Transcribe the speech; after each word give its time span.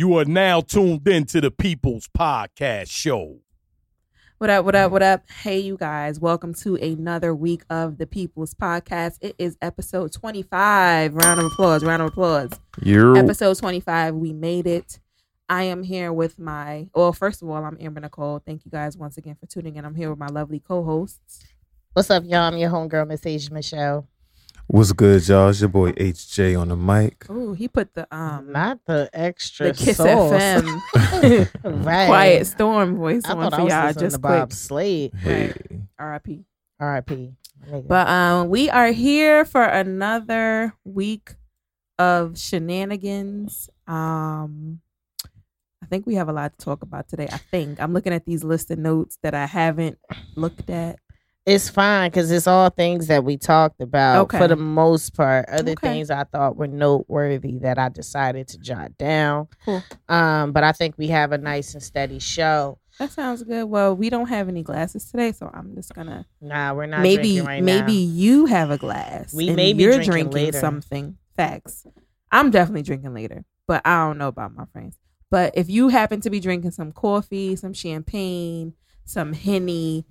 You 0.00 0.16
are 0.18 0.24
now 0.24 0.60
tuned 0.60 1.08
in 1.08 1.24
to 1.24 1.40
the 1.40 1.50
People's 1.50 2.08
Podcast 2.16 2.88
Show. 2.88 3.40
What 4.38 4.48
up, 4.48 4.64
what 4.64 4.76
up, 4.76 4.92
what 4.92 5.02
up? 5.02 5.28
Hey, 5.28 5.58
you 5.58 5.76
guys. 5.76 6.20
Welcome 6.20 6.54
to 6.54 6.76
another 6.76 7.34
week 7.34 7.64
of 7.68 7.98
the 7.98 8.06
People's 8.06 8.54
Podcast. 8.54 9.18
It 9.20 9.34
is 9.40 9.58
episode 9.60 10.12
25. 10.12 11.16
Round 11.16 11.40
of 11.40 11.46
applause, 11.46 11.84
round 11.84 12.02
of 12.02 12.10
applause. 12.10 12.50
You're 12.80 13.16
Episode 13.16 13.58
25. 13.58 14.14
We 14.14 14.32
made 14.32 14.68
it. 14.68 15.00
I 15.48 15.64
am 15.64 15.82
here 15.82 16.12
with 16.12 16.38
my, 16.38 16.86
well, 16.94 17.12
first 17.12 17.42
of 17.42 17.48
all, 17.48 17.64
I'm 17.64 17.76
Amber 17.80 17.98
Nicole. 17.98 18.38
Thank 18.38 18.64
you 18.64 18.70
guys 18.70 18.96
once 18.96 19.18
again 19.18 19.34
for 19.34 19.46
tuning 19.46 19.74
in. 19.74 19.84
I'm 19.84 19.96
here 19.96 20.10
with 20.10 20.20
my 20.20 20.28
lovely 20.28 20.60
co 20.60 20.84
hosts. 20.84 21.44
What's 21.94 22.08
up, 22.08 22.22
y'all? 22.24 22.42
I'm 22.42 22.56
your 22.56 22.70
homegirl, 22.70 23.08
Miss 23.08 23.26
Asia 23.26 23.52
Michelle. 23.52 24.06
What's 24.68 24.92
good, 24.92 25.26
y'all? 25.28 25.48
It's 25.48 25.60
your 25.60 25.68
boy 25.68 25.92
HJ 25.92 26.58
on 26.60 26.68
the 26.68 26.76
mic. 26.76 27.26
Oh, 27.28 27.52
he 27.54 27.68
put 27.68 27.94
the 27.94 28.06
um 28.14 28.52
Not 28.52 28.80
the 28.86 29.10
extra 29.12 29.72
the 29.72 29.74
Kiss 29.84 29.96
sauce. 29.96 30.32
FM 30.32 31.50
right. 31.84 32.06
Quiet 32.06 32.46
Storm 32.46 32.96
voice 32.96 33.22
I 33.24 33.32
on 33.32 33.38
thought 33.42 33.54
I 33.54 33.56
for 33.56 33.64
was 33.64 33.72
y'all. 33.72 33.92
Just 33.92 34.16
to 34.16 34.20
quick. 34.20 34.22
Bob 34.22 34.52
Slade. 34.52 35.14
Hey, 35.14 35.52
R.I.P. 35.98 36.44
R.I.P. 36.80 37.32
Nigga. 37.68 37.88
But 37.88 38.08
um, 38.08 38.48
we 38.50 38.70
are 38.70 38.92
here 38.92 39.44
for 39.44 39.64
another 39.64 40.74
week 40.84 41.34
of 41.98 42.38
shenanigans. 42.38 43.68
Um, 43.88 44.80
I 45.82 45.86
think 45.86 46.06
we 46.06 46.14
have 46.16 46.28
a 46.28 46.32
lot 46.32 46.56
to 46.58 46.64
talk 46.64 46.82
about 46.82 47.08
today. 47.08 47.28
I 47.32 47.38
think 47.38 47.80
I'm 47.80 47.92
looking 47.92 48.12
at 48.12 48.26
these 48.26 48.44
list 48.44 48.70
of 48.70 48.78
notes 48.78 49.18
that 49.22 49.34
I 49.34 49.46
haven't 49.46 49.98
looked 50.36 50.70
at. 50.70 50.98
It's 51.48 51.68
fine 51.70 52.10
because 52.10 52.30
it's 52.30 52.46
all 52.46 52.70
things 52.70 53.06
that 53.08 53.24
we 53.24 53.36
talked 53.36 53.80
about 53.80 54.22
Okay. 54.24 54.38
for 54.38 54.48
the 54.48 54.56
most 54.56 55.16
part. 55.16 55.48
Other 55.48 55.72
Okay. 55.72 55.88
things 55.94 56.10
I 56.10 56.24
thought 56.24 56.56
were 56.56 56.66
noteworthy 56.66 57.58
that 57.58 57.78
I 57.78 57.88
decided 57.88 58.48
to 58.48 58.58
jot 58.58 58.96
down. 58.98 59.48
Cool. 59.64 59.82
Um, 60.08 60.52
but 60.52 60.64
I 60.64 60.72
think 60.72 60.96
we 60.98 61.08
have 61.08 61.32
a 61.32 61.38
nice 61.38 61.74
and 61.74 61.82
steady 61.82 62.18
show. 62.18 62.78
That 62.98 63.12
sounds 63.12 63.42
good. 63.44 63.64
Well, 63.64 63.94
we 63.94 64.10
don't 64.10 64.28
have 64.28 64.48
any 64.48 64.62
glasses 64.62 65.10
today, 65.10 65.32
so 65.32 65.50
I'm 65.54 65.74
just 65.74 65.94
gonna 65.94 66.26
Nah, 66.40 66.74
we're 66.74 66.86
not 66.86 67.00
maybe 67.00 67.22
drinking 67.34 67.44
right 67.46 67.62
maybe 67.62 67.92
now. 67.92 67.98
you 68.12 68.46
have 68.46 68.70
a 68.70 68.78
glass. 68.78 69.32
We 69.32 69.48
and 69.48 69.56
may 69.56 69.72
be 69.72 69.84
you're 69.84 69.92
drinking 69.94 70.10
drinking 70.12 70.32
later. 70.32 70.58
something. 70.60 71.16
Facts. 71.36 71.86
I'm 72.32 72.50
definitely 72.50 72.82
drinking 72.82 73.14
later, 73.14 73.44
but 73.66 73.82
I 73.86 74.04
don't 74.06 74.18
know 74.18 74.28
about 74.28 74.52
my 74.54 74.64
friends. 74.66 74.98
But 75.30 75.52
if 75.56 75.70
you 75.70 75.88
happen 75.88 76.20
to 76.22 76.30
be 76.30 76.40
drinking 76.40 76.72
some 76.72 76.90
coffee, 76.92 77.54
some 77.56 77.72
champagne, 77.72 78.74
some 79.04 79.32
henny, 79.32 80.04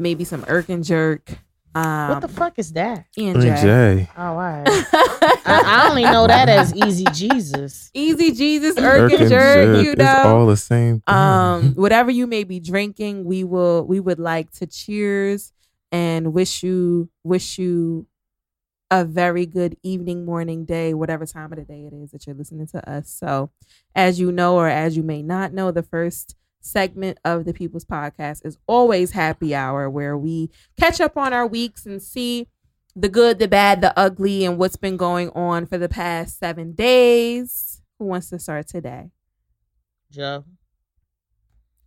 maybe 0.00 0.24
some 0.24 0.42
Erkin 0.42 0.84
jerk, 0.84 1.30
um, 1.74 2.08
What 2.10 2.20
the 2.22 2.28
fuck 2.28 2.58
is 2.58 2.72
that? 2.72 3.06
Ian 3.16 3.40
Hey, 3.40 4.08
Oh, 4.16 4.22
all 4.22 4.36
right. 4.36 4.66
I, 5.46 5.62
I 5.84 5.88
only 5.88 6.02
know 6.02 6.26
that 6.26 6.48
as 6.48 6.74
Easy 6.74 7.04
Jesus. 7.12 7.90
Easy 7.94 8.32
Jesus, 8.32 8.74
Erkin 8.76 9.08
Erkin 9.08 9.18
jerk, 9.18 9.28
Jerk, 9.28 9.84
you 9.84 9.92
it's 9.92 9.98
know. 9.98 10.22
all 10.24 10.46
the 10.46 10.56
same. 10.56 11.00
Thing. 11.00 11.14
um 11.14 11.72
whatever 11.76 12.10
you 12.10 12.26
may 12.26 12.42
be 12.44 12.58
drinking 12.60 13.24
we 13.24 13.44
will 13.44 13.84
we 13.86 14.00
would 14.00 14.18
like 14.18 14.50
to 14.52 14.66
cheers 14.66 15.52
and 15.92 16.32
wish 16.32 16.62
you 16.62 17.08
wish 17.24 17.58
you 17.58 18.06
a 18.92 19.04
very 19.04 19.46
good 19.46 19.76
evening 19.84 20.24
morning 20.24 20.64
day 20.64 20.92
whatever 20.94 21.24
time 21.24 21.52
of 21.52 21.58
the 21.58 21.64
day 21.64 21.84
it 21.86 21.92
is 21.94 22.10
that 22.10 22.26
you're 22.26 22.34
listening 22.34 22.66
to 22.66 22.90
us 22.90 23.08
so 23.08 23.50
as 23.94 24.18
you 24.18 24.32
know 24.32 24.56
or 24.56 24.68
as 24.68 24.96
you 24.96 25.02
may 25.04 25.22
not 25.22 25.52
know 25.52 25.70
the 25.70 25.82
first 25.82 26.34
segment 26.60 27.18
of 27.24 27.44
the 27.44 27.54
people's 27.54 27.84
podcast 27.84 28.44
is 28.44 28.58
always 28.66 29.12
happy 29.12 29.54
hour 29.54 29.88
where 29.88 30.16
we 30.16 30.50
catch 30.78 31.00
up 31.00 31.16
on 31.16 31.32
our 31.32 31.46
weeks 31.46 31.86
and 31.86 32.02
see 32.02 32.48
the 32.94 33.08
good 33.08 33.38
the 33.38 33.48
bad 33.48 33.80
the 33.80 33.98
ugly 33.98 34.44
and 34.44 34.58
what's 34.58 34.76
been 34.76 34.96
going 34.96 35.30
on 35.30 35.64
for 35.64 35.78
the 35.78 35.88
past 35.88 36.38
seven 36.38 36.72
days 36.72 37.80
who 37.98 38.04
wants 38.06 38.28
to 38.30 38.38
start 38.38 38.66
today 38.66 39.10
Joe. 40.10 40.44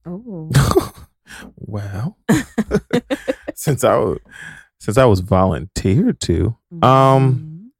oh 0.05 0.49
well, 1.55 2.17
since 3.55 3.83
I 3.83 3.97
was, 3.97 4.19
since 4.79 4.97
I 4.97 5.05
was 5.05 5.21
volunteered 5.21 6.19
to, 6.21 6.57
Um, 6.81 7.71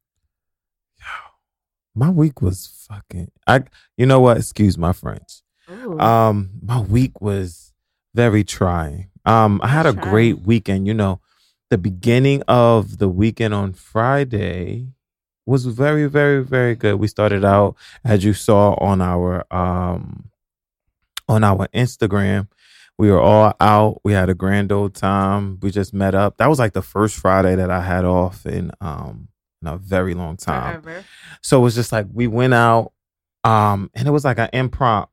my 1.94 2.10
week 2.10 2.42
was 2.42 2.86
fucking. 2.88 3.30
I 3.46 3.62
you 3.96 4.06
know 4.06 4.20
what? 4.20 4.38
Excuse 4.38 4.76
my 4.76 4.92
French. 4.92 5.42
Ooh. 5.70 5.98
Um, 5.98 6.50
my 6.62 6.80
week 6.80 7.20
was 7.20 7.72
very 8.14 8.44
trying. 8.44 9.10
Um, 9.24 9.60
I 9.62 9.68
had 9.68 9.86
a 9.86 9.92
Trying. 9.92 10.10
great 10.10 10.38
weekend. 10.42 10.86
You 10.86 10.94
know, 10.94 11.20
the 11.70 11.78
beginning 11.78 12.42
of 12.48 12.98
the 12.98 13.08
weekend 13.08 13.54
on 13.54 13.72
Friday 13.72 14.88
was 15.46 15.66
very, 15.66 16.06
very, 16.06 16.42
very 16.44 16.74
good. 16.74 16.96
We 16.96 17.06
started 17.08 17.44
out 17.44 17.76
as 18.04 18.24
you 18.24 18.32
saw 18.34 18.74
on 18.74 19.00
our 19.00 19.44
um 19.54 20.30
on 21.28 21.42
our 21.44 21.68
Instagram. 21.68 22.48
We 22.98 23.10
were 23.10 23.20
all 23.20 23.54
out. 23.60 24.00
We 24.04 24.12
had 24.12 24.28
a 24.30 24.34
grand 24.34 24.70
old 24.70 24.94
time. 24.94 25.58
We 25.60 25.70
just 25.70 25.92
met 25.92 26.14
up. 26.14 26.36
That 26.36 26.48
was 26.48 26.58
like 26.58 26.74
the 26.74 26.82
first 26.82 27.16
Friday 27.16 27.56
that 27.56 27.70
I 27.70 27.80
had 27.80 28.04
off 28.04 28.46
in 28.46 28.70
um 28.80 29.28
in 29.62 29.68
a 29.68 29.76
very 29.78 30.14
long 30.14 30.36
time. 30.36 30.82
Forever. 30.82 31.04
So 31.42 31.58
it 31.60 31.62
was 31.62 31.74
just 31.74 31.90
like 31.92 32.06
we 32.12 32.26
went 32.26 32.52
out, 32.54 32.92
um, 33.42 33.90
and 33.94 34.06
it 34.06 34.10
was 34.10 34.24
like 34.24 34.38
an 34.38 34.50
impromptu, 34.52 35.10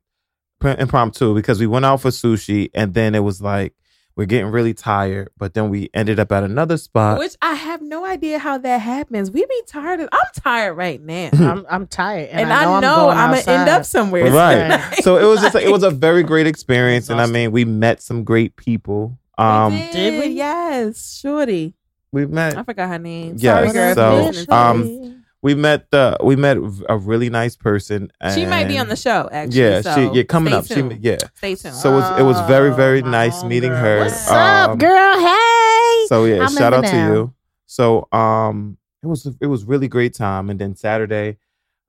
impromptu 0.63 1.33
because 1.35 1.59
we 1.59 1.67
went 1.67 1.85
out 1.85 2.01
for 2.01 2.09
sushi, 2.09 2.69
and 2.73 2.93
then 2.93 3.15
it 3.15 3.19
was 3.19 3.41
like 3.41 3.73
we're 4.15 4.25
getting 4.25 4.51
really 4.51 4.73
tired, 4.73 5.29
but 5.37 5.53
then 5.53 5.69
we 5.69 5.89
ended 5.93 6.19
up 6.19 6.31
at 6.31 6.43
another 6.43 6.77
spot. 6.77 7.17
Which 7.17 7.35
I 7.41 7.53
have 7.53 7.81
no 7.81 8.05
idea 8.05 8.39
how 8.39 8.57
that 8.57 8.77
happens. 8.79 9.31
We 9.31 9.45
be 9.45 9.61
tired. 9.67 10.01
Of, 10.01 10.09
I'm 10.11 10.19
tired 10.35 10.73
right 10.73 11.01
now, 11.01 11.29
I'm 11.33 11.65
I'm 11.69 11.87
tired, 11.87 12.29
and, 12.29 12.41
and, 12.41 12.53
I 12.53 12.65
know, 12.65 12.73
I 12.73 12.79
know 12.81 13.09
I'm, 13.09 13.17
I'm, 13.17 13.31
going 13.33 13.45
gonna 13.45 13.59
end 13.59 13.69
up 13.69 13.85
somewhere. 13.85 14.31
Right. 14.31 14.55
tonight. 14.63 14.95
so 15.03 15.17
it 15.17 15.25
was 15.25 15.41
just 15.41 15.55
like, 15.55 15.63
it 15.63 15.71
was 15.71 15.83
a 15.83 15.91
very 15.91 16.23
great 16.23 16.47
experience, 16.53 17.09
and 17.09 17.21
I 17.21 17.25
mean 17.25 17.51
we 17.51 17.65
met 17.65 18.01
some 18.01 18.23
great 18.23 18.55
people. 18.55 19.17
We 19.37 19.43
Um, 19.43 19.73
did, 19.73 19.91
Did 19.93 20.23
we? 20.23 20.35
Yes, 20.35 21.19
Shorty. 21.19 21.73
we 22.11 22.25
met 22.25 22.57
I 22.57 22.63
forgot 22.63 22.89
her 22.89 22.99
name. 22.99 23.35
Yes, 23.37 23.71
Sorry, 23.71 23.73
girl. 23.73 23.95
so, 23.95 24.15
you're 24.15 24.25
listening 24.25 24.45
to 24.45 24.55
um, 24.55 24.81
this. 24.81 25.20
We 25.43 25.55
met 25.55 25.89
the 25.91 26.17
we 26.23 26.35
met 26.35 26.57
a 26.89 26.97
really 26.97 27.29
nice 27.29 27.55
person. 27.55 28.11
she 28.33 28.45
might 28.45 28.67
be 28.67 28.77
on 28.77 28.87
the 28.89 28.95
show. 28.95 29.27
Actually, 29.31 29.59
Yeah, 29.61 29.81
so 29.81 29.95
she 30.11 30.17
yeah 30.17 30.23
coming 30.23 30.51
stay 30.53 30.57
up. 30.59 30.65
She 30.67 30.73
Tuned. 30.75 31.03
yeah. 31.03 31.17
Stay 31.35 31.55
tuned. 31.55 31.75
So 31.75 31.91
it 31.91 31.95
was 31.95 32.19
it 32.19 32.23
was 32.23 32.39
very 32.47 32.73
very 32.73 33.01
Oh, 33.01 33.09
nice 33.09 33.43
meeting 33.43 33.71
homegirl. 33.71 33.79
her. 33.81 33.99
What's 34.01 34.29
Um, 34.29 34.37
up, 34.37 34.77
girl? 34.79 35.19
Hey. 35.19 36.05
So 36.07 36.25
yeah, 36.25 36.43
I 36.43 36.47
shout 36.47 36.73
out 36.73 36.83
remember 36.83 37.07
to 37.09 37.13
you. 37.13 37.33
So 37.65 38.07
um 38.11 38.77
it 39.03 39.07
was 39.07 39.25
it 39.41 39.47
was 39.47 39.65
really 39.65 39.87
great 39.87 40.13
time 40.13 40.49
and 40.49 40.59
then 40.59 40.75
Saturday 40.75 41.37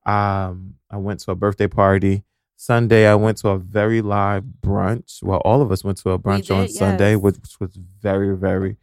um 0.06 0.74
I 0.90 0.96
went 0.96 1.20
to 1.20 1.30
a 1.30 1.34
birthday 1.34 1.66
party. 1.69 2.24
Sunday 2.56 3.06
I 3.08 3.14
went 3.16 3.38
to 3.38 3.48
a 3.48 3.58
very 3.58 4.02
live 4.02 4.44
brunch. 4.62 5.22
Well, 5.22 5.38
all 5.44 5.62
of 5.62 5.72
us 5.72 5.82
went 5.82 5.98
to 5.98 6.10
a 6.10 6.19
brunch 6.19 6.54
on 6.54 6.66
did, 6.66 6.74
Sunday 6.76 7.12
yes. 7.12 7.20
which 7.20 7.36
was 7.60 7.76
very 8.00 8.36
very 8.36 8.76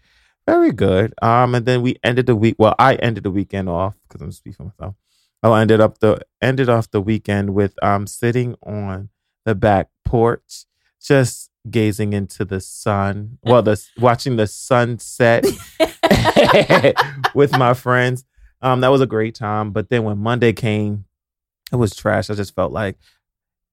very 0.49 0.71
good. 0.71 1.13
Um 1.21 1.55
and 1.55 1.65
then 1.65 1.81
we 1.81 1.95
ended 2.03 2.25
the 2.25 2.35
week 2.35 2.55
well, 2.57 2.75
I 2.79 2.95
ended 2.95 3.23
the 3.23 3.31
weekend 3.31 3.69
off 3.69 3.95
cuz 4.09 4.21
I'm 4.21 4.31
speaking 4.31 4.57
for 4.57 4.71
myself. 4.71 4.95
I 5.41 5.61
ended 5.61 5.79
up 5.79 5.99
the 5.99 6.19
ended 6.41 6.69
off 6.69 6.91
the 6.91 7.01
weekend 7.01 7.53
with 7.53 7.73
um 7.83 8.07
sitting 8.07 8.55
on 8.63 9.09
the 9.45 9.55
back 9.55 9.87
porch 10.05 10.65
just 11.01 11.49
gazing 11.69 12.13
into 12.13 12.45
the 12.45 12.59
sun. 12.59 13.37
Well, 13.43 13.61
the 13.61 13.81
watching 13.99 14.35
the 14.35 14.47
sunset 14.47 15.45
with 17.33 17.51
my 17.57 17.73
friends. 17.73 18.25
Um, 18.61 18.81
that 18.81 18.89
was 18.89 19.01
a 19.01 19.07
great 19.07 19.35
time. 19.35 19.71
But 19.71 19.89
then 19.89 20.03
when 20.03 20.17
Monday 20.17 20.53
came, 20.53 21.05
it 21.71 21.77
was 21.77 21.95
trash. 21.95 22.29
I 22.29 22.33
just 22.35 22.55
felt 22.55 22.71
like 22.71 22.97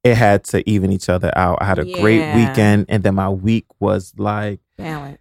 it 0.05 0.15
had 0.15 0.45
to 0.45 0.69
even 0.69 0.93
each 0.93 1.09
other 1.09 1.33
out. 1.37 1.59
I 1.61 1.65
had 1.65 1.79
a 1.81 1.85
great 2.01 2.21
weekend, 2.37 2.87
and 2.89 3.03
then 3.03 3.15
my 3.17 3.29
week 3.29 3.67
was 3.81 4.13
like 4.17 4.61
Balance. 4.77 5.19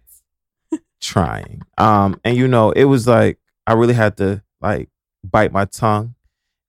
Trying. 1.00 1.62
Um, 1.78 2.20
and 2.24 2.36
you 2.36 2.48
know, 2.48 2.70
it 2.72 2.84
was 2.84 3.06
like 3.06 3.38
I 3.66 3.74
really 3.74 3.94
had 3.94 4.16
to 4.18 4.42
like 4.60 4.88
bite 5.24 5.52
my 5.52 5.64
tongue. 5.64 6.14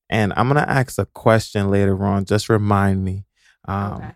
And 0.10 0.34
I'm 0.38 0.48
gonna 0.48 0.62
ask 0.62 0.98
a 0.98 1.06
question 1.06 1.70
later 1.70 2.04
on. 2.06 2.26
Just 2.26 2.50
remind 2.50 3.04
me. 3.04 3.26
Um, 3.66 3.94
okay. 3.94 4.12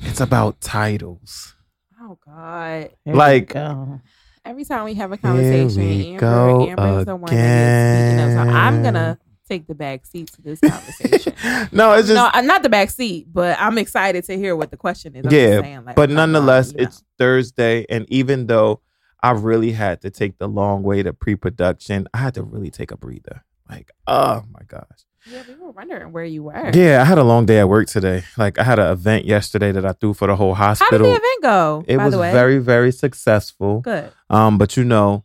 it's 0.00 0.20
about 0.20 0.60
titles. 0.60 1.54
Oh 2.00 2.18
God. 2.24 2.90
Here 3.04 3.14
like- 3.14 3.48
we 3.48 3.54
go. 3.54 4.00
Every 4.44 4.64
time 4.64 4.84
we 4.84 4.94
have 4.94 5.12
a 5.12 5.16
conversation, 5.16 5.80
we 5.80 6.06
Amber, 6.08 6.18
go 6.18 6.66
Amber 6.66 6.98
is 6.98 7.04
the 7.04 7.14
one 7.14 7.32
that 7.32 7.36
gets 7.36 8.26
speaking 8.26 8.38
of. 8.40 8.48
So 8.48 8.56
I'm 8.56 8.82
gonna 8.82 9.18
take 9.48 9.68
the 9.68 9.74
back 9.74 10.04
seat 10.04 10.32
to 10.32 10.42
this 10.42 10.58
conversation. 10.58 11.34
no, 11.72 11.92
it's 11.92 12.08
just 12.08 12.16
no, 12.16 12.28
I'm 12.32 12.46
not 12.46 12.64
the 12.64 12.68
back 12.68 12.90
seat, 12.90 13.28
but 13.32 13.56
I'm 13.60 13.78
excited 13.78 14.24
to 14.24 14.36
hear 14.36 14.56
what 14.56 14.72
the 14.72 14.76
question 14.76 15.14
is. 15.14 15.26
I'm 15.26 15.32
Yeah, 15.32 15.60
saying, 15.60 15.84
like, 15.84 15.94
but 15.94 16.10
nonetheless, 16.10 16.72
not, 16.72 16.74
you 16.74 16.84
know. 16.84 16.88
it's 16.88 17.04
Thursday, 17.18 17.86
and 17.88 18.04
even 18.08 18.48
though 18.48 18.80
I 19.22 19.30
really 19.32 19.72
had 19.72 20.00
to 20.02 20.10
take 20.10 20.38
the 20.38 20.48
long 20.48 20.82
way 20.82 21.02
to 21.02 21.12
pre-production, 21.12 22.08
I 22.12 22.18
had 22.18 22.34
to 22.34 22.42
really 22.42 22.70
take 22.70 22.90
a 22.90 22.96
breather. 22.96 23.44
Like, 23.68 23.90
oh 24.06 24.42
my 24.52 24.62
gosh. 24.66 25.06
Yeah, 25.24 25.42
we 25.46 25.54
were 25.54 25.70
wondering 25.70 26.10
where 26.10 26.24
you 26.24 26.42
were. 26.42 26.72
Yeah, 26.74 27.00
I 27.00 27.04
had 27.04 27.18
a 27.18 27.22
long 27.22 27.46
day 27.46 27.60
at 27.60 27.68
work 27.68 27.86
today. 27.86 28.24
Like, 28.36 28.58
I 28.58 28.64
had 28.64 28.80
an 28.80 28.90
event 28.90 29.24
yesterday 29.24 29.70
that 29.70 29.86
I 29.86 29.92
threw 29.92 30.14
for 30.14 30.26
the 30.26 30.34
whole 30.34 30.54
hospital. 30.54 30.98
How 30.98 30.98
did 30.98 31.22
the 31.22 31.24
event 31.24 31.42
go? 31.42 31.84
it 31.86 31.96
by 31.96 32.04
was 32.06 32.12
the 32.12 32.18
way? 32.18 32.32
very, 32.32 32.58
very 32.58 32.90
successful. 32.90 33.80
good. 33.80 34.12
Um, 34.28 34.58
but 34.58 34.76
you 34.76 34.82
know, 34.82 35.24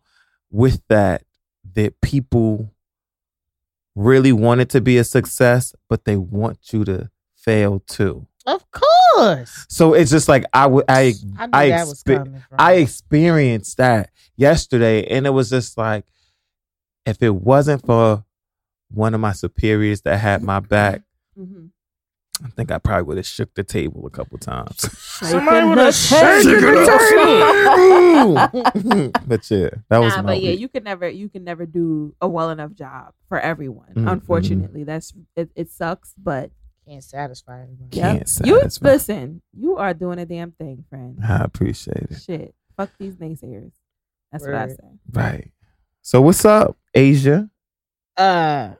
with 0.51 0.81
that, 0.89 1.23
that 1.73 1.99
people 2.01 2.71
really 3.95 4.31
want 4.31 4.61
it 4.61 4.69
to 4.69 4.81
be 4.81 4.99
a 4.99 5.03
success, 5.03 5.73
but 5.89 6.05
they 6.05 6.15
want 6.15 6.71
you 6.71 6.85
to 6.85 7.09
fail 7.35 7.79
too. 7.87 8.27
Of 8.47 8.63
course. 8.71 9.65
So 9.69 9.93
it's 9.93 10.09
just 10.09 10.27
like 10.27 10.45
I 10.53 10.65
would 10.67 10.85
I 10.89 11.13
I 11.37 11.45
knew 11.45 11.51
I 11.53 11.69
that 11.69 11.87
was 11.87 12.01
expe- 12.03 12.17
coming. 12.17 12.43
I 12.57 12.73
experienced 12.75 13.77
that 13.77 14.09
yesterday, 14.37 15.03
and 15.05 15.27
it 15.27 15.31
was 15.31 15.49
just 15.49 15.77
like 15.77 16.05
if 17.05 17.21
it 17.21 17.35
wasn't 17.35 17.85
for 17.85 18.23
one 18.89 19.13
of 19.13 19.19
my 19.19 19.33
superiors 19.33 20.01
that 20.03 20.17
had 20.17 20.41
my 20.43 20.59
back, 20.61 21.01
Mhm. 21.37 21.69
I 22.43 22.49
think 22.49 22.71
I 22.71 22.77
probably 22.77 23.03
would 23.03 23.17
have 23.17 23.25
shook 23.25 23.53
the 23.55 23.63
table 23.63 24.05
a 24.05 24.09
couple 24.11 24.37
times. 24.37 24.79
Somebody 24.97 25.67
would've 25.67 25.93
shaken 25.95 26.51
the 26.61 26.85
table. 28.73 29.11
but 29.25 29.49
yeah, 29.51 29.69
that 29.89 29.97
was 29.97 30.15
Nah, 30.15 30.21
my 30.21 30.33
but 30.35 30.41
yeah, 30.41 30.51
you 30.51 30.69
can 30.69 30.83
never 30.83 31.09
you 31.09 31.29
can 31.29 31.43
never 31.43 31.65
do 31.65 32.15
a 32.21 32.27
well 32.27 32.49
enough 32.51 32.73
job 32.73 33.13
for 33.27 33.39
everyone. 33.39 33.93
Mm, 33.95 34.11
Unfortunately, 34.11 34.83
that's 34.83 35.13
it, 35.35 35.49
it 35.55 35.69
sucks, 35.71 36.13
but 36.17 36.51
Can't 36.87 37.03
satisfy 37.03 37.63
everybody. 37.63 37.97
yeah, 37.97 38.11
Can't 38.13 38.39
you 38.45 38.55
satisfy. 38.59 38.87
listen. 38.91 39.41
You 39.53 39.77
are 39.77 39.93
doing 39.93 40.19
a 40.19 40.25
damn 40.25 40.51
thing, 40.51 40.85
friend. 40.89 41.19
I 41.23 41.43
appreciate 41.43 42.07
it. 42.11 42.21
Shit, 42.25 42.55
fuck 42.77 42.89
these 42.97 43.15
naysayers. 43.15 43.71
That's 44.31 44.45
what 44.45 44.55
I 44.55 44.67
say. 44.69 44.77
Right. 45.11 45.51
So 46.01 46.21
what's 46.21 46.45
up, 46.45 46.77
Asia? 46.93 47.49
Uh 48.15 48.71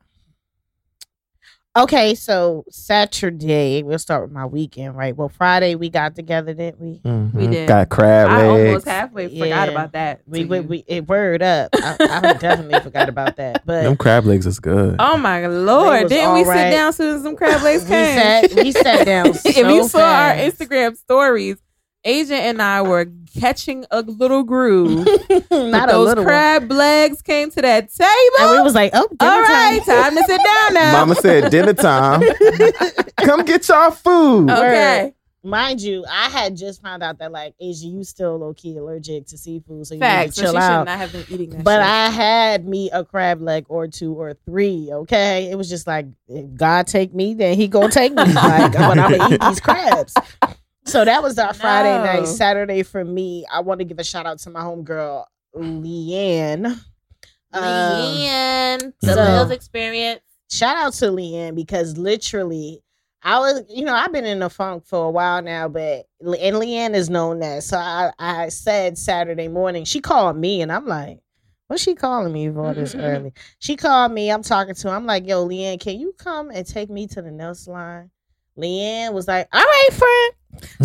Okay, 1.77 2.15
so 2.15 2.65
Saturday, 2.71 3.83
we'll 3.83 3.99
start 3.99 4.23
with 4.23 4.31
my 4.31 4.47
weekend, 4.47 4.95
right? 4.97 5.15
Well, 5.15 5.29
Friday 5.29 5.75
we 5.75 5.89
got 5.89 6.15
together, 6.15 6.55
didn't 6.55 6.81
we? 6.81 6.99
Mhm. 7.05 7.51
did. 7.51 7.67
Got 7.67 7.89
crab 7.89 8.29
legs. 8.29 8.41
I 8.41 8.47
legs. 8.47 8.67
almost 8.67 8.85
halfway 8.87 9.39
forgot 9.39 9.69
about 9.69 9.91
that. 9.91 10.21
We 10.25 10.45
we, 10.45 10.61
we 10.61 10.83
it 10.87 11.07
word 11.07 11.43
up. 11.43 11.69
I, 11.75 11.97
I 11.99 12.33
definitely 12.39 12.79
forgot 12.79 13.09
about 13.09 13.35
that. 13.35 13.63
But 13.65 13.83
them 13.83 13.95
crab 13.95 14.25
legs 14.25 14.47
is 14.47 14.59
good. 14.59 14.95
Oh 14.97 15.17
my 15.17 15.45
lord! 15.45 16.09
Didn't 16.09 16.33
we 16.33 16.45
sit 16.45 16.71
down 16.71 16.93
soon 16.93 17.15
as 17.17 17.21
some 17.21 17.35
crab 17.35 17.61
legs 17.61 17.83
we 17.83 17.89
came? 17.89 18.17
sat 18.17 18.55
we 18.55 18.71
sat 18.71 19.05
down. 19.05 19.27
if 19.45 19.57
you 19.57 19.87
saw 19.87 19.99
our. 19.99 20.33
Instagram 20.33 20.97
stories, 20.97 21.57
Asia 22.07 22.35
and 22.35 22.61
I 22.61 22.81
were 22.81 23.05
catching 23.39 23.85
a 23.91 24.01
little 24.01 24.43
groove. 24.43 25.05
not 25.51 25.89
a 25.89 25.91
those 25.91 26.07
little 26.07 26.23
one. 26.23 26.25
crab 26.25 26.71
legs 26.71 27.21
came 27.21 27.51
to 27.51 27.61
that 27.61 27.91
table. 27.93 28.09
And 28.39 28.57
we 28.57 28.63
was 28.63 28.73
like, 28.73 28.91
oh, 28.93 29.07
dinner 29.19 29.31
All 29.31 29.41
right, 29.41 29.81
time. 29.85 30.03
time 30.03 30.15
to 30.15 30.23
sit 30.23 30.37
down 30.43 30.73
now. 30.73 30.91
Mama 30.93 31.15
said 31.15 31.51
dinner 31.51 31.73
time. 31.73 32.21
Come 33.17 33.43
get 33.45 33.67
y'all 33.67 33.91
food. 33.91 34.49
okay. 34.49 35.13
Mind 35.43 35.81
you, 35.81 36.03
I 36.11 36.29
had 36.29 36.57
just 36.57 36.81
found 36.81 37.03
out 37.03 37.19
that 37.19 37.31
like 37.31 37.53
Asia, 37.59 37.85
you 37.87 38.03
still 38.03 38.37
low 38.37 38.53
key 38.53 38.75
allergic 38.75 39.27
to 39.27 39.37
seafood, 39.37 39.87
so 39.87 39.93
you 39.93 39.99
Facts. 40.01 40.35
need 40.35 40.35
So 40.35 40.41
to 40.41 40.47
she 40.47 40.51
chill 40.53 40.61
should 40.61 40.71
out. 40.71 40.85
not 40.85 40.97
have 40.97 41.11
been 41.13 41.25
eating 41.29 41.49
that. 41.51 41.63
But 41.63 41.77
shit. 41.77 41.85
I 41.89 42.09
had 42.09 42.67
me 42.67 42.89
a 42.91 43.05
crab 43.05 43.41
leg 43.41 43.65
or 43.69 43.87
two 43.87 44.13
or 44.13 44.33
three. 44.45 44.89
Okay, 44.91 45.49
it 45.49 45.55
was 45.57 45.69
just 45.69 45.87
like 45.87 46.07
if 46.27 46.53
God 46.55 46.87
take 46.87 47.13
me, 47.13 47.33
then 47.33 47.55
He 47.55 47.67
gonna 47.69 47.89
take 47.91 48.13
me. 48.13 48.23
like 48.33 48.73
when 48.73 48.99
I'm 48.99 49.11
gonna 49.17 49.33
eat 49.35 49.39
these 49.41 49.59
crabs. 49.61 50.13
So 50.87 51.03
that 51.05 51.21
was 51.21 51.37
our 51.37 51.53
Friday 51.53 51.97
No. 51.97 52.03
night. 52.03 52.27
Saturday 52.27 52.81
for 52.83 53.03
me, 53.03 53.45
I 53.51 53.59
want 53.59 53.79
to 53.79 53.85
give 53.85 53.99
a 53.99 54.03
shout 54.03 54.25
out 54.25 54.39
to 54.39 54.49
my 54.49 54.61
homegirl 54.61 55.25
Leanne. 55.55 56.65
Um, 57.53 57.63
Leanne, 57.63 58.93
the 59.01 59.13
so- 59.13 59.21
Lils 59.21 59.51
experience. 59.51 60.21
shout 60.51 60.77
out 60.77 60.93
to 60.93 61.05
Leanne 61.07 61.55
because 61.55 61.97
literally 61.97 62.81
I 63.23 63.39
was, 63.39 63.63
you 63.69 63.83
know, 63.83 63.93
I've 63.95 64.11
been 64.13 64.25
in 64.25 64.39
the 64.39 64.49
funk 64.49 64.85
for 64.85 65.05
a 65.05 65.09
while 65.09 65.41
now, 65.41 65.67
but 65.67 66.05
and 66.21 66.55
Leanne 66.55 66.93
is 66.93 67.09
known 67.09 67.39
that. 67.39 67.63
So 67.63 67.77
I, 67.77 68.11
I 68.19 68.49
said 68.49 68.97
Saturday 68.97 69.47
morning, 69.47 69.85
she 69.85 69.99
called 69.99 70.37
me 70.37 70.61
and 70.61 70.71
I'm 70.71 70.85
like, 70.85 71.19
what's 71.67 71.83
she 71.83 71.95
calling 71.95 72.31
me 72.31 72.49
for 72.49 72.73
this 72.73 72.95
early? 72.95 73.33
She 73.59 73.75
called 73.75 74.11
me, 74.13 74.31
I'm 74.31 74.43
talking 74.43 74.75
to 74.75 74.89
her. 74.89 74.95
I'm 74.95 75.05
like, 75.05 75.27
yo, 75.27 75.45
Leanne, 75.47 75.79
can 75.79 75.99
you 75.99 76.13
come 76.17 76.49
and 76.49 76.65
take 76.65 76.89
me 76.89 77.07
to 77.07 77.21
the 77.21 77.31
nail 77.31 77.55
salon? 77.55 78.11
Leanne 78.57 79.13
was 79.13 79.27
like, 79.27 79.47
all 79.53 79.63
right, 79.63 79.89
friend. 79.93 80.33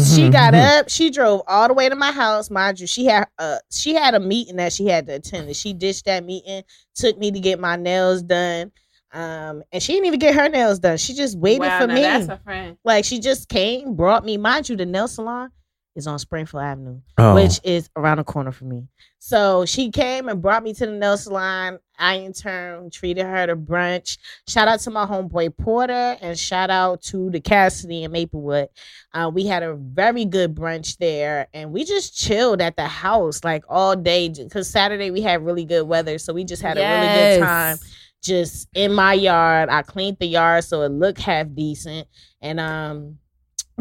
She 0.07 0.29
got 0.29 0.55
up. 0.55 0.89
She 0.89 1.11
drove 1.11 1.43
all 1.47 1.69
the 1.69 1.75
way 1.75 1.89
to 1.89 1.97
my 1.97 2.13
house. 2.13 2.51
Mind 2.51 2.79
you, 2.79 2.87
she 2.87 3.07
had 3.07 3.27
uh 3.39 3.59
she 3.71 3.95
had 3.95 4.15
a 4.15 4.21
meeting 4.21 4.57
that 4.57 4.73
she 4.73 4.87
had 4.87 5.07
to 5.07 5.15
attend. 5.15 5.47
And 5.47 5.57
she 5.57 5.73
ditched 5.73 6.05
that 6.05 6.25
meeting, 6.25 6.63
took 6.95 7.19
me 7.19 7.31
to 7.31 7.41
get 7.41 7.59
my 7.59 7.77
nails 7.77 8.23
done. 8.23 8.73
Um, 9.13 9.63
and 9.73 9.83
she 9.83 9.93
didn't 9.93 10.07
even 10.07 10.19
get 10.19 10.35
her 10.35 10.49
nails 10.49 10.79
done. 10.79 10.97
She 10.97 11.15
just 11.15 11.39
waited 11.39 11.61
wow, 11.61 11.81
for 11.81 11.87
now 11.87 11.95
me. 11.95 12.03
That's 12.03 12.29
a 12.29 12.41
friend. 12.45 12.79
like 12.85 13.05
she 13.05 13.19
just 13.19 13.49
came, 13.49 13.95
brought 13.95 14.25
me. 14.25 14.37
Mind 14.37 14.69
you, 14.69 14.77
the 14.77 14.87
nail 14.87 15.09
salon 15.09 15.51
is 15.95 16.07
on 16.07 16.19
Springfield 16.19 16.63
Avenue, 16.63 17.01
Oh. 17.19 17.35
which 17.35 17.61
is 17.65 17.91
around 17.97 18.17
the 18.19 18.25
corner 18.25 18.51
for 18.53 18.65
me. 18.65 18.89
So 19.19 19.65
she 19.67 19.91
came 19.91 20.29
and 20.29 20.41
brought 20.41 20.63
me 20.63 20.73
to 20.75 20.87
the 20.87 20.93
nail 20.93 21.17
salon. 21.17 21.79
I 21.99 22.15
in 22.15 22.33
turn 22.33 22.91
treated 22.91 23.25
her 23.27 23.47
to 23.47 23.55
brunch. 23.55 24.19
Shout 24.49 24.67
out 24.69 24.81
to 24.81 24.91
my 24.91 25.05
homeboy 25.07 25.57
Porter 25.57 26.17
and 26.21 26.37
shout 26.39 26.71
out 26.71 27.03
to 27.03 27.31
the 27.31 27.41
Cassidy 27.41 28.03
in 28.05 28.11
Maplewood. 28.13 28.69
Uh, 29.13 29.31
we 29.33 29.47
had 29.47 29.63
a 29.63 29.75
very 29.75 30.25
good 30.25 30.55
brunch 30.55 30.97
there 30.99 31.47
and 31.55 31.73
we 31.73 31.85
just 31.85 32.17
chilled 32.17 32.61
at 32.61 32.77
the 32.77 32.87
house 32.87 33.45
like 33.45 33.63
all 33.69 33.95
day 33.95 34.31
because 34.31 34.69
Saturday 34.69 35.11
we 35.11 35.21
had 35.21 35.45
really 35.45 35.65
good 35.65 35.87
weather. 35.87 36.19
So 36.19 36.33
we 36.33 36.43
just 36.45 36.63
had 36.63 36.77
a 36.79 36.81
really 36.81 37.15
good 37.39 37.47
time 37.47 37.79
just 38.23 38.69
in 38.75 38.93
my 38.95 39.13
yard. 39.13 39.69
I 39.69 39.83
cleaned 39.83 40.17
the 40.19 40.27
yard 40.27 40.65
so 40.65 40.83
it 40.83 40.89
looked 40.91 41.21
half 41.21 41.47
decent. 41.55 42.09
And 42.41 42.59
um 42.59 43.19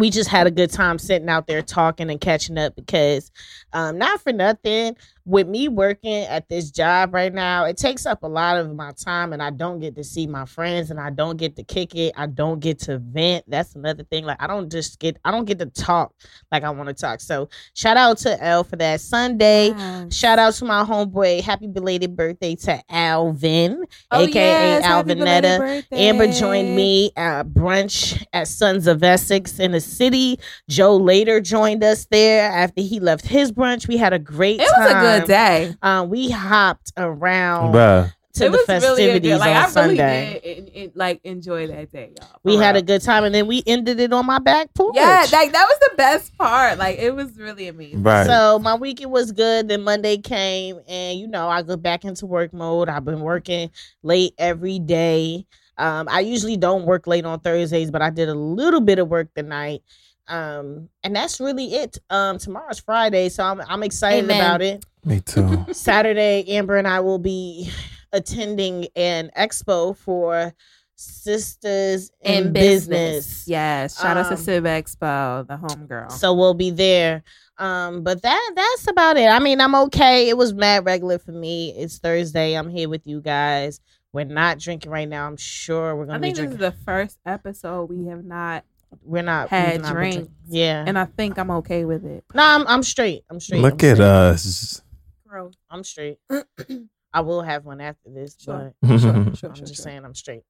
we 0.02 0.10
just 0.10 0.32
had 0.32 0.48
a 0.48 0.52
good 0.52 0.72
time 0.72 0.98
sitting 0.98 1.30
out 1.30 1.46
there 1.46 1.62
talking 1.62 2.10
and 2.10 2.20
catching 2.20 2.58
up 2.58 2.76
because 2.76 3.32
um 3.74 3.98
not 3.98 4.22
for 4.22 4.34
nothing 4.34 4.96
with 5.26 5.48
me 5.48 5.68
working 5.68 6.24
at 6.26 6.50
this 6.50 6.72
job 6.72 7.14
right 7.14 7.34
now 7.34 7.64
it 7.66 7.78
takes 7.78 8.06
up 8.08 8.24
a 8.24 8.28
lot 8.28 8.58
of 8.58 8.74
my 8.76 8.92
time 8.94 9.34
and 9.34 9.42
i 9.42 9.50
don't 9.52 9.80
get 9.80 9.96
to 9.96 10.04
see 10.04 10.26
my 10.26 10.46
friends 10.46 10.90
and 10.90 11.00
i 11.00 11.10
don't 11.12 11.38
get 11.38 11.56
to 11.56 11.64
kick 11.64 11.94
it 11.96 12.12
i 12.18 12.26
don't 12.26 12.60
get 12.60 12.80
to 12.80 12.98
vent 12.98 13.44
that's 13.48 13.76
another 13.76 14.04
thing 14.04 14.26
like 14.26 14.42
i 14.42 14.48
don't 14.48 14.72
just 14.72 15.00
get 15.00 15.18
i 15.24 15.30
don't 15.32 15.46
get 15.46 15.60
to 15.60 15.68
talk 15.68 16.14
like 16.52 16.64
i 16.64 16.70
want 16.70 16.90
to 16.90 16.94
talk 16.94 17.22
so 17.22 17.48
shout 17.76 17.98
out 17.98 18.18
to 18.18 18.44
l 18.44 18.64
for 18.64 18.76
that 18.78 19.00
sunday 19.00 19.72
Wow. 19.72 20.08
Shout 20.10 20.40
out 20.40 20.54
to 20.56 20.66
my 20.66 20.84
homeboy. 20.84 21.42
Happy 21.42 21.68
belated 21.68 22.16
birthday 22.16 22.56
to 22.56 22.82
Alvin, 22.90 23.84
Oh, 24.12 24.22
aka 24.24 24.42
yes, 24.80 24.84
Alvinetta. 24.86 25.84
Amber 25.92 26.28
joined 26.32 26.76
me 26.76 27.12
at 27.16 27.48
brunch 27.48 28.24
at 28.34 28.48
Sons 28.48 28.88
of 28.88 29.04
Essex 29.04 29.60
in 29.60 29.72
the 29.72 29.80
city. 29.82 30.40
Joe 30.70 30.98
later 30.98 31.40
joined 31.42 31.84
us 31.84 32.06
there 32.12 32.52
after 32.52 32.82
he 32.82 33.00
left 33.00 33.26
his 33.26 33.52
brunch. 33.62 33.88
We 33.88 33.98
had 33.98 34.14
a 34.14 34.20
great 34.20 34.60
It 34.60 34.68
time. 34.70 34.82
was 34.84 34.92
a 34.92 35.20
good 35.20 35.28
day. 35.28 35.74
Um, 35.82 36.10
we 36.10 36.30
hopped 36.30 36.92
around 36.98 37.74
Bruh. 37.74 38.14
to 38.34 38.46
it 38.46 38.52
the 38.52 38.58
was 38.58 38.68
really 38.68 38.78
a 38.78 38.82
festivities 38.82 39.32
good. 39.34 39.40
Like 39.40 39.50
on 39.50 39.56
I 39.56 39.60
really 39.60 39.72
Sunday. 39.98 40.40
did, 40.44 40.58
en- 40.58 40.68
en- 40.76 40.92
like 40.96 41.22
enjoy 41.24 41.68
that 41.68 41.92
day, 41.92 42.14
y'all. 42.20 42.30
We 42.44 42.56
for 42.58 42.64
had 42.64 42.76
a 42.76 42.82
good 42.82 43.02
time, 43.02 43.24
and 43.24 43.34
then 43.36 43.48
we 43.48 43.64
ended 43.68 44.00
it 44.00 44.12
on 44.14 44.26
my 44.26 44.40
back 44.40 44.74
porch. 44.74 44.96
yeah, 44.96 45.26
like 45.32 45.52
that 45.52 45.66
was 45.68 45.80
the 45.90 45.96
best 45.98 46.38
part. 46.38 46.78
Like 46.78 46.98
it 47.00 47.16
was 47.16 47.38
really 47.38 47.68
amazing. 47.68 48.04
Right. 48.04 48.26
So 48.26 48.60
my 48.60 48.76
weekend 48.76 49.12
was 49.12 49.32
good. 49.32 49.68
Then 49.68 49.84
Monday 49.84 50.18
came, 50.18 50.80
and 50.88 51.20
you 51.20 51.28
know 51.28 51.48
I 51.50 51.62
go 51.62 51.78
back 51.78 52.04
into 52.06 52.26
work 52.26 52.54
mode. 52.54 52.90
I've 52.90 53.06
been 53.06 53.22
working 53.22 53.70
late 54.04 54.34
every 54.38 54.80
day. 54.80 55.46
Um, 55.78 56.08
I 56.12 56.20
usually 56.20 56.58
don't 56.58 56.86
work 56.86 57.08
late 57.08 57.26
on 57.26 57.40
Thursdays, 57.40 57.90
but 57.90 58.02
I 58.04 58.12
did 58.12 58.30
a 58.30 58.36
little 58.36 58.82
bit 58.82 59.00
of 59.00 59.08
work 59.08 59.34
tonight. 59.34 59.82
Um, 60.28 60.90
and 61.04 61.16
that's 61.16 61.40
really 61.40 61.74
it. 61.74 61.98
Um, 62.10 62.38
tomorrow's 62.38 62.80
Friday, 62.80 63.30
so 63.30 63.44
I'm 63.44 63.62
I'm 63.62 63.84
excited 63.84 64.24
Amen. 64.26 64.40
about 64.40 64.62
it. 64.62 64.86
Me 65.04 65.20
too. 65.20 65.66
Saturday, 65.74 66.46
Amber 66.50 66.78
and 66.78 66.88
I 66.88 67.00
will 67.02 67.20
be 67.20 67.70
attending 68.14 68.88
an 68.96 69.32
expo 69.38 69.96
for 69.98 70.54
Sisters 70.96 72.12
in, 72.22 72.48
in 72.48 72.54
business. 72.54 72.88
business. 73.26 73.48
Yes. 73.48 74.00
Shout 74.00 74.18
out 74.18 74.26
Um, 74.28 74.32
to 74.32 74.38
Civ 74.38 74.64
Expo, 74.66 75.48
the 75.48 75.58
homegirl. 75.58 76.12
So 76.12 76.34
we'll 76.34 76.54
be 76.54 76.70
there. 76.70 77.24
Um, 77.58 78.04
but 78.04 78.22
that 78.22 78.52
that's 78.56 78.88
about 78.88 79.18
it. 79.18 79.28
I 79.28 79.40
mean, 79.40 79.62
I'm 79.62 79.74
okay. 79.76 80.30
It 80.30 80.38
was 80.38 80.54
mad 80.54 80.86
regular 80.86 81.18
for 81.20 81.32
me. 81.32 81.74
It's 81.76 81.98
Thursday. 81.98 82.54
I'm 82.54 82.70
here 82.70 82.88
with 82.88 83.02
you 83.06 83.20
guys. 83.20 83.80
We're 84.14 84.26
not 84.26 84.60
drinking 84.60 84.92
right 84.92 85.08
now. 85.10 85.26
I'm 85.28 85.38
sure 85.38 85.96
we're 85.96 86.06
gonna 86.06 86.20
be 86.20 86.34
drinking. 86.34 86.46
I 86.46 86.50
think 86.50 86.60
this 86.60 86.60
drinking. 86.60 86.76
is 86.76 86.80
the 86.80 86.86
first 86.86 87.20
episode 87.26 87.90
we 87.90 88.06
have 88.08 88.24
not, 88.24 88.64
we're 89.04 89.24
not 89.24 89.50
had 89.50 89.74
we've 89.74 89.82
not 89.82 89.88
been 89.90 89.96
drinks. 89.96 90.16
drinking. 90.18 90.36
Yeah. 90.48 90.84
and 90.88 90.98
I 91.00 91.06
think 91.06 91.38
I'm 91.38 91.52
okay 91.52 91.86
with 91.86 92.06
it. 92.06 92.24
no, 92.34 92.44
I'm 92.44 92.68
I'm 92.68 92.84
straight. 92.84 93.24
I'm 93.30 93.40
straight. 93.40 93.62
Look 93.62 93.84
I'm 93.84 93.90
at 93.90 93.96
straight. 93.96 94.06
us. 94.08 94.82
bro. 95.28 95.52
I'm 95.70 95.84
straight. 95.84 96.18
I 97.14 97.20
will 97.22 97.42
have 97.42 97.66
one 97.66 97.82
after 97.82 98.10
this, 98.10 98.36
Sure. 98.40 98.74
but 98.82 99.00
Sure, 99.00 99.10
I'm 99.12 99.36
sure, 99.36 99.50
just 99.52 99.76
sure. 99.76 99.84
saying 99.84 100.06
I'm 100.06 100.16
straight. 100.16 100.44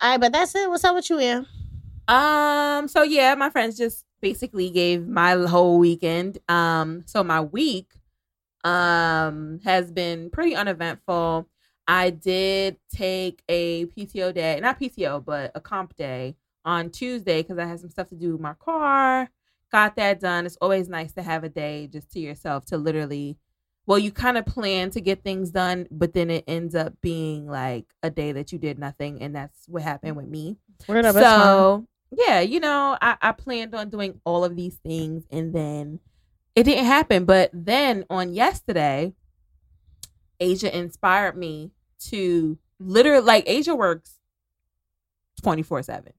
All 0.00 0.10
right, 0.12 0.20
but 0.20 0.32
that's 0.32 0.54
it. 0.54 0.68
What's 0.68 0.84
up 0.84 0.94
with 0.94 1.08
you, 1.10 1.18
Em? 1.18 1.46
Um. 2.08 2.88
So 2.88 3.02
yeah, 3.02 3.34
my 3.34 3.50
friends 3.50 3.76
just 3.76 4.04
basically 4.22 4.70
gave 4.70 5.06
my 5.06 5.32
whole 5.32 5.78
weekend. 5.78 6.38
Um. 6.48 7.02
So 7.06 7.22
my 7.24 7.40
week, 7.40 7.92
um, 8.64 9.60
has 9.64 9.90
been 9.90 10.30
pretty 10.30 10.54
uneventful. 10.54 11.48
I 11.88 12.10
did 12.10 12.76
take 12.94 13.42
a 13.48 13.86
PTO 13.86 14.32
day, 14.34 14.60
not 14.60 14.78
PTO, 14.80 15.24
but 15.24 15.50
a 15.54 15.60
comp 15.60 15.96
day 15.96 16.36
on 16.64 16.90
Tuesday 16.90 17.42
because 17.42 17.58
I 17.58 17.66
had 17.66 17.80
some 17.80 17.90
stuff 17.90 18.08
to 18.08 18.14
do 18.14 18.32
with 18.32 18.40
my 18.40 18.54
car. 18.54 19.28
Got 19.72 19.96
that 19.96 20.20
done. 20.20 20.46
It's 20.46 20.58
always 20.60 20.88
nice 20.88 21.12
to 21.12 21.22
have 21.22 21.44
a 21.44 21.48
day 21.48 21.88
just 21.92 22.10
to 22.12 22.20
yourself 22.20 22.64
to 22.66 22.76
literally. 22.76 23.38
Well, 23.86 23.98
you 23.98 24.12
kind 24.12 24.38
of 24.38 24.46
plan 24.46 24.90
to 24.90 25.00
get 25.00 25.24
things 25.24 25.50
done, 25.50 25.88
but 25.90 26.12
then 26.12 26.30
it 26.30 26.44
ends 26.46 26.74
up 26.74 26.92
being 27.00 27.48
like 27.48 27.86
a 28.02 28.10
day 28.10 28.30
that 28.32 28.52
you 28.52 28.58
did 28.58 28.78
nothing, 28.78 29.20
and 29.22 29.34
that's 29.34 29.64
what 29.66 29.82
happened 29.82 30.16
with 30.16 30.28
me 30.28 30.58
Word 30.86 31.04
up, 31.04 31.14
so 31.14 31.86
yeah, 32.10 32.40
you 32.40 32.60
know, 32.60 32.96
I, 33.00 33.16
I 33.20 33.32
planned 33.32 33.74
on 33.74 33.88
doing 33.88 34.20
all 34.24 34.44
of 34.44 34.56
these 34.56 34.76
things 34.76 35.24
and 35.30 35.54
then 35.54 36.00
it 36.54 36.64
didn't 36.64 36.86
happen. 36.86 37.24
But 37.24 37.50
then 37.52 38.04
on 38.10 38.34
yesterday, 38.34 39.14
Asia 40.38 40.76
inspired 40.76 41.36
me 41.36 41.70
to 42.06 42.58
literally 42.78 43.24
like 43.24 43.44
Asia 43.46 43.74
works 43.74 44.18
24 45.42 45.82
7. 45.82 46.12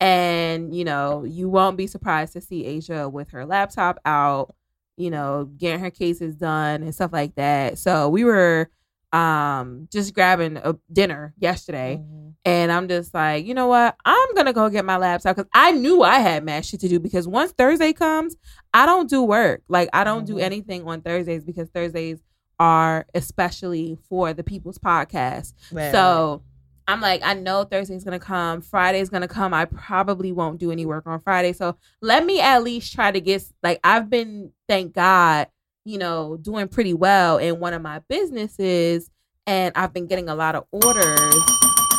And, 0.00 0.74
you 0.74 0.84
know, 0.84 1.24
you 1.24 1.48
won't 1.48 1.76
be 1.76 1.86
surprised 1.86 2.32
to 2.34 2.40
see 2.40 2.64
Asia 2.64 3.08
with 3.08 3.30
her 3.30 3.44
laptop 3.44 3.98
out, 4.04 4.54
you 4.96 5.10
know, 5.10 5.44
getting 5.56 5.80
her 5.80 5.90
cases 5.90 6.36
done 6.36 6.82
and 6.82 6.94
stuff 6.94 7.12
like 7.12 7.34
that. 7.34 7.78
So 7.78 8.08
we 8.08 8.24
were 8.24 8.70
um 9.12 9.88
just 9.90 10.12
grabbing 10.12 10.58
a 10.58 10.76
dinner 10.92 11.32
yesterday 11.38 11.96
Mhm. 11.98 12.34
and 12.44 12.70
I'm 12.70 12.88
just 12.88 13.14
like, 13.14 13.46
you 13.46 13.54
know 13.54 13.66
what? 13.66 13.96
I'm 14.04 14.34
gonna 14.34 14.52
go 14.52 14.68
get 14.68 14.84
my 14.84 14.98
laptop 14.98 15.34
because 15.36 15.48
I 15.54 15.72
knew 15.72 16.02
I 16.02 16.18
had 16.18 16.44
mad 16.44 16.66
shit 16.66 16.80
to 16.80 16.88
do. 16.88 17.00
Because 17.00 17.26
once 17.26 17.52
Thursday 17.52 17.94
comes, 17.94 18.36
I 18.74 18.84
don't 18.84 19.08
do 19.08 19.22
work. 19.22 19.62
Like 19.68 19.88
I 19.94 20.04
don't 20.04 20.26
do 20.26 20.34
Mhm. 20.34 20.42
anything 20.42 20.86
on 20.86 21.00
Thursdays 21.00 21.42
because 21.42 21.70
Thursdays 21.70 22.22
are 22.60 23.06
especially 23.14 23.96
for 24.10 24.34
the 24.34 24.44
People's 24.44 24.78
Podcast. 24.78 25.54
Right, 25.72 25.90
So 25.90 26.42
I'm 26.88 27.02
like, 27.02 27.20
I 27.22 27.34
know 27.34 27.64
Thursday's 27.64 28.02
gonna 28.02 28.18
come, 28.18 28.62
Friday's 28.62 29.10
gonna 29.10 29.28
come. 29.28 29.52
I 29.52 29.66
probably 29.66 30.32
won't 30.32 30.58
do 30.58 30.72
any 30.72 30.86
work 30.86 31.06
on 31.06 31.20
Friday. 31.20 31.52
So 31.52 31.76
let 32.00 32.24
me 32.24 32.40
at 32.40 32.62
least 32.62 32.94
try 32.94 33.12
to 33.12 33.20
get 33.20 33.44
like 33.62 33.78
I've 33.84 34.08
been, 34.08 34.52
thank 34.68 34.94
God, 34.94 35.48
you 35.84 35.98
know, 35.98 36.38
doing 36.38 36.66
pretty 36.66 36.94
well 36.94 37.36
in 37.36 37.60
one 37.60 37.74
of 37.74 37.82
my 37.82 38.00
businesses, 38.08 39.10
and 39.46 39.72
I've 39.76 39.92
been 39.92 40.06
getting 40.06 40.30
a 40.30 40.34
lot 40.34 40.54
of 40.54 40.64
orders. 40.72 41.34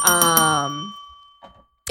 Um 0.06 0.92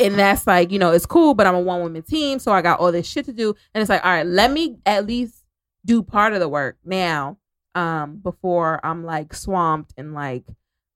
and 0.00 0.18
that's 0.18 0.46
like, 0.46 0.72
you 0.72 0.80
know, 0.80 0.90
it's 0.90 1.06
cool, 1.06 1.34
but 1.34 1.46
I'm 1.46 1.54
a 1.54 1.60
one 1.60 1.80
woman 1.80 2.02
team, 2.02 2.40
so 2.40 2.50
I 2.50 2.62
got 2.62 2.80
all 2.80 2.90
this 2.90 3.06
shit 3.06 3.26
to 3.26 3.32
do. 3.32 3.54
And 3.74 3.80
it's 3.80 3.88
like, 3.88 4.04
all 4.04 4.10
right, 4.10 4.26
let 4.26 4.50
me 4.50 4.78
at 4.84 5.06
least 5.06 5.44
do 5.84 6.02
part 6.02 6.32
of 6.32 6.40
the 6.40 6.48
work 6.48 6.78
now, 6.84 7.38
um, 7.76 8.16
before 8.16 8.84
I'm 8.84 9.04
like 9.04 9.34
swamped 9.34 9.94
and 9.96 10.14
like 10.14 10.44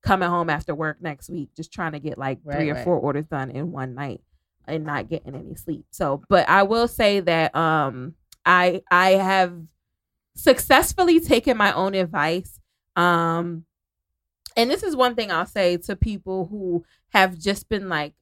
coming 0.03 0.29
home 0.29 0.49
after 0.49 0.75
work 0.75 0.97
next 1.01 1.29
week, 1.29 1.49
just 1.55 1.71
trying 1.73 1.93
to 1.93 1.99
get 1.99 2.17
like 2.17 2.39
Right, 2.43 2.57
three 2.57 2.69
or 2.69 2.75
right. 2.75 2.83
four 2.83 2.97
orders 2.97 3.25
done 3.25 3.49
in 3.51 3.71
one 3.71 3.95
night 3.95 4.21
and 4.67 4.85
not 4.85 5.09
getting 5.09 5.35
any 5.35 5.55
sleep. 5.55 5.85
So, 5.91 6.21
but 6.29 6.47
I 6.49 6.63
will 6.63 6.87
say 6.87 7.19
that 7.21 7.55
um 7.55 8.15
I 8.45 8.81
I 8.91 9.11
have 9.11 9.53
successfully 10.35 11.19
taken 11.19 11.57
my 11.57 11.73
own 11.73 11.93
advice. 11.93 12.59
Um 12.95 13.65
and 14.55 14.69
this 14.69 14.83
is 14.83 14.95
one 14.95 15.15
thing 15.15 15.31
I'll 15.31 15.45
say 15.45 15.77
to 15.77 15.95
people 15.95 16.45
who 16.45 16.85
have 17.09 17.37
just 17.39 17.69
been 17.69 17.89
like 17.89 18.13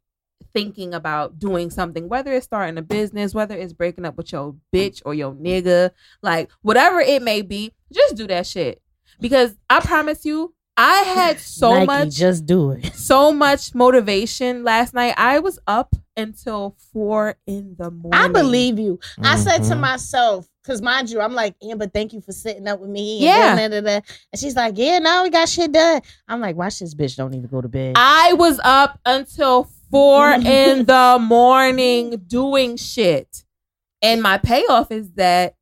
thinking 0.54 0.94
about 0.94 1.40
doing 1.40 1.70
something, 1.70 2.10
whether 2.10 2.32
it's 2.34 2.46
starting 2.46 2.78
a 2.78 2.82
business, 2.82 3.34
whether 3.34 3.56
it's 3.56 3.74
breaking 3.74 4.06
up 4.06 4.18
with 4.18 4.32
your 4.32 4.56
bitch 4.74 5.02
or 5.06 5.14
your 5.14 5.34
nigga, 5.34 5.92
like 6.22 6.50
whatever 6.62 7.00
it 7.00 7.22
may 7.22 7.42
be, 7.42 7.74
just 7.92 8.16
do 8.16 8.28
that 8.28 8.48
shit. 8.48 8.82
Because 9.20 9.56
I 9.70 9.80
promise 9.82 10.26
you, 10.26 10.54
I 10.78 11.00
had 11.00 11.40
so 11.40 11.70
Nike, 11.72 11.86
much 11.86 12.10
Just 12.16 12.46
do 12.46 12.72
it. 12.72 12.86
so 12.96 13.32
much 13.32 13.76
motivation 13.76 14.64
last 14.64 14.94
night. 14.94 15.14
I 15.18 15.40
was 15.40 15.60
up 15.68 15.96
until 16.18 16.76
four 16.94 17.36
in 17.46 17.76
the 17.78 17.92
morning. 17.92 18.20
I 18.20 18.32
believe 18.32 18.80
you. 18.80 19.00
I 19.22 19.36
said 19.38 19.60
to 19.66 19.76
Mhm. 19.76 19.80
myself, 19.82 20.48
because 20.64 20.82
mind 20.82 21.10
you, 21.10 21.20
I'm 21.22 21.34
like, 21.34 21.56
Amber, 21.64 21.88
thank 21.88 22.14
you 22.14 22.22
for 22.22 22.32
sitting 22.32 22.68
up 22.68 22.80
with 22.80 22.90
me. 22.90 23.18
and 23.18 23.24
Yeah. 23.24 23.56
da, 23.56 23.68
da, 23.68 23.82
da, 23.82 24.00
da." 24.00 24.06
And 24.32 24.40
she's 24.40 24.56
like, 24.56 24.78
yeah, 24.78 25.00
now 25.00 25.24
we 25.24 25.30
got 25.30 25.50
shit 25.50 25.72
done. 25.72 26.02
I'm 26.28 26.40
like, 26.42 26.56
watch 26.56 26.80
this 26.80 26.96
bitch 26.96 27.16
don't 27.16 27.34
even 27.34 27.50
go 27.50 27.62
to 27.62 27.68
bed. 27.70 27.94
I 27.98 28.34
was 28.34 28.60
up 28.64 29.00
until 29.06 29.70
four 29.92 30.32
in 30.46 30.86
the 30.86 31.18
morning 31.20 32.24
doing 32.28 32.78
shit. 32.78 33.44
And 34.02 34.22
my 34.22 34.38
payoff 34.38 34.92
is 34.92 35.12
that 35.14 35.56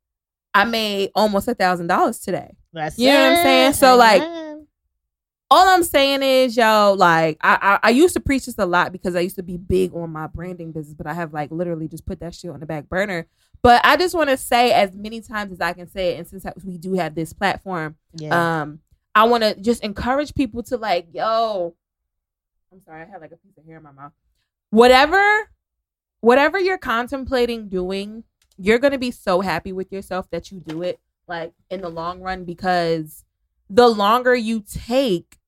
I 0.54 0.64
made 0.64 1.10
almost 1.14 1.46
a 1.48 1.54
thousand 1.54 1.88
dollars 1.88 2.20
today. 2.20 2.56
That's 2.72 2.98
You 2.98 3.12
know 3.12 3.20
what 3.22 3.30
I'm 3.38 3.42
saying? 3.42 3.72
So, 3.74 3.96
like, 3.96 4.22
Amen. 4.22 4.39
All 5.50 5.68
I'm 5.68 5.82
saying 5.82 6.22
is, 6.22 6.56
yo, 6.56 6.94
like 6.96 7.38
I, 7.40 7.58
I 7.82 7.88
I 7.88 7.90
used 7.90 8.14
to 8.14 8.20
preach 8.20 8.46
this 8.46 8.58
a 8.58 8.66
lot 8.66 8.92
because 8.92 9.16
I 9.16 9.20
used 9.20 9.36
to 9.36 9.42
be 9.42 9.56
big 9.56 9.92
on 9.94 10.10
my 10.10 10.28
branding 10.28 10.70
business, 10.72 10.94
but 10.94 11.06
I 11.06 11.14
have 11.14 11.32
like 11.32 11.50
literally 11.50 11.88
just 11.88 12.06
put 12.06 12.20
that 12.20 12.34
shit 12.34 12.50
on 12.50 12.60
the 12.60 12.66
back 12.66 12.88
burner. 12.88 13.26
But 13.62 13.84
I 13.84 13.96
just 13.96 14.14
want 14.14 14.30
to 14.30 14.36
say 14.36 14.72
as 14.72 14.94
many 14.94 15.20
times 15.20 15.52
as 15.52 15.60
I 15.60 15.72
can 15.72 15.88
say 15.88 16.14
it, 16.14 16.18
and 16.18 16.28
since 16.28 16.44
we 16.64 16.78
do 16.78 16.94
have 16.94 17.14
this 17.14 17.32
platform, 17.32 17.96
yeah. 18.14 18.62
um, 18.62 18.78
I 19.14 19.24
want 19.24 19.42
to 19.42 19.60
just 19.60 19.82
encourage 19.82 20.34
people 20.34 20.62
to 20.64 20.76
like, 20.76 21.08
yo, 21.12 21.74
I'm 22.72 22.80
sorry, 22.82 23.02
I 23.02 23.06
had 23.06 23.20
like 23.20 23.32
a 23.32 23.36
piece 23.36 23.58
of 23.58 23.66
hair 23.66 23.78
in 23.78 23.82
my 23.82 23.92
mouth. 23.92 24.12
Whatever, 24.70 25.50
whatever 26.20 26.60
you're 26.60 26.78
contemplating 26.78 27.68
doing, 27.68 28.22
you're 28.56 28.78
gonna 28.78 28.98
be 28.98 29.10
so 29.10 29.40
happy 29.40 29.72
with 29.72 29.90
yourself 29.90 30.30
that 30.30 30.52
you 30.52 30.60
do 30.60 30.82
it, 30.82 31.00
like 31.26 31.52
in 31.70 31.80
the 31.80 31.88
long 31.88 32.20
run, 32.20 32.44
because 32.44 33.24
the 33.68 33.88
longer 33.88 34.34
you 34.34 34.62
take, 34.62 35.39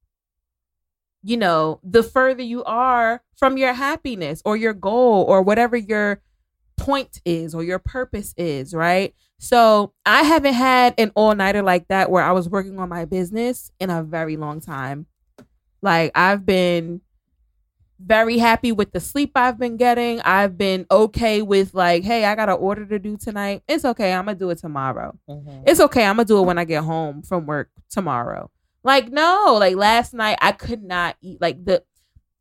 you 1.22 1.36
know, 1.36 1.80
the 1.82 2.02
further 2.02 2.42
you 2.42 2.64
are 2.64 3.22
from 3.36 3.56
your 3.56 3.72
happiness 3.72 4.42
or 4.44 4.56
your 4.56 4.72
goal 4.72 5.24
or 5.28 5.42
whatever 5.42 5.76
your 5.76 6.20
point 6.76 7.20
is 7.24 7.54
or 7.54 7.62
your 7.62 7.78
purpose 7.78 8.34
is, 8.36 8.74
right? 8.74 9.14
So 9.38 9.92
I 10.06 10.22
haven't 10.22 10.54
had 10.54 10.94
an 10.98 11.12
all 11.14 11.34
nighter 11.34 11.62
like 11.62 11.88
that 11.88 12.10
where 12.10 12.22
I 12.22 12.32
was 12.32 12.48
working 12.48 12.78
on 12.78 12.88
my 12.88 13.04
business 13.04 13.70
in 13.80 13.90
a 13.90 14.02
very 14.02 14.36
long 14.36 14.60
time. 14.60 15.06
Like 15.80 16.12
I've 16.14 16.44
been 16.46 17.00
very 18.04 18.38
happy 18.38 18.72
with 18.72 18.90
the 18.92 18.98
sleep 19.00 19.32
I've 19.36 19.58
been 19.58 19.76
getting. 19.76 20.20
I've 20.22 20.58
been 20.58 20.86
okay 20.90 21.40
with 21.42 21.72
like, 21.74 22.02
hey, 22.02 22.24
I 22.24 22.34
got 22.34 22.48
an 22.48 22.56
order 22.56 22.84
to 22.86 22.98
do 22.98 23.16
tonight. 23.16 23.62
It's 23.68 23.84
okay. 23.84 24.12
I'm 24.12 24.24
gonna 24.24 24.36
do 24.36 24.50
it 24.50 24.58
tomorrow. 24.58 25.16
Mhm. 25.28 25.62
It's 25.66 25.78
okay. 25.80 26.04
I'm 26.04 26.16
gonna 26.16 26.24
do 26.26 26.38
it 26.40 26.46
when 26.46 26.58
I 26.58 26.64
get 26.64 26.82
home 26.82 27.22
from 27.22 27.46
work 27.46 27.70
tomorrow. 27.90 28.50
Like 28.84 29.10
no, 29.10 29.56
like 29.60 29.76
last 29.76 30.12
night 30.14 30.38
I 30.42 30.52
could 30.52 30.82
not 30.82 31.16
eat. 31.22 31.40
Like 31.40 31.64
the, 31.64 31.82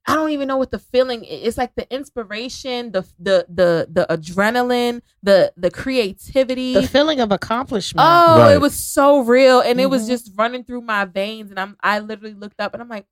I 0.07 0.15
don't 0.15 0.31
even 0.31 0.47
know 0.47 0.57
what 0.57 0.71
the 0.71 0.79
feeling. 0.79 1.21
i- 1.21 1.27
It's 1.27 1.57
like 1.57 1.75
the 1.75 1.91
inspiration, 1.93 2.91
the 2.91 3.03
the 3.19 3.45
the 3.47 3.87
the 3.91 4.05
adrenaline, 4.09 5.01
the 5.21 5.53
the 5.55 5.69
creativity. 5.71 6.73
the 6.73 6.87
feeling 6.87 7.19
of 7.19 7.31
accomplishment. 7.31 8.05
Oh, 8.09 8.37
Right. 8.39 8.53
it 8.55 8.61
was 8.61 8.73
so 8.73 9.19
real, 9.21 9.61
and 9.61 9.79
it 9.79 9.89
was 9.89 10.03
Mhm. 10.05 10.07
just 10.09 10.31
running 10.35 10.63
through 10.63 10.81
my 10.81 11.05
veins. 11.05 11.51
And 11.51 11.59
I'm 11.59 11.77
I 11.83 11.99
literally 11.99 12.33
looked 12.33 12.59
up 12.59 12.73
and 12.73 12.81
I'm 12.81 12.89
like, 12.89 13.05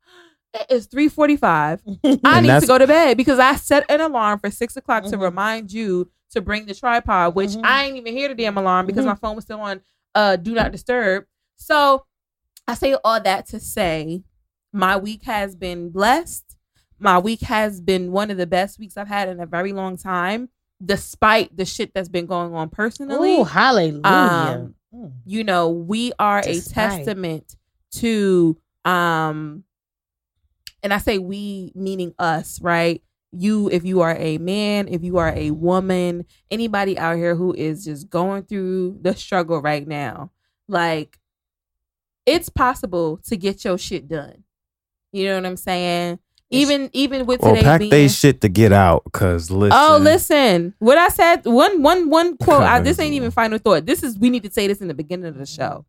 it's 0.70 0.88
three 0.88 1.08
forty 1.10 1.38
five. 1.38 1.82
I 2.24 2.42
need 2.42 2.60
to 2.62 2.68
go 2.68 2.78
to 2.80 2.88
bed 2.88 3.16
because 3.18 3.38
I 3.38 3.56
set 3.56 3.86
an 3.90 4.02
alarm 4.02 4.40
for 4.40 4.50
six 4.50 4.76
o'clock 4.76 5.04
to 5.06 5.18
Mhm. 5.18 5.22
remind 5.22 5.72
you 5.72 6.10
to 6.32 6.42
bring 6.42 6.66
the 6.66 6.74
tripod, 6.74 7.36
which 7.36 7.52
Mhm. 7.52 7.62
I 7.64 7.86
ain't 7.86 7.98
even 7.98 8.14
hear 8.14 8.30
the 8.30 8.36
damn 8.36 8.58
alarm 8.58 8.88
because 8.88 9.04
Mhm. 9.06 9.10
my 9.10 9.16
phone 9.16 9.36
was 9.36 9.46
still 9.46 9.62
on 9.62 9.82
uh 10.16 10.36
do 10.38 10.54
not 10.56 10.72
disturb. 10.72 11.26
So 11.56 12.04
I 12.70 12.76
say 12.76 12.96
all 13.04 13.20
that 13.20 13.48
to 13.48 13.60
say 13.60 14.24
my 14.72 14.96
week 14.96 15.24
has 15.24 15.56
been 15.56 15.90
blessed. 15.90 16.56
My 17.00 17.18
week 17.18 17.42
has 17.42 17.82
been 17.82 18.12
one 18.12 18.30
of 18.30 18.38
the 18.38 18.46
best 18.46 18.78
weeks 18.78 18.96
I've 18.96 19.08
had 19.08 19.28
in 19.28 19.40
a 19.40 19.48
very 19.48 19.74
long 19.74 19.98
time, 19.98 20.50
despite 20.84 21.58
the 21.58 21.66
shit 21.66 21.94
that's 21.96 22.10
been 22.10 22.28
going 22.28 22.54
on 22.54 22.70
personally 22.70 23.40
Ooh, 23.40 23.44
hallelujah. 23.44 24.04
Um, 24.64 24.76
Mm. 24.92 25.12
you 25.24 25.44
know 25.44 25.70
we 25.70 26.12
are 26.18 26.40
a 26.40 26.62
testament 26.62 27.56
to 27.92 28.58
um 28.86 29.64
and 30.82 30.92
i 30.92 30.98
say 30.98 31.20
we 31.20 31.72
meaning 31.76 32.16
us 32.18 32.60
right 32.60 33.04
you 33.32 33.70
if 33.70 33.86
you 33.86 34.02
are 34.02 34.16
a 34.18 34.40
man 34.40 34.88
if 34.88 35.04
you 35.04 35.18
are 35.18 35.32
a 35.36 35.52
woman 35.52 36.26
anybody 36.50 36.98
out 36.98 37.18
here 37.18 37.36
who 37.36 37.54
is 37.54 37.86
just 37.86 38.10
going 38.10 38.42
through 38.42 38.98
the 39.04 39.16
struggle 39.16 39.62
right 39.62 39.88
now 39.88 40.32
like 40.68 41.19
it's 42.34 42.50
possible 42.50 43.18
to 43.26 43.36
get 43.38 43.64
your 43.66 43.78
shit 43.78 44.08
done 44.08 44.44
you 45.12 45.26
know 45.26 45.36
what 45.36 45.46
i'm 45.46 45.58
saying 45.58 46.20
even 46.52 46.90
even 46.94 47.26
with 47.28 47.42
Well, 47.42 47.54
today 47.54 47.64
pack 47.64 47.80
being 47.80 47.92
they 47.92 48.08
shit 48.08 48.42
to 48.42 48.50
get 48.50 48.72
out, 48.74 49.04
cause 49.14 49.52
oh, 49.52 49.56
listen. 49.56 49.80
Oh, 49.80 49.98
listen. 50.02 50.74
What 50.80 50.98
I 50.98 51.10
said, 51.10 51.46
one 51.46 51.84
one 51.84 52.10
one 52.10 52.38
quote. 52.38 52.64
I, 52.64 52.80
this 52.80 52.98
ain't 52.98 53.14
even 53.14 53.30
final 53.30 53.60
thought. 53.60 53.86
This 53.86 54.02
is 54.02 54.18
we 54.18 54.32
need 54.32 54.42
to 54.44 54.52
say 54.52 54.66
this 54.66 54.82
in 54.82 54.88
the 54.88 54.96
beginning 54.96 55.28
of 55.28 55.38
the 55.38 55.46
show. 55.46 55.86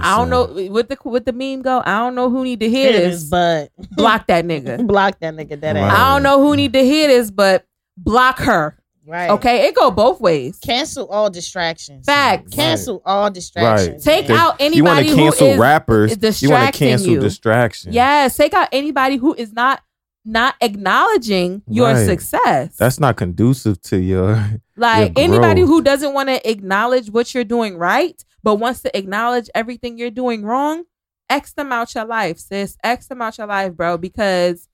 I 0.00 0.18
don't 0.18 0.28
know 0.28 0.68
with 0.70 0.90
the 0.90 0.98
with 1.06 1.24
the 1.24 1.32
meme 1.32 1.62
go. 1.62 1.82
I 1.86 1.98
don't 2.00 2.14
know 2.14 2.28
who 2.28 2.44
need 2.44 2.60
to 2.60 2.68
hear 2.68 2.90
It 2.90 2.92
this. 2.92 3.22
is, 3.22 3.30
but 3.30 3.70
block 3.92 4.26
that 4.26 4.44
nigga. 4.44 4.86
block 4.92 5.18
that 5.20 5.32
nigga. 5.32 5.58
That 5.58 5.76
Right. 5.76 5.82
ass. 5.84 5.98
I 5.98 6.12
don't 6.14 6.22
know 6.22 6.42
who 6.46 6.56
need 6.56 6.74
to 6.74 6.84
hear 6.84 7.08
this, 7.08 7.30
but 7.30 7.64
block 7.96 8.38
her. 8.40 8.76
Right. 9.04 9.30
Okay, 9.30 9.66
it 9.66 9.74
go 9.74 9.90
both 9.90 10.20
ways. 10.20 10.58
Cancel 10.58 11.08
all 11.08 11.28
distractions. 11.28 12.06
Facts. 12.06 12.52
Cancel 12.52 13.02
all 13.04 13.30
distractions. 13.30 14.06
Right. 14.06 14.16
Take 14.22 14.28
man. 14.28 14.38
out 14.38 14.60
you 14.60 14.84
want 14.84 14.98
anybody 14.98 15.08
to 15.08 15.14
cancel 15.16 15.58
rappers. 15.58 16.42
You 16.42 16.50
want 16.50 16.72
to 16.72 16.78
cancel 16.78 17.10
you. 17.10 17.20
distraction. 17.20 17.92
Yes, 17.92 18.36
take 18.36 18.54
out 18.54 18.68
anybody 18.72 19.16
who 19.16 19.34
is 19.34 19.52
not 19.52 19.82
not 20.24 20.54
acknowledging 20.60 21.62
your 21.66 21.92
Right. 21.94 22.06
success. 22.06 22.76
That's 22.76 23.00
not 23.00 23.16
conducive 23.16 23.82
to 23.82 23.98
your. 23.98 24.34
Like 24.76 25.18
your 25.18 25.24
anybody 25.24 25.62
who 25.62 25.82
doesn't 25.82 26.14
want 26.14 26.28
to 26.28 26.48
acknowledge 26.48 27.10
what 27.10 27.34
you're 27.34 27.42
doing 27.44 27.76
right, 27.76 28.24
but 28.42 28.56
wants 28.56 28.82
to 28.82 28.96
acknowledge 28.96 29.50
everything 29.54 29.98
you're 29.98 30.10
doing 30.10 30.44
wrong, 30.44 30.84
X 31.28 31.52
them 31.54 31.72
out 31.72 31.94
your 31.94 32.04
life, 32.04 32.38
sis. 32.38 32.76
X 32.84 33.08
them 33.08 33.20
out 33.20 33.36
your 33.36 33.48
life, 33.48 33.72
bro, 33.74 33.98
because 33.98 34.68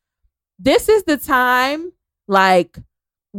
this 0.58 0.88
is 0.88 1.04
the 1.04 1.16
time, 1.16 1.92
like, 2.26 2.78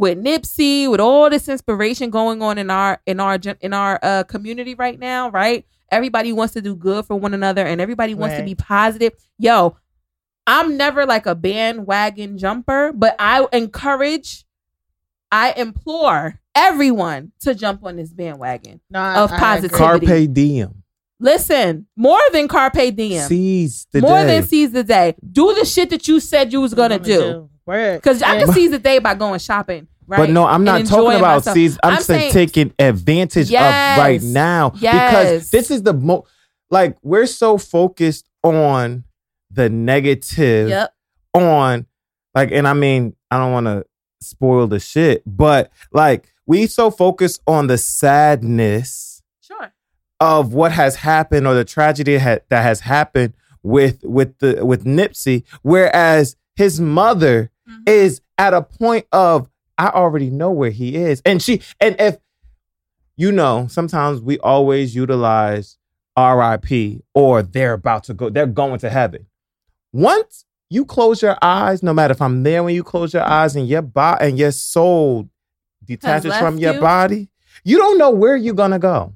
with 0.00 0.18
Nipsey, 0.18 0.90
with 0.90 0.98
all 0.98 1.28
this 1.28 1.46
inspiration 1.46 2.08
going 2.08 2.40
on 2.42 2.56
in 2.56 2.70
our 2.70 3.00
in 3.06 3.20
our 3.20 3.38
in 3.60 3.74
our 3.74 3.98
uh, 4.02 4.24
community 4.24 4.74
right 4.74 4.98
now, 4.98 5.28
right? 5.30 5.66
Everybody 5.90 6.32
wants 6.32 6.54
to 6.54 6.62
do 6.62 6.74
good 6.74 7.04
for 7.04 7.16
one 7.16 7.34
another, 7.34 7.66
and 7.66 7.80
everybody 7.80 8.14
wants 8.14 8.36
to 8.36 8.42
be 8.44 8.54
positive. 8.54 9.12
Yo, 9.38 9.76
I'm 10.46 10.76
never 10.76 11.04
like 11.04 11.26
a 11.26 11.34
bandwagon 11.34 12.38
jumper, 12.38 12.92
but 12.94 13.14
I 13.18 13.46
encourage, 13.52 14.46
I 15.30 15.52
implore 15.52 16.40
everyone 16.54 17.32
to 17.40 17.54
jump 17.54 17.84
on 17.84 17.96
this 17.96 18.10
bandwagon. 18.12 18.80
No, 18.90 19.00
I- 19.00 19.20
Of 19.20 19.30
positivity. 19.30 20.06
Carpe 20.06 20.32
diem. 20.32 20.82
Listen, 21.22 21.86
more 21.96 22.20
than 22.32 22.48
carpe 22.48 22.96
diem, 22.96 23.28
Seize 23.28 23.86
the 23.92 24.00
more 24.00 24.20
day. 24.20 24.26
than 24.26 24.42
seize 24.48 24.70
the 24.72 24.82
day. 24.82 25.14
Do 25.30 25.52
the 25.54 25.66
shit 25.66 25.90
that 25.90 26.08
you 26.08 26.18
said 26.20 26.50
you 26.52 26.62
was 26.62 26.72
gonna 26.72 26.98
do. 26.98 27.50
Word. 27.66 27.98
Because 28.00 28.22
I 28.22 28.34
Yeah. 28.38 28.44
can 28.44 28.54
seize 28.54 28.70
the 28.70 28.78
day 28.78 28.98
by 29.00 29.14
going 29.14 29.38
shopping, 29.38 29.86
right? 30.10 30.18
But 30.18 30.30
no, 30.30 30.44
I'm 30.44 30.64
not 30.64 30.84
talking 30.86 31.18
about 31.18 31.36
myself. 31.38 31.54
seize. 31.54 31.78
I'm, 31.82 31.94
I'm 31.94 32.02
saying, 32.02 32.32
taking 32.32 32.74
advantage 32.78 33.48
Yes. 33.50 33.98
of 33.98 34.02
right 34.04 34.22
now 34.22 34.70
because 34.70 35.50
this 35.50 35.70
is 35.70 35.82
the 35.82 35.94
mo 35.94 36.26
like 36.70 36.96
we're 37.02 37.26
so 37.26 37.56
focused 37.58 38.28
on 38.42 39.04
the 39.50 39.68
negative 39.68 40.68
Yep. 40.68 40.94
on 41.34 41.86
like 42.34 42.50
and 42.52 42.66
I 42.68 42.74
mean 42.74 43.14
I 43.30 43.38
don't 43.38 43.52
want 43.52 43.66
to 43.66 43.84
spoil 44.20 44.66
the 44.66 44.78
shit 44.80 45.22
but 45.26 45.70
like 45.92 46.28
we 46.46 46.66
so 46.66 46.90
focused 46.90 47.40
on 47.46 47.66
the 47.68 47.78
sadness 47.78 49.22
Sure. 49.40 49.72
of 50.20 50.52
what 50.54 50.72
has 50.72 50.96
happened 50.96 51.46
or 51.46 51.54
the 51.54 51.64
tragedy 51.64 52.18
ha- 52.18 52.38
that 52.48 52.62
has 52.62 52.80
happened 52.80 53.34
with 53.62 54.02
with 54.04 54.38
the 54.38 54.64
with 54.64 54.84
Nipsey 54.84 55.44
whereas 55.62 56.36
his 56.56 56.80
mother 56.80 57.50
Mhm. 57.68 57.82
is 57.88 58.20
at 58.38 58.54
a 58.54 58.62
point 58.62 59.06
of 59.12 59.48
I 59.80 59.88
already 59.88 60.28
know 60.28 60.50
where 60.50 60.70
he 60.70 60.94
is. 60.94 61.22
And 61.24 61.42
she 61.42 61.62
and 61.80 61.96
if 61.98 62.18
you 63.16 63.32
know 63.32 63.66
sometimes 63.70 64.20
we 64.20 64.38
always 64.40 64.94
utilize 64.94 65.78
RIP 66.18 67.00
or 67.14 67.42
they're 67.42 67.72
about 67.72 68.04
to 68.04 68.14
go 68.14 68.28
they're 68.28 68.46
going 68.46 68.78
to 68.80 68.90
heaven. 68.90 69.26
Once 69.90 70.44
you 70.68 70.84
close 70.84 71.22
your 71.22 71.38
eyes 71.40 71.82
no 71.82 71.94
matter 71.94 72.12
if 72.12 72.20
I'm 72.20 72.42
there 72.42 72.62
when 72.62 72.74
you 72.74 72.84
close 72.84 73.14
your 73.14 73.26
eyes 73.26 73.56
and 73.56 73.66
your 73.66 73.80
body 73.80 74.28
and 74.28 74.38
your 74.38 74.52
soul 74.52 75.30
detaches 75.82 76.36
from 76.36 76.58
your 76.58 76.74
you. 76.74 76.80
body 76.80 77.30
you 77.64 77.78
don't 77.78 77.96
know 77.96 78.10
where 78.10 78.36
you're 78.36 78.52
gonna 78.52 78.78
go. 78.78 79.14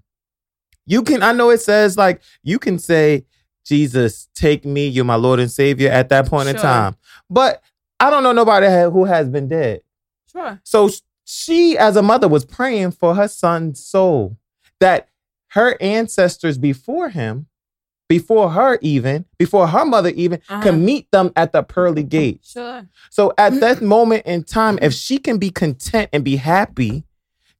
You 0.86 1.02
can 1.02 1.22
I 1.22 1.32
know 1.32 1.50
it 1.50 1.60
says 1.60 1.98
like 1.98 2.22
you 2.42 2.58
can 2.58 2.78
say 2.78 3.26
Jesus 3.66 4.30
take 4.34 4.64
me 4.64 4.88
you're 4.88 5.04
my 5.04 5.16
Lord 5.16 5.40
and 5.40 5.50
Savior 5.50 5.90
at 5.90 6.08
that 6.08 6.26
point 6.26 6.48
in 6.48 6.56
time. 6.56 6.96
But 7.28 7.62
I 8.00 8.08
don't 8.08 8.22
know 8.22 8.32
nobody 8.32 8.66
who 8.90 9.04
has 9.04 9.28
been 9.28 9.48
dead 9.48 9.82
Sure. 10.34 10.60
so 10.64 10.90
she, 11.24 11.78
as 11.78 11.96
a 11.96 12.02
mother, 12.02 12.28
was 12.28 12.44
praying 12.44 12.90
for 12.92 13.14
her 13.14 13.28
son's 13.28 13.84
soul 13.84 14.36
that 14.80 15.08
her 15.48 15.76
ancestors 15.80 16.58
before 16.58 17.08
him, 17.10 17.46
before 18.08 18.50
her 18.50 18.78
even, 18.82 19.24
before 19.38 19.68
her 19.68 19.84
mother 19.84 20.10
even, 20.10 20.40
Uh-huh. 20.48 20.62
can 20.62 20.84
meet 20.84 21.10
them 21.10 21.32
at 21.36 21.52
the 21.52 21.62
pearly 21.62 22.02
gates. 22.02 22.50
Sure. 22.52 22.86
So 23.10 23.32
at 23.38 23.60
that 23.60 23.80
moment 23.80 24.26
in 24.26 24.44
time, 24.44 24.78
if 24.82 24.92
she 24.92 25.18
can 25.18 25.38
be 25.38 25.50
content 25.50 26.10
and 26.12 26.22
be 26.24 26.36
happy, 26.36 27.04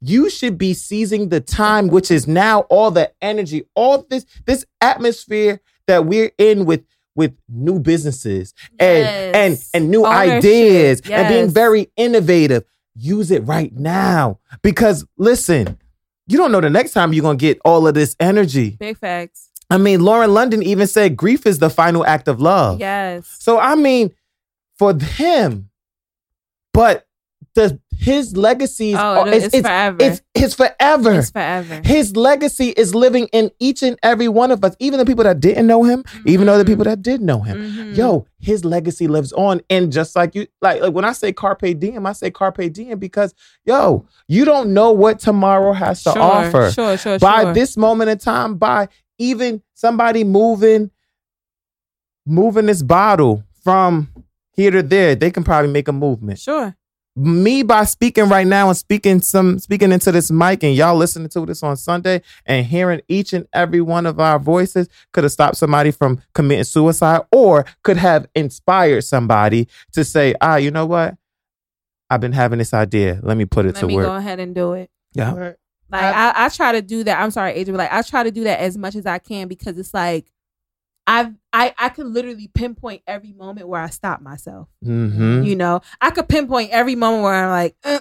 you 0.00 0.28
should 0.28 0.58
be 0.58 0.74
seizing 0.74 1.30
the 1.30 1.40
time, 1.40 1.88
which 1.88 2.10
is 2.10 2.26
now 2.28 2.60
all 2.62 2.90
the 2.90 3.10
energy, 3.22 3.64
all 3.74 4.04
this 4.10 4.26
this 4.44 4.66
atmosphere 4.82 5.60
that 5.86 6.04
we're 6.04 6.32
in 6.36 6.66
with 6.66 6.82
with 7.16 7.32
new 7.48 7.78
businesses 7.78 8.54
and 8.78 9.06
and 9.34 9.52
Yes. 9.54 9.70
and 9.74 9.90
new 9.90 10.04
Ownership. 10.04 10.38
ideas 10.38 11.00
and 11.10 11.28
being 11.28 11.48
very 11.50 11.90
innovative. 11.96 12.64
Use 12.96 13.30
it 13.30 13.40
right 13.46 13.72
now 13.74 14.38
because 14.62 15.04
listen, 15.16 15.78
you 16.26 16.36
don't 16.38 16.52
know 16.52 16.60
the 16.60 16.70
next 16.70 16.92
time 16.92 17.12
you're 17.12 17.22
gonna 17.22 17.36
get 17.36 17.58
all 17.64 17.86
of 17.86 17.94
this 17.94 18.14
energy. 18.20 18.76
Big 18.78 18.98
facts. 18.98 19.50
I 19.70 19.78
mean, 19.78 20.00
Lauren 20.00 20.32
London 20.34 20.62
even 20.62 20.86
said 20.86 21.16
grief 21.16 21.46
is 21.46 21.58
the 21.58 21.70
final 21.70 22.04
act 22.06 22.28
of 22.28 22.40
love. 22.40 22.78
Yes. 22.80 23.26
So 23.40 23.58
I 23.58 23.74
mean, 23.74 24.12
for 24.78 24.94
him, 24.94 25.70
but 26.72 27.06
the 27.54 27.80
his 27.96 28.36
legacy 28.36 28.90
is 28.92 28.98
Oh, 29.00 29.24
it- 29.24 29.34
it's, 29.34 29.54
it's 29.54 29.66
forever. 29.66 29.96
It's, 30.00 30.20
it's 30.34 30.54
forever. 30.54 31.12
It's 31.14 31.30
forever. 31.30 31.80
his 31.84 32.16
legacy 32.16 32.70
is 32.70 32.92
living 32.94 33.28
in 33.32 33.50
each 33.60 33.82
and 33.84 33.96
every 34.02 34.26
one 34.28 34.50
of 34.50 34.64
us, 34.64 34.74
even 34.80 34.98
the 34.98 35.06
people 35.06 35.22
that 35.24 35.38
didn't 35.40 35.66
know 35.68 35.84
him, 35.84 36.04
even 36.26 36.46
though 36.46 36.58
the 36.58 36.64
people 36.64 36.84
that 36.84 37.02
did 37.02 37.20
know 37.22 37.40
him. 37.40 37.56
Mhm. 37.58 37.96
Yo, 37.96 38.26
his 38.40 38.64
legacy 38.64 39.06
lives 39.06 39.32
on. 39.34 39.60
And 39.70 39.92
just 39.92 40.16
like 40.16 40.34
you, 40.34 40.46
like, 40.60 40.82
like 40.82 40.92
when 40.92 41.04
I 41.04 41.12
say 41.12 41.32
carpe 41.32 41.78
diem, 41.78 42.04
I 42.04 42.12
say 42.12 42.30
carpe 42.32 42.72
diem 42.72 42.98
because 42.98 43.32
yo, 43.64 44.04
you 44.26 44.44
don't 44.44 44.74
know 44.74 44.90
what 44.90 45.20
tomorrow 45.20 45.72
has 45.72 46.02
to 46.02 46.12
sure, 46.12 46.20
offer. 46.22 46.72
Sure, 46.72 46.98
sure, 46.98 47.18
by 47.20 47.44
sure. 47.44 47.54
this 47.54 47.76
moment 47.76 48.10
in 48.10 48.18
time, 48.18 48.56
by 48.56 48.88
even 49.18 49.62
somebody 49.74 50.24
moving, 50.24 50.90
moving 52.26 52.66
this 52.66 52.82
bottle 52.82 53.44
from 53.62 54.08
here 54.52 54.70
to 54.72 54.82
there, 54.82 55.14
they 55.14 55.30
can 55.30 55.44
probably 55.44 55.70
make 55.70 55.88
a 55.88 55.92
movement. 55.92 56.38
Sure. 56.38 56.74
Me 57.16 57.62
by 57.62 57.84
speaking 57.84 58.28
right 58.28 58.46
now 58.46 58.66
and 58.68 58.76
speaking 58.76 59.20
some 59.20 59.60
speaking 59.60 59.92
into 59.92 60.10
this 60.10 60.32
mic 60.32 60.64
and 60.64 60.74
y'all 60.74 60.96
listening 60.96 61.28
to 61.28 61.46
this 61.46 61.62
on 61.62 61.76
Sunday 61.76 62.20
and 62.44 62.66
hearing 62.66 63.00
each 63.06 63.32
and 63.32 63.46
every 63.52 63.80
one 63.80 64.04
of 64.04 64.18
our 64.18 64.40
voices 64.40 64.88
could 65.12 65.22
have 65.22 65.32
stopped 65.32 65.56
somebody 65.56 65.92
from 65.92 66.20
committing 66.34 66.64
suicide 66.64 67.20
or 67.30 67.66
could 67.84 67.98
have 67.98 68.26
inspired 68.34 69.02
somebody 69.02 69.68
to 69.92 70.02
say, 70.02 70.34
ah, 70.40 70.56
you 70.56 70.72
know 70.72 70.86
what? 70.86 71.14
I've 72.10 72.20
been 72.20 72.32
having 72.32 72.58
this 72.58 72.74
idea. 72.74 73.20
Let 73.22 73.36
me 73.36 73.44
put 73.44 73.64
it 73.64 73.74
Let 73.76 73.80
to 73.82 73.86
me 73.86 73.94
work. 73.94 74.06
go 74.06 74.16
ahead 74.16 74.40
and 74.40 74.52
do 74.52 74.72
it. 74.72 74.90
Yeah. 75.12 75.32
Like 75.32 75.56
I- 76.02 76.30
I, 76.30 76.46
I 76.46 76.48
try 76.48 76.72
to 76.72 76.82
do 76.82 77.04
that. 77.04 77.20
I'm 77.20 77.30
sorry, 77.30 77.52
Adrian. 77.52 77.78
Like 77.78 77.92
I 77.92 78.02
try 78.02 78.24
to 78.24 78.32
do 78.32 78.42
that 78.44 78.58
as 78.58 78.76
much 78.76 78.96
as 78.96 79.06
I 79.06 79.18
can 79.18 79.46
because 79.46 79.78
it's 79.78 79.94
like 79.94 80.26
I've 81.06 81.32
I 81.52 81.74
I 81.78 81.88
can 81.90 82.12
literally 82.12 82.48
pinpoint 82.48 83.02
every 83.06 83.32
moment 83.32 83.68
where 83.68 83.80
I 83.82 83.88
stop 83.90 84.20
myself. 84.22 84.68
Mm-hmm. 84.84 85.42
You 85.44 85.56
know, 85.56 85.80
I 86.00 86.10
could 86.10 86.28
pinpoint 86.28 86.70
every 86.70 86.94
moment 86.96 87.22
where 87.24 87.34
I'm 87.34 87.50
like, 87.50 87.76
"Uh, 87.84 88.00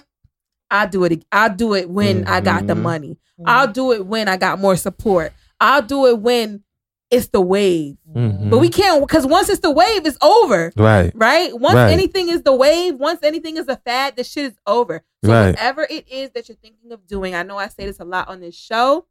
I'll 0.70 0.88
do 0.88 1.04
it. 1.04 1.24
I'll 1.30 1.54
do 1.54 1.74
it 1.74 1.90
when 1.90 2.26
I 2.26 2.40
got 2.40 2.66
the 2.66 2.74
Mhm. 2.74 2.82
money. 2.82 3.18
I'll 3.46 3.70
do 3.70 3.92
it 3.92 4.06
when 4.06 4.28
I 4.28 4.36
got 4.36 4.58
more 4.58 4.76
support. 4.76 5.32
I'll 5.60 5.82
do 5.82 6.06
it 6.06 6.18
when 6.20 6.62
it's 7.10 7.28
the 7.28 7.40
wave. 7.40 7.96
Mhm. 8.12 8.48
But 8.50 8.58
we 8.58 8.68
can't 8.70 9.00
because 9.06 9.26
once 9.26 9.48
it's 9.48 9.60
the 9.60 9.70
wave, 9.70 10.06
it's 10.06 10.18
over. 10.22 10.72
Right. 10.76 11.12
Right? 11.14 11.56
Once 11.58 11.74
Right. 11.76 11.92
anything 11.92 12.28
is 12.28 12.42
the 12.42 12.54
wave, 12.54 12.94
once 12.96 13.20
anything 13.22 13.56
is 13.56 13.68
a 13.68 13.76
fad, 13.76 14.16
the 14.16 14.24
shit 14.24 14.46
is 14.52 14.58
over. 14.66 15.04
So 15.24 15.30
Right. 15.30 15.46
whatever 15.50 15.86
it 15.88 16.08
is 16.08 16.30
that 16.30 16.48
you're 16.48 16.56
thinking 16.56 16.90
of 16.90 17.06
doing, 17.06 17.34
I 17.34 17.42
know 17.42 17.58
I 17.58 17.68
say 17.68 17.86
this 17.86 18.00
a 18.00 18.04
lot 18.04 18.28
on 18.28 18.40
this 18.40 18.54
show, 18.56 19.06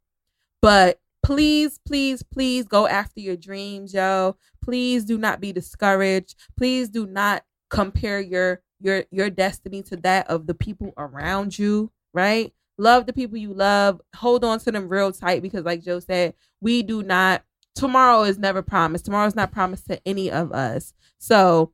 but 0.60 0.98
please, 1.24 1.80
please, 1.86 2.22
please 2.22 2.66
go 2.66 2.86
after 2.86 3.20
your 3.20 3.36
dreams, 3.36 3.94
yo. 3.94 4.36
Please 4.62 5.04
do 5.04 5.18
not 5.18 5.40
be 5.40 5.52
discouraged. 5.52 6.36
Please 6.56 6.88
do 6.88 7.06
not 7.06 7.42
compare 7.70 8.20
your 8.20 8.60
your 8.80 9.04
your 9.10 9.30
destiny 9.30 9.82
to 9.82 9.96
that 9.96 10.28
of 10.28 10.46
the 10.46 10.54
people 10.54 10.92
around 10.96 11.58
you, 11.58 11.90
right? 12.12 12.52
Love 12.76 13.06
the 13.06 13.12
people 13.12 13.38
you 13.38 13.52
love. 13.52 14.00
Hold 14.16 14.44
on 14.44 14.58
to 14.60 14.72
them 14.72 14.88
real 14.88 15.12
tight 15.12 15.42
because 15.42 15.64
like 15.64 15.82
Joe 15.82 16.00
said, 16.00 16.34
we 16.60 16.82
do 16.82 17.02
not 17.02 17.42
tomorrow 17.74 18.22
is 18.22 18.38
never 18.38 18.62
promised. 18.62 19.04
Tomorrow 19.04 19.26
is 19.26 19.36
not 19.36 19.52
promised 19.52 19.86
to 19.88 20.00
any 20.06 20.30
of 20.30 20.52
us. 20.52 20.92
So 21.18 21.72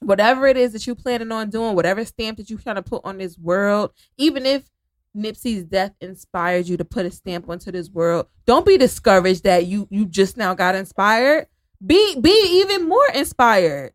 whatever 0.00 0.46
it 0.46 0.56
is 0.56 0.72
that 0.72 0.86
you're 0.86 0.96
planning 0.96 1.32
on 1.32 1.50
doing, 1.50 1.74
whatever 1.74 2.04
stamp 2.04 2.36
that 2.38 2.50
you're 2.50 2.58
trying 2.58 2.76
to 2.76 2.82
put 2.82 3.04
on 3.04 3.18
this 3.18 3.38
world, 3.38 3.92
even 4.16 4.46
if 4.46 4.68
Nipsey's 5.16 5.64
death 5.64 5.94
inspired 6.00 6.68
you 6.68 6.76
to 6.76 6.84
put 6.84 7.06
a 7.06 7.10
stamp 7.10 7.48
onto 7.48 7.72
this 7.72 7.90
world, 7.90 8.26
don't 8.44 8.66
be 8.66 8.76
discouraged 8.76 9.44
that 9.44 9.66
you 9.66 9.88
you 9.90 10.06
just 10.06 10.36
now 10.36 10.54
got 10.54 10.74
inspired. 10.74 11.46
Be 11.84 12.20
be 12.20 12.62
even 12.62 12.88
more 12.88 13.08
inspired. 13.14 13.92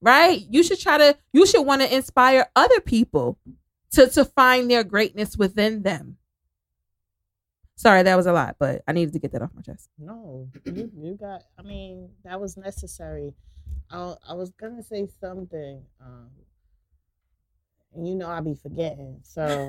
Right? 0.00 0.44
You 0.50 0.62
should 0.62 0.80
try 0.80 0.98
to 0.98 1.16
you 1.32 1.46
should 1.46 1.62
want 1.62 1.82
to 1.82 1.94
inspire 1.94 2.48
other 2.56 2.80
people 2.80 3.38
to 3.92 4.08
to 4.08 4.24
find 4.24 4.70
their 4.70 4.84
greatness 4.84 5.36
within 5.36 5.82
them. 5.82 6.16
Sorry, 7.76 8.02
that 8.02 8.16
was 8.16 8.26
a 8.26 8.32
lot, 8.32 8.56
but 8.58 8.82
I 8.86 8.92
needed 8.92 9.12
to 9.14 9.18
get 9.18 9.32
that 9.32 9.42
off 9.42 9.50
my 9.54 9.62
chest. 9.62 9.88
No, 9.98 10.48
you, 10.64 10.90
you 10.96 11.14
got. 11.14 11.42
I 11.58 11.62
mean, 11.62 12.10
that 12.24 12.40
was 12.40 12.56
necessary. 12.56 13.34
I 13.90 14.14
I 14.28 14.34
was 14.34 14.50
gonna 14.52 14.82
say 14.82 15.08
something, 15.20 15.82
um, 16.00 16.30
you 17.96 18.14
know 18.14 18.28
I 18.28 18.40
be 18.40 18.54
forgetting, 18.54 19.20
so 19.22 19.68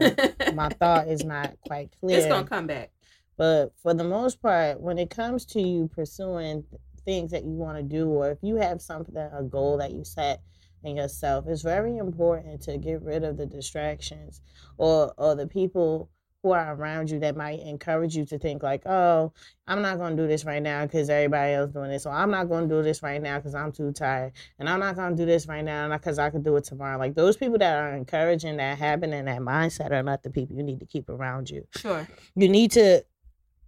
my 0.53 0.69
thought 0.79 1.07
is 1.07 1.23
not 1.23 1.55
quite 1.67 1.91
clear. 1.99 2.17
It's 2.17 2.27
gonna 2.27 2.47
come 2.47 2.67
back. 2.67 2.91
But 3.37 3.73
for 3.81 3.93
the 3.93 4.03
most 4.03 4.41
part, 4.41 4.79
when 4.79 4.97
it 4.97 5.09
comes 5.09 5.45
to 5.47 5.61
you 5.61 5.89
pursuing 5.93 6.63
things 7.05 7.31
that 7.31 7.43
you 7.43 7.51
want 7.51 7.77
to 7.77 7.83
do, 7.83 8.07
or 8.09 8.31
if 8.31 8.37
you 8.41 8.55
have 8.57 8.81
something, 8.81 9.15
a 9.17 9.43
goal 9.43 9.77
that 9.77 9.91
you 9.91 10.03
set 10.03 10.41
in 10.83 10.95
yourself, 10.95 11.45
it's 11.47 11.61
very 11.61 11.97
important 11.97 12.61
to 12.63 12.77
get 12.77 13.01
rid 13.01 13.23
of 13.23 13.37
the 13.37 13.45
distractions 13.45 14.41
or 14.77 15.13
or 15.17 15.35
the 15.35 15.47
people 15.47 16.09
who 16.43 16.51
are 16.51 16.75
around 16.75 17.09
you 17.09 17.19
that 17.19 17.37
might 17.37 17.61
encourage 17.61 18.17
you 18.17 18.25
to 18.25 18.37
think 18.37 18.61
like, 18.61 18.85
oh, 18.85 19.31
I'm 19.65 19.81
not 19.81 19.97
going 19.97 20.17
to 20.17 20.21
do 20.21 20.27
this 20.27 20.43
right 20.43 20.61
now 20.61 20.85
because 20.85 21.09
everybody 21.09 21.53
else 21.53 21.71
doing 21.71 21.89
this. 21.89 22.03
So 22.03 22.11
I'm 22.11 22.29
not 22.29 22.49
going 22.49 22.67
to 22.67 22.75
do 22.75 22.83
this 22.83 23.01
right 23.01 23.21
now 23.21 23.37
because 23.37 23.55
I'm 23.55 23.71
too 23.71 23.93
tired. 23.93 24.33
And 24.59 24.69
I'm 24.69 24.81
not 24.81 24.97
going 24.97 25.15
to 25.15 25.15
do 25.15 25.25
this 25.25 25.47
right 25.47 25.63
now 25.63 25.87
because 25.87 26.19
I 26.19 26.29
could 26.29 26.43
do 26.43 26.57
it 26.57 26.65
tomorrow. 26.65 26.99
Like 26.99 27.15
those 27.15 27.37
people 27.37 27.57
that 27.59 27.77
are 27.77 27.95
encouraging 27.95 28.57
that 28.57 28.77
habit 28.77 29.11
and 29.11 29.25
that 29.29 29.39
mindset 29.39 29.91
are 29.91 30.03
not 30.03 30.21
the 30.21 30.29
people 30.29 30.57
you 30.57 30.63
need 30.63 30.81
to 30.81 30.85
keep 30.85 31.09
around 31.09 31.49
you. 31.49 31.65
Sure. 31.77 32.05
You 32.35 32.49
need 32.49 32.71
to 32.71 33.05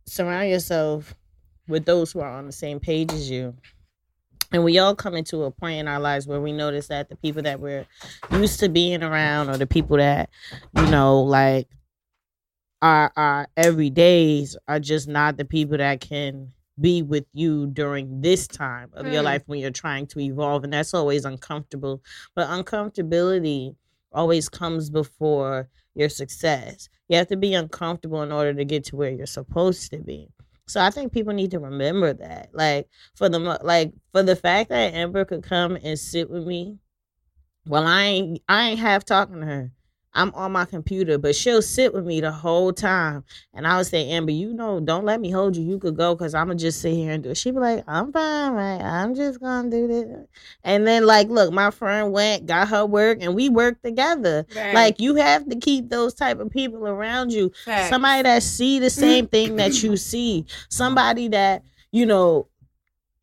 surround 0.05 0.49
yourself 0.49 1.15
with 1.69 1.85
those 1.85 2.11
who 2.11 2.19
are 2.19 2.29
on 2.29 2.45
the 2.45 2.51
same 2.51 2.81
page 2.81 3.13
as 3.13 3.31
you. 3.31 3.55
And 4.51 4.65
we 4.65 4.79
all 4.79 4.95
come 4.95 5.15
into 5.15 5.43
a 5.43 5.51
point 5.51 5.79
in 5.79 5.87
our 5.87 5.99
lives 5.99 6.27
where 6.27 6.41
we 6.41 6.51
notice 6.51 6.87
that 6.87 7.07
the 7.07 7.15
people 7.15 7.41
that 7.43 7.61
we're 7.61 7.85
used 8.31 8.59
to 8.59 8.67
being 8.67 9.01
around 9.01 9.49
or 9.49 9.57
the 9.57 9.65
people 9.65 9.95
that, 9.97 10.29
you 10.75 10.85
know, 10.87 11.21
like 11.21 11.69
our 12.85 13.11
our 13.15 13.47
everydays 13.57 14.55
are 14.67 14.79
just 14.79 15.07
not 15.07 15.37
the 15.37 15.45
people 15.45 15.77
that 15.77 16.01
can 16.01 16.51
be 16.79 17.01
with 17.01 17.25
you 17.33 17.65
during 17.67 18.21
this 18.21 18.47
time 18.47 18.89
of 18.93 19.07
your 19.07 19.21
Mm. 19.23 19.25
life 19.31 19.43
when 19.47 19.59
you're 19.59 19.71
trying 19.71 20.05
to 20.07 20.19
evolve 20.19 20.63
and 20.63 20.73
that's 20.73 20.93
always 20.93 21.25
uncomfortable. 21.25 22.03
But 22.35 22.47
uncomfortability 22.49 23.75
always 24.11 24.49
comes 24.49 24.89
before 24.91 25.67
your 25.95 26.09
success. 26.09 26.89
You 27.09 27.17
have 27.17 27.27
to 27.29 27.37
be 27.37 27.53
uncomfortable 27.55 28.21
in 28.21 28.31
order 28.31 28.53
to 28.53 28.65
get 28.65 28.83
to 28.85 28.95
where 28.95 29.09
you're 29.11 29.25
supposed 29.25 29.89
to 29.91 29.99
be. 29.99 30.29
So 30.67 30.79
i 30.81 30.89
think 30.91 31.11
people 31.11 31.33
need 31.33 31.51
to 31.51 31.59
remember 31.59 32.13
that. 32.13 32.49
Like 32.53 32.87
for 33.15 33.29
the 33.29 33.39
like 33.39 33.93
for 34.11 34.21
the 34.21 34.35
fact 34.35 34.69
that 34.69 34.93
amber 34.93 35.25
could 35.25 35.43
come 35.43 35.75
and 35.83 35.97
sit 35.97 36.29
with 36.29 36.45
me 36.45 36.77
well 37.67 37.85
i 37.87 38.03
ain't 38.03 38.41
i 38.47 38.69
ain't 38.69 38.79
half 38.79 39.03
talking 39.05 39.39
to 39.41 39.45
her 39.47 39.71
I'm 40.15 40.33
on 40.33 40.53
my 40.53 40.63
computer, 40.63 41.17
but 41.17 41.35
she'll 41.35 41.61
sit 41.61 41.93
with 41.93 42.05
me 42.05 42.21
the 42.21 42.31
whole 42.31 42.71
time. 42.71 43.25
And 43.53 43.67
I 43.67 43.77
would 43.77 43.85
say, 43.85 44.09
Amber, 44.09 44.31
you 44.31 44.53
know, 44.53 44.79
don't 44.79 45.03
let 45.03 45.19
me 45.19 45.29
hold 45.29 45.57
you. 45.57 45.63
You 45.63 45.77
could 45.77 45.97
go 45.97 46.15
because 46.15 46.33
I'm 46.33 46.47
going 46.47 46.57
to 46.57 46.63
just 46.63 46.81
sit 46.81 46.93
here 46.93 47.11
and 47.11 47.21
do 47.21 47.31
it. 47.31 47.37
She'd 47.37 47.53
be 47.53 47.59
like, 47.59 47.83
I'm 47.85 48.13
fine, 48.13 48.53
right? 48.53 48.81
I'm 48.81 49.13
just 49.13 49.41
going 49.41 49.69
to 49.69 49.77
do 49.77 49.87
this. 49.87 50.27
And 50.63 50.87
then, 50.87 51.05
like, 51.05 51.27
look, 51.27 51.51
my 51.51 51.69
friend 51.69 52.13
went, 52.13 52.45
got 52.45 52.69
her 52.69 52.85
work, 52.85 53.17
and 53.21 53.35
we 53.35 53.49
worked 53.49 53.83
together. 53.83 54.45
Like, 54.55 55.01
you 55.01 55.15
have 55.15 55.49
to 55.49 55.57
keep 55.57 55.89
those 55.89 56.13
type 56.13 56.39
of 56.39 56.49
people 56.49 56.87
around 56.87 57.33
you. 57.33 57.51
Facts. 57.65 57.89
Somebody 57.89 58.23
that 58.23 58.41
see 58.41 58.79
the 58.79 58.89
same 58.89 59.27
thing 59.27 59.57
that 59.57 59.83
you 59.83 59.97
see. 59.97 60.45
Somebody 60.69 61.27
that, 61.27 61.63
you 61.91 62.05
know, 62.05 62.47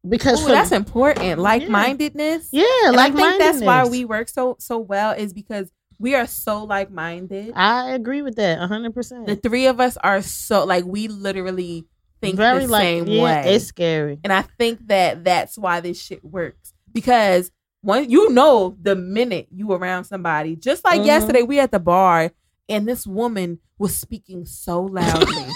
because 0.07 0.41
Ooh, 0.41 0.47
for- 0.47 0.53
that's 0.53 0.73
important. 0.73 1.39
Like 1.39 1.69
mindedness. 1.69 2.49
yeah, 2.53 2.65
And 2.87 2.97
like 2.97 3.13
I 3.13 3.17
think 3.17 3.39
that's 3.39 3.61
why 3.63 3.87
we 3.87 4.05
work 4.05 4.29
so 4.29 4.57
so 4.59 4.79
well 4.79 5.13
is 5.13 5.33
because 5.33 5.71
we 6.03 6.17
are 6.17 6.27
so 6.27 6.65
like 6.65 6.91
minded. 6.91 7.53
I 7.55 7.93
agree 7.93 8.23
with 8.23 8.35
that 8.35 8.59
100%. 8.59 9.25
The 9.27 9.37
three 9.37 9.67
of 9.67 9.79
us 9.79 9.97
are 9.99 10.21
so 10.21 10.65
like 10.65 10.85
we 10.85 11.07
literally 11.07 11.87
think 12.21 12.37
the 12.37 12.67
same 12.67 13.07
yeah, 13.07 13.23
way. 13.23 13.43
It's 13.55 13.67
scary. 13.67 14.19
And 14.25 14.33
I 14.33 14.43
think 14.43 14.89
that 14.89 15.23
that's 15.23 15.57
why 15.57 15.79
this 15.79 16.03
shit 16.03 16.25
works 16.25 16.75
because 16.93 17.53
one, 17.83 18.11
you 18.11 18.31
know, 18.31 18.77
the 18.83 18.97
minute 18.97 19.47
you 19.53 19.73
around 19.73 20.05
somebody, 20.05 20.57
just 20.57 20.85
like 20.85 21.03
Mhm. 21.03 21.07
yesterday, 21.07 21.43
we 21.43 21.61
at 21.61 21.71
the 21.71 21.79
bar 21.79 22.33
and 22.69 22.87
this 22.87 23.07
woman 23.07 23.61
was 23.79 23.97
speaking 23.97 24.45
so 24.45 24.83
loudly. 24.83 25.47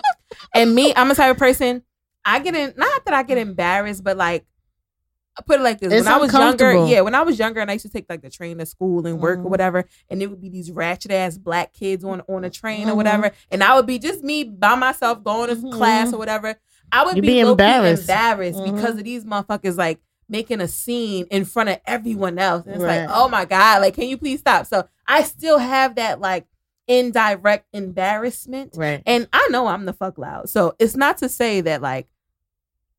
and 0.54 0.74
me, 0.74 0.94
I'm 0.96 1.10
a 1.10 1.14
type 1.14 1.32
of 1.32 1.38
person. 1.38 1.82
I 2.24 2.38
get 2.38 2.54
in, 2.54 2.72
not 2.76 3.04
that 3.04 3.14
I 3.14 3.22
get 3.22 3.36
embarrassed, 3.36 4.02
but 4.02 4.16
like, 4.16 4.46
I 5.38 5.42
put 5.42 5.60
it 5.60 5.62
like 5.62 5.80
this: 5.80 5.92
It's 5.92 6.04
when 6.06 6.12
I 6.14 6.18
was 6.18 6.32
younger, 6.32 6.86
yeah, 6.86 7.00
when 7.02 7.14
I 7.14 7.22
was 7.22 7.38
younger, 7.38 7.60
and 7.60 7.70
I 7.70 7.74
used 7.74 7.86
to 7.86 7.90
take 7.92 8.06
like 8.08 8.20
the 8.22 8.30
train 8.30 8.58
to 8.58 8.66
school 8.66 9.06
and 9.06 9.20
work 9.20 9.38
Mhm. 9.38 9.44
or 9.44 9.48
whatever, 9.48 9.84
and 10.10 10.20
it 10.22 10.26
would 10.28 10.40
be 10.40 10.48
these 10.48 10.70
ratchet 10.70 11.12
ass 11.12 11.38
black 11.38 11.72
kids 11.72 12.04
on 12.04 12.22
on 12.28 12.44
a 12.44 12.50
train 12.50 12.88
or 12.88 12.92
Mhm. 12.92 12.96
whatever, 12.96 13.30
and 13.50 13.62
I 13.62 13.74
would 13.76 13.86
be 13.86 13.98
just 13.98 14.22
me 14.24 14.44
by 14.44 14.74
myself 14.74 15.22
going 15.22 15.48
to 15.48 15.56
Mhm. 15.56 15.72
class 15.72 16.12
or 16.12 16.18
whatever. 16.18 16.56
I 16.92 17.04
would 17.04 17.14
You'd 17.16 17.22
be, 17.22 17.28
be 17.28 17.40
embarrassed. 17.40 18.02
embarrassed 18.02 18.58
Mhm. 18.58 18.74
because 18.74 18.98
of 18.98 19.04
these 19.04 19.24
motherfuckers 19.24 19.76
like 19.78 20.00
making 20.28 20.60
a 20.60 20.68
scene 20.68 21.26
in 21.30 21.44
front 21.44 21.68
of 21.68 21.78
everyone 21.86 22.38
else. 22.38 22.64
And 22.66 22.74
it's 22.76 22.84
Right. 22.84 23.06
like, 23.06 23.10
oh 23.12 23.28
my 23.28 23.44
God, 23.44 23.82
like, 23.82 23.94
can 23.94 24.08
you 24.08 24.16
please 24.16 24.40
stop? 24.40 24.66
So 24.66 24.86
I 25.06 25.22
still 25.22 25.58
have 25.58 25.94
that 25.96 26.20
like 26.20 26.46
indirect 26.88 27.66
embarrassment. 27.72 28.74
Right. 28.76 29.02
And 29.06 29.28
I 29.32 29.48
know 29.50 29.68
I'm 29.68 29.86
the 29.86 29.92
fuck 29.92 30.18
loud. 30.18 30.48
So 30.48 30.74
it's 30.78 30.96
not 30.96 31.18
to 31.18 31.28
say 31.28 31.60
that 31.62 31.80
like 31.82 32.08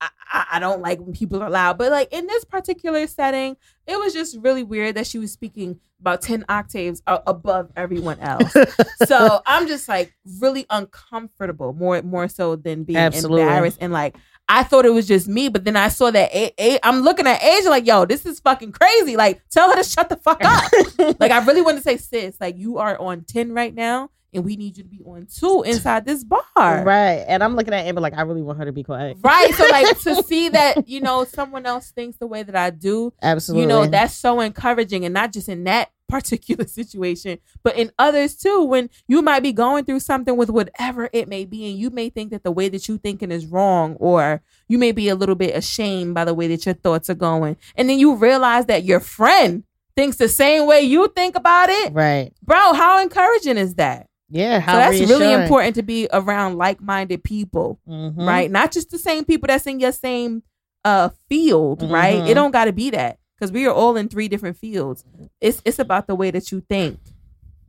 I, 0.02 0.46
I, 0.54 0.60
don't 0.60 0.82
like 0.82 1.00
when 1.00 1.14
people 1.14 1.44
are 1.44 1.50
loud, 1.50 1.78
but 1.78 1.92
like 1.92 2.12
in 2.12 2.26
this 2.26 2.44
particular 2.44 3.06
setting, 3.08 3.56
it 3.86 4.00
was 4.00 4.14
just 4.14 4.38
really 4.40 4.64
weird 4.64 4.96
that 4.96 5.06
she 5.06 5.20
was 5.20 5.32
speaking 5.32 5.80
about 6.00 6.22
10 6.22 6.46
octaves 6.50 7.04
above 7.06 7.72
everyone 7.76 8.20
else. 8.20 8.52
so 9.06 9.42
I'm 9.46 9.68
just 9.68 9.88
like 9.88 10.14
really 10.40 10.66
uncomfortable, 10.70 11.74
more 11.74 12.02
more 12.02 12.28
so 12.28 12.56
than 12.56 12.84
being 12.84 12.98
Absolutely. 12.98 13.44
embarrassed. 13.44 13.78
And 13.80 13.94
like 13.94 14.16
I 14.50 14.64
thought 14.64 14.86
it 14.86 14.94
was 14.94 15.08
just 15.08 15.30
me, 15.30 15.48
but 15.48 15.64
then 15.64 15.78
I 15.78 15.88
saw 15.88 16.12
that 16.12 16.34
A- 16.34 16.54
A- 16.60 16.80
I'm 16.84 17.02
looking 17.02 17.26
at 17.26 17.42
Asia 17.42 17.70
like, 17.70 17.86
yo, 17.86 18.06
this 18.06 18.26
is 18.26 18.42
fucking 18.42 18.74
crazy. 18.74 19.16
Like, 19.16 19.42
tell 19.50 19.70
her 19.70 19.78
to 19.78 19.84
shut 19.84 20.10
the 20.10 20.18
fuck 20.18 20.44
up. 20.44 20.70
like, 21.20 21.32
I 21.32 21.44
really 21.46 21.62
want 21.62 21.78
to 21.78 21.84
say, 21.84 21.96
sis, 21.96 22.36
like 22.42 22.58
you 22.58 22.78
are 22.78 23.00
on 23.00 23.24
10 23.24 23.54
right 23.54 23.74
now, 23.74 24.10
and 24.34 24.46
we 24.46 24.56
need 24.56 24.78
you 24.78 24.84
to 24.84 24.90
be 24.90 25.02
on 25.06 25.28
two 25.28 25.64
inside 25.64 26.06
this 26.06 26.24
bar. 26.24 26.42
Right. 26.56 27.24
And 27.28 27.44
I'm 27.44 27.56
looking 27.56 27.74
at 27.74 27.86
Amber 27.86 28.02
like 28.02 28.18
I 28.18 28.22
really 28.22 28.42
want 28.42 28.60
her 28.60 28.66
to 28.66 28.72
be 28.72 28.84
quiet. 28.84 29.18
Right. 29.22 29.54
So 29.54 29.68
like 29.68 30.00
to 30.02 30.24
see 30.24 30.50
that, 30.50 30.88
you 30.88 31.02
know, 31.02 31.26
someone 31.26 31.66
else 31.66 31.92
thinks 31.92 32.18
the 32.18 32.28
way 32.28 32.44
that 32.44 32.56
I 32.56 32.70
do, 32.70 33.14
Absolutely. 33.22 33.64
you 33.64 33.68
know, 33.68 33.86
that's 33.86 34.14
so 34.14 34.40
encouraging 34.40 35.06
and 35.06 35.14
not 35.14 35.34
just 35.34 35.50
in 35.50 35.66
that 35.66 35.90
particular 36.12 36.68
situation, 36.68 37.40
but 37.64 37.78
in 37.78 37.92
others 37.98 38.36
too, 38.36 38.64
when 38.64 38.90
you 39.08 39.22
might 39.22 39.42
be 39.42 39.54
going 39.54 39.86
through 39.86 40.02
something 40.02 40.36
with 40.36 40.50
whatever 40.50 41.10
it 41.14 41.30
may 41.30 41.46
be, 41.46 41.70
and 41.70 41.80
you 41.80 41.90
may 41.90 42.10
think 42.10 42.32
that 42.32 42.44
the 42.44 42.52
way 42.52 42.68
that 42.68 42.88
you're 42.88 42.98
thinking 42.98 43.32
is 43.32 43.46
wrong, 43.46 43.96
or 43.96 44.42
you 44.68 44.78
may 44.78 44.92
be 44.92 45.08
a 45.08 45.16
little 45.16 45.36
bit 45.36 45.56
ashamed 45.56 46.14
by 46.14 46.26
the 46.26 46.34
way 46.34 46.48
that 46.48 46.66
your 46.66 46.76
thoughts 46.76 47.10
are 47.10 47.16
going. 47.16 47.56
And 47.76 47.90
then 47.90 47.98
you 47.98 48.16
realize 48.16 48.66
that 48.66 48.84
your 48.84 49.00
friend 49.00 49.64
thinks 49.96 50.18
the 50.18 50.28
same 50.28 50.68
way 50.68 50.82
you 50.82 51.08
think 51.16 51.36
about 51.36 51.70
it. 51.70 51.94
right. 51.94 52.34
Bro, 52.44 52.74
how 52.74 53.02
encouraging 53.02 53.58
is 53.58 53.76
that? 53.76 54.08
Yeah. 54.32 54.60
So 54.66 54.72
that's 54.72 55.00
really 55.12 55.34
important 55.34 55.76
to 55.76 55.84
be 55.84 56.08
around 56.14 56.58
like-minded 56.58 57.24
people 57.24 57.80
Mhm. 57.88 58.18
right? 58.26 58.50
Not 58.50 58.72
just 58.72 58.90
the 58.90 58.98
same 58.98 59.26
people 59.26 59.48
that's 59.48 59.68
in 59.68 59.80
your 59.80 59.92
same 59.92 60.44
uh 60.86 61.10
field, 61.30 61.84
right? 61.84 62.22
Mhm. 62.24 62.30
It 62.30 62.34
don't 62.34 62.52
got 62.52 62.66
to 62.66 62.74
be 62.74 62.90
that 62.92 63.20
because 63.36 63.52
we 63.52 63.66
are 63.68 63.74
all 63.74 63.98
in 63.98 64.08
three 64.08 64.28
different 64.28 64.58
fields. 64.58 65.04
It's 65.42 65.62
it's 65.66 65.80
about 65.80 66.08
the 66.08 66.16
way 66.16 66.32
that 66.32 66.52
you 66.52 66.62
think. 66.62 67.00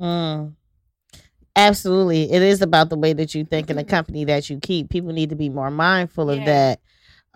Mm. 0.01 0.53
Absolutely. 1.55 2.33
It 2.33 2.40
is 2.42 2.62
about 2.62 2.88
the 2.88 2.96
way 2.96 3.12
that 3.12 3.35
you 3.35 3.44
think 3.44 3.68
and 3.68 3.79
the 3.79 3.85
company 3.85 4.25
that 4.25 4.48
you 4.48 4.59
keep. 4.59 4.88
People 4.88 5.12
need 5.12 5.29
to 5.31 5.37
be 5.37 5.51
more 5.51 5.70
mindful 5.70 6.31
of 6.31 6.38
Yeah. 6.38 6.79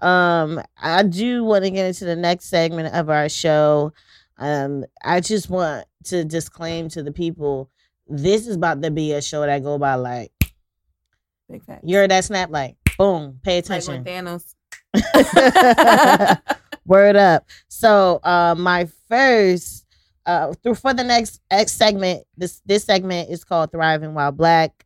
that. 0.01 0.07
Um, 0.07 0.63
I 0.81 1.03
do 1.03 1.45
want 1.45 1.65
to 1.65 1.71
get 1.71 1.87
into 1.87 2.05
the 2.07 2.17
next 2.17 2.47
segment 2.47 2.95
of 2.95 3.11
our 3.11 3.29
show. 3.29 3.93
Um, 4.39 4.85
I 5.05 5.21
just 5.21 5.51
want 5.51 5.87
to 6.05 6.25
disclaim 6.25 6.89
to 6.91 7.03
the 7.03 7.13
people 7.13 7.69
this 8.07 8.47
is 8.47 8.57
about 8.57 8.83
to 8.83 8.91
be 8.91 9.13
a 9.13 9.23
show 9.23 9.43
that 9.43 9.63
go 9.63 9.79
by 9.79 9.95
like 9.95 10.33
Big 11.49 11.65
fact. 11.65 11.85
you 11.85 11.97
heard 11.97 12.11
that 12.11 12.25
snap 12.25 12.51
like 12.51 12.77
boom, 12.99 13.41
pay 13.43 13.57
like 13.57 13.65
attention. 13.65 14.05
Thanos. 14.05 14.55
Word 16.87 17.17
up. 17.17 17.45
So 17.69 18.21
uh 18.23 18.55
my 18.57 18.89
first 19.09 19.87
uh 20.25 20.53
through 20.63 20.77
for 20.77 20.95
the 20.95 21.05
next 21.05 21.41
X 21.51 21.73
segment, 21.73 22.25
this 22.37 22.63
this 22.65 22.85
segment 22.85 23.31
is 23.31 23.45
called 23.45 23.73
Thriving 23.73 24.15
While 24.15 24.33
Black. 24.33 24.86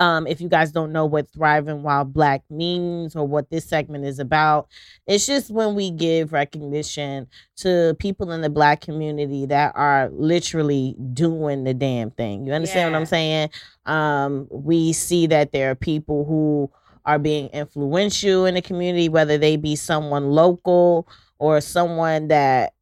Um, 0.00 0.28
if 0.28 0.40
you 0.40 0.48
guys 0.48 0.70
don't 0.70 0.92
know 0.92 1.06
what 1.06 1.28
thriving 1.32 1.82
while 1.82 2.04
black 2.04 2.42
means 2.50 3.16
or 3.16 3.26
what 3.26 3.50
this 3.50 3.64
segment 3.64 4.04
is 4.04 4.20
about, 4.20 4.68
it's 5.08 5.26
just 5.26 5.50
when 5.50 5.74
we 5.74 5.90
give 5.90 6.32
recognition 6.32 7.26
to 7.56 7.96
people 7.98 8.30
in 8.30 8.40
the 8.40 8.50
black 8.50 8.80
community 8.80 9.46
that 9.46 9.72
are 9.74 10.08
literally 10.12 10.94
doing 11.12 11.64
the 11.64 11.74
damn 11.74 12.12
thing. 12.12 12.46
You 12.46 12.52
understand 12.52 12.92
what 12.92 12.98
I'm 13.00 13.06
saying? 13.06 13.50
Um, 13.86 14.46
we 14.50 14.92
see 14.92 15.26
that 15.26 15.50
there 15.50 15.72
are 15.72 15.74
people 15.74 16.24
who 16.24 16.70
are 17.04 17.18
being 17.18 17.48
influential 17.48 18.44
in 18.46 18.54
the 18.54 18.62
community, 18.62 19.08
whether 19.08 19.38
they 19.38 19.56
be 19.56 19.74
someone 19.74 20.30
local 20.30 21.08
or 21.38 21.60
someone 21.60 22.28
that, 22.28 22.74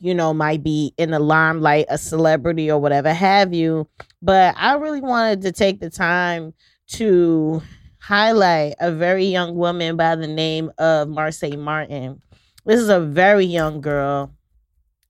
you 0.00 0.14
know, 0.14 0.34
might 0.34 0.62
be 0.62 0.94
in 0.98 1.10
the 1.10 1.18
limelight, 1.18 1.86
a 1.88 1.98
celebrity 1.98 2.70
or 2.70 2.80
whatever 2.80 3.12
have 3.12 3.54
you. 3.54 3.88
But 4.22 4.54
I 4.58 4.74
really 4.76 5.00
wanted 5.00 5.42
to 5.42 5.52
take 5.52 5.80
the 5.80 5.90
time 5.90 6.54
to 6.88 7.62
highlight 8.00 8.74
a 8.80 8.92
very 8.92 9.26
young 9.26 9.56
woman 9.56 9.96
by 9.96 10.14
the 10.16 10.26
name 10.26 10.70
of 10.78 11.08
Marsai 11.08 11.58
Martin. 11.58 12.20
This 12.64 12.80
is 12.80 12.88
a 12.88 13.00
very 13.00 13.44
young 13.44 13.80
girl. 13.80 14.32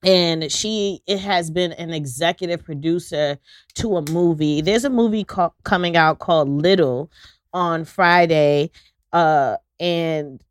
And 0.03 0.51
she 0.51 1.01
it 1.07 1.19
has 1.19 1.49
been 1.49 1.73
an 1.73 1.91
executive 1.91 2.63
producer 2.63 3.37
to 3.75 3.97
a 3.97 4.11
movie. 4.11 4.61
There's 4.61 4.85
a 4.85 4.89
movie 4.89 5.25
coming 5.63 5.97
out 5.97 6.19
called 6.19 6.49
Little 6.49 7.11
on 7.53 7.83
Friday. 7.83 8.71
Uh 9.11 9.57
and 9.79 10.41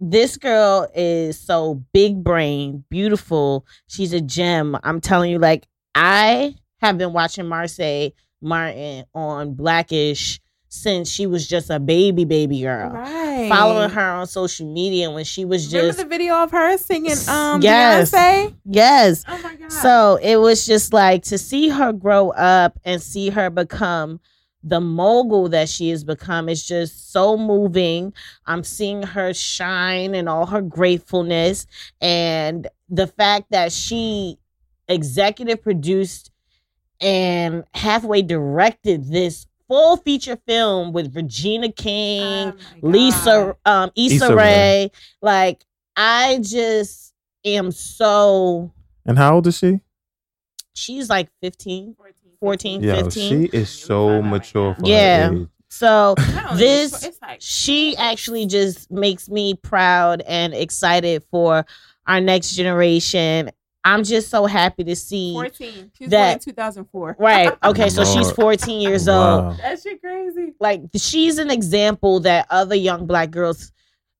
this 0.00 0.36
girl 0.36 0.88
is 0.94 1.38
so 1.38 1.82
big 1.92 2.22
brain, 2.24 2.84
beautiful. 2.90 3.66
She's 3.86 4.12
a 4.12 4.20
gem. 4.20 4.76
I'm 4.82 5.00
telling 5.00 5.30
you, 5.30 5.38
like, 5.38 5.66
I 5.94 6.54
have 6.80 6.96
been 6.98 7.12
watching 7.12 7.44
Marsai 7.44 8.12
Martin 8.40 9.04
on 9.14 9.54
black-ish 9.54 10.40
since 10.72 11.10
she 11.10 11.26
was 11.26 11.46
just 11.48 11.68
a 11.68 11.80
baby, 11.80 12.24
baby 12.24 12.62
girl. 12.62 12.90
Right. 12.90 13.48
Following 13.48 13.90
her 13.90 14.10
on 14.12 14.26
social 14.28 14.72
media 14.72 15.10
when 15.10 15.24
she 15.24 15.44
was 15.44 15.66
Remember 15.66 15.88
just 15.88 15.98
the 15.98 16.04
video 16.04 16.36
of 16.44 16.52
her 16.52 16.78
singing 16.78 17.16
um 17.28 17.60
Yes. 17.60 18.12
Beyonce? 18.12 18.54
yes. 18.64 19.24
Oh 19.28 19.38
my 19.42 19.56
god. 19.56 19.72
So 19.72 20.18
it 20.22 20.36
was 20.36 20.64
just 20.66 20.92
like 20.92 21.24
to 21.24 21.38
see 21.38 21.68
her 21.70 21.92
grow 21.92 22.30
up 22.30 22.78
and 22.84 23.02
see 23.02 23.30
her 23.30 23.50
become 23.50 24.20
the 24.62 24.80
mogul 24.80 25.48
that 25.48 25.68
she 25.68 25.88
has 25.90 26.04
become 26.04 26.48
is 26.48 26.66
just 26.66 27.12
so 27.12 27.36
moving. 27.36 28.12
I'm 28.46 28.62
seeing 28.62 29.02
her 29.02 29.32
shine 29.32 30.14
and 30.14 30.28
all 30.28 30.46
her 30.46 30.60
gratefulness 30.60 31.66
and 32.00 32.68
the 32.88 33.06
fact 33.06 33.50
that 33.50 33.72
she 33.72 34.38
executive 34.88 35.62
produced 35.62 36.30
and 37.00 37.64
halfway 37.74 38.20
directed 38.22 39.04
this 39.10 39.46
full 39.68 39.96
feature 39.98 40.36
film 40.46 40.92
with 40.92 41.14
Regina 41.14 41.70
King, 41.72 42.52
Oh 42.52 42.56
Lisa 42.82 43.56
God. 43.64 43.84
um 43.84 43.90
Issa, 43.96 44.14
Issa 44.16 44.36
Rae. 44.36 44.42
Rae. 44.44 44.90
Like 45.22 45.64
I 45.96 46.38
just 46.42 47.14
am 47.44 47.70
so 47.72 48.72
And 49.06 49.16
how 49.16 49.36
old 49.36 49.46
is 49.46 49.56
she? 49.56 49.80
she's 50.74 51.08
like 51.08 51.28
15 51.42 51.94
14, 51.94 52.09
14, 52.40 52.82
Yo, 52.82 52.94
15. 53.04 53.50
she 53.50 53.56
is 53.56 53.68
so 53.70 54.22
mature 54.22 54.74
for 54.74 54.86
Yeah. 54.86 55.28
her 55.28 55.34
age. 55.34 55.48
so 55.68 56.14
This- 56.54 56.92
it's- 56.94 57.04
it's 57.04 57.18
like- 57.22 57.38
she 57.40 57.96
actually 57.96 58.46
just 58.46 58.90
makes 58.90 59.28
me 59.28 59.54
proud 59.54 60.22
and 60.26 60.52
excited 60.54 61.22
for 61.30 61.64
our 62.06 62.20
next 62.20 62.52
generation 62.56 63.50
i'm 63.84 64.02
just 64.04 64.28
so 64.28 64.44
happy 64.46 64.84
to 64.84 64.94
see 64.96 65.32
14. 65.32 65.90
She 65.96 66.04
was 66.04 66.10
that- 66.10 66.24
born 66.26 66.32
in 66.32 66.38
2004. 66.40 67.16
right 67.18 67.56
okay 67.64 67.88
so 67.88 68.04
she's 68.04 68.30
14 68.32 68.80
years 68.80 69.06
old 69.08 69.44
Wow. 69.44 69.56
That 69.62 69.80
shit 69.80 70.00
crazy. 70.02 70.52
like 70.60 70.82
she's 70.96 71.38
an 71.38 71.50
example 71.50 72.20
that 72.20 72.46
other 72.50 72.74
young 72.74 73.06
black 73.06 73.30
girls 73.30 73.70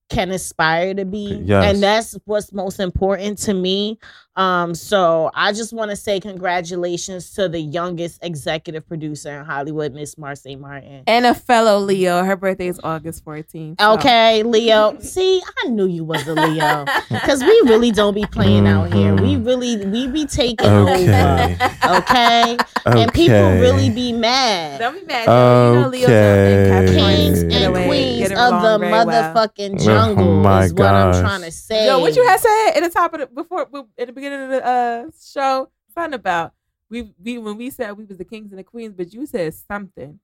can 0.08 0.30
aspire 0.30 0.94
to 0.94 1.04
be 1.04 1.42
Yes. 1.44 1.64
and 1.74 1.82
that's 1.82 2.16
what's 2.24 2.52
most 2.52 2.80
important 2.80 3.38
to 3.40 3.54
me 3.54 3.98
um 4.36 4.76
so 4.76 5.28
i 5.34 5.52
just 5.52 5.72
want 5.72 5.90
to 5.90 5.96
say 5.96 6.20
congratulations 6.20 7.32
to 7.32 7.48
the 7.48 7.58
youngest 7.58 8.18
executive 8.22 8.86
producer 8.86 9.40
in 9.40 9.44
hollywood 9.44 9.92
miss 9.92 10.14
Marsai 10.14 10.56
Martin 10.58 11.02
And 11.08 11.26
a 11.26 11.34
fellow 11.34 11.78
Leo. 11.78 12.22
Her 12.22 12.36
birthday 12.36 12.68
is 12.68 12.78
August 12.84 13.24
14th. 13.24 13.80
so- 13.80 13.92
okay 13.94 14.44
leo 14.44 14.96
see 15.00 15.42
i 15.64 15.68
knew 15.68 15.86
you 15.86 16.04
was 16.04 16.26
a 16.28 16.34
leo 16.34 16.84
because 17.10 17.40
we 17.42 17.60
really 17.64 17.90
don't 17.90 18.14
be 18.14 18.24
playing 18.26 18.68
out 18.68 18.92
here 18.94 19.14
we 19.16 19.34
Mhm. 19.34 19.46
really 19.46 19.84
we 19.86 20.06
be 20.06 20.26
taking 20.26 20.66
Okay. 20.68 21.56
over 21.58 21.96
okay 21.98 22.56
and 22.86 23.12
people 23.12 23.34
really 23.58 23.90
be 23.90 24.12
mad 24.12 24.78
Don't 24.80 24.94
be 25.00 25.06
mad. 25.06 25.26
though. 25.26 25.72
You 25.74 25.80
know 25.80 25.88
Leo's 25.88 26.04
Okay. 26.04 26.70
and 26.70 26.88
Capricorns 26.88 27.16
kings 27.16 27.42
get 27.44 27.52
and 27.62 27.76
away- 27.76 27.86
queens 27.88 28.30
of 28.30 28.62
the 28.62 28.78
very 28.78 28.92
well. 28.92 29.06
motherfucking 29.06 29.74
Oh 29.80 29.84
jungle 29.84 30.40
my 30.40 30.64
is 30.64 30.74
what 30.74 30.86
I'm 30.86 31.20
trying 31.20 31.42
to 31.42 31.50
say. 31.50 31.86
Yo, 31.86 31.98
what 31.98 32.14
you 32.14 32.24
had 32.26 32.38
said 32.40 32.72
at 32.76 32.82
the 32.84 32.90
top 32.90 33.12
of 33.14 33.20
the 33.20 33.26
before 33.26 33.66
at 33.98 34.06
the 34.06 34.12
beginning 34.20 34.42
of 34.42 34.50
the 34.50 34.66
uh, 34.66 35.10
show? 35.20 35.70
fun 35.90 36.14
about 36.14 36.52
we 36.88 37.12
we 37.22 37.38
when 37.38 37.56
we 37.56 37.70
said 37.70 37.96
we 37.96 38.04
was 38.04 38.18
the 38.18 38.24
kings 38.24 38.50
and 38.52 38.58
the 38.58 38.64
queens, 38.64 38.94
but 38.96 39.12
you 39.12 39.26
said 39.26 39.54
something. 39.54 40.18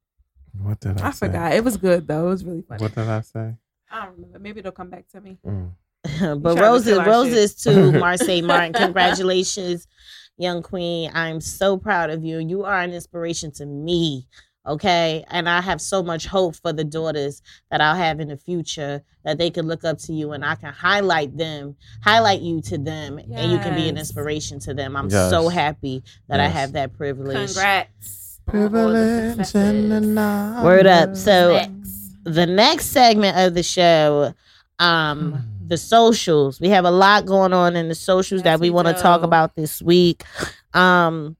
What 0.60 0.80
did 0.80 1.00
I, 1.00 1.08
I 1.08 1.10
say? 1.10 1.26
forgot. 1.26 1.52
It 1.52 1.64
was 1.64 1.76
good 1.76 2.06
though. 2.06 2.26
It 2.26 2.30
was 2.30 2.44
really 2.44 2.62
funny. 2.62 2.82
What 2.82 2.94
did 2.94 3.08
I 3.08 3.20
say? 3.20 3.54
I 3.90 4.06
don't 4.06 4.14
remember. 4.16 4.38
Maybe 4.38 4.60
it'll 4.60 4.72
come 4.72 4.90
back 4.90 5.08
to 5.08 5.20
me. 5.20 5.38
Mm. 5.46 5.70
but 6.42 6.56
trying 6.56 6.56
to 6.56 6.62
roses, 6.62 6.84
steal 6.84 7.04
roses 7.04 7.54
to 7.56 7.70
Marsai 7.98 8.42
Martin. 8.42 8.72
Congratulations, 8.84 9.86
young 10.38 10.62
queen. 10.62 11.10
I'm 11.14 11.40
so 11.40 11.76
proud 11.76 12.10
of 12.10 12.24
you. 12.24 12.38
You 12.38 12.64
are 12.64 12.80
an 12.80 12.92
inspiration 12.92 13.52
to 13.52 13.66
me. 13.66 14.26
Okay. 14.66 15.24
And 15.30 15.48
I 15.48 15.60
have 15.60 15.80
so 15.80 16.02
much 16.02 16.26
hope 16.26 16.56
for 16.56 16.72
the 16.72 16.84
daughters 16.84 17.40
that 17.70 17.80
I'll 17.80 17.94
have 17.96 18.18
in 18.20 18.28
the 18.28 18.36
future 18.36 19.02
that 19.24 19.38
they 19.38 19.50
can 19.50 19.66
look 19.66 19.84
up 19.84 19.98
to 19.98 20.12
you 20.12 20.32
and 20.32 20.44
I 20.44 20.54
can 20.56 20.72
highlight 20.72 21.36
them, 21.36 21.76
highlight 22.02 22.40
you 22.40 22.60
to 22.62 22.78
them, 22.78 23.18
and 23.18 23.50
you 23.52 23.58
can 23.58 23.74
be 23.74 23.88
an 23.88 23.96
inspiration 23.96 24.58
to 24.60 24.74
them. 24.74 24.96
I'm 24.96 25.08
Yes. 25.08 25.30
so 25.30 25.48
happy 25.48 26.02
that 26.28 26.40
I 26.40 26.48
have 26.48 26.72
that 26.72 26.92
privilege. 26.92 27.36
Congrats. 27.54 28.40
on 28.48 28.54
all 28.54 28.62
the 28.64 28.68
Privilege 28.68 28.96
and 28.96 29.40
the 29.40 29.44
successes. 29.44 30.64
Word 30.64 30.86
up. 30.86 31.16
So 31.16 31.52
Next. 31.54 32.12
the 32.24 32.46
next 32.46 32.86
segment 32.86 33.36
of 33.38 33.54
the 33.54 33.62
show, 33.64 34.34
um, 34.78 35.44
the 35.66 35.76
socials. 35.76 36.60
We 36.60 36.68
have 36.68 36.84
a 36.84 36.90
lot 36.92 37.26
going 37.26 37.52
on 37.52 37.74
in 37.74 37.88
the 37.88 37.94
socials 37.96 38.40
Yes, 38.40 38.44
that 38.44 38.60
we 38.60 38.70
we 38.70 38.74
want 38.74 38.86
to 38.88 38.94
talk 38.94 39.22
about 39.22 39.56
this 39.56 39.82
week. 39.82 40.22
Um, 40.74 41.36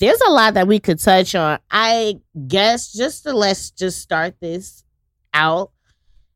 there's 0.00 0.20
a 0.22 0.30
lot 0.30 0.54
that 0.54 0.66
we 0.66 0.78
could 0.80 0.98
touch 0.98 1.34
on. 1.34 1.58
I 1.70 2.20
guess 2.48 2.92
just 2.92 3.22
to 3.24 3.32
let's 3.32 3.70
just 3.70 4.00
start 4.00 4.34
this 4.40 4.84
out. 5.32 5.70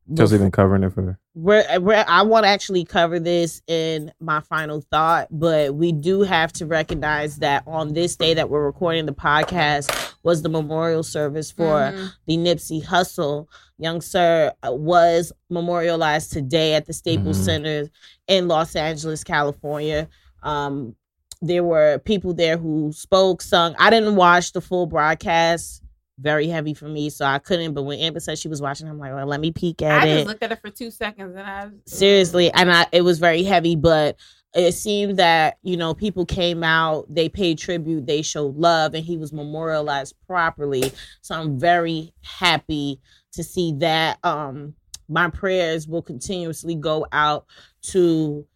Because 0.09 0.33
we've 0.33 0.41
been 0.41 0.51
covering 0.51 0.85
it 0.85 0.93
for. 0.95 1.19
We're, 1.35 1.79
we're, 1.81 2.05
I 2.09 2.23
want 2.23 2.45
to 2.45 2.49
actually 2.49 2.85
cover 2.85 3.21
this 3.21 3.63
in 3.69 4.11
my 4.21 4.41
final 4.41 4.81
thought, 4.91 5.29
but 5.31 5.75
we 5.75 5.93
do 5.93 6.23
have 6.23 6.53
to 6.55 6.67
recognize 6.67 7.37
that 7.39 7.63
on 7.67 7.93
this 7.93 8.17
day 8.17 8.35
that 8.35 8.49
we're 8.49 8.65
recording 8.65 9.05
the 9.07 9.13
podcast 9.13 10.15
was 10.23 10.43
the 10.43 10.49
memorial 10.49 11.03
service 11.03 11.51
for 11.51 11.93
Mhm. 11.93 12.11
the 12.27 12.37
Nipsey 12.39 12.83
Hussle. 12.85 13.47
Young 13.79 14.01
Sir 14.01 14.53
uh, 14.67 14.73
was 14.73 15.31
memorialized 15.51 16.33
today 16.33 16.75
at 16.75 16.87
the 16.87 16.93
Staples 16.93 17.39
Mhm. 17.41 17.45
Center 17.45 17.91
in 18.27 18.49
Los 18.49 18.75
Angeles, 18.75 19.23
California. 19.23 20.09
Um, 20.43 20.97
there 21.41 21.65
were 21.65 21.99
people 22.01 22.35
there 22.35 22.57
who 22.57 22.93
spoke, 22.93 23.43
sung. 23.43 23.75
I 23.79 23.91
didn't 23.91 24.17
watch 24.17 24.53
the 24.53 24.61
full 24.61 24.87
broadcast. 24.87 25.83
Very 26.21 26.49
heavy 26.49 26.75
for 26.75 26.89
me, 26.89 27.11
so 27.11 27.25
I 27.25 27.39
couldn't. 27.39 27.75
But 27.75 27.85
when 27.85 28.01
Amber 28.01 28.19
said 28.19 28.39
she 28.39 28.49
was 28.49 28.61
watching, 28.61 28.89
I'm 28.89 28.99
like, 28.99 29.15
well, 29.15 29.27
let 29.27 29.39
me 29.39 29.53
peek 29.53 29.83
at 29.83 30.03
I 30.03 30.07
it 30.07 30.13
I 30.13 30.15
just 30.17 30.27
looked 30.27 30.43
at 30.43 30.51
it 30.51 30.61
for 30.61 30.71
two 30.71 30.91
seconds 30.91 31.37
and 31.37 31.47
I 31.47 31.69
seriously 31.87 32.51
and 32.53 32.73
i 32.73 32.87
it 32.91 33.03
was 33.03 33.21
very 33.21 33.45
heavy 33.45 33.77
but 33.77 34.17
it 34.55 34.73
seemed 34.73 35.19
that 35.19 35.59
you 35.63 35.77
know 35.77 35.95
people 35.95 36.25
came 36.25 36.65
out 36.65 37.07
they 37.09 37.29
paid 37.29 37.59
tribute 37.59 38.07
they 38.07 38.23
showed 38.23 38.57
love 38.57 38.95
and 38.95 39.05
he 39.05 39.17
was 39.17 39.33
memorialized 39.33 40.15
properly 40.27 40.91
so 41.21 41.35
i'm 41.35 41.59
very 41.59 42.13
happy 42.23 43.01
to 43.33 43.45
see 43.45 43.73
that 43.77 44.19
um 44.25 44.75
my 45.09 45.29
prayers 45.31 45.87
will 45.87 46.03
continuously 46.03 46.75
go 46.75 47.07
out 47.13 47.47
to 47.83 48.47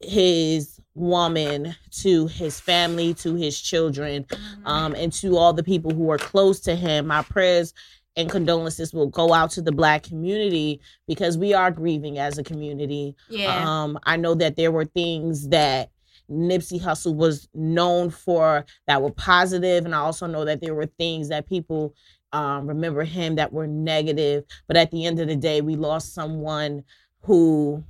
his 0.00 0.80
woman 0.94 1.74
to 1.90 2.26
his 2.28 2.60
family 2.60 3.14
to 3.14 3.34
his 3.34 3.60
children 3.60 4.24
Mm-hmm. 4.24 4.66
um, 4.66 4.94
and 4.94 5.12
to 5.14 5.36
all 5.36 5.52
the 5.52 5.62
people 5.64 5.92
who 5.92 6.10
are 6.10 6.18
close 6.18 6.60
to 6.60 6.74
him. 6.76 7.06
My 7.08 7.22
prayers 7.22 7.74
and 8.16 8.30
condolences 8.30 8.92
will 8.94 9.08
go 9.08 9.32
out 9.32 9.50
to 9.50 9.62
the 9.62 9.72
black 9.72 10.04
community 10.04 10.80
because 11.08 11.36
we 11.36 11.52
are 11.52 11.70
grieving 11.70 12.18
as 12.18 12.38
a 12.38 12.44
community. 12.44 13.16
yeah. 13.28 13.56
Um, 13.82 13.98
I 14.04 14.16
know 14.16 14.34
that 14.36 14.56
there 14.56 14.70
were 14.70 14.84
things 14.84 15.48
that 15.48 15.90
Nipsey 16.30 16.80
Hussle 16.80 17.14
was 17.14 17.48
known 17.54 18.10
for 18.10 18.64
that 18.86 19.02
were 19.02 19.10
positive, 19.10 19.84
and 19.84 19.94
I 19.94 19.98
also 19.98 20.26
know 20.26 20.44
that 20.44 20.60
there 20.60 20.74
were 20.74 20.86
things 20.86 21.28
that 21.28 21.48
people 21.48 21.94
um, 22.32 22.66
remember 22.66 23.04
him 23.04 23.34
that 23.34 23.52
were 23.52 23.66
negative. 23.66 24.44
But 24.66 24.76
at 24.76 24.90
the 24.90 25.04
end 25.06 25.20
of 25.20 25.28
the 25.28 25.36
day, 25.36 25.60
we 25.60 25.76
lost 25.76 26.14
someone 26.14 26.84
who 27.22 27.84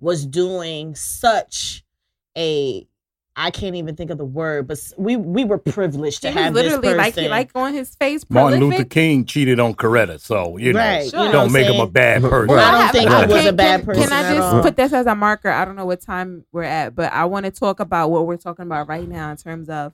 was 0.00 0.26
doing 0.26 0.94
such 0.94 1.84
a 2.36 2.86
I 3.38 3.50
can't 3.50 3.74
even 3.76 3.96
think 3.96 4.10
of 4.10 4.16
the 4.16 4.24
word, 4.24 4.66
but 4.66 4.78
we 4.96 5.16
we 5.16 5.44
were 5.44 5.58
privileged 5.58 6.22
to 6.22 6.30
he 6.30 6.34
was 6.36 6.42
have 6.44 6.54
this 6.54 6.72
person. 6.78 6.96
like 6.96 7.14
he 7.16 7.28
like 7.28 7.50
on 7.54 7.74
his 7.74 7.94
face. 7.94 8.24
Martin. 8.30 8.60
Luther 8.60 8.84
King 8.84 9.26
cheated 9.26 9.60
on 9.60 9.74
Coretta, 9.74 10.18
so 10.18 10.56
you 10.56 10.72
know, 10.72 10.78
Right, 10.78 11.04
you 11.04 11.10
don't 11.10 11.34
I'm 11.36 11.52
make 11.52 11.66
him 11.66 11.78
a 11.80 11.86
bad 11.86 12.22
person. 12.22 12.46
Well, 12.48 12.58
I 12.66 12.70
don't 12.70 12.80
have- 12.80 12.90
think 12.92 13.10
he 13.10 13.34
was 13.34 13.46
a 13.46 13.52
bad 13.52 13.84
person 13.84 14.04
Can 14.04 14.12
I 14.14 14.22
at 14.22 14.34
just 14.36 14.54
all. 14.54 14.62
put 14.62 14.76
this 14.76 14.94
as 14.94 15.04
a 15.04 15.14
marker? 15.14 15.50
I 15.50 15.66
don't 15.66 15.76
know 15.76 15.84
what 15.84 16.00
time 16.00 16.46
we're 16.50 16.62
at, 16.62 16.94
but 16.94 17.12
I 17.12 17.26
want 17.26 17.44
to 17.44 17.50
talk 17.52 17.78
about 17.78 18.10
what 18.10 18.26
we're 18.26 18.38
talking 18.38 18.64
about 18.64 18.88
right 18.88 19.06
now 19.06 19.30
in 19.32 19.36
terms 19.36 19.68
of 19.68 19.92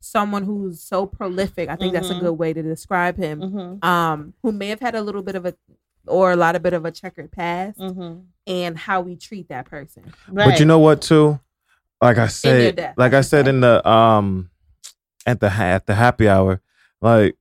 someone 0.00 0.44
who's 0.44 0.80
so 0.80 1.06
prolific. 1.06 1.68
I 1.68 1.74
think 1.74 1.92
that's 1.92 2.10
a 2.10 2.14
Mhm. 2.14 2.20
good 2.20 2.34
way 2.34 2.52
to 2.52 2.62
describe 2.62 3.16
him. 3.16 3.40
Mhm, 3.40 3.84
Um, 3.84 4.34
who 4.44 4.52
may 4.52 4.68
have 4.68 4.78
had 4.78 4.94
a 4.94 5.02
little 5.02 5.22
bit 5.22 5.34
of 5.34 5.44
a 5.44 5.54
or 6.06 6.30
a 6.30 6.36
lot 6.36 6.54
of 6.54 6.62
bit 6.62 6.72
of 6.72 6.84
a 6.84 6.92
checkered 6.92 7.32
past, 7.32 7.80
mhm. 7.80 8.26
And 8.46 8.78
how 8.78 9.00
we 9.00 9.16
treat 9.16 9.48
that 9.48 9.66
person. 9.66 10.12
But 10.28 10.58
you 10.60 10.66
know 10.66 10.78
what, 10.78 11.02
too? 11.02 11.40
Like 12.00 12.18
I 12.18 12.26
said, 12.28 12.94
like 12.96 13.14
I 13.14 13.22
said 13.22 13.48
in 13.48 13.60
the 13.60 13.86
um, 13.88 14.50
at 15.24 15.40
the 15.40 15.50
at 15.50 15.86
the 15.86 15.94
happy 15.94 16.28
hour, 16.28 16.60
like 17.00 17.36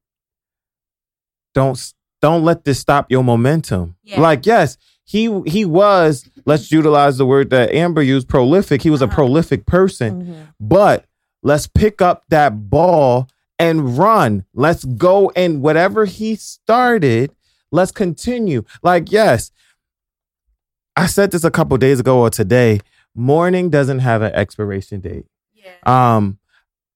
don't 1.53 1.93
don't 2.21 2.43
let 2.43 2.63
this 2.63 2.79
stop 2.79 3.11
your 3.11 3.23
momentum. 3.23 3.95
Yeah. 4.03 4.21
Like 4.21 4.45
yes, 4.45 4.77
he 5.03 5.41
he 5.45 5.65
was. 5.65 6.29
Let's 6.45 6.71
utilize 6.71 7.17
the 7.17 7.25
word 7.25 7.49
that 7.49 7.71
Amber 7.73 8.01
used. 8.01 8.27
Prolific. 8.29 8.81
He 8.81 8.89
was 8.89 9.01
a 9.01 9.05
Uh-huh. 9.05 9.15
prolific 9.15 9.65
person. 9.65 10.23
Mhm. 10.25 10.47
But 10.59 11.05
let's 11.43 11.67
pick 11.67 12.01
up 12.01 12.23
that 12.29 12.69
ball 12.69 13.27
and 13.59 13.97
run. 13.97 14.45
Let's 14.53 14.85
go 14.85 15.31
and 15.35 15.61
whatever 15.61 16.05
he 16.05 16.35
started, 16.35 17.31
let's 17.71 17.91
continue. 17.91 18.63
Like, 18.83 19.11
yes, 19.11 19.51
I 20.95 21.07
said 21.07 21.31
this 21.31 21.43
a 21.43 21.51
couple 21.51 21.77
days 21.77 21.99
ago 21.99 22.19
or 22.19 22.29
today. 22.29 22.79
Mourning 23.15 23.69
doesn't 23.69 23.99
have 23.99 24.21
an 24.21 24.33
expiration 24.33 24.99
date. 25.01 25.25
Yeah. 25.53 25.71
Um, 26.15 26.37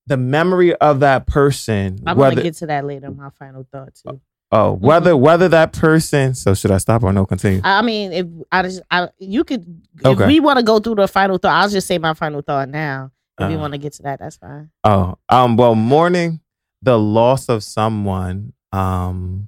the 0.07 0.17
memory 0.17 0.75
of 0.75 0.99
that 1.01 1.27
person, 1.27 1.99
I'm 2.05 2.17
whether 2.17 2.35
gonna 2.35 2.43
get 2.43 2.55
to 2.55 2.67
that 2.67 2.85
later. 2.85 3.09
My 3.11 3.29
final 3.29 3.65
thought 3.71 3.95
too. 3.95 4.19
oh 4.51 4.71
whether 4.73 5.15
whether 5.15 5.47
that 5.49 5.71
person. 5.73 6.33
So 6.33 6.53
should 6.53 6.71
I 6.71 6.77
stop 6.79 7.03
or 7.03 7.13
no? 7.13 7.25
Continue. 7.25 7.61
I 7.63 7.81
mean, 7.81 8.11
if 8.11 8.27
I 8.51 8.61
just, 8.63 8.81
I, 8.89 9.09
you 9.19 9.43
could, 9.43 9.65
if 10.03 10.17
we 10.19 10.39
want 10.39 10.57
to 10.57 10.63
go 10.63 10.79
through 10.79 10.95
the 10.95 11.07
final 11.07 11.37
thought, 11.37 11.53
I'll 11.63 11.69
just 11.69 11.87
say 11.87 11.97
my 11.99 12.13
final 12.13 12.41
thought 12.41 12.69
now. 12.69 13.11
If 13.39 13.49
you 13.51 13.57
Uh, 13.57 13.61
want 13.61 13.73
to 13.73 13.77
get 13.77 13.93
to 13.93 14.03
that, 14.03 14.19
that's 14.19 14.35
fine. 14.37 14.69
Oh, 14.83 15.17
um, 15.29 15.55
well, 15.55 15.75
mourning 15.75 16.41
the 16.81 16.97
loss 16.99 17.47
of 17.47 17.63
someone, 17.63 18.51
um, 18.73 19.47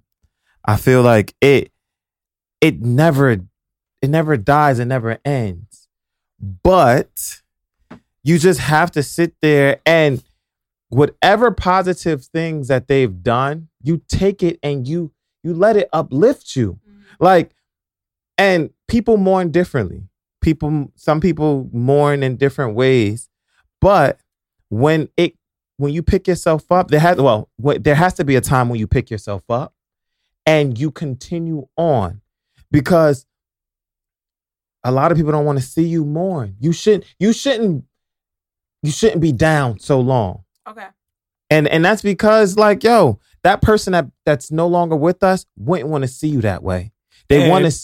I 0.63 0.77
feel 0.77 1.01
like 1.01 1.33
it, 1.41 1.71
it 2.61 2.81
never, 2.81 3.37
it 4.01 4.09
never 4.09 4.37
dies, 4.37 4.79
it 4.79 4.85
never 4.85 5.19
ends. 5.23 5.87
But 6.39 7.41
you 8.23 8.39
just 8.39 8.59
have 8.59 8.91
to 8.91 9.03
sit 9.03 9.35
there 9.41 9.79
and 9.85 10.23
whatever 10.89 11.51
positive 11.51 12.23
things 12.25 12.67
that 12.67 12.87
they've 12.87 13.23
done, 13.23 13.69
you 13.81 14.01
take 14.07 14.43
it 14.43 14.59
and 14.61 14.87
you 14.87 15.11
you 15.43 15.53
let 15.53 15.75
it 15.75 15.89
uplift 15.91 16.55
you. 16.55 16.79
Mm-hmm. 16.87 17.01
Like, 17.19 17.55
and 18.37 18.71
people 18.87 19.17
mourn 19.17 19.49
differently. 19.51 20.03
People, 20.39 20.91
some 20.95 21.19
people 21.19 21.69
mourn 21.71 22.23
in 22.23 22.35
different 22.35 22.75
ways, 22.75 23.29
but 23.79 24.19
when 24.69 25.09
it 25.17 25.35
when 25.77 25.93
you 25.93 26.03
pick 26.03 26.27
yourself 26.27 26.71
up, 26.71 26.89
there 26.89 26.99
has 26.99 27.17
well, 27.17 27.49
there 27.57 27.95
has 27.95 28.13
to 28.15 28.23
be 28.23 28.35
a 28.35 28.41
time 28.41 28.69
when 28.69 28.79
you 28.79 28.87
pick 28.87 29.09
yourself 29.09 29.43
up 29.49 29.73
and 30.45 30.77
you 30.77 30.91
continue 30.91 31.67
on 31.75 32.21
because 32.71 33.25
a 34.83 34.91
lot 34.91 35.11
of 35.11 35.17
people 35.17 35.31
don't 35.31 35.45
want 35.45 35.59
to 35.59 35.63
see 35.65 35.83
you 35.83 36.03
mourn. 36.05 36.55
You 36.59 36.73
shouldn't. 36.73 37.05
You 37.19 37.33
shouldn't. 37.33 37.85
You 38.83 38.91
shouldn't 38.91 39.21
be 39.21 39.31
down 39.31 39.77
so 39.79 39.99
long 39.99 40.43
Okay. 40.67 40.87
and 41.51 41.67
and 41.67 41.85
that's 41.85 42.01
because 42.01 42.57
like 42.57 42.83
yo 42.83 43.19
that 43.43 43.61
person 43.61 43.93
that 43.93 44.07
that's 44.25 44.51
no 44.51 44.65
longer 44.67 44.95
with 44.95 45.21
us 45.23 45.45
wouldn't 45.55 45.89
want 45.89 46.03
to 46.03 46.07
see 46.07 46.27
you 46.29 46.41
that 46.41 46.63
way 46.63 46.91
they 47.29 47.47
want 47.47 47.65
to 47.71 47.77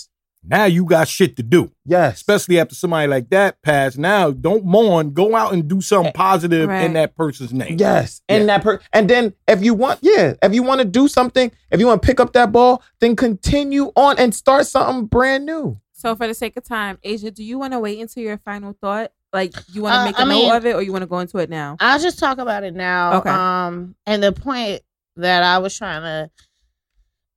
Now 0.43 0.65
you 0.65 0.85
got 0.85 1.07
shit 1.07 1.35
to 1.37 1.43
do, 1.43 1.71
yes 1.85 2.15
especially 2.15 2.59
after 2.59 2.73
somebody 2.73 3.07
like 3.07 3.29
that 3.29 3.61
passed. 3.61 3.97
Now 3.99 4.31
don't 4.31 4.65
mourn. 4.65 5.11
Go 5.13 5.35
out 5.35 5.53
and 5.53 5.67
do 5.67 5.81
something 5.81 6.07
eh, 6.09 6.11
positive 6.15 6.67
Right. 6.69 6.85
in 6.85 6.93
that 6.93 7.15
person's 7.15 7.53
name. 7.53 7.77
yes 7.79 8.21
and 8.27 8.41
Yeah. 8.47 8.47
that 8.57 8.63
per 8.63 8.79
and 8.91 9.07
then 9.07 9.33
if 9.47 9.63
you 9.63 9.75
want 9.75 9.99
yeah 10.01 10.33
if 10.41 10.53
you 10.55 10.63
want 10.63 10.81
to 10.81 10.85
do 10.85 11.07
something 11.07 11.51
if 11.69 11.79
you 11.79 11.85
want 11.85 12.01
to 12.01 12.05
pick 12.07 12.19
up 12.19 12.33
that 12.33 12.51
ball 12.51 12.81
then 13.01 13.15
continue 13.15 13.91
on 13.95 14.17
and 14.17 14.33
start 14.33 14.65
something 14.65 15.05
brand 15.05 15.45
new 15.45 15.79
So 15.97 16.15
for 16.15 16.27
the 16.27 16.33
sake 16.35 16.55
of 16.57 16.63
time, 16.63 16.99
Asia, 17.03 17.31
do 17.31 17.43
you 17.43 17.57
want 17.57 17.73
to 17.73 17.79
wait 17.79 17.99
until 17.99 18.21
your 18.21 18.37
final 18.37 18.73
thought? 18.79 19.11
Like 19.33 19.55
you 19.73 19.81
want 19.81 19.95
to 19.95 19.99
Uh, 19.99 20.05
make 20.05 20.17
a 20.17 20.21
I 20.21 20.25
note 20.25 20.29
mean- 20.29 20.53
of 20.55 20.65
it, 20.65 20.75
or 20.75 20.81
you 20.83 20.91
want 20.91 21.01
to 21.01 21.07
go 21.07 21.19
into 21.19 21.39
it 21.39 21.49
now? 21.49 21.75
I'll 21.79 21.99
just 21.99 22.19
talk 22.19 22.37
about 22.37 22.63
it 22.63 22.75
now. 22.75 23.17
Okay. 23.17 23.29
Um, 23.29 23.95
and 24.05 24.21
the 24.21 24.31
point 24.31 24.81
that 25.15 25.41
I 25.41 25.57
was 25.57 25.75
trying 25.75 26.03
to, 26.03 26.29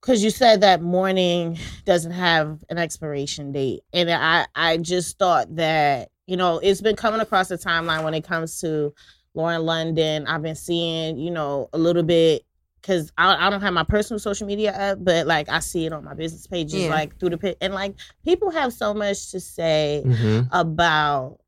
because 0.01 0.23
you 0.23 0.29
said 0.31 0.61
that 0.61 0.83
mourning 0.83 1.59
doesn't 1.87 2.13
have 2.13 2.63
an 2.69 2.77
expiration 2.79 3.51
date, 3.53 3.81
and 3.95 4.11
I 4.11 4.47
I 4.55 4.77
just 4.77 5.19
thought 5.19 5.57
that 5.57 6.11
you 6.27 6.37
know 6.37 6.59
it's 6.59 6.81
been 6.83 6.97
coming 6.97 7.21
across 7.21 7.49
the 7.49 7.57
timeline 7.59 8.05
when 8.05 8.15
it 8.15 8.25
comes 8.25 8.61
to 8.61 8.93
Lauren 9.35 9.63
London. 9.63 10.27
I've 10.27 10.43
been 10.43 10.55
seeing 10.55 11.19
you 11.19 11.31
know 11.31 11.71
a 11.73 11.79
little 11.79 12.03
bit. 12.03 12.45
Cause 12.83 13.13
I, 13.19 13.47
I 13.47 13.51
don't 13.51 13.61
have 13.61 13.75
my 13.75 13.83
personal 13.85 14.19
social 14.19 14.47
media 14.47 14.73
up, 14.73 15.05
but 15.05 15.27
like 15.27 15.49
I 15.51 15.59
see 15.59 15.85
it 15.87 15.93
on 15.93 16.03
my 16.05 16.15
business 16.15 16.47
pages, 16.47 16.75
Yeah. 16.83 16.91
like 16.91 17.19
through 17.21 17.31
the 17.31 17.39
pit, 17.39 17.59
and 17.61 17.75
like 17.75 17.95
people 18.25 18.51
have 18.51 18.73
so 18.73 18.95
much 18.95 19.31
to 19.33 19.41
say 19.41 20.03
mm-hmm. 20.07 20.47
about 20.51 21.39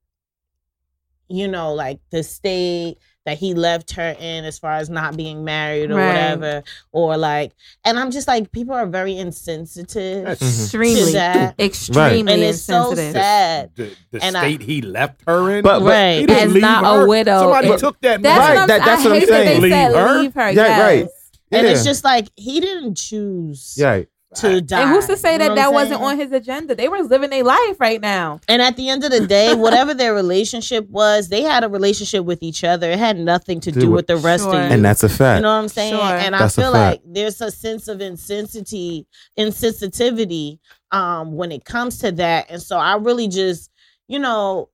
you 1.29 1.49
know 1.49 1.73
like 1.73 2.01
the 2.11 2.23
state 2.23 2.99
that 3.25 3.39
he 3.39 3.55
left 3.55 3.93
her 3.93 4.15
in 4.19 4.45
as 4.45 4.59
far 4.59 4.73
as 4.73 4.91
not 4.91 5.17
being 5.17 5.45
married 5.45 5.91
or 5.91 5.95
Right. 5.95 6.09
whatever 6.09 6.63
or 6.91 7.17
like 7.17 7.53
and 7.85 7.99
i'm 7.99 8.11
just 8.11 8.27
like 8.29 8.51
people 8.53 8.75
are 8.75 8.85
very 8.85 9.17
insensitive 9.17 10.25
That's 10.25 10.43
Mhm. 10.43 10.63
Extremely, 10.65 11.07
to 11.07 11.13
that. 11.13 11.61
extremely 11.61 12.33
and 12.35 12.43
it's 12.43 12.61
so 12.61 12.91
insensitive. 12.91 13.13
sad 13.23 13.71
the, 13.77 13.97
the 14.11 14.23
And 14.25 14.37
I- 14.37 14.41
state 14.41 14.63
he 14.63 14.83
left 14.83 15.23
her 15.27 15.51
in. 15.57 15.63
But- 15.63 15.79
but- 15.81 15.87
Right. 15.89 16.21
He 16.21 16.27
didn't 16.27 16.49
As 16.49 16.53
leave 16.53 16.63
not 16.63 17.03
a 17.03 17.07
widow. 17.07 17.39
Somebody 17.39 17.69
It- 17.69 17.79
took 17.79 18.01
that 18.03 18.21
That's 18.23 18.39
Right, 18.39 18.55
what 18.57 18.67
that- 18.67 18.85
that's 18.85 19.01
I 19.01 19.05
what 19.05 19.13
I'm 19.15 19.21
hate 19.21 19.29
that 19.29 19.35
saying. 19.47 19.63
they 19.63 19.71
said 19.71 19.89
Leave 19.93 19.97
her? 20.09 20.19
leave 20.21 20.35
her. 20.35 20.51
Yeah, 20.51 20.67
yes. 20.67 20.81
right. 20.81 21.09
And 21.53 21.67
it's 21.67 21.85
just 21.85 22.05
like 22.05 22.29
he 22.37 22.61
didn't 22.61 22.97
choose 22.97 23.75
yeah 23.77 24.03
to 24.35 24.63
die 24.63 24.81
And 24.81 24.89
who's 24.91 25.07
to 25.09 25.17
say 25.19 25.33
You 25.35 25.39
that 25.41 25.49
know 25.49 25.55
that 25.57 25.73
what 25.75 25.83
wasn't 25.91 26.01
on 26.01 26.17
his 26.19 26.33
agenda? 26.33 26.75
They 26.75 26.89
were 26.89 27.03
living 27.03 27.29
their 27.29 27.45
life 27.45 27.79
right 27.79 28.01
now. 28.01 28.41
and 28.49 28.63
at 28.63 28.77
the 28.77 28.89
end 28.89 29.05
of 29.05 29.11
the 29.11 29.27
day 29.27 29.55
whatever 29.67 29.93
their 29.93 30.15
relationship 30.15 30.89
was 30.89 31.29
they 31.29 31.43
had 31.43 31.65
a 31.65 31.69
relationship 31.69 32.25
with 32.25 32.43
each 32.43 32.65
other 32.65 32.91
it 32.91 32.99
had 32.99 33.19
nothing 33.19 33.61
to 33.61 33.71
Do 33.71 33.81
do 33.83 33.91
with 33.91 34.07
the 34.07 34.17
rest 34.17 34.45
Sure. 34.45 34.55
of 34.55 34.59
you 34.69 34.75
and 34.75 34.83
that's 34.83 35.03
a 35.03 35.09
fact 35.11 35.37
You 35.37 35.43
know 35.43 35.55
what 35.55 35.63
I'm 35.63 35.69
saying? 35.69 35.93
Sure. 35.95 36.03
And 36.03 36.35
That's 36.35 36.57
a 36.57 36.61
I 36.61 36.65
feel 36.65 36.73
like 36.73 37.03
there's 37.05 37.41
a 37.43 37.51
sense 37.51 37.89
of 37.89 37.99
insensitivity, 37.99 39.05
insensitivity 39.39 40.59
um, 40.93 41.33
when 41.37 41.53
it 41.53 41.67
comes 41.67 41.99
to 41.99 42.13
that. 42.13 42.51
And 42.51 42.63
so 42.63 42.79
I 42.79 42.97
really 42.97 43.29
just, 43.29 43.71
you 44.09 44.19
know, 44.19 44.71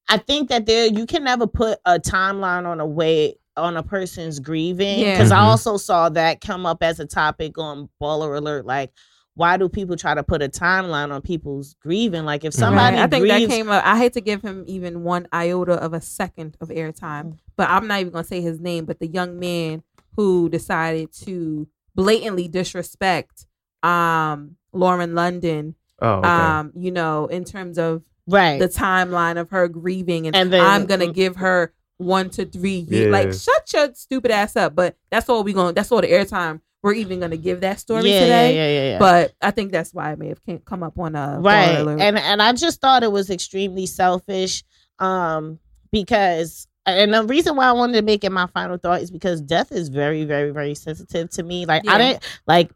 I 0.09 0.19
think 0.19 0.49
that 0.49 0.67
there 0.67 0.87
you 0.87 1.07
can 1.07 1.25
never 1.25 1.47
put 1.47 1.79
a 1.85 1.99
timeline 1.99 2.67
on 2.67 2.81
a 2.81 2.87
way 2.87 3.37
on 3.57 3.77
a 3.77 3.83
person's 3.83 4.39
grieving 4.41 5.01
Yeah. 5.01 5.15
because 5.17 5.33
I 5.33 5.41
also 5.41 5.77
saw 5.77 6.09
that 6.11 6.41
come 6.41 6.67
up 6.67 6.83
as 6.83 7.01
a 7.01 7.07
topic 7.07 7.59
on 7.59 7.89
Baller 8.01 8.37
Alert. 8.37 8.65
Like, 8.67 8.93
why 9.35 9.57
do 9.57 9.69
people 9.69 9.97
try 9.97 10.15
to 10.15 10.23
put 10.23 10.43
a 10.43 10.49
timeline 10.49 11.13
on 11.13 11.23
people's 11.23 11.75
grieving? 11.83 12.25
Like, 12.25 12.45
if 12.45 12.53
somebody 12.55 12.97
Right. 12.97 13.05
I 13.05 13.07
think 13.07 13.23
grieves, 13.23 13.49
that 13.49 13.55
came 13.55 13.69
up. 13.71 13.85
I 13.87 13.97
hate 13.99 14.13
to 14.15 14.21
give 14.21 14.43
him 14.43 14.65
even 14.67 15.03
one 15.03 15.27
iota 15.33 15.75
of 15.75 15.93
a 15.95 16.01
second 16.01 16.57
of 16.61 16.69
airtime, 16.69 17.39
but 17.57 17.69
I'm 17.69 17.87
not 17.87 18.01
even 18.01 18.13
gonna 18.13 18.25
say 18.25 18.41
his 18.41 18.61
name. 18.61 18.85
But 18.85 18.99
the 19.01 19.07
young 19.09 19.39
man 19.39 19.83
who 20.17 20.49
decided 20.49 21.13
to 21.25 21.69
blatantly 21.95 22.49
disrespect 22.49 23.47
um 23.83 24.57
Lauren 24.73 25.15
London, 25.15 25.75
oh 26.03 26.15
okay. 26.19 26.29
um, 26.29 26.73
you 26.77 26.91
know, 26.91 27.27
in 27.27 27.45
terms 27.45 27.79
of 27.79 28.03
right? 28.29 28.59
the 28.61 28.69
timeline 28.69 29.39
of 29.41 29.51
her 29.51 29.69
grieving 29.69 30.27
and, 30.27 30.37
And 30.37 30.53
then- 30.53 30.61
I'm 30.65 30.87
gonna 30.87 31.13
give 31.13 31.37
her 31.37 31.73
one 32.01 32.31
to 32.31 32.45
three 32.45 32.87
years. 32.89 33.13
Like, 33.13 33.33
shut 33.33 33.73
your 33.73 33.95
stupid 33.95 34.31
ass 34.31 34.57
up. 34.57 34.75
But 34.75 34.97
that's 35.11 35.29
all 35.29 35.45
we 35.45 35.53
going 35.53 35.69
to 35.69 35.73
that's 35.75 35.93
all 35.93 36.01
the 36.01 36.09
airtime 36.09 36.61
we're 36.83 36.95
even 36.95 37.21
gonna 37.21 37.37
give 37.37 37.61
that 37.61 37.79
story 37.79 38.11
yeah, 38.11 38.21
today. 38.21 38.55
yeah, 38.57 38.67
yeah, 38.67 38.73
yeah, 38.85 38.91
yeah. 38.93 38.99
But 38.99 39.35
I 39.41 39.51
think 39.51 39.73
that's 39.73 39.93
why 39.93 40.13
it 40.13 40.19
may 40.19 40.29
have 40.29 40.43
came, 40.45 40.61
come 40.61 40.83
up 40.83 40.99
on 40.99 41.15
a 41.15 41.39
right 41.41 41.77
Alert. 41.79 42.01
and 42.01 42.19
and 42.19 42.43
i 42.43 42.53
just 42.53 42.81
thought 42.81 43.03
it 43.03 43.13
was 43.13 43.31
extremely 43.31 43.87
selfish 43.87 44.65
um 44.99 45.59
because 45.93 46.67
and 46.87 47.13
the 47.13 47.25
reason 47.25 47.57
why 47.57 47.67
i 47.67 47.73
wanted 47.73 47.95
to 47.95 48.03
make 48.03 48.25
it 48.25 48.33
my 48.33 48.47
final 48.49 48.79
thought 48.79 49.03
is 49.03 49.11
because 49.11 49.41
death 49.41 49.73
is 49.73 49.89
very 49.89 50.25
very 50.25 50.51
very 50.51 50.75
sensitive 50.75 51.31
to 51.31 51.43
me 51.43 51.67
like 51.67 51.85
Yeah. 51.85 51.95
i 51.95 51.99
didn't 51.99 52.41
like 52.47 52.71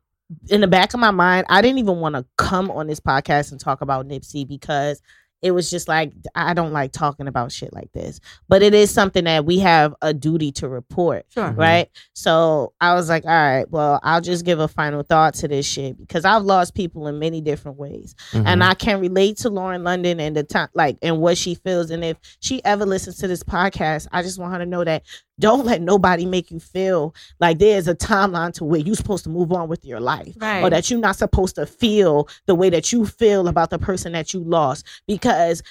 in 0.48 0.60
the 0.60 0.66
back 0.66 0.94
of 0.94 1.00
my 1.00 1.10
mind 1.10 1.46
i 1.48 1.62
didn't 1.62 1.78
even 1.78 2.00
want 2.00 2.14
to 2.14 2.24
come 2.37 2.70
on 2.70 2.87
this 2.87 3.00
podcast 3.00 3.52
and 3.52 3.60
talk 3.60 3.80
about 3.80 4.06
nipsey 4.08 4.46
because 4.46 5.00
it 5.44 5.52
was 5.52 5.70
just 5.70 5.87
like 5.87 6.12
i 6.35 6.54
don't 6.54 6.72
like 6.72 6.90
talking 6.90 7.28
about 7.28 7.52
shit 7.52 7.72
like 7.72 7.92
this 7.92 8.18
but 8.48 8.62
it 8.62 8.74
is 8.74 8.90
something 8.90 9.24
that 9.24 9.44
we 9.44 9.59
have 9.61 9.94
a 10.02 10.12
duty 10.12 10.50
to 10.50 10.68
report 10.68 11.26
sure. 11.33 11.50
Mhm. 11.50 11.57
right? 11.59 11.90
So 12.14 12.72
I 12.80 12.94
was 12.94 13.09
like, 13.09 13.24
all 13.24 13.30
right, 13.30 13.70
well, 13.70 14.00
I'll 14.02 14.20
just 14.20 14.44
give 14.44 14.59
a 14.61 14.68
final 14.68 15.02
thought 15.02 15.35
to 15.35 15.48
this 15.48 15.66
shit 15.66 15.98
because 15.98 16.24
I've 16.24 16.42
lost 16.42 16.74
people 16.74 17.07
in 17.09 17.18
many 17.18 17.40
different 17.40 17.76
ways, 17.78 18.14
Mhm. 18.33 18.44
and 18.46 18.64
I 18.64 18.74
can 18.74 19.00
relate 19.00 19.37
to 19.38 19.50
Lauren 19.50 19.85
London 19.85 20.20
and 20.20 20.35
the 20.37 20.42
time, 20.44 20.68
like, 20.74 20.96
and 21.02 21.18
what 21.20 21.37
she 21.37 21.54
feels. 21.57 21.90
And 21.90 22.02
if 22.04 22.16
she 22.40 22.64
ever 22.64 22.87
listens 22.87 23.16
to 23.18 23.28
this 23.28 23.42
podcast, 23.42 24.07
I 24.12 24.22
just 24.22 24.38
want 24.38 24.52
her 24.54 24.59
to 24.61 24.66
know 24.66 24.85
that 24.85 25.02
don't 25.38 25.64
let 25.64 25.83
nobody 25.83 26.27
make 26.27 26.51
you 26.51 26.61
feel 26.61 27.14
like 27.40 27.59
there's 27.59 27.88
a 27.88 27.94
timeline 27.94 28.53
to 28.55 28.64
where 28.64 28.81
you're 28.81 28.94
supposed 28.94 29.25
to 29.25 29.31
move 29.31 29.53
on 29.53 29.68
with 29.68 29.85
your 29.85 30.01
life. 30.01 30.35
Right. 30.40 30.62
Or 30.62 30.70
that 30.70 30.90
you're 30.90 31.01
not 31.01 31.16
supposed 31.16 31.57
to 31.57 31.66
feel 31.66 32.29
the 32.47 32.55
way 32.55 32.70
that 32.70 32.92
you 32.92 33.07
feel 33.07 33.49
about 33.49 33.70
the 33.70 33.79
person 33.79 34.12
that 34.12 34.33
you 34.33 34.40
lost. 34.40 34.87
Because 35.07 35.62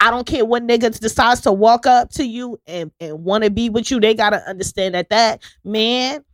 I 0.00 0.10
don't 0.10 0.26
care 0.26 0.44
what 0.44 0.66
nigga 0.66 0.98
decides 0.98 1.42
to 1.42 1.52
walk 1.52 1.86
up 1.86 2.10
to 2.14 2.24
you 2.24 2.58
and, 2.66 2.90
and 2.98 3.22
want 3.22 3.44
to 3.44 3.50
be 3.50 3.68
with 3.70 3.90
you. 3.90 4.00
They 4.00 4.14
gotta 4.14 4.42
understand 4.48 4.94
that 4.94 5.10
that 5.10 5.42
man, 5.62 6.24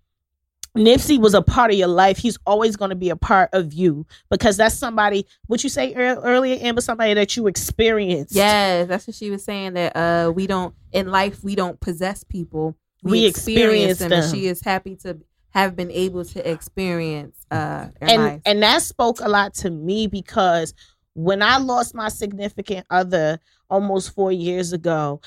Nipsey 0.79 1.19
was 1.19 1.35
a 1.35 1.43
part 1.43 1.71
of 1.71 1.77
your 1.77 1.89
life. 1.89 2.19
He's 2.19 2.39
always 2.47 2.77
going 2.77 2.91
to 2.91 2.97
be 2.97 3.11
a 3.11 3.17
part 3.17 3.51
of 3.53 3.73
you 3.73 4.07
because 4.31 4.57
that's 4.57 4.77
somebody. 4.77 5.27
What 5.47 5.63
you 5.63 5.71
say 5.71 5.93
ear- 5.95 6.21
earlier, 6.21 6.59
Amber, 6.61 6.81
somebody 6.81 7.15
that 7.15 7.37
you 7.37 7.47
experienced. 7.47 8.35
Yes, 8.35 8.89
that's 8.89 9.07
what 9.07 9.17
she 9.17 9.31
was 9.31 9.45
saying. 9.45 9.75
That 9.75 9.97
uh, 9.97 10.33
we 10.33 10.47
don't 10.47 10.75
in 10.93 11.11
life 11.11 11.43
we 11.43 11.55
don't 11.55 11.79
possess 11.81 12.25
people. 12.25 12.77
We 13.03 13.27
experience 13.27 14.01
and 14.01 14.11
them. 14.11 14.31
she 14.31 14.47
is 14.47 14.61
happy 14.63 14.97
to 14.97 15.19
have 15.51 15.77
been 15.77 15.91
able 15.91 16.25
to 16.25 16.51
experience 16.51 17.37
uh, 17.51 17.89
and 18.01 18.23
life. 18.23 18.43
and 18.45 18.63
that 18.63 18.83
spoke 18.83 19.21
a 19.21 19.29
lot 19.29 19.55
to 19.55 19.71
me 19.71 20.07
because 20.07 20.75
when 21.15 21.43
I 21.43 21.59
lost 21.59 21.95
my 21.95 22.09
significant 22.09 22.87
other 22.91 23.41
almost 23.71 24.15
four 24.15 24.31
years 24.31 24.73
ago, 24.73 25.21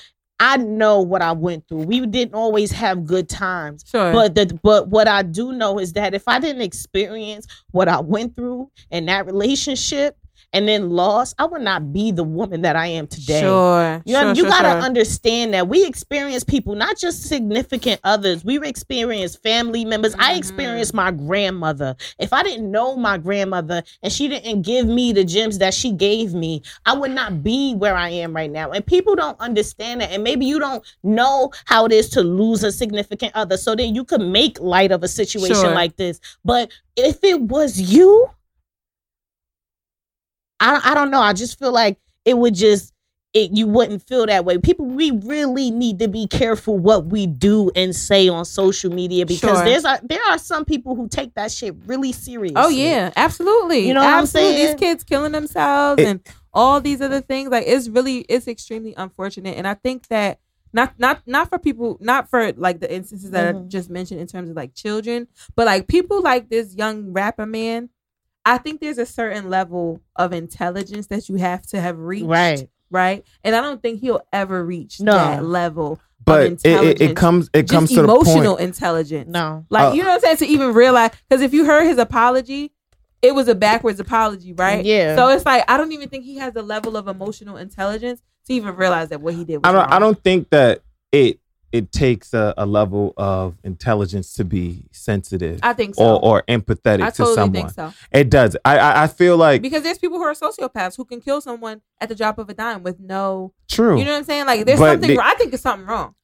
I 0.44 0.56
know 0.56 1.00
what 1.00 1.22
I 1.22 1.30
went 1.30 1.68
through. 1.68 1.84
We 1.84 2.04
didn't 2.04 2.34
always 2.34 2.72
have 2.72 3.06
good 3.06 3.28
times. 3.28 3.84
sure, 3.88 4.12
But 4.12 4.34
the 4.34 4.58
but 4.64 4.88
what 4.88 5.06
I 5.06 5.22
do 5.22 5.52
know 5.52 5.78
is 5.78 5.92
that 5.92 6.14
if 6.14 6.24
I 6.26 6.40
didn't 6.40 6.62
experience 6.62 7.46
what 7.70 7.88
I 7.88 8.00
went 8.00 8.34
through 8.34 8.68
in 8.90 9.06
that 9.06 9.24
relationship 9.26 10.16
and 10.52 10.68
then 10.68 10.90
lost, 10.90 11.34
I 11.38 11.46
would 11.46 11.62
not 11.62 11.92
be 11.92 12.12
the 12.12 12.24
woman 12.24 12.62
that 12.62 12.76
I 12.76 12.88
am 12.88 13.06
today. 13.06 13.40
Sure. 13.40 14.02
You, 14.04 14.14
know, 14.14 14.20
sure, 14.20 14.28
you 14.34 14.42
sure, 14.42 14.50
gotta 14.50 14.70
sure. 14.70 14.80
understand 14.80 15.54
that 15.54 15.68
we 15.68 15.86
experience 15.86 16.44
people, 16.44 16.74
not 16.74 16.98
just 16.98 17.22
significant 17.24 18.00
others. 18.04 18.44
We 18.44 18.60
experience 18.60 19.36
family 19.36 19.84
members. 19.84 20.14
I 20.18 20.34
Mhm. 20.34 20.38
experienced 20.38 20.94
my 20.94 21.10
grandmother. 21.10 21.96
If 22.18 22.32
I 22.32 22.42
didn't 22.42 22.70
know 22.70 22.96
my 22.96 23.18
grandmother 23.18 23.82
and 24.02 24.12
she 24.12 24.28
didn't 24.28 24.62
give 24.62 24.86
me 24.86 25.12
the 25.12 25.24
gems 25.24 25.58
that 25.58 25.74
she 25.74 25.90
gave 25.90 26.34
me, 26.34 26.62
I 26.84 26.94
would 26.94 27.12
not 27.12 27.42
be 27.42 27.74
where 27.74 27.94
I 27.96 28.10
am 28.10 28.34
right 28.34 28.50
now. 28.50 28.70
And 28.70 28.84
people 28.84 29.14
don't 29.14 29.40
understand 29.40 30.00
that. 30.00 30.10
And 30.12 30.22
maybe 30.22 30.44
you 30.44 30.58
don't 30.58 30.84
know 31.02 31.50
how 31.64 31.86
it 31.86 31.92
is 31.92 32.10
to 32.10 32.22
lose 32.22 32.62
a 32.62 32.72
significant 32.72 33.32
other. 33.34 33.56
So 33.56 33.74
then 33.74 33.94
you 33.94 34.04
could 34.04 34.20
make 34.20 34.60
light 34.60 34.92
of 34.92 35.02
a 35.02 35.08
situation 35.08 35.72
like 35.74 35.96
this. 35.96 36.20
But 36.44 36.70
if 36.96 37.24
it 37.24 37.40
was 37.40 37.80
you, 37.80 38.28
I, 40.62 40.90
I 40.92 40.94
don't 40.94 41.10
know. 41.10 41.20
I 41.20 41.32
just 41.32 41.58
feel 41.58 41.72
like 41.72 41.98
it 42.24 42.38
would 42.38 42.54
just 42.54 42.92
it 43.34 43.50
you 43.56 43.66
wouldn't 43.66 44.02
feel 44.06 44.26
that 44.26 44.44
way. 44.44 44.58
People, 44.58 44.84
we 44.86 45.10
really 45.10 45.70
need 45.70 45.98
to 46.00 46.06
be 46.08 46.26
careful 46.26 46.78
what 46.78 47.06
we 47.06 47.26
do 47.26 47.70
and 47.74 47.96
say 47.96 48.28
on 48.28 48.44
social 48.44 48.92
media 48.92 49.24
because 49.24 49.56
Sure. 49.56 49.64
there's 49.64 49.84
a, 49.86 49.98
there 50.02 50.20
are 50.28 50.36
some 50.36 50.66
people 50.66 50.94
who 50.94 51.08
take 51.08 51.32
that 51.34 51.50
shit 51.50 51.74
really 51.86 52.12
seriously. 52.12 52.56
Oh 52.56 52.68
yeah, 52.68 53.10
absolutely. 53.16 53.88
You 53.88 53.94
know 53.94 54.00
what 54.02 54.12
I'm 54.12 54.22
absolutely. 54.24 54.56
saying? 54.56 54.66
These 54.76 54.80
kids 54.80 55.04
killing 55.04 55.32
themselves 55.32 56.02
It- 56.02 56.06
and 56.08 56.20
all 56.52 56.80
these 56.82 57.00
other 57.00 57.22
things. 57.22 57.50
Like 57.50 57.64
it's 57.66 57.88
really 57.88 58.18
it's 58.28 58.46
extremely 58.46 58.92
unfortunate. 58.98 59.56
And 59.56 59.66
I 59.66 59.74
think 59.74 60.08
that 60.08 60.38
not 60.74 60.92
not 60.98 61.22
not 61.26 61.48
for 61.48 61.58
people 61.58 61.96
not 62.00 62.28
for 62.28 62.52
like 62.52 62.80
the 62.80 62.94
instances 62.94 63.30
that 63.30 63.46
I 63.48 63.52
Mhm. 63.58 63.68
just 63.68 63.88
mentioned 63.88 64.20
in 64.20 64.26
terms 64.26 64.50
of 64.50 64.56
like 64.56 64.74
children, 64.74 65.26
but 65.56 65.64
like 65.64 65.88
people 65.88 66.20
like 66.22 66.50
this 66.50 66.74
young 66.74 67.12
rapper 67.14 67.46
man. 67.46 67.88
I 68.44 68.58
think 68.58 68.80
there's 68.80 68.98
a 68.98 69.06
certain 69.06 69.48
level 69.50 70.00
of 70.16 70.32
intelligence 70.32 71.06
that 71.08 71.28
you 71.28 71.36
have 71.36 71.62
to 71.68 71.80
have 71.80 71.98
reached. 71.98 72.26
Right. 72.26 72.68
Right. 72.90 73.24
And 73.44 73.54
I 73.56 73.60
don't 73.60 73.80
think 73.80 74.00
he'll 74.00 74.20
ever 74.32 74.64
reach 74.64 75.00
No. 75.00 75.12
that 75.12 75.44
level. 75.44 76.00
but 76.24 76.42
it, 76.52 76.60
it, 76.64 77.00
it 77.00 77.16
comes 77.16 77.48
it 77.54 77.62
Just 77.62 77.72
comes 77.72 77.88
to 77.90 77.96
the 77.96 78.04
emotional 78.04 78.56
intelligence. 78.56 79.28
No. 79.30 79.64
Like 79.70 79.92
Uh, 79.92 79.94
you 79.94 80.02
know 80.02 80.08
what 80.10 80.14
I'm 80.16 80.20
saying? 80.20 80.36
To 80.38 80.46
even 80.46 80.74
realize, 80.74 81.10
because 81.28 81.42
if 81.42 81.54
you 81.54 81.64
heard 81.64 81.84
his 81.86 81.98
apology, 81.98 82.72
it 83.22 83.34
was 83.34 83.48
a 83.48 83.54
backwards 83.54 83.98
apology, 84.00 84.52
right? 84.52 84.84
Yeah. 84.84 85.16
So 85.16 85.28
it's 85.28 85.46
like 85.46 85.64
I 85.68 85.76
don't 85.76 85.92
even 85.92 86.08
think 86.08 86.24
he 86.24 86.36
has 86.36 86.52
the 86.52 86.62
level 86.62 86.96
of 86.96 87.08
emotional 87.08 87.56
intelligence 87.56 88.20
to 88.46 88.52
even 88.52 88.74
realize 88.76 89.08
that 89.10 89.20
what 89.20 89.34
he 89.34 89.44
did 89.44 89.58
was 89.58 89.62
I 89.64 89.72
don't. 89.72 89.82
wrong. 89.82 89.92
I 89.92 89.98
don't 90.00 90.22
think 90.22 90.50
that 90.50 90.82
it 91.12 91.38
it 91.72 91.90
takes 91.90 92.34
a, 92.34 92.52
a 92.58 92.66
level 92.66 93.14
of 93.16 93.56
intelligence 93.64 94.34
to 94.34 94.44
be 94.44 94.84
sensitive 94.92 95.58
I 95.62 95.72
think 95.72 95.94
so. 95.94 96.02
or 96.04 96.22
or 96.24 96.42
empathetic 96.48 97.02
I 97.02 97.10
to 97.10 97.16
totally 97.16 97.34
someone. 97.34 97.52
think 97.52 97.70
so. 97.70 97.92
It 98.12 98.28
does. 98.30 98.56
I, 98.64 98.78
I 98.78 99.02
I 99.04 99.06
feel 99.06 99.36
like 99.36 99.62
Because 99.62 99.82
there's 99.82 99.98
people 99.98 100.18
who 100.18 100.24
are 100.24 100.34
sociopaths 100.34 100.96
who 100.96 101.04
can 101.04 101.20
kill 101.20 101.40
someone 101.40 101.80
at 102.00 102.08
the 102.08 102.14
drop 102.14 102.38
of 102.38 102.48
a 102.50 102.54
dime 102.54 102.82
with 102.82 103.00
no, 103.00 103.52
true. 103.70 103.98
you 103.98 104.04
know 104.04 104.12
what 104.12 104.18
I'm 104.18 104.24
saying? 104.24 104.46
Like 104.46 104.66
there's 104.66 104.78
But 104.78 105.00
something. 105.00 105.18
I 105.18 105.34
think 105.34 105.50
there's 105.50 105.62
something 105.62 105.86
wrong. 105.86 106.14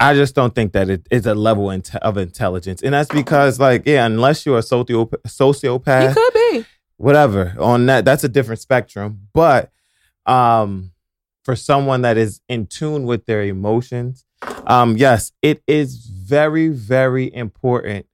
I 0.00 0.12
just 0.14 0.34
don't 0.34 0.54
think 0.54 0.72
that 0.72 0.90
it 0.90 1.06
is 1.10 1.24
a 1.24 1.34
level 1.34 1.70
of 2.02 2.16
intelligence, 2.18 2.82
and 2.82 2.92
that's 2.92 3.08
because, 3.08 3.60
like, 3.60 3.84
yeah, 3.86 4.04
unless 4.04 4.44
you're 4.44 4.58
a 4.58 4.62
socio- 4.62 5.06
He 5.08 5.28
sociopath, 5.28 6.14
could 6.14 6.32
be. 6.34 6.66
whatever, 6.96 7.54
on 7.60 7.86
that, 7.86 8.04
that's 8.04 8.24
a 8.24 8.28
different 8.28 8.60
spectrum. 8.60 9.28
But, 9.32 9.70
um, 10.26 10.90
for 11.44 11.54
someone 11.54 12.02
that 12.02 12.16
is 12.16 12.40
in 12.48 12.66
tune 12.66 13.04
with 13.04 13.26
their 13.26 13.42
emotions, 13.42 14.24
um, 14.66 14.96
yes, 14.96 15.32
it 15.42 15.62
is 15.66 16.06
very, 16.06 16.68
very 16.68 17.32
important 17.32 18.06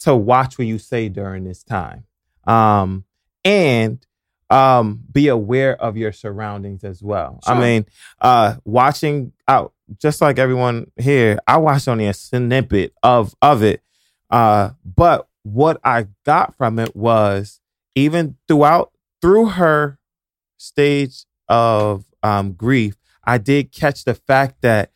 to 0.00 0.16
watch 0.16 0.58
what 0.58 0.66
you 0.66 0.78
say 0.78 1.08
during 1.08 1.44
this 1.44 1.62
time, 1.62 2.04
um, 2.46 3.04
and 3.44 4.04
um, 4.50 5.02
be 5.10 5.28
aware 5.28 5.80
of 5.80 5.96
your 5.96 6.12
surroundings 6.12 6.84
as 6.84 7.02
well. 7.02 7.40
I 7.46 7.58
mean, 7.60 7.86
uh, 8.20 8.56
watching 8.64 9.32
out, 9.46 9.72
just 10.00 10.20
like 10.20 10.38
everyone 10.38 10.90
here, 10.96 11.38
I 11.46 11.58
watched 11.58 11.88
only 11.88 12.06
a 12.06 12.14
snippet 12.14 12.94
of 13.02 13.34
of 13.40 13.62
it, 13.62 13.82
uh, 14.30 14.70
but 14.84 15.28
what 15.42 15.80
I 15.84 16.06
got 16.24 16.56
from 16.56 16.78
it 16.78 16.94
was 16.94 17.60
even 17.94 18.36
throughout 18.48 18.92
through 19.20 19.46
her 19.50 19.98
stage 20.56 21.24
of 21.48 22.04
um, 22.22 22.52
grief, 22.52 22.96
I 23.24 23.38
did 23.38 23.72
catch 23.72 24.04
the 24.04 24.14
fact 24.14 24.62
that 24.62 24.90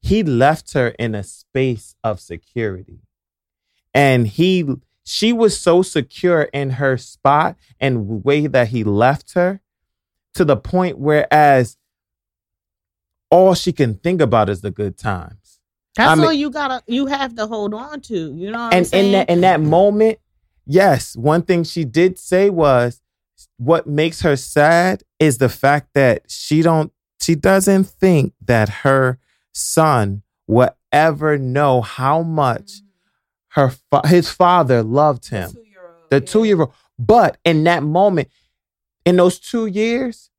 he 0.00 0.22
left 0.22 0.72
her 0.74 0.88
in 0.88 1.14
a 1.14 1.22
space 1.22 1.96
of 2.04 2.20
security. 2.20 3.00
And 3.92 4.26
he 4.28 4.64
she 5.04 5.32
was 5.32 5.58
so 5.58 5.82
secure 5.82 6.42
in 6.52 6.70
her 6.70 6.96
spot 6.96 7.56
and 7.80 8.24
way 8.24 8.46
that 8.46 8.68
he 8.68 8.84
left 8.84 9.34
her 9.34 9.60
to 10.34 10.44
the 10.44 10.56
point 10.56 10.98
whereas 10.98 11.76
all 13.30 13.54
she 13.54 13.72
can 13.72 13.94
think 13.94 14.20
about 14.20 14.48
is 14.48 14.60
the 14.60 14.70
good 14.70 14.98
times. 14.98 15.60
That's 15.96 16.10
I 16.10 16.14
mean- 16.14 16.24
all 16.24 16.32
you 16.32 16.50
gotta 16.50 16.82
you 16.86 17.06
have 17.06 17.34
to 17.36 17.46
hold 17.46 17.74
on 17.74 18.00
to. 18.02 18.34
You 18.34 18.50
know 18.50 18.58
what 18.58 18.74
I'm 18.74 18.84
and 18.84 18.94
in 18.94 19.12
that 19.12 19.30
in 19.30 19.40
that 19.40 19.60
moment, 19.60 20.18
yes, 20.66 21.16
one 21.16 21.42
thing 21.42 21.64
she 21.64 21.84
did 21.84 22.18
say 22.18 22.50
was 22.50 23.00
what 23.58 23.86
makes 23.86 24.20
her 24.22 24.36
sad 24.36 25.02
is 25.18 25.38
the 25.38 25.48
fact 25.48 25.88
that 25.94 26.22
she 26.30 26.62
don't 26.62 26.92
she 27.20 27.34
doesn't 27.34 27.84
think 27.84 28.32
that 28.44 28.68
her 28.68 29.18
son 29.52 30.22
will 30.46 30.70
ever 30.92 31.38
know 31.38 31.80
how 31.80 32.22
much 32.22 32.82
her 33.50 33.70
fa- 33.90 34.06
his 34.06 34.30
father 34.30 34.82
loved 34.82 35.28
him. 35.30 35.50
The 36.10 36.20
two 36.20 36.44
year 36.44 36.60
old. 36.60 36.72
But 36.98 37.38
in 37.44 37.64
that 37.64 37.82
moment, 37.82 38.28
in 39.04 39.16
those 39.16 39.38
two 39.38 39.66
years, 39.66 40.30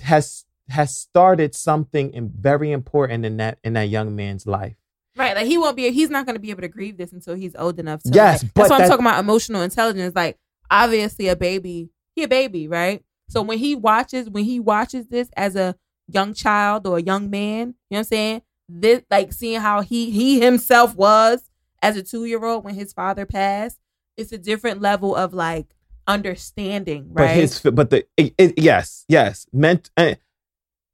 has 0.00 0.44
has 0.68 0.96
started 0.96 1.54
something 1.54 2.12
in, 2.14 2.30
very 2.30 2.70
important 2.72 3.24
in 3.26 3.36
that 3.38 3.58
in 3.64 3.74
that 3.74 3.88
young 3.88 4.14
man's 4.16 4.46
life. 4.46 4.76
Right, 5.16 5.36
like 5.36 5.46
he 5.46 5.58
won't 5.58 5.76
be. 5.76 5.90
He's 5.90 6.10
not 6.10 6.26
going 6.26 6.34
to 6.34 6.40
be 6.40 6.50
able 6.50 6.62
to 6.62 6.68
grieve 6.68 6.96
this 6.96 7.12
until 7.12 7.34
he's 7.34 7.54
old 7.56 7.78
enough. 7.78 8.02
To, 8.02 8.10
Yes, 8.12 8.42
like- 8.42 8.54
but 8.54 8.60
that's 8.62 8.70
what 8.70 8.76
I'm 8.76 8.80
that- 8.82 8.88
talking 8.88 9.06
about. 9.06 9.20
Emotional 9.20 9.62
intelligence. 9.62 10.14
Like 10.14 10.38
obviously, 10.70 11.28
a 11.28 11.36
baby, 11.36 11.90
he 12.14 12.22
a 12.24 12.28
baby, 12.28 12.68
right? 12.68 13.02
So 13.28 13.42
when 13.42 13.58
he 13.58 13.74
watches, 13.74 14.28
when 14.28 14.44
he 14.44 14.60
watches 14.60 15.06
this 15.08 15.28
as 15.36 15.56
a 15.56 15.74
young 16.08 16.34
child 16.34 16.86
or 16.86 16.98
a 16.98 17.02
young 17.02 17.30
man, 17.30 17.58
you 17.58 17.64
know 17.66 17.74
what 17.88 17.98
I'm 17.98 18.04
saying? 18.04 18.42
This, 18.68 19.02
like 19.10 19.32
seeing 19.32 19.60
how 19.60 19.80
he 19.82 20.10
he 20.10 20.40
himself 20.40 20.94
was 20.94 21.50
as 21.82 21.96
a 21.96 22.02
two 22.02 22.24
year 22.24 22.44
old 22.44 22.64
when 22.64 22.74
his 22.74 22.92
father 22.92 23.26
passed. 23.26 23.78
It's 24.16 24.32
a 24.32 24.38
different 24.38 24.80
level 24.80 25.14
of 25.14 25.34
like 25.34 25.66
understanding, 26.06 27.06
right? 27.10 27.26
But 27.26 27.34
his, 27.34 27.60
but 27.60 27.90
the 27.90 28.06
it, 28.16 28.34
it- 28.38 28.58
yes, 28.58 29.04
yes, 29.08 29.46
meant, 29.52 29.90
uh, 29.96 30.14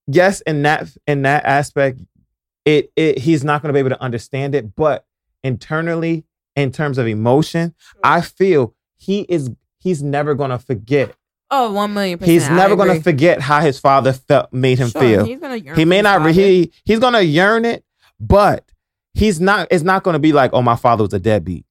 yes, 0.06 0.40
in 0.42 0.62
that 0.62 0.88
in 1.06 1.22
that 1.22 1.44
aspect, 1.44 2.00
it 2.64 2.92
it 2.96 3.18
he's 3.18 3.44
not 3.44 3.62
going 3.62 3.68
to 3.70 3.72
be 3.74 3.78
able 3.80 3.90
to 3.90 4.02
understand 4.02 4.54
it. 4.54 4.74
But 4.74 5.04
internally, 5.44 6.24
in 6.56 6.72
terms 6.72 6.98
of 6.98 7.06
emotion, 7.06 7.74
I 8.02 8.20
feel 8.20 8.74
he 9.01 9.22
is 9.22 9.51
he's 9.78 10.03
never 10.03 10.34
going 10.34 10.51
to 10.51 10.59
forget. 10.59 11.14
oh, 11.51 11.72
one 11.72 11.92
million 11.94 12.18
percent. 12.18 12.32
He's 12.32 12.48
I 12.48 12.55
never 12.55 12.76
going 12.76 12.88
to 12.88 12.92
agree. 12.92 13.03
forget 13.03 13.40
how 13.40 13.61
his 13.61 13.78
father 13.80 14.12
felt, 14.12 14.53
made 14.53 14.78
him 14.78 14.90
Sure, 14.90 15.01
feel. 15.01 15.24
He's 15.24 15.40
gonna 15.40 15.57
yearn 15.57 15.76
He 15.78 15.84
may 15.84 16.03
not. 16.03 16.30
He 16.30 16.70
he's 16.84 16.98
going 17.01 17.14
to 17.14 17.24
yearn 17.24 17.64
it, 17.64 17.82
but 18.20 18.70
he's 19.14 19.40
not. 19.40 19.66
It's 19.70 19.82
not 19.82 20.03
going 20.05 20.12
to 20.14 20.18
be 20.20 20.32
like, 20.32 20.53
oh, 20.53 20.62
my 20.62 20.76
father 20.76 21.03
was 21.05 21.12
a 21.14 21.18
deadbeat 21.18 21.64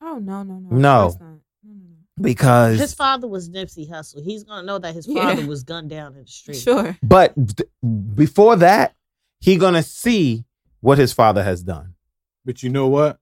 Oh 0.00 0.18
no, 0.18 0.42
no, 0.42 0.54
no, 0.58 0.76
No. 0.76 1.18
because. 2.20 2.78
his 2.78 2.94
father 2.94 3.26
was 3.28 3.48
Nipsey 3.50 3.88
Hussle. 3.88 4.22
He's 4.22 4.44
gonna 4.44 4.66
know 4.66 4.78
that 4.78 4.94
his 4.94 5.06
Yeah. 5.06 5.22
father 5.34 5.46
was 5.46 5.62
gunned 5.64 5.90
down 5.90 6.14
in 6.14 6.22
the 6.22 6.26
street. 6.26 6.56
Sure. 6.58 6.96
But 7.02 7.34
th- 7.34 7.68
before 8.14 8.56
that, 8.56 8.94
he 9.40 9.56
gonna 9.56 9.82
see 9.82 10.44
what 10.80 10.98
his 10.98 11.12
father 11.12 11.42
has 11.42 11.62
done. 11.62 11.94
But 12.44 12.62
you 12.62 12.68
know 12.70 12.88
what? 12.88 13.18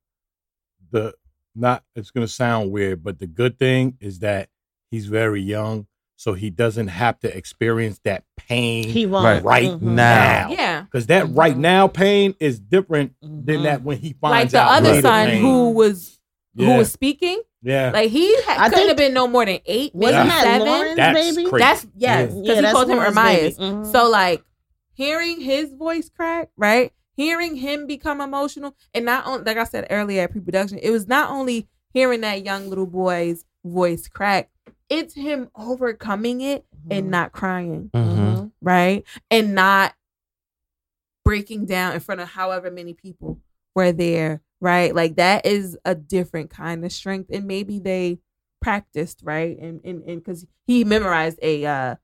The 0.91 1.15
not 1.55 1.85
it's 1.97 2.11
gonna 2.11 2.29
sound 2.29 2.71
weird, 2.71 3.03
but 3.05 3.19
the 3.19 3.27
good 3.27 3.59
thing 3.59 3.97
is 4.01 4.21
that 4.21 4.49
he's 4.91 5.07
very 5.07 5.41
young, 5.43 5.87
so 6.17 6.35
he 6.35 6.51
doesn't 6.51 6.89
have 6.89 7.19
to 7.21 7.37
experience 7.37 8.01
that 8.05 8.25
pain 8.37 8.89
He 8.89 9.07
won't. 9.07 9.25
Right. 9.25 9.43
right 9.45 9.71
Mhm. 9.71 9.83
now. 9.83 10.49
Yeah. 10.51 10.83
Because 10.83 11.07
that 11.07 11.29
right 11.31 11.55
Mhm. 11.57 11.61
now 11.61 11.89
pain 11.89 12.35
is 12.41 12.59
different 12.61 13.15
than 13.21 13.45
Mhm. 13.61 13.63
that 13.65 13.83
when 13.83 13.99
he 13.99 14.13
finds 14.21 14.55
out 14.55 14.67
Like 14.67 14.69
the 14.69 14.75
out 14.75 14.79
other 14.83 14.89
later 14.97 15.03
son 15.03 15.27
pain. 15.29 15.41
who 15.43 15.71
was 15.71 16.21
yeah. 16.55 16.67
who 16.73 16.79
was 16.79 16.93
speaking, 16.93 17.41
yeah. 17.63 17.91
like 17.93 18.11
he 18.11 18.35
ha- 18.43 18.55
couldn't 18.65 18.73
think- 18.75 18.89
have 18.89 18.97
been 18.97 19.15
no 19.15 19.27
more 19.27 19.45
than 19.47 19.59
eight, 19.67 19.95
maybe 19.95 20.13
Wasn't 20.13 20.29
that 20.29 20.43
seven. 20.43 20.67
Lauren's 20.69 20.97
That's 20.97 21.19
baby? 21.37 21.49
crazy. 21.49 21.65
That's 21.65 21.87
yes, 21.97 22.33
Yeah. 22.35 22.41
because 22.43 22.59
he 22.67 22.73
called 22.73 22.91
him 22.91 22.97
Lauren's 22.99 23.17
Ermias. 23.17 23.59
baby. 23.59 23.73
Mhm. 23.73 23.93
So 23.93 24.09
like 24.11 24.43
hearing 24.95 25.41
his 25.41 25.73
voice 25.73 26.09
crack, 26.09 26.51
right? 26.57 26.93
Hearing 27.17 27.57
him 27.57 27.87
become 27.87 28.21
emotional, 28.21 28.75
and 28.95 29.05
not 29.05 29.27
only 29.27 29.45
like 29.45 29.59
I 29.59 29.65
said 29.65 29.87
earlier 29.91 30.23
at 30.23 30.31
pre-production, 30.33 30.79
it 30.79 30.91
was 30.91 31.07
not 31.07 31.31
only 31.31 31.69
hearing 31.93 32.23
that 32.23 32.45
young 32.45 32.69
little 32.71 32.87
boy's 32.87 33.45
voice 33.65 34.09
crack, 34.09 34.51
it's 34.89 35.15
him 35.15 35.51
overcoming 35.55 36.41
it 36.41 36.65
and 36.91 37.11
not 37.11 37.33
crying, 37.33 37.91
Mhm. 37.95 38.51
right? 38.63 39.05
And 39.31 39.55
not 39.55 39.95
breaking 41.25 41.67
down 41.67 41.95
in 41.95 42.01
front 42.01 42.21
of 42.21 42.29
however 42.29 42.71
many 42.71 42.95
people 42.95 43.39
were 43.75 43.93
there, 43.93 44.43
right? 44.61 44.95
Like 44.95 45.17
that 45.17 45.47
is 45.47 45.79
a 45.85 45.95
different 45.95 46.51
kind 46.51 46.85
of 46.85 46.93
strength, 46.93 47.31
and 47.33 47.47
maybe 47.47 47.79
they 47.79 48.19
practiced, 48.61 49.21
right? 49.23 49.57
And 49.59 49.81
and 49.85 50.03
and 50.05 50.23
because 50.23 50.47
he 50.67 50.85
memorized 50.85 51.39
a, 51.43 51.65
uh 51.67 51.97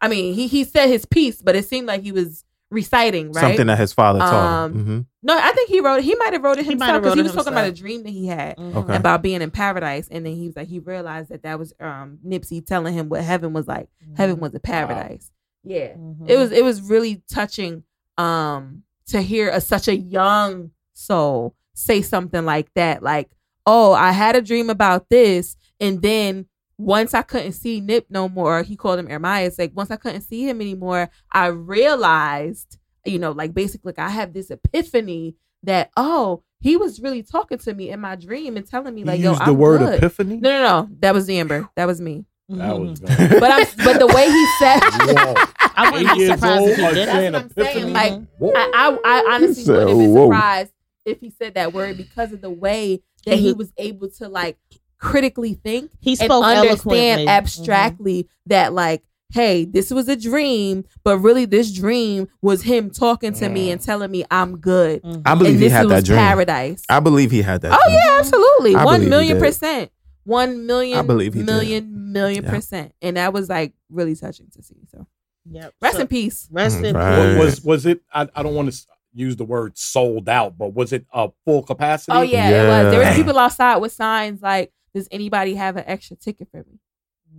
I 0.00 0.08
mean, 0.08 0.34
he 0.34 0.46
he 0.48 0.64
said 0.64 0.88
his 0.88 1.06
piece, 1.06 1.40
but 1.42 1.56
it 1.56 1.66
seemed 1.66 1.86
like 1.86 2.02
he 2.02 2.12
was 2.12 2.43
reciting, 2.70 3.32
right? 3.32 3.40
Something 3.40 3.66
that 3.68 3.78
his 3.78 3.92
father 3.92 4.20
taught 4.20 4.64
Um, 4.64 4.72
him. 4.72 4.84
hmm 4.84 5.00
no, 5.26 5.34
I 5.38 5.52
think 5.52 5.70
he 5.70 5.80
wrote. 5.80 6.02
He 6.02 6.14
might 6.16 6.34
have 6.34 6.42
wrote 6.42 6.58
it 6.58 6.66
himself 6.66 7.00
because 7.00 7.10
wrote 7.12 7.14
he 7.14 7.20
it 7.20 7.22
was 7.24 7.34
talking 7.34 7.52
about 7.54 7.66
a 7.68 7.72
dream 7.72 8.02
that 8.02 8.10
he 8.10 8.26
had 8.26 8.56
Mhm. 8.58 8.74
Okay. 8.74 8.94
about 8.96 9.22
being 9.22 9.40
in 9.40 9.50
paradise, 9.50 10.06
and 10.10 10.26
then 10.26 10.34
he 10.34 10.46
was 10.48 10.56
like, 10.56 10.68
he 10.68 10.80
realized 10.80 11.30
that 11.30 11.42
that 11.44 11.58
was 11.58 11.72
um 11.80 12.18
Nipsey 12.26 12.64
telling 12.64 12.92
him 12.94 13.08
what 13.08 13.22
heaven 13.22 13.52
was 13.54 13.66
like. 13.66 13.88
Heaven 14.16 14.38
was 14.38 14.54
a 14.54 14.60
paradise. 14.60 15.30
Yeah, 15.62 15.94
Mhm. 15.96 16.28
it 16.28 16.36
was 16.36 16.52
it 16.52 16.62
was 16.62 16.82
really 16.82 17.22
touching 17.28 17.84
um 18.18 18.82
to 19.06 19.22
hear 19.22 19.48
a, 19.50 19.60
such 19.60 19.88
a 19.88 19.96
young 19.96 20.70
soul 20.92 21.54
say 21.74 22.00
something 22.02 22.44
like 22.44 22.72
that 22.74 23.02
like 23.02 23.28
oh 23.66 23.92
i 23.92 24.12
had 24.12 24.36
a 24.36 24.40
dream 24.40 24.70
about 24.70 25.08
this 25.10 25.56
and 25.80 26.00
then 26.00 26.46
once 26.78 27.14
i 27.14 27.22
couldn't 27.22 27.52
see 27.52 27.80
nip 27.80 28.06
no 28.10 28.28
more 28.28 28.62
he 28.62 28.74
called 28.76 28.98
him 28.98 29.08
Ermias. 29.08 29.58
like 29.58 29.72
once 29.74 29.90
i 29.90 29.96
couldn't 29.96 30.22
see 30.22 30.48
him 30.48 30.60
anymore 30.60 31.08
i 31.32 31.46
realized 31.46 32.78
you 33.04 33.18
know 33.18 33.32
like 33.32 33.54
basically 33.54 33.90
like 33.90 33.98
i 33.98 34.08
have 34.08 34.32
this 34.32 34.50
epiphany 34.50 35.36
that 35.62 35.90
oh 35.96 36.42
he 36.60 36.76
was 36.76 37.00
really 37.00 37.22
talking 37.22 37.58
to 37.58 37.74
me 37.74 37.90
in 37.90 38.00
my 38.00 38.16
dream 38.16 38.56
and 38.56 38.66
telling 38.68 38.94
me 38.94 39.02
He 39.02 39.06
like 39.06 39.20
yo 39.20 39.30
used 39.30 39.42
I'm 39.42 39.48
the 39.48 39.54
word 39.54 39.78
good. 39.80 39.98
epiphany. 39.98 40.36
no 40.38 40.50
no 40.50 40.62
no 40.62 40.88
that 41.00 41.14
was 41.14 41.28
amber 41.30 41.68
that 41.76 41.86
was 41.86 42.00
me 42.00 42.24
That 42.48 42.78
was 42.78 43.00
but 43.00 43.50
i'm 43.50 43.66
but 43.84 43.98
the 43.98 44.06
way 44.06 44.26
he 44.26 44.46
said 44.58 44.80
I 45.76 45.90
wouldn't 45.90 46.14
be 46.14 46.26
surprised 46.26 46.60
old, 46.62 46.70
if 46.70 46.76
he 46.78 46.94
did. 46.94 47.08
saying 47.08 47.32
That's 47.32 47.56
what 47.56 47.66
I'm 47.66 47.72
saying, 47.74 47.92
like, 47.92 48.12
I, 48.54 48.70
I, 48.74 48.98
I 49.04 49.34
honestly 49.34 49.64
said, 49.64 49.72
wouldn't 49.72 49.88
have 49.90 49.98
been 49.98 50.14
"Whoa." 50.14 50.24
surprised 50.26 50.72
if 51.04 51.20
he 51.20 51.30
said 51.30 51.54
that 51.54 51.72
word 51.72 51.96
because 51.96 52.32
of 52.32 52.40
the 52.42 52.50
way 52.50 53.02
that 53.26 53.38
he 53.40 53.52
Mhm. 53.52 53.56
was 53.56 53.72
able 53.76 54.08
to 54.18 54.28
like 54.28 54.56
critically 55.04 55.54
think 55.54 55.90
He 56.00 56.12
and 56.12 56.18
spoke 56.20 56.44
understand 56.44 57.20
eloquently. 57.22 57.28
abstractly 57.28 58.28
that 58.46 58.72
like, 58.72 59.02
hey, 59.32 59.64
this 59.64 59.90
was 59.90 60.08
a 60.08 60.16
dream, 60.16 60.84
but 61.02 61.18
really 61.18 61.44
this 61.44 61.72
dream 61.72 62.28
was 62.40 62.62
him 62.62 62.90
talking 62.90 63.32
to 63.34 63.48
me 63.48 63.70
and 63.70 63.80
telling 63.80 64.10
me 64.10 64.24
I'm 64.30 64.58
good. 64.58 65.02
Mhm. 65.02 65.22
I 65.26 65.34
believe 65.34 65.52
and 65.54 65.60
he 65.60 65.66
this 65.66 65.72
had 65.72 65.84
was 65.86 65.90
that 65.92 66.04
dream. 66.04 66.18
paradise. 66.18 66.82
I 66.88 67.00
believe 67.00 67.30
he 67.30 67.42
had 67.42 67.60
that. 67.62 67.72
oh 67.72 67.88
dream. 67.88 68.00
yeah, 68.04 68.16
absolutely. 68.18 68.76
I 68.76 68.84
One 68.84 68.94
believe 68.96 69.02
he 69.06 69.10
million 69.10 69.38
percent. 69.38 69.90
One 70.24 70.66
million 70.66 70.98
I 70.98 71.02
believe 71.02 71.34
he 71.34 71.40
did. 71.40 71.46
million 71.46 72.12
million 72.12 72.44
Yeah. 72.44 72.50
percent. 72.50 72.92
And 73.02 73.16
that 73.16 73.32
was 73.32 73.48
like 73.48 73.72
really 73.90 74.14
touching 74.14 74.46
to 74.54 74.62
see. 74.62 74.76
So 74.90 75.06
Yep. 75.50 75.74
rest 75.82 75.96
So- 75.96 76.00
in 76.02 76.06
peace. 76.06 76.48
Rest 76.50 76.82
in 76.82 76.94
Right. 76.96 77.34
peace. 77.34 77.38
was 77.44 77.62
was 77.64 77.86
it? 77.86 78.00
I, 78.12 78.28
I 78.34 78.42
don't 78.42 78.54
want 78.54 78.72
to 78.72 78.78
use 79.16 79.36
the 79.36 79.44
word 79.44 79.76
sold 79.76 80.28
out, 80.28 80.56
but 80.56 80.74
was 80.74 80.92
it 80.92 81.04
a 81.12 81.28
full 81.44 81.62
capacity? 81.62 82.12
Oh 82.16 82.22
yeah, 82.22 82.48
it 82.48 82.68
was. 82.84 82.92
There 82.92 83.00
was 83.04 83.14
people 83.16 83.38
outside 83.38 83.76
with 83.78 83.92
signs 83.92 84.40
like, 84.42 84.72
"Does 84.94 85.08
anybody 85.10 85.54
have 85.54 85.76
an 85.76 85.84
extra 85.86 86.16
ticket 86.16 86.48
for 86.50 86.58
me?" 86.58 86.78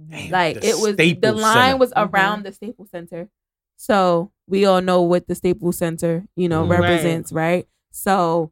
Damn, 0.09 0.31
Like 0.31 0.57
it 0.57 0.77
was. 0.77 0.93
Staples 0.93 1.21
the 1.21 1.31
line 1.33 1.53
Center. 1.71 1.77
was 1.77 1.91
Mhm. 1.93 2.09
around 2.13 2.43
the 2.43 2.51
Staples 2.51 2.89
Center, 2.91 3.29
so 3.77 4.31
we 4.47 4.65
all 4.65 4.81
know 4.81 5.01
what 5.01 5.27
the 5.27 5.35
Staples 5.35 5.77
Center, 5.77 6.25
you 6.35 6.49
know, 6.49 6.65
Mhm. 6.65 6.69
Right. 6.71 6.79
represents, 6.81 7.31
right? 7.31 7.67
So, 7.91 8.51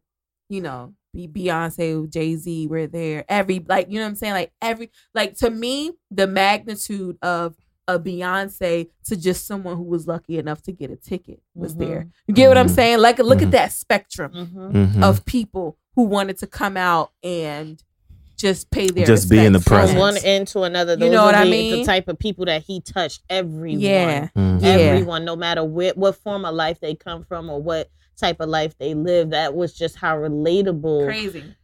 you 0.49 0.61
know, 0.61 0.93
Be- 1.13 1.27
Beyonce, 1.27 2.09
Jay 2.09 2.35
Z 2.35 2.67
were 2.67 2.87
there. 2.87 3.23
Every 3.29 3.59
like, 3.67 3.87
you 3.89 3.95
know 3.99 4.05
what 4.05 4.09
I'm 4.09 4.15
saying? 4.15 4.33
Like 4.33 4.51
every 4.61 4.89
like 5.13 5.35
to 5.37 5.49
me, 5.51 5.91
the 6.09 6.25
magnitude 6.25 7.17
of 7.21 7.55
a 7.87 7.99
Beyonce 7.99 8.89
to 9.03 9.15
just 9.17 9.45
someone 9.45 9.75
who 9.75 9.83
was 9.83 10.07
lucky 10.07 10.37
enough 10.39 10.61
to 10.63 10.71
get 10.71 10.89
a 10.89 10.95
ticket 10.95 11.41
was 11.53 11.75
Mhm. 11.75 11.79
there. 11.79 12.07
You 12.27 12.33
get 12.33 12.47
what 12.47 12.57
I'm 12.57 12.67
Mhm. 12.67 12.75
saying? 12.75 12.99
Like, 12.99 13.19
look 13.19 13.41
at 13.41 13.51
that 13.51 13.73
spectrum 13.73 14.95
of 15.03 15.25
people 15.25 15.77
who 15.95 16.03
wanted 16.03 16.37
to 16.37 16.47
come 16.47 16.77
out 16.77 17.11
and 17.21 17.83
just 18.43 18.69
pay 18.69 18.87
their 18.87 19.05
Just 19.05 19.29
be 19.29 19.37
in 19.43 19.53
the 19.53 19.59
respects. 19.59 19.69
presence. 19.69 19.91
From 19.93 19.99
one 19.99 20.17
end 20.17 20.47
to 20.49 20.61
another. 20.63 20.93
You 20.95 21.09
know 21.09 21.23
what 21.25 21.33
I 21.33 21.45
mean? 21.45 21.79
The 21.79 21.85
type 21.85 22.07
of 22.09 22.19
people 22.19 22.45
that 22.45 22.61
he 22.63 22.81
touched. 22.81 23.23
Everyone. 23.29 23.79
Yeah. 23.79 24.27
Mhm. 24.37 24.61
Yeah. 24.61 24.67
Everyone, 24.69 25.23
no 25.25 25.35
matter 25.35 25.63
where, 25.63 25.93
what 25.95 26.15
form 26.17 26.43
of 26.45 26.53
life 26.53 26.79
they 26.81 26.93
come 26.93 27.23
from 27.23 27.49
or 27.49 27.61
what 27.61 27.89
type 28.17 28.39
of 28.41 28.49
life 28.49 28.77
they 28.77 28.93
live. 28.93 29.29
That 29.31 29.55
was 29.55 29.73
just 29.73 29.95
how 29.95 30.17
relatable 30.17 31.05
Crazy. 31.05 31.55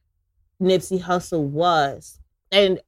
Nipsey 0.62 1.02
Hussle 1.02 1.44
was. 1.44 2.20
And 2.52 2.80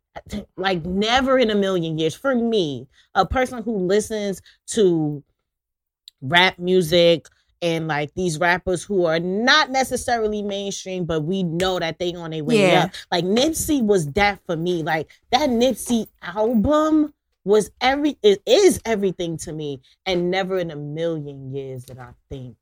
like 0.58 0.86
never 0.86 1.38
in 1.38 1.50
a 1.52 1.56
million 1.56 1.98
years 2.00 2.16
for 2.16 2.34
me, 2.36 2.88
a 3.14 3.26
person 3.26 3.62
who 3.64 3.78
listens 3.78 4.42
to 4.68 5.24
rap 6.22 6.58
music 6.60 7.28
and 7.62 7.88
like 7.88 8.14
these 8.16 8.40
rappers 8.40 8.84
who 8.84 9.06
are 9.06 9.20
not 9.20 9.70
necessarily 9.70 10.42
mainstream, 10.42 11.06
but 11.06 11.22
we 11.22 11.44
know 11.44 11.80
that 11.80 12.00
they 12.00 12.14
on 12.16 12.32
their 12.32 12.44
way 12.44 12.68
Yeah. 12.72 12.84
up. 12.86 12.92
Like 13.12 13.26
Nipsey 13.26 13.84
was 13.84 14.08
that 14.14 14.40
for 14.46 14.56
me. 14.58 14.84
Like 14.84 15.10
that 15.32 15.50
Nipsey 15.50 16.08
album 16.22 17.14
was 17.44 17.72
every 17.82 18.18
it 18.24 18.42
is 18.46 18.80
everything 18.86 19.38
to 19.38 19.54
me. 19.54 19.82
And 20.06 20.30
never 20.32 20.58
in 20.60 20.72
a 20.72 20.76
million 20.76 21.54
years 21.54 21.84
did 21.86 22.00
I 22.00 22.10
think 22.30 22.56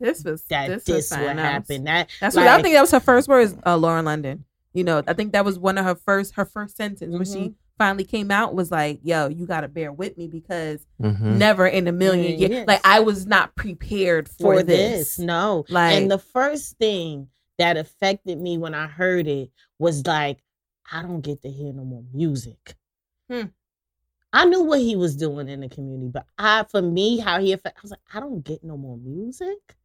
This 0.00 0.24
was 0.24 0.42
that 0.44 0.68
this, 0.68 0.84
this, 0.84 1.10
was 1.10 1.20
would 1.20 1.38
happen. 1.38 1.84
That 1.84 2.08
That's 2.20 2.36
what 2.36 2.46
I 2.46 2.60
think. 2.62 2.74
That 2.74 2.80
was 2.82 2.90
her 2.90 3.00
first 3.00 3.28
words, 3.28 3.54
uh, 3.66 3.76
Lauren 3.76 4.04
London. 4.04 4.44
You 4.72 4.82
know, 4.84 5.02
I 5.06 5.12
think 5.12 5.32
that 5.32 5.44
was 5.44 5.58
one 5.58 5.78
of 5.78 5.84
her 5.84 5.94
first 5.94 6.34
her 6.34 6.44
first 6.44 6.76
sentence 6.76 7.12
when 7.12 7.22
Mm-hmm. 7.22 7.44
she 7.44 7.54
finally 7.78 8.04
came 8.04 8.30
out 8.30 8.54
was 8.54 8.70
like, 8.70 9.00
"Yo, 9.02 9.28
you 9.28 9.46
got 9.46 9.62
to 9.62 9.68
bear 9.68 9.92
with 9.92 10.16
me 10.16 10.28
because 10.28 10.86
Mhm. 11.02 11.38
never 11.38 11.66
in 11.66 11.86
a 11.88 11.92
million 11.92 12.22
Million 12.22 12.40
years, 12.40 12.50
years. 12.50 12.66
like 12.66 12.80
I 12.84 13.00
was 13.00 13.26
not 13.26 13.54
prepared 13.56 14.28
for, 14.28 14.56
for 14.56 14.62
this." 14.62 15.16
this. 15.16 15.18
No. 15.18 15.64
Like- 15.68 15.94
and 15.96 16.10
the 16.10 16.18
first 16.18 16.76
thing 16.78 17.28
that 17.58 17.76
affected 17.76 18.40
me 18.40 18.58
when 18.58 18.74
I 18.74 18.86
heard 18.86 19.26
it 19.26 19.50
was 19.78 20.06
like, 20.06 20.42
I 20.90 21.02
don't 21.02 21.20
get 21.20 21.42
to 21.42 21.50
hear 21.50 21.72
no 21.72 21.84
more 21.84 22.04
music. 22.12 22.74
Hmm. 23.30 23.42
I 24.32 24.44
knew 24.46 24.62
what 24.64 24.80
he 24.80 24.96
was 24.96 25.14
doing 25.16 25.48
in 25.48 25.60
the 25.60 25.68
community, 25.68 26.08
but 26.08 26.26
I, 26.36 26.64
for 26.64 26.82
me, 26.82 27.18
how 27.18 27.40
he 27.40 27.52
affected, 27.52 27.78
I 27.78 27.82
was 27.82 27.90
like, 27.92 28.00
I 28.12 28.18
don't 28.20 28.42
get 28.44 28.64
no 28.64 28.76
more 28.76 28.96
music. 28.98 29.76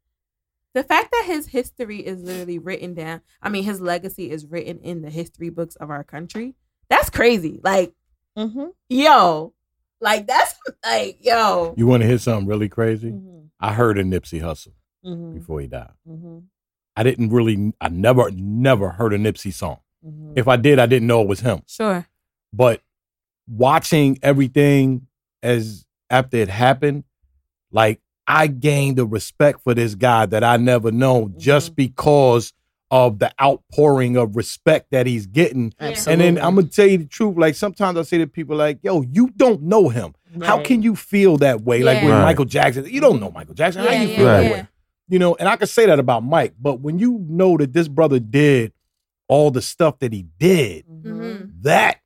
The 0.73 0.83
fact 0.83 1.11
that 1.11 1.25
his 1.27 1.47
history 1.47 1.99
is 2.05 2.21
literally 2.23 2.57
written 2.57 2.95
down, 2.95 3.21
I 3.41 3.49
mean, 3.49 3.63
his 3.63 3.79
legacy 3.81 4.31
is 4.31 4.45
written 4.47 4.79
in 4.79 5.01
the 5.03 5.09
history 5.11 5.49
books 5.49 5.75
of 5.75 5.89
our 5.91 6.03
country. 6.03 6.55
That's 6.89 7.09
crazy. 7.09 7.59
Like, 7.63 7.93
Mm-hmm. 8.37 8.67
yo, 8.89 9.53
like 9.99 10.25
that's 10.27 10.55
like, 10.85 11.17
yo, 11.19 11.73
You 11.75 11.87
want 11.87 12.03
to 12.03 12.07
hear 12.07 12.17
something 12.17 12.47
really 12.47 12.69
crazy? 12.69 13.09
Mm-hmm. 13.11 13.39
I 13.59 13.73
heard 13.73 13.97
a 13.97 14.03
Nipsey 14.03 14.41
Hussle 14.41 14.73
Mm-hmm. 15.05 15.33
before 15.33 15.59
he 15.61 15.67
died. 15.67 15.91
Mm-hmm. 16.07 16.39
I 16.95 17.03
didn't 17.03 17.29
really, 17.31 17.73
I 17.81 17.89
never, 17.89 18.29
never 18.31 18.89
heard 18.89 19.13
a 19.13 19.17
Nipsey 19.17 19.51
song. 19.53 19.79
Mm-hmm. 20.05 20.33
If 20.37 20.47
I 20.47 20.55
did, 20.55 20.79
I 20.79 20.85
didn't 20.85 21.07
know 21.07 21.21
it 21.21 21.27
was 21.27 21.39
him. 21.41 21.61
sure. 21.67 22.07
But 22.53 22.81
watching 23.47 24.17
everything 24.21 25.07
as 25.43 25.85
after 26.09 26.37
it 26.37 26.49
happened, 26.49 27.03
like 27.71 27.99
I 28.27 28.47
gained 28.47 28.99
a 28.99 29.05
respect 29.05 29.61
for 29.63 29.73
this 29.73 29.95
guy 29.95 30.25
that 30.27 30.43
I 30.43 30.57
never 30.57 30.91
known 30.91 31.35
just 31.37 31.75
because 31.75 32.53
of 32.91 33.19
the 33.19 33.31
outpouring 33.41 34.17
of 34.17 34.35
respect 34.35 34.91
that 34.91 35.05
he's 35.05 35.27
getting. 35.27 35.73
Absolutely. 35.79 36.27
And 36.27 36.37
then 36.37 36.43
I'm 36.43 36.55
gonna 36.55 36.67
tell 36.67 36.87
you 36.87 36.97
the 36.99 37.05
truth. 37.05 37.37
Like 37.37 37.55
sometimes 37.55 37.97
I 37.97 38.01
say 38.03 38.17
to 38.19 38.27
people, 38.27 38.55
like, 38.57 38.79
"Yo, 38.81 39.01
you 39.01 39.29
don't 39.37 39.61
know 39.63 39.89
him. 39.89 40.13
How 40.43 40.61
can 40.63 40.81
you 40.81 40.95
feel 40.95 41.37
that 41.37 41.61
way? 41.61 41.83
Like 41.83 42.01
with 42.03 42.11
Yeah. 42.11 42.23
Michael 42.23 42.45
Jackson, 42.45 42.85
you 42.89 43.01
don't 43.01 43.19
know 43.19 43.31
Michael 43.31 43.53
Jackson. 43.55 43.83
How 43.83 43.91
you 43.91 44.07
yeah, 44.07 44.15
feel 44.15 44.25
that 44.25 44.51
way? 44.51 44.67
You 45.07 45.17
know, 45.19 45.35
and 45.35 45.47
I 45.49 45.55
can 45.55 45.67
say 45.67 45.85
that 45.87 45.97
about 45.99 46.23
Mike, 46.23 46.53
but 46.59 46.81
when 46.81 46.99
you 46.99 47.25
know 47.27 47.57
that 47.57 47.73
this 47.73 47.87
brother 47.87 48.19
did 48.19 48.73
all 49.27 49.49
the 49.51 49.61
stuff 49.61 49.99
that 49.99 50.13
he 50.13 50.25
did, 50.39 50.85
Mhm. 50.87 51.51
that 51.61 51.97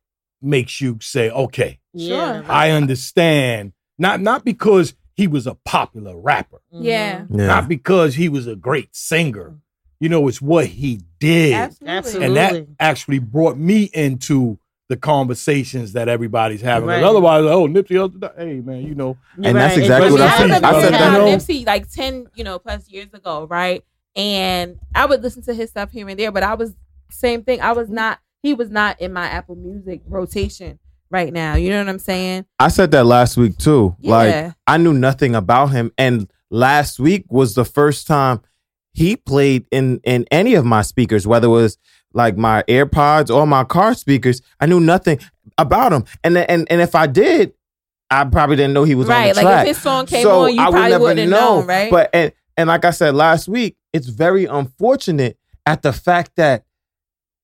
makes 0.41 0.79
you 0.81 0.97
say, 1.01 1.29
okay, 1.29 1.79
Sure. 1.97 2.43
I 2.49 2.71
understand. 2.71 3.73
Not 3.97 4.21
not 4.21 4.43
because 4.45 4.95
he 5.15 5.27
was 5.27 5.45
a 5.45 5.55
popular 5.65 6.17
rapper. 6.19 6.61
Yeah. 6.71 7.25
Yeah. 7.29 7.47
not 7.47 7.67
because 7.67 8.15
he 8.15 8.27
was 8.29 8.47
a 8.47 8.55
great 8.55 8.95
singer. 8.95 9.57
You 10.04 10.10
know, 10.10 10.28
it's 10.28 10.41
what 10.41 10.66
he 10.66 10.99
did. 11.20 11.54
Absolutely. 11.54 11.95
Absolutely. 11.97 12.26
And 12.28 12.36
that 12.38 12.68
actually 12.80 13.20
brought 13.20 13.58
me 13.58 13.89
into 13.93 14.60
the 14.89 14.97
conversations 14.97 15.93
that 15.93 16.10
everybody's 16.10 16.60
having. 16.62 16.89
Right. 16.89 17.01
Otherwise, 17.04 17.45
oh, 17.45 17.68
Nipsey 17.68 17.91
Hussle, 17.95 18.20
died. 18.20 18.32
hey 18.38 18.60
man, 18.60 18.82
you 18.86 18.95
know, 18.95 19.16
And 19.41 19.56
that's 19.58 19.78
exactly 19.78 20.08
It's 20.10 20.12
what 20.12 20.22
I 20.22 20.26
just 20.28 20.38
said. 20.39 20.49
happened 20.49 20.66
I 20.66 20.72
to 20.74 20.82
said 20.82 20.93
him. 20.93 21.26
that- 21.26 21.39
Nipsey 21.39 21.66
like 21.66 21.89
ten, 21.89 22.28
you 22.36 22.43
know, 22.43 22.60
plus 22.60 22.89
years 22.89 23.08
ago, 23.14 23.47
right? 23.49 23.82
And 24.16 24.78
I 24.93 25.06
would 25.06 25.24
listen 25.24 25.41
to 25.43 25.54
his 25.54 25.70
stuff 25.70 25.91
here 25.91 26.08
and 26.10 26.20
there, 26.20 26.32
but 26.34 26.43
I 26.43 26.54
was 26.56 26.74
same 27.10 27.43
thing. 27.43 27.62
I 27.62 27.72
was 27.72 27.89
not. 27.89 28.20
He 28.41 28.54
was 28.54 28.70
not 28.70 28.99
in 28.99 29.14
my 29.14 29.26
Apple 29.26 29.56
Music 29.56 30.01
rotation 30.06 30.80
right 31.10 31.32
now. 31.32 31.56
You 31.56 31.70
know 31.70 31.80
what 31.80 31.88
I'm 31.89 31.97
saying? 31.99 32.45
I 32.60 32.68
said 32.68 32.91
that 32.91 33.06
last 33.06 33.38
week 33.38 33.58
too. 33.58 33.95
Like 34.04 34.54
I 34.68 34.78
knew 34.78 34.93
nothing 34.93 35.34
about 35.34 35.68
him, 35.68 35.91
and 35.97 36.30
last 36.49 36.99
week 36.99 37.26
was 37.30 37.56
the 37.56 37.64
first 37.66 38.06
time 38.06 38.41
he 38.93 39.15
played 39.15 39.65
in 39.71 39.99
in 40.03 40.25
any 40.31 40.53
of 40.55 40.65
my 40.65 40.81
speakers, 40.81 41.25
whether 41.27 41.47
it 41.47 41.51
was 41.51 41.77
like 42.13 42.37
my 42.37 42.63
AirPods 42.67 43.33
or 43.33 43.45
my 43.47 43.63
car 43.63 43.93
speakers. 43.95 44.41
I 44.59 44.65
knew 44.67 44.79
nothing 44.79 45.19
about 45.57 45.91
him, 45.93 46.05
and 46.23 46.37
and 46.37 46.67
and 46.71 46.81
if 46.81 46.93
I 46.95 47.07
did, 47.07 47.53
I 48.11 48.23
probably 48.25 48.55
didn't 48.55 48.73
know 48.73 48.83
he 48.83 48.95
was 48.95 49.07
on 49.09 49.15
right. 49.15 49.33
the 49.35 49.41
Like 49.43 49.61
if 49.61 49.75
his 49.75 49.81
song 49.81 50.05
came 50.05 50.23
so 50.23 50.41
on, 50.43 50.53
you 50.53 50.61
I 50.61 50.65
would 50.65 50.71
probably 50.73 50.89
never 50.91 51.03
wouldn't 51.03 51.31
know. 51.31 51.55
known, 51.59 51.67
right? 51.67 51.89
But 51.91 52.09
and 52.13 52.31
and 52.57 52.67
like 52.67 52.85
I 52.85 52.91
said 52.91 53.15
last 53.15 53.47
week, 53.47 53.77
it's 53.93 54.07
very 54.07 54.45
unfortunate 54.45 55.37
at 55.65 55.81
the 55.81 55.91
fact 55.93 56.31
that 56.35 56.65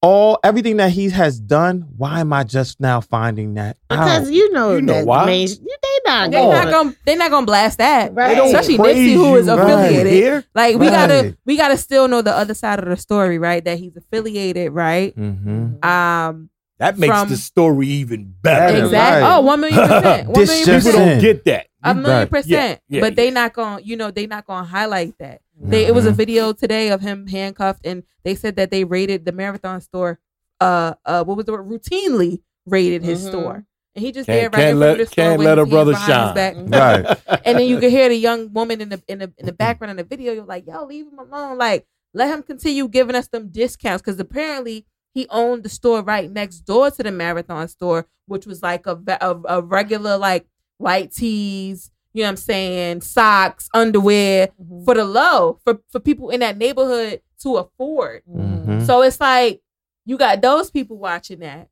all 0.01 0.39
everything 0.43 0.77
that 0.77 0.91
he 0.91 1.09
has 1.09 1.39
done. 1.39 1.87
Why 1.97 2.19
am 2.21 2.31
I 2.31 2.43
just 2.43 2.79
now 2.79 3.01
finding 3.01 3.55
that 3.55 3.77
Because 3.89 4.27
out? 4.27 4.33
you 4.33 4.51
know 4.53 4.75
You 4.75 4.81
know 4.81 4.93
that 4.93 5.05
why? 5.07 5.25
main- 5.25 5.47
they 5.47 5.88
not 6.09 6.31
They're 6.31 6.41
going. 6.41 6.51
not 6.57 6.71
gonna 6.71 6.95
they're 7.05 7.17
not 7.17 7.31
gonna 7.31 7.45
blast 7.45 7.77
that. 7.77 8.13
Right. 8.13 8.29
They 8.29 8.35
don't 8.35 8.47
Especially 8.47 8.77
praise 8.77 8.97
Nipsey, 8.97 9.13
who 9.13 9.35
is 9.35 9.47
you 9.47 9.53
affiliated. 9.53 10.13
here. 10.13 10.43
Like 10.55 10.75
we 10.77 10.87
gotta 10.87 11.37
we 11.45 11.57
gotta 11.57 11.77
still 11.77 12.07
know 12.07 12.21
the 12.21 12.35
other 12.35 12.53
side 12.53 12.79
of 12.79 12.85
the 12.89 12.97
story, 12.97 13.37
right? 13.37 13.63
That 13.63 13.77
he's 13.79 13.95
affiliated, 13.95 14.71
right? 14.71 15.15
Mhm. 15.15 15.83
Um 15.85 16.49
That 16.79 16.97
makes 16.97 17.11
From- 17.13 17.29
the 17.29 17.35
story 17.37 17.87
even 17.87 18.33
better. 18.41 18.85
Exactly. 18.85 19.21
right. 19.23 19.35
Oh, 19.35 19.41
one 19.41 19.59
million 19.59 19.79
percent. 19.79 20.27
Million 20.29 20.65
just 20.65 20.87
People 20.87 20.99
don't 21.05 21.19
get 21.19 21.43
that. 21.45 21.67
A 21.83 21.93
million 21.93 22.19
Right. 22.19 22.29
percent. 22.29 22.81
Yeah, 22.87 22.97
yeah, 22.97 23.01
but 23.01 23.15
they 23.15 23.25
yeah. 23.25 23.33
not 23.39 23.53
gonna, 23.53 23.81
you 23.81 23.95
know, 23.97 24.11
they 24.11 24.27
not 24.27 24.45
gonna 24.47 24.65
highlight 24.65 25.13
that. 25.19 25.41
They 25.61 25.85
it 25.85 25.93
was 25.93 26.05
a 26.05 26.11
Mhm. 26.11 26.15
video 26.23 26.53
today 26.53 26.87
of 26.89 27.01
him 27.01 27.27
handcuffed, 27.27 27.85
and 27.85 28.03
they 28.23 28.33
said 28.35 28.55
that 28.55 28.71
they 28.71 28.83
raided 28.85 29.25
the 29.25 29.33
marathon 29.33 29.81
store. 29.81 30.19
Uh, 30.61 30.93
uh, 31.05 31.23
what 31.25 31.35
was 31.37 31.45
the 31.45 31.51
word? 31.53 31.67
Routinely 31.69 32.39
raided 32.65 33.03
his 33.03 33.23
Mhm. 33.25 33.27
store, 33.29 33.65
and 33.95 34.05
he 34.05 34.11
just 34.11 34.27
Can't- 34.27 34.39
there 34.39 34.49
right 34.49 34.53
can't 34.53 34.69
in 34.71 34.77
front 34.77 34.79
let- 34.79 34.91
of 34.91 34.97
the 34.97 35.05
store. 35.07 35.23
can't 35.23 35.37
with 35.39 35.47
let 35.47 35.57
his 35.57 35.67
a 35.67 35.69
brother 35.69 35.93
hands 35.93 36.07
behind 36.07 36.37
his 36.37 36.55
shine. 36.57 36.69
back. 36.69 37.07
Right. 37.27 37.41
And 37.45 37.57
then 37.59 37.67
you 37.67 37.79
can 37.79 37.89
hear 37.89 38.09
the 38.09 38.15
young 38.15 38.53
woman 38.53 38.81
in 38.81 38.89
the 38.89 39.01
in 39.07 39.19
the 39.19 39.33
in 39.37 39.45
the 39.45 39.53
background 39.53 39.91
of 39.91 39.97
the 39.97 40.15
video. 40.15 40.33
You're 40.33 40.45
like, 40.45 40.65
yo, 40.67 40.85
leave 40.85 41.05
him 41.07 41.17
alone. 41.19 41.57
Like, 41.57 41.87
let 42.13 42.29
him 42.33 42.43
continue 42.43 42.87
giving 42.87 43.15
us 43.15 43.27
them 43.27 43.49
discounts 43.49 44.01
because 44.01 44.19
apparently 44.19 44.85
he 45.13 45.25
owned 45.29 45.63
the 45.63 45.69
store 45.69 46.01
right 46.01 46.29
next 46.29 46.59
door 46.61 46.91
to 46.91 47.03
the 47.03 47.11
marathon 47.11 47.67
store, 47.67 48.07
which 48.27 48.45
was 48.45 48.61
like 48.61 48.85
a 48.85 48.99
a, 49.21 49.35
a 49.57 49.61
regular 49.61 50.17
like 50.17 50.45
white 50.77 51.11
tees. 51.11 51.89
You 52.13 52.23
know 52.23 52.27
what 52.27 52.31
I'm 52.31 52.37
saying? 52.37 53.01
Socks, 53.01 53.69
underwear 53.73 54.49
Mhm. 54.61 54.85
for 54.85 54.93
the 54.95 55.05
low 55.05 55.59
for 55.63 55.79
for 55.91 55.99
people 55.99 56.29
in 56.29 56.39
that 56.41 56.57
neighborhood 56.57 57.21
to 57.43 57.57
afford. 57.57 58.23
Mhm. 58.29 58.85
So 58.85 59.01
it's 59.03 59.19
like 59.19 59.61
you 60.05 60.17
got 60.17 60.41
those 60.41 60.71
people 60.71 60.97
watching 60.97 61.39
that, 61.39 61.69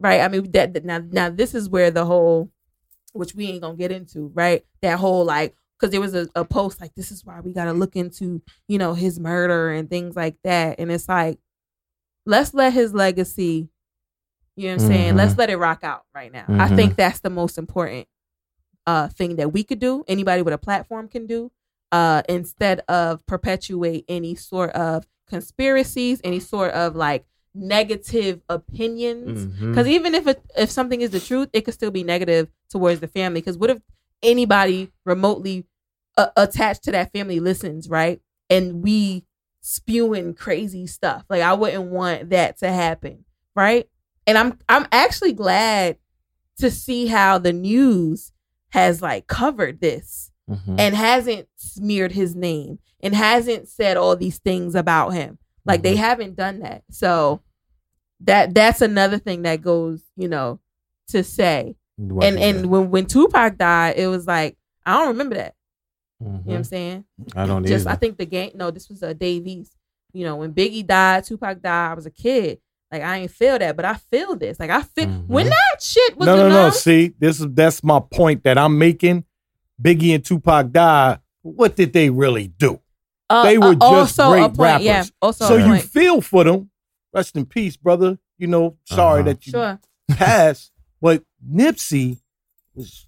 right? 0.00 0.20
I 0.20 0.28
mean, 0.28 0.50
that, 0.52 0.74
that- 0.74 0.84
now 0.84 0.98
now 1.10 1.30
this 1.30 1.54
is 1.54 1.68
where 1.68 1.90
the 1.90 2.04
whole, 2.04 2.50
which 3.12 3.34
we 3.34 3.46
ain't 3.48 3.62
gonna 3.62 3.76
get 3.76 3.92
into, 3.92 4.30
right? 4.34 4.64
That 4.82 4.98
whole 4.98 5.24
like, 5.24 5.54
because 5.78 5.92
there 5.92 6.00
was 6.00 6.14
a, 6.14 6.28
a 6.34 6.44
post 6.44 6.80
like, 6.80 6.94
this 6.94 7.10
is 7.12 7.24
why 7.24 7.40
we 7.40 7.52
gotta 7.52 7.72
look 7.72 7.96
into, 7.96 8.42
you 8.68 8.78
know, 8.78 8.94
his 8.94 9.18
murder 9.20 9.70
and 9.70 9.88
things 9.88 10.16
like 10.16 10.36
that, 10.44 10.78
and 10.80 10.90
it's 10.90 11.08
like, 11.08 11.38
let's 12.26 12.52
let 12.54 12.72
his 12.72 12.92
legacy, 12.94 13.68
you 14.56 14.68
know 14.68 14.74
what 14.76 14.82
I'm 14.82 14.88
saying? 14.88 15.14
Mhm. 15.14 15.16
Let's 15.16 15.38
let 15.38 15.50
it 15.50 15.56
rock 15.56 15.84
out 15.84 16.02
right 16.14 16.32
now. 16.32 16.44
I 16.48 16.68
Mhm. 16.68 16.76
think 16.76 16.96
that's 16.96 17.20
the 17.20 17.30
most 17.30 17.58
important 17.58 18.06
uh 18.86 19.08
thing 19.08 19.36
that 19.36 19.52
we 19.52 19.62
could 19.64 19.78
do. 19.78 20.04
Anybody 20.08 20.42
with 20.42 20.54
a 20.54 20.58
platform 20.58 21.08
can 21.08 21.26
do 21.26 21.50
uh, 21.92 22.22
instead 22.28 22.80
of 22.88 23.24
perpetuate 23.26 24.04
any 24.08 24.34
sort 24.36 24.70
of 24.70 25.06
conspiracies, 25.26 26.20
any 26.22 26.38
sort 26.40 26.72
of 26.72 26.94
like 26.94 27.24
negative 27.54 28.40
opinions. 28.48 29.46
Because 29.70 29.86
even 29.86 30.14
if 30.14 30.26
it, 30.26 30.42
if 30.56 30.70
something 30.70 31.00
is 31.00 31.10
the 31.10 31.20
truth, 31.20 31.48
it 31.52 31.62
could 31.62 31.74
still 31.74 31.90
be 31.90 32.04
negative 32.04 32.48
towards 32.68 33.00
the 33.00 33.08
family. 33.08 33.40
Because 33.40 33.58
what 33.58 33.70
if 33.70 33.78
anybody 34.22 34.90
remotely 35.04 35.66
uh, 36.16 36.28
attached 36.36 36.84
to 36.84 36.92
that 36.92 37.12
family 37.12 37.40
listens, 37.40 37.88
right? 37.88 38.20
And 38.48 38.82
we 38.82 39.24
spewing 39.60 40.34
crazy 40.34 40.86
stuff. 40.86 41.24
Like 41.28 41.42
I 41.42 41.52
wouldn't 41.54 41.90
want 41.90 42.30
that 42.30 42.58
to 42.58 42.70
happen, 42.70 43.24
right? 43.54 43.88
And 44.26 44.36
I'm 44.38 44.58
I'm 44.68 44.86
actually 44.92 45.32
glad 45.32 45.96
to 46.58 46.70
see 46.70 47.06
how 47.06 47.38
the 47.38 47.52
news 47.52 48.32
has 48.70 49.02
like 49.02 49.26
covered 49.26 49.80
this 49.80 50.30
Mhm. 50.48 50.80
and 50.80 50.94
hasn't 50.96 51.48
smeared 51.56 52.12
his 52.12 52.34
name 52.34 52.80
and 53.00 53.14
hasn't 53.14 53.68
said 53.68 53.96
all 53.96 54.16
these 54.16 54.38
things 54.38 54.74
about 54.74 55.10
him. 55.10 55.38
Like 55.70 55.82
they 55.82 55.94
Mhm. 55.94 55.98
haven't 55.98 56.36
done 56.36 56.60
that. 56.60 56.82
So 56.90 57.40
that 58.20 58.54
that's 58.54 58.82
another 58.82 59.18
thing 59.18 59.42
that 59.42 59.62
goes, 59.62 60.02
you 60.16 60.28
know, 60.28 60.60
to 61.08 61.22
say. 61.24 61.76
And 61.98 62.38
and 62.38 62.66
when 62.66 62.90
when 62.90 63.06
Tupac 63.06 63.56
died, 63.58 63.96
it 63.96 64.06
was 64.08 64.26
like 64.26 64.56
I 64.86 64.98
don't 64.98 65.08
remember 65.08 65.36
that. 65.36 65.54
Mhm. 66.22 66.26
You 66.26 66.28
know 66.32 66.40
what 66.44 66.54
I'm 66.56 66.64
saying? 66.64 67.04
I 67.36 67.46
don't 67.46 67.66
Just 67.66 67.86
either. 67.86 67.90
I 67.94 67.96
think 67.96 68.18
the 68.18 68.26
game. 68.26 68.52
No, 68.54 68.70
this 68.70 68.88
was 68.88 69.02
a 69.02 69.10
uh, 69.10 69.12
Dave 69.12 69.46
East. 69.46 69.74
You 70.12 70.24
know, 70.24 70.36
when 70.36 70.52
Biggie 70.52 70.86
died, 70.86 71.24
Tupac 71.24 71.62
died. 71.62 71.90
I 71.92 71.94
was 71.94 72.06
a 72.06 72.10
kid. 72.10 72.58
Like 72.90 73.02
I 73.02 73.18
ain't 73.18 73.30
feel 73.30 73.58
that, 73.58 73.76
but 73.76 73.84
I 73.84 73.94
feel 73.94 74.34
this. 74.36 74.58
Like 74.58 74.70
I 74.70 74.82
feel 74.82 75.06
when 75.28 75.46
Mhm. 75.46 75.50
that 75.50 75.82
shit 75.82 76.16
was 76.18 76.26
no, 76.26 76.36
no, 76.36 76.48
no. 76.48 76.70
See, 76.70 77.14
this 77.18 77.40
is 77.40 77.46
that's 77.52 77.84
my 77.84 78.00
point 78.00 78.42
that 78.44 78.58
I'm 78.58 78.76
making. 78.78 79.24
Biggie 79.80 80.14
and 80.14 80.24
Tupac 80.24 80.72
died. 80.72 81.20
What 81.42 81.76
did 81.76 81.92
they 81.92 82.10
really 82.10 82.48
do? 82.48 82.80
Uh, 83.30 83.42
they 83.44 83.56
were 83.58 83.68
uh, 83.68 83.74
just 84.04 84.18
also 84.20 84.30
great 84.32 84.40
a 84.42 84.48
point, 84.48 84.58
rappers. 84.58 84.84
Yeah, 84.84 85.04
also 85.22 85.44
so 85.46 85.54
a 85.56 85.58
you 85.60 85.64
point. 85.66 85.82
feel 85.84 86.20
for 86.20 86.44
them. 86.44 86.70
Rest 87.14 87.36
in 87.36 87.46
peace, 87.46 87.76
brother. 87.76 88.18
You 88.38 88.46
know, 88.48 88.76
sorry 88.84 89.20
Uh-huh. 89.20 89.28
that 89.30 89.46
you 89.46 89.50
Sure. 89.52 89.78
passed. 90.10 90.72
But 91.00 91.22
Nipsey 91.48 92.18
was. 92.74 93.06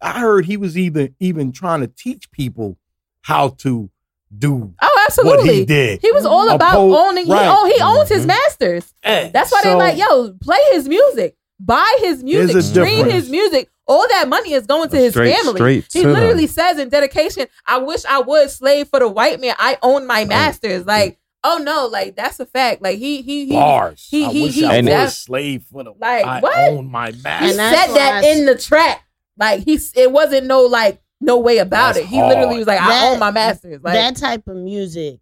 I 0.00 0.18
heard 0.20 0.46
he 0.46 0.56
was 0.56 0.76
even 0.78 1.14
even 1.20 1.52
trying 1.52 1.80
to 1.80 1.86
teach 1.86 2.30
people 2.30 2.78
how 3.22 3.50
to 3.58 3.90
do 4.36 4.74
Oh, 4.82 5.04
absolutely. 5.06 5.36
what 5.46 5.54
he 5.54 5.64
did. 5.64 6.00
He 6.02 6.10
was 6.12 6.26
all 6.26 6.48
about 6.50 6.72
po- 6.74 6.96
owning. 7.08 7.28
right. 7.28 7.44
He, 7.44 7.48
own, 7.48 7.70
he 7.70 7.80
owns 7.98 8.08
his 8.08 8.24
Mhm. 8.24 8.28
masters. 8.28 8.92
Eh, 9.04 9.30
That's 9.32 9.52
why 9.52 9.60
so- 9.62 9.68
they're 9.68 9.78
like, 9.78 9.96
yo, 9.98 10.32
play 10.42 10.58
his 10.72 10.88
music, 10.88 11.36
buy 11.60 11.98
his 12.00 12.24
music, 12.24 12.62
stream 12.62 12.84
difference. 13.04 13.12
his 13.12 13.30
music. 13.30 13.70
All 13.88 14.06
that 14.08 14.28
money 14.28 14.52
is 14.52 14.66
going 14.66 14.88
to 14.90 14.96
his 14.96 15.12
Straight- 15.12 15.36
family. 15.36 15.58
straight 15.58 15.86
he 15.92 16.04
literally 16.06 16.46
them. 16.46 16.54
says 16.54 16.78
in 16.78 16.88
dedication, 16.88 17.46
"I 17.66 17.78
wish 17.78 18.04
I 18.04 18.18
would 18.20 18.50
slave 18.50 18.88
for 18.88 18.98
the 18.98 19.08
white 19.08 19.40
man. 19.40 19.54
I 19.58 19.78
own 19.82 20.06
my 20.06 20.24
masters." 20.24 20.84
Like, 20.86 21.18
oh 21.44 21.58
no, 21.58 21.86
like 21.86 22.16
that's 22.16 22.40
a 22.40 22.46
fact. 22.46 22.82
Like 22.82 22.98
he 22.98 23.22
he 23.22 23.46
he. 23.46 23.52
bars. 23.52 24.06
he- 24.10 24.24
I 24.24 24.30
he- 24.30 24.42
wish 24.42 24.54
he- 24.54 24.66
I 24.66 24.80
was 24.80 25.16
slave 25.16 25.64
for 25.70 25.84
the. 25.84 25.92
Like, 25.98 26.24
I 26.24 26.40
what? 26.40 26.58
own 26.70 26.90
my 26.90 27.12
masters. 27.22 27.50
He 27.52 27.56
master. 27.56 27.76
Said 27.92 27.96
that 27.96 28.24
I- 28.24 28.28
in 28.28 28.46
the 28.46 28.56
track. 28.58 29.02
Like 29.38 29.64
he, 29.64 29.78
it 29.94 30.10
wasn't 30.10 30.46
no 30.46 30.62
like 30.62 31.00
no 31.20 31.38
way 31.38 31.58
about 31.58 31.94
That's 31.94 32.06
it. 32.06 32.08
He 32.08 32.20
literally 32.22 32.58
was 32.58 32.66
like, 32.66 32.80
"I 32.80 32.88
That- 32.88 33.12
own 33.12 33.18
my 33.20 33.30
masters." 33.30 33.80
Like, 33.82 33.94
that 33.94 34.16
type 34.16 34.48
of 34.48 34.56
music 34.56 35.20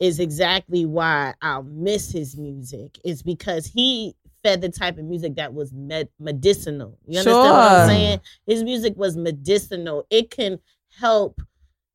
is 0.00 0.20
exactly 0.20 0.84
why 0.84 1.34
I'll 1.42 1.62
miss 1.64 2.12
his 2.12 2.36
music. 2.36 2.98
Is 3.04 3.22
because 3.22 3.66
he 3.66 4.14
fed 4.44 4.60
the 4.60 4.68
type 4.68 4.98
of 4.98 5.04
music 5.06 5.34
that 5.36 5.52
was 5.52 5.72
med- 5.72 6.08
medicinal. 6.20 6.96
You 7.06 7.18
understand 7.18 7.50
what 7.50 7.72
I'm 7.72 7.88
saying? 7.88 8.20
His 8.46 8.62
music 8.62 8.94
was 8.96 9.16
medicinal. 9.16 10.06
It 10.10 10.30
can 10.30 10.60
help 10.98 11.40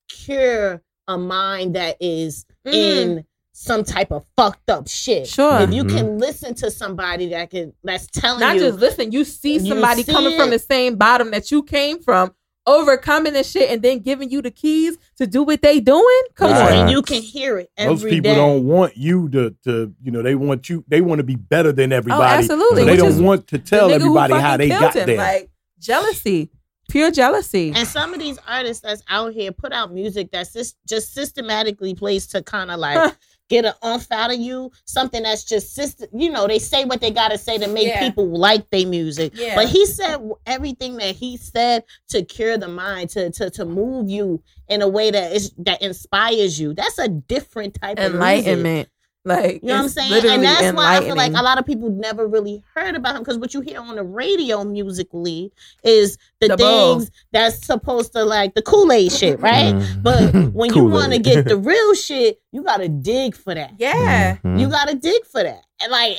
cure 0.09 0.81
a 1.07 1.17
mind 1.17 1.75
that 1.75 1.95
is 1.99 2.45
Mhm. 2.67 2.73
in 2.73 3.25
some 3.53 3.83
type 3.83 4.11
of 4.11 4.25
fucked 4.37 4.69
up 4.69 4.87
shit. 4.87 5.27
Sure. 5.27 5.61
If 5.61 5.73
you 5.73 5.83
Mhm. 5.83 5.89
can 5.97 6.17
listen 6.17 6.55
to 6.55 6.71
somebody 6.71 7.27
that 7.29 7.49
can 7.49 7.73
that's 7.83 8.07
telling 8.07 8.39
not 8.39 8.55
you 8.55 8.61
just 8.61 8.79
listen. 8.79 9.11
You 9.11 9.23
see 9.23 9.53
You 9.53 9.59
somebody 9.59 10.03
see 10.03 10.11
coming 10.11 10.37
from 10.37 10.49
the 10.49 10.59
same 10.59 10.95
bottom 10.95 11.31
that 11.31 11.51
you 11.51 11.61
came 11.63 12.01
from, 12.01 12.33
overcoming 12.69 13.33
this 13.33 13.49
shit, 13.51 13.69
and 13.69 13.81
then 13.81 13.99
giving 13.99 14.29
you 14.29 14.41
the 14.41 14.51
keys 14.51 14.97
to 15.17 15.25
do 15.27 15.43
what 15.43 15.61
they 15.61 15.79
doing. 15.79 16.21
Come 16.35 16.51
Right. 16.51 16.71
on, 16.71 16.73
and 16.73 16.91
you 16.91 17.01
can 17.01 17.21
hear 17.21 17.57
it 17.57 17.71
every 17.77 17.95
Those 17.95 18.03
people 18.03 18.31
day. 18.31 18.35
don't 18.35 18.65
want 18.65 18.95
you 18.97 19.29
to, 19.29 19.55
to, 19.65 19.93
you 20.01 20.11
know, 20.11 20.21
they 20.21 20.35
want 20.35 20.69
you. 20.69 20.83
They 20.87 21.01
want 21.01 21.19
to 21.19 21.23
be 21.23 21.35
better 21.35 21.71
than 21.71 21.91
oh, 21.93 21.97
everybody. 21.97 22.21
Oh, 22.23 22.37
absolutely. 22.37 22.81
So 22.81 22.85
they 22.85 22.91
which 22.91 23.01
don't 23.01 23.23
want 23.23 23.47
to 23.47 23.57
tell 23.59 23.91
everybody 23.91 24.33
how 24.35 24.57
they 24.57 24.69
killed 24.69 24.81
got 24.81 24.95
him. 24.95 25.07
there. 25.07 25.17
Like 25.17 25.49
jealousy, 25.79 26.49
pure 26.89 27.11
jealousy. 27.11 27.71
And 27.75 27.87
some 27.87 28.13
of 28.13 28.19
these 28.19 28.37
artists 28.47 28.81
that's 28.83 29.03
out 29.09 29.33
here 29.33 29.51
put 29.51 29.71
out 29.73 29.93
music 29.93 30.29
that's 30.31 30.53
just, 30.53 30.75
just 30.87 31.13
systematically 31.13 31.93
placed 31.95 32.31
to 32.31 32.41
kind 32.43 32.71
of 32.71 32.79
like 32.79 33.15
get 33.49 33.65
an 33.65 33.73
umph 33.81 34.11
out 34.11 34.31
of 34.33 34.39
you. 34.39 34.71
Something 34.85 35.23
that's 35.23 35.43
just 35.43 35.73
system. 35.75 36.07
You 36.13 36.29
know, 36.31 36.47
they 36.47 36.59
say 36.59 36.85
what 36.85 37.01
they 37.01 37.11
gotta 37.11 37.37
say 37.37 37.57
to 37.57 37.67
make 37.67 37.87
Yeah. 37.87 37.99
people 38.07 38.27
like 38.29 38.69
their 38.69 38.87
music. 38.87 39.33
Yeah. 39.35 39.55
But 39.55 39.67
he 39.69 39.85
said 39.85 40.21
everything 40.45 40.97
that 40.97 41.15
he 41.15 41.35
said 41.37 41.83
to 42.09 42.23
cure 42.23 42.57
the 42.57 42.67
mind, 42.67 43.09
to 43.11 43.29
to 43.31 43.49
to 43.49 43.65
move 43.65 44.09
you 44.09 44.41
in 44.67 44.81
a 44.81 44.87
way 44.87 45.11
that 45.11 45.33
is 45.33 45.51
that 45.57 45.81
inspires 45.81 46.59
you. 46.59 46.73
That's 46.73 46.99
a 46.99 47.07
different 47.07 47.79
type 47.81 47.97
of 47.97 48.13
music. 48.13 48.13
Enlightenment. 48.15 48.89
Like 49.25 49.55
You 49.61 49.67
know 49.67 49.75
what 49.75 49.81
I'm 49.83 49.89
saying? 49.89 50.25
And 50.25 50.43
that's 50.43 50.75
why 50.75 50.97
I 50.97 51.01
feel 51.01 51.15
like 51.15 51.31
a 51.33 51.43
lot 51.43 51.57
of 51.59 51.65
people 51.65 51.89
never 51.89 52.25
really 52.25 52.63
heard 52.73 52.95
about 52.95 53.15
him 53.15 53.21
because 53.21 53.37
what 53.37 53.53
you 53.53 53.59
hear 53.61 53.79
on 53.79 53.95
the 53.97 54.03
radio 54.03 54.63
musically 54.63 55.51
is 55.83 56.17
the, 56.39 56.47
The 56.47 56.57
bull. 56.57 56.99
things 56.99 57.11
that's 57.31 57.65
supposed 57.65 58.13
to 58.13 58.23
like 58.23 58.53
the 58.55 58.61
Kool-Aid 58.61 59.11
shit, 59.11 59.39
right? 59.41 59.75
Mhm. 59.75 60.01
But 60.03 60.33
when 60.53 60.73
you 60.73 60.85
want 60.85 61.11
to 61.11 61.19
get 61.19 61.45
the 61.45 61.57
real 61.57 61.93
shit, 61.95 62.41
you 62.53 62.63
gotta 62.63 62.87
dig 62.87 63.35
for 63.35 63.53
that. 63.53 63.73
yeah. 63.77 64.37
Mhm. 64.37 64.59
You 64.59 64.69
gotta 64.69 64.95
dig 64.95 65.25
for 65.25 65.43
that. 65.43 65.63
And 65.81 65.91
like 65.91 66.15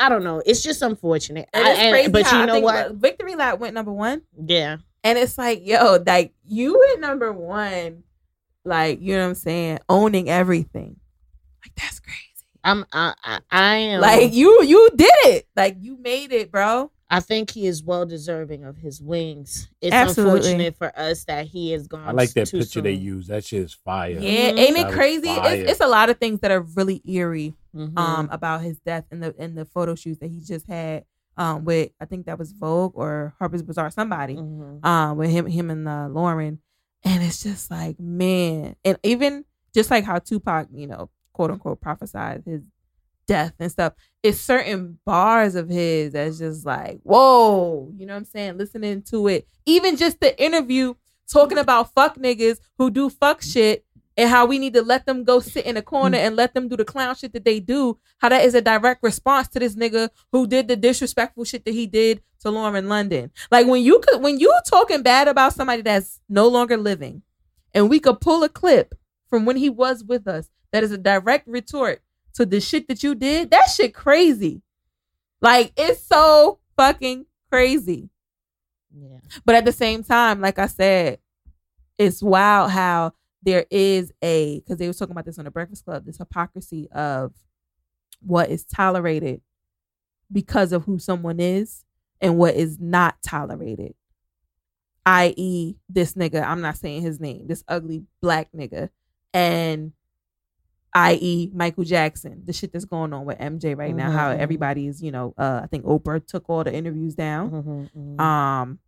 I 0.00 0.08
don't 0.08 0.22
know. 0.22 0.40
It's 0.46 0.62
just 0.62 0.80
unfortunate. 0.80 1.48
And 1.52 1.66
I- 1.66 1.70
it's 1.72 1.80
and- 1.80 1.92
crazy 1.92 2.10
but 2.12 2.30
you 2.30 2.38
I 2.38 2.44
know 2.46 2.60
what? 2.60 2.92
Victory 2.94 3.34
Lap 3.34 3.58
went 3.58 3.74
number 3.74 3.92
one. 3.92 4.22
Yeah. 4.40 4.76
And 5.02 5.18
it's 5.18 5.36
like, 5.36 5.66
yo, 5.66 5.98
like 6.06 6.32
you 6.44 6.80
at 6.94 7.00
number 7.00 7.32
one, 7.32 8.04
like, 8.64 9.00
you 9.00 9.14
know 9.16 9.22
what 9.22 9.28
I'm 9.30 9.34
saying, 9.34 9.78
owning 9.88 10.28
everything. 10.30 11.00
Like 11.64 11.72
that's 11.76 11.98
crazy. 11.98 12.27
I'm 12.64 12.84
I 12.92 13.14
I, 13.24 13.38
I 13.50 13.76
am 13.76 14.00
Like 14.00 14.32
you 14.32 14.62
you 14.64 14.90
did 14.96 15.10
it. 15.24 15.48
Like 15.56 15.76
you 15.80 15.96
made 15.98 16.32
it, 16.32 16.50
bro. 16.50 16.90
I 17.10 17.20
think 17.20 17.50
he 17.50 17.66
is 17.66 17.82
well 17.82 18.04
deserving 18.04 18.64
of 18.64 18.76
his 18.76 19.00
wings. 19.00 19.70
It's 19.80 19.94
Absolutely. 19.94 20.34
unfortunate 20.50 20.76
for 20.76 20.92
us 20.98 21.24
that 21.24 21.46
he 21.46 21.72
is 21.72 21.86
gone. 21.88 22.06
I 22.06 22.12
like 22.12 22.34
that 22.34 22.48
too 22.48 22.58
picture 22.58 22.82
they 22.82 22.92
use. 22.92 23.28
That 23.28 23.44
shit 23.44 23.62
is 23.62 23.72
fire. 23.72 24.10
Yeah, 24.18 24.50
Mhm. 24.52 24.58
ain't 24.58 24.76
it 24.76 24.92
crazy? 24.92 25.30
It's, 25.30 25.70
it's 25.72 25.80
a 25.80 25.86
lot 25.86 26.10
of 26.10 26.18
things 26.18 26.40
that 26.40 26.50
are 26.50 26.60
really 26.60 27.00
eerie 27.06 27.54
Mhm. 27.74 27.98
um 27.98 28.28
about 28.30 28.60
his 28.62 28.78
death 28.80 29.04
in 29.10 29.20
the 29.20 29.34
in 29.42 29.54
the 29.54 29.64
photo 29.64 29.94
shoots 29.94 30.18
that 30.20 30.28
he 30.30 30.40
just 30.40 30.66
had 30.66 31.04
um 31.36 31.64
with 31.64 31.90
I 32.00 32.04
think 32.04 32.26
that 32.26 32.38
was 32.38 32.52
Vogue 32.52 32.92
or 32.94 33.34
Harper's 33.38 33.62
Bazaar 33.62 33.90
somebody 33.90 34.34
Mhm. 34.36 34.84
um 34.84 35.16
with 35.16 35.30
him 35.30 35.46
him 35.46 35.70
and 35.70 35.86
uh, 35.88 36.08
Lauren 36.10 36.58
and 37.04 37.22
it's 37.22 37.42
just 37.42 37.70
like 37.70 37.98
man 38.00 38.74
and 38.84 38.98
even 39.02 39.44
just 39.74 39.90
like 39.90 40.04
how 40.04 40.18
Tupac 40.18 40.68
you 40.74 40.86
know 40.88 41.08
quote 41.38 41.52
unquote 41.52 41.80
prophesied 41.80 42.42
his 42.44 42.62
death 43.28 43.52
and 43.60 43.70
stuff 43.70 43.92
it's 44.24 44.40
certain 44.40 44.98
bars 45.04 45.54
of 45.54 45.68
his 45.68 46.14
that's 46.14 46.38
just 46.38 46.66
like 46.66 46.98
whoa 47.04 47.92
you 47.96 48.06
know 48.06 48.14
what 48.14 48.18
I'm 48.18 48.24
saying 48.24 48.58
listening 48.58 49.02
to 49.02 49.28
it 49.28 49.46
even 49.64 49.96
just 49.96 50.18
the 50.18 50.36
interview 50.42 50.94
talking 51.30 51.58
about 51.58 51.94
fuck 51.94 52.16
niggas 52.16 52.58
who 52.76 52.90
do 52.90 53.08
fuck 53.08 53.40
shit 53.40 53.84
and 54.16 54.28
how 54.28 54.46
we 54.46 54.58
need 54.58 54.74
to 54.74 54.82
let 54.82 55.06
them 55.06 55.22
go 55.22 55.38
sit 55.38 55.64
in 55.64 55.76
a 55.76 55.82
corner 55.82 56.18
and 56.18 56.34
let 56.34 56.52
them 56.52 56.66
do 56.66 56.76
the 56.76 56.84
clown 56.84 57.14
shit 57.14 57.32
that 57.34 57.44
they 57.44 57.60
do. 57.60 58.00
How 58.18 58.28
that 58.28 58.44
is 58.44 58.56
a 58.56 58.60
direct 58.60 59.00
response 59.00 59.46
to 59.48 59.60
this 59.60 59.76
nigga 59.76 60.08
who 60.32 60.48
did 60.48 60.66
the 60.66 60.74
disrespectful 60.74 61.44
shit 61.44 61.64
that 61.64 61.70
he 61.70 61.86
did 61.86 62.20
to 62.40 62.50
Lauren 62.50 62.88
London. 62.88 63.30
Like 63.52 63.68
when 63.68 63.80
you 63.80 64.00
could 64.00 64.20
when 64.20 64.40
you 64.40 64.52
talking 64.66 65.02
bad 65.02 65.28
about 65.28 65.52
somebody 65.52 65.82
that's 65.82 66.20
no 66.28 66.48
longer 66.48 66.76
living, 66.76 67.22
and 67.72 67.88
we 67.88 68.00
could 68.00 68.20
pull 68.20 68.42
a 68.42 68.48
clip 68.48 68.96
from 69.30 69.44
when 69.44 69.56
he 69.56 69.70
was 69.70 70.02
with 70.02 70.26
us 70.26 70.50
that 70.72 70.84
is 70.84 70.92
a 70.92 70.98
direct 70.98 71.46
retort 71.48 72.02
to 72.34 72.46
the 72.46 72.60
shit 72.60 72.88
that 72.88 73.02
you 73.02 73.14
did, 73.14 73.50
that 73.50 73.66
shit 73.66 73.94
crazy. 73.94 74.62
Like 75.40 75.72
it's 75.76 76.02
so 76.04 76.60
fucking 76.76 77.26
crazy. 77.50 78.10
Yeah. 78.94 79.18
But 79.44 79.54
at 79.54 79.64
the 79.64 79.72
same 79.72 80.02
time, 80.02 80.40
like 80.40 80.58
I 80.58 80.66
said, 80.66 81.18
it's 81.98 82.22
wild 82.22 82.70
how 82.70 83.12
there 83.42 83.66
is 83.70 84.12
a 84.22 84.60
because 84.60 84.78
they 84.78 84.86
were 84.86 84.94
talking 84.94 85.12
about 85.12 85.24
this 85.24 85.38
on 85.38 85.44
the 85.44 85.50
Breakfast 85.50 85.84
Club, 85.84 86.04
this 86.04 86.18
hypocrisy 86.18 86.88
of 86.90 87.32
what 88.20 88.50
is 88.50 88.64
tolerated 88.64 89.40
because 90.30 90.72
of 90.72 90.84
who 90.84 90.98
someone 90.98 91.40
is 91.40 91.84
and 92.20 92.36
what 92.36 92.54
is 92.54 92.78
not 92.80 93.16
tolerated. 93.22 93.94
I.e., 95.06 95.76
this 95.88 96.14
nigga, 96.14 96.44
I'm 96.44 96.60
not 96.60 96.76
saying 96.76 97.02
his 97.02 97.18
name, 97.18 97.46
this 97.46 97.64
ugly 97.66 98.04
black 98.20 98.50
nigga, 98.52 98.90
and 99.32 99.92
i.e. 100.98 101.50
Michael 101.54 101.84
Jackson, 101.84 102.42
the 102.44 102.52
shit 102.52 102.72
that's 102.72 102.84
going 102.84 103.12
on 103.12 103.24
with 103.24 103.38
MJ 103.38 103.76
right 103.76 103.94
now, 103.94 104.10
how 104.10 104.32
Mhm. 104.32 104.38
everybody 104.38 104.86
is, 104.88 105.00
you 105.02 105.10
know, 105.12 105.32
uh, 105.38 105.60
I 105.62 105.66
think 105.68 105.84
Oprah 105.84 106.24
took 106.26 106.48
all 106.50 106.64
the 106.64 106.74
interviews 106.74 107.14
down 107.14 107.50
Mhm, 107.50 107.90
mhm. 107.96 108.20
um 108.20 108.78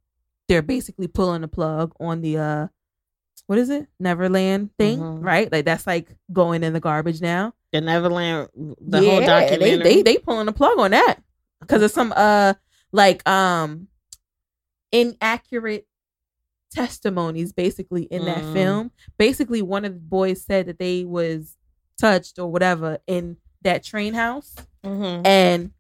they're 0.49 0.63
basically 0.63 1.07
pulling 1.07 1.43
the 1.43 1.49
plug 1.49 1.95
on 2.01 2.21
the 2.23 2.37
uh 2.37 2.67
what 3.47 3.59
is 3.59 3.71
it 3.71 3.87
neverland 4.01 4.71
thing 4.77 4.99
Mhm. 4.99 5.25
right 5.25 5.51
like 5.53 5.65
that's 5.65 5.87
like 5.87 6.17
going 6.33 6.65
in 6.65 6.73
the 6.73 6.81
garbage 6.81 7.21
now 7.21 7.53
the 7.73 7.81
Neverland, 7.81 8.49
the 8.81 8.99
Yeah, 9.01 9.05
whole 9.11 9.21
documentary. 9.21 9.77
they, 9.77 9.97
they 9.97 10.03
they 10.03 10.19
pulling 10.19 10.47
the 10.47 10.53
plug 10.53 10.77
on 10.81 10.91
that 10.91 11.19
because 11.61 11.83
of 11.83 11.93
some 11.93 12.13
uh 12.17 12.55
like 12.91 13.27
um 13.29 13.87
inaccurate 14.93 15.87
testimonies 16.73 17.53
basically 17.53 18.05
in 18.05 18.25
that 18.25 18.43
Mm. 18.45 18.53
film 18.53 18.91
basically 19.19 19.63
one 19.63 19.85
of 19.85 19.93
the 19.95 20.01
boys 20.01 20.43
said 20.43 20.67
that 20.67 20.79
they 20.79 21.05
was 21.05 21.57
touched 22.01 22.39
or 22.39 22.51
whatever 22.51 22.99
in 23.07 23.37
that 23.63 23.85
train 23.85 24.15
house 24.15 24.55
Mhm. 24.85 25.27
and 25.27 25.71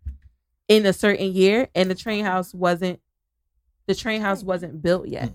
in 0.68 0.84
a 0.86 0.92
certain 0.92 1.32
year 1.32 1.68
and 1.74 1.90
the 1.90 1.94
train 1.94 2.24
house 2.24 2.52
wasn't 2.54 3.00
the 3.86 3.94
train 3.94 4.20
house 4.20 4.42
wasn't 4.44 4.82
built 4.82 5.08
yet 5.08 5.32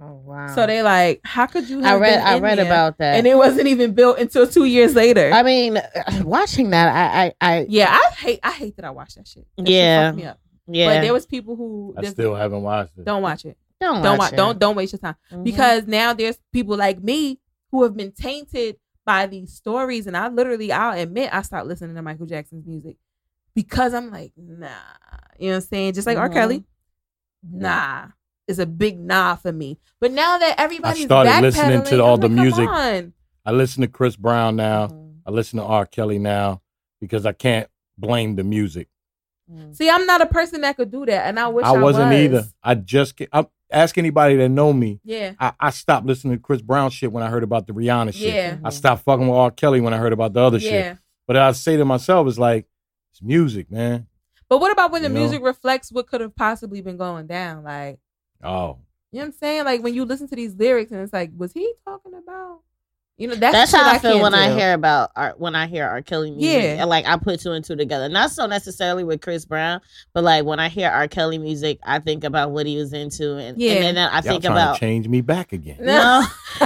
Oh 0.00 0.20
wow. 0.24 0.52
so 0.54 0.66
they 0.66 0.82
like 0.82 1.20
how 1.24 1.46
could 1.46 1.68
you 1.68 1.80
I 1.84 1.94
read 1.96 2.16
been 2.18 2.26
I 2.26 2.38
read 2.40 2.58
there? 2.58 2.66
about 2.66 2.98
that. 2.98 3.14
and 3.16 3.26
it 3.28 3.36
wasn't 3.36 3.68
even 3.68 3.94
built 3.94 4.18
until 4.18 4.44
two 4.46 4.64
years 4.64 4.94
later 4.96 5.30
I 5.32 5.42
mean, 5.44 5.78
watching 6.22 6.70
that, 6.70 6.88
I, 6.94 7.26
I, 7.40 7.52
I 7.60 7.66
yeah 7.68 7.90
i 7.92 8.12
hate 8.14 8.40
i 8.42 8.50
hate 8.50 8.74
that 8.76 8.84
i 8.84 8.90
watched 8.90 9.16
that 9.16 9.28
shit 9.28 9.46
That 9.56 9.68
Yeah. 9.68 10.08
fucked 10.10 10.16
me 10.16 10.24
up. 10.24 10.40
yeah. 10.66 10.86
but 10.94 11.00
there 11.02 11.12
was 11.12 11.26
people 11.26 11.54
who 11.54 11.94
I 11.96 12.04
still 12.06 12.34
haven't 12.34 12.62
watched 12.62 12.98
it. 12.98 13.04
don't 13.04 13.22
watch 13.22 13.44
it 13.44 13.56
don't 13.80 14.02
don't 14.02 14.18
watch 14.18 14.30
watch 14.32 14.36
don't 14.36 14.58
don't 14.58 14.74
waste 14.76 14.92
your 14.94 14.98
time 15.00 15.16
Mhm. 15.32 15.44
because 15.44 15.86
now 15.86 16.12
there's 16.12 16.38
people 16.52 16.76
like 16.76 17.00
me 17.02 17.38
who 17.70 17.82
have 17.84 17.96
been 17.96 18.10
tainted 18.12 18.76
by 19.06 19.26
these 19.26 19.52
stories 19.52 20.06
and 20.06 20.16
i 20.16 20.28
literally 20.28 20.72
i'll 20.72 20.98
admit 20.98 21.28
i 21.32 21.42
stopped 21.42 21.66
listening 21.66 21.94
to 21.94 22.02
michael 22.02 22.26
jackson's 22.26 22.66
music 22.66 22.96
because 23.54 23.92
i'm 23.94 24.10
like 24.10 24.32
nah 24.36 24.68
you 25.38 25.46
know 25.48 25.52
what 25.52 25.54
i'm 25.56 25.60
saying 25.60 25.92
just 25.92 26.06
like 26.06 26.16
r 26.18 26.28
Mhm. 26.28 26.32
kelly 26.32 26.64
nah 27.42 28.06
is 28.46 28.58
a 28.58 28.66
big 28.66 28.98
nah 28.98 29.36
for 29.36 29.52
me 29.52 29.78
but 30.00 30.10
now 30.12 30.38
that 30.38 30.54
everybody's 30.58 31.04
started 31.04 31.40
listening 31.40 31.82
to 31.84 32.02
all 32.02 32.14
I'm 32.14 32.20
the 32.20 32.28
like, 32.28 32.36
music 32.42 32.68
on. 32.68 33.12
I 33.46 33.52
listen 33.52 33.82
to 33.82 33.88
Chris 33.88 34.16
Brown 34.16 34.56
now. 34.56 34.86
Mhm. 34.88 35.16
I 35.26 35.30
listen 35.30 35.58
to 35.58 35.64
R. 35.66 35.84
Kelly 35.84 36.18
now 36.18 36.62
because 37.00 37.26
I 37.26 37.32
can't 37.32 37.68
blame 37.98 38.36
the 38.36 38.44
music. 38.44 38.88
Mhm. 39.52 39.76
see 39.76 39.90
i'm 39.90 40.06
not 40.06 40.22
a 40.22 40.26
person 40.26 40.62
that 40.62 40.74
could 40.76 40.90
do 40.90 41.04
that 41.04 41.26
and 41.26 41.38
i 41.38 41.46
wish 41.48 41.66
i, 41.66 41.74
I 41.74 41.78
wasn't 41.78 42.08
was. 42.08 42.18
either. 42.18 42.44
I 42.62 42.74
just 42.76 43.18
ca- 43.18 43.28
I, 43.30 43.46
ask 43.74 43.98
anybody 43.98 44.36
that 44.36 44.48
know 44.48 44.72
me. 44.72 45.00
yeah 45.04 45.32
I, 45.38 45.52
I 45.60 45.70
stopped 45.70 46.06
listening 46.06 46.36
to 46.36 46.40
Chris 46.42 46.62
Brown 46.62 46.90
shit 46.90 47.10
when 47.12 47.22
I 47.22 47.28
heard 47.28 47.42
about 47.42 47.66
the 47.66 47.72
Rihanna 47.72 48.14
shit. 48.14 48.34
yeah 48.34 48.56
I 48.64 48.70
stopped 48.70 49.04
fucking 49.04 49.26
with 49.28 49.36
R. 49.36 49.50
Kelly 49.50 49.80
when 49.80 49.92
I 49.94 49.98
heard 49.98 50.12
about 50.12 50.32
the 50.32 50.40
other 50.40 50.60
shit. 50.60 50.72
yeah 50.72 50.96
But 51.26 51.36
I 51.36 51.52
say 51.52 51.76
to 51.76 51.84
myself, 51.84 52.26
it's 52.28 52.38
like 52.38 52.66
it's 53.12 53.22
music, 53.22 53.70
man. 53.70 54.06
but 54.48 54.58
what 54.60 54.72
about 54.72 54.90
when 54.92 55.02
the 55.02 55.08
You 55.08 55.14
know? 55.14 55.20
music 55.20 55.42
reflects 55.42 55.92
what 55.92 56.06
could 56.06 56.20
have 56.20 56.34
possibly 56.36 56.80
been 56.80 56.96
going 56.96 57.26
down 57.26 57.64
like 57.64 57.98
Oh, 58.42 58.78
You 59.12 59.18
know 59.18 59.20
what 59.20 59.24
I'm 59.26 59.32
saying? 59.32 59.64
Like 59.64 59.82
when 59.82 59.94
you 59.94 60.04
listen 60.04 60.28
to 60.28 60.36
these 60.36 60.54
lyrics 60.54 60.90
and 60.92 61.00
it's 61.00 61.12
like, 61.12 61.30
was 61.36 61.52
he 61.52 61.72
talking 61.86 62.12
about? 62.14 62.60
You 63.16 63.28
know, 63.28 63.36
that's, 63.36 63.70
That's 63.70 63.72
how 63.72 63.88
I 63.88 63.98
feel 63.98 64.12
can't 64.12 64.22
when 64.24 64.34
I 64.34 64.52
hear 64.52 64.72
about 64.72 65.12
art, 65.14 65.38
when 65.38 65.54
I 65.54 65.68
hear 65.68 65.86
R. 65.86 66.02
Kelly 66.02 66.32
music. 66.32 66.62
Yeah. 66.62 66.80
And, 66.80 66.90
like 66.90 67.06
I 67.06 67.16
put 67.16 67.38
two 67.38 67.52
and 67.52 67.64
two 67.64 67.76
together. 67.76 68.08
Not 68.08 68.32
so 68.32 68.46
necessarily 68.46 69.04
with 69.04 69.20
Chris 69.20 69.44
Brown, 69.44 69.80
but 70.12 70.24
like 70.24 70.44
when 70.44 70.58
I 70.58 70.68
hear 70.68 70.88
R. 70.90 71.06
Kelly 71.06 71.38
music, 71.38 71.78
I 71.84 72.00
think 72.00 72.24
about 72.24 72.50
what 72.50 72.66
he 72.66 72.76
was 72.76 72.92
into, 72.92 73.36
and, 73.36 73.56
Yeah. 73.56 73.74
and 73.74 73.96
then 73.96 74.08
I 74.08 74.14
y'all 74.14 74.22
think 74.22 74.44
about 74.44 74.74
to 74.74 74.80
change 74.80 75.06
me 75.06 75.20
back 75.20 75.52
again. 75.52 75.76
no. 75.80 76.24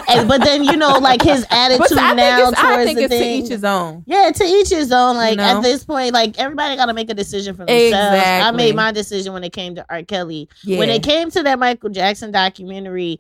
and, 0.09 0.27
but 0.27 0.43
then 0.43 0.65
you 0.65 0.79
know, 0.79 0.99
like 0.99 1.21
his 1.21 1.47
attitude 1.51 1.81
But 1.81 1.99
I 1.99 2.07
think 2.09 2.17
now 2.17 2.49
it's, 2.49 2.61
towards 2.61 2.79
I 2.79 2.85
think 2.87 2.99
the 2.99 3.05
it's 3.05 3.15
to 3.15 3.25
each 3.25 3.49
his 3.49 3.65
own. 3.65 4.05
Yeah, 4.07 4.31
to 4.35 4.45
each 4.45 4.71
his 4.71 4.91
own. 4.91 5.17
Like 5.19 5.37
know? 5.37 5.59
at 5.59 5.61
this 5.63 5.85
point, 5.85 6.15
like 6.15 6.39
everybody 6.39 6.77
got 6.77 6.87
to 6.87 6.95
make 6.95 7.11
a 7.11 7.15
decision 7.15 7.57
for 7.57 7.67
themselves. 7.67 8.25
I 8.27 8.51
made 8.53 8.75
my 8.75 8.91
decision 8.91 9.35
when 9.35 9.45
it 9.45 9.53
came 9.53 9.75
to 9.75 9.85
R. 9.91 10.03
Kelly. 10.03 10.49
Yeah. 10.65 10.79
When 10.79 10.89
it 10.89 11.03
came 11.03 11.31
to 11.31 11.43
that 11.43 11.59
Michael 11.59 11.91
Jackson 11.91 12.33
documentary, 12.33 13.19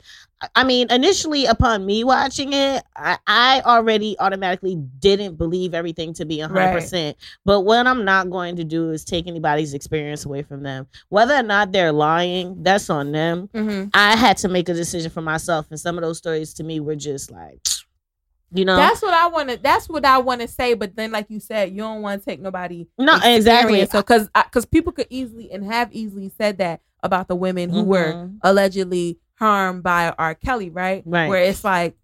I- 0.54 0.64
mean, 0.64 0.86
initially 0.90 1.46
upon 1.46 1.84
me 1.84 2.04
watching 2.04 2.52
it, 2.52 2.84
I, 2.94 3.18
I 3.26 3.60
already 3.64 4.16
automatically 4.20 4.76
didn't 4.76 5.36
believe 5.36 5.74
everything 5.74 6.14
to 6.14 6.24
be 6.24 6.38
hundred 6.38 6.72
percent. 6.72 7.16
But 7.44 7.60
what 7.62 7.86
I'm 7.86 8.04
not 8.04 8.30
going 8.30 8.56
to 8.56 8.64
do 8.64 8.90
is 8.90 9.04
take 9.04 9.26
anybody's 9.26 9.74
experience 9.74 10.24
away 10.24 10.42
from 10.42 10.62
them. 10.62 10.86
Whether 11.08 11.34
or 11.34 11.42
not 11.42 11.72
they're 11.72 11.92
lying, 11.92 12.62
that's 12.62 12.88
on 12.90 13.10
them. 13.12 13.48
Mhm. 13.54 13.90
I 13.94 14.14
had 14.16 14.36
to 14.38 14.48
make 14.48 14.68
a 14.68 14.74
decision 14.74 15.10
for 15.10 15.22
myself, 15.22 15.66
and 15.70 15.80
some 15.80 15.98
of 15.98 16.02
those 16.02 16.18
stories 16.18 16.54
to 16.54 16.62
me 16.64 16.78
were 16.80 16.96
just 16.96 17.30
like, 17.32 17.60
you 18.52 18.64
know, 18.64 18.76
That's 18.76 19.02
what 19.02 19.14
I 19.14 19.26
want 19.26 19.48
to. 19.50 19.56
That's 19.56 19.88
what 19.88 20.04
I 20.04 20.18
want 20.18 20.40
to 20.42 20.48
say. 20.48 20.74
But 20.74 20.94
then, 20.94 21.10
like 21.10 21.26
you 21.30 21.40
said, 21.40 21.70
you 21.72 21.78
don't 21.78 22.00
want 22.02 22.22
to 22.22 22.24
take 22.24 22.40
nobody. 22.40 22.86
No, 22.96 23.18
exactly. 23.24 23.84
So, 23.86 24.00
because 24.02 24.28
because 24.32 24.66
people 24.66 24.92
could 24.92 25.08
easily 25.10 25.50
and 25.50 25.64
have 25.64 25.92
easily 25.92 26.30
said 26.38 26.58
that 26.58 26.80
about 27.02 27.26
the 27.28 27.36
women 27.36 27.70
who 27.70 27.82
were 27.82 28.12
Mhm. 28.14 28.38
allegedly 28.42 29.18
harmed 29.38 29.82
by 29.82 30.14
R. 30.18 30.34
Kelly, 30.34 30.70
right? 30.70 31.02
Right. 31.06 31.28
Where 31.28 31.42
it's 31.42 31.64
like, 31.64 31.96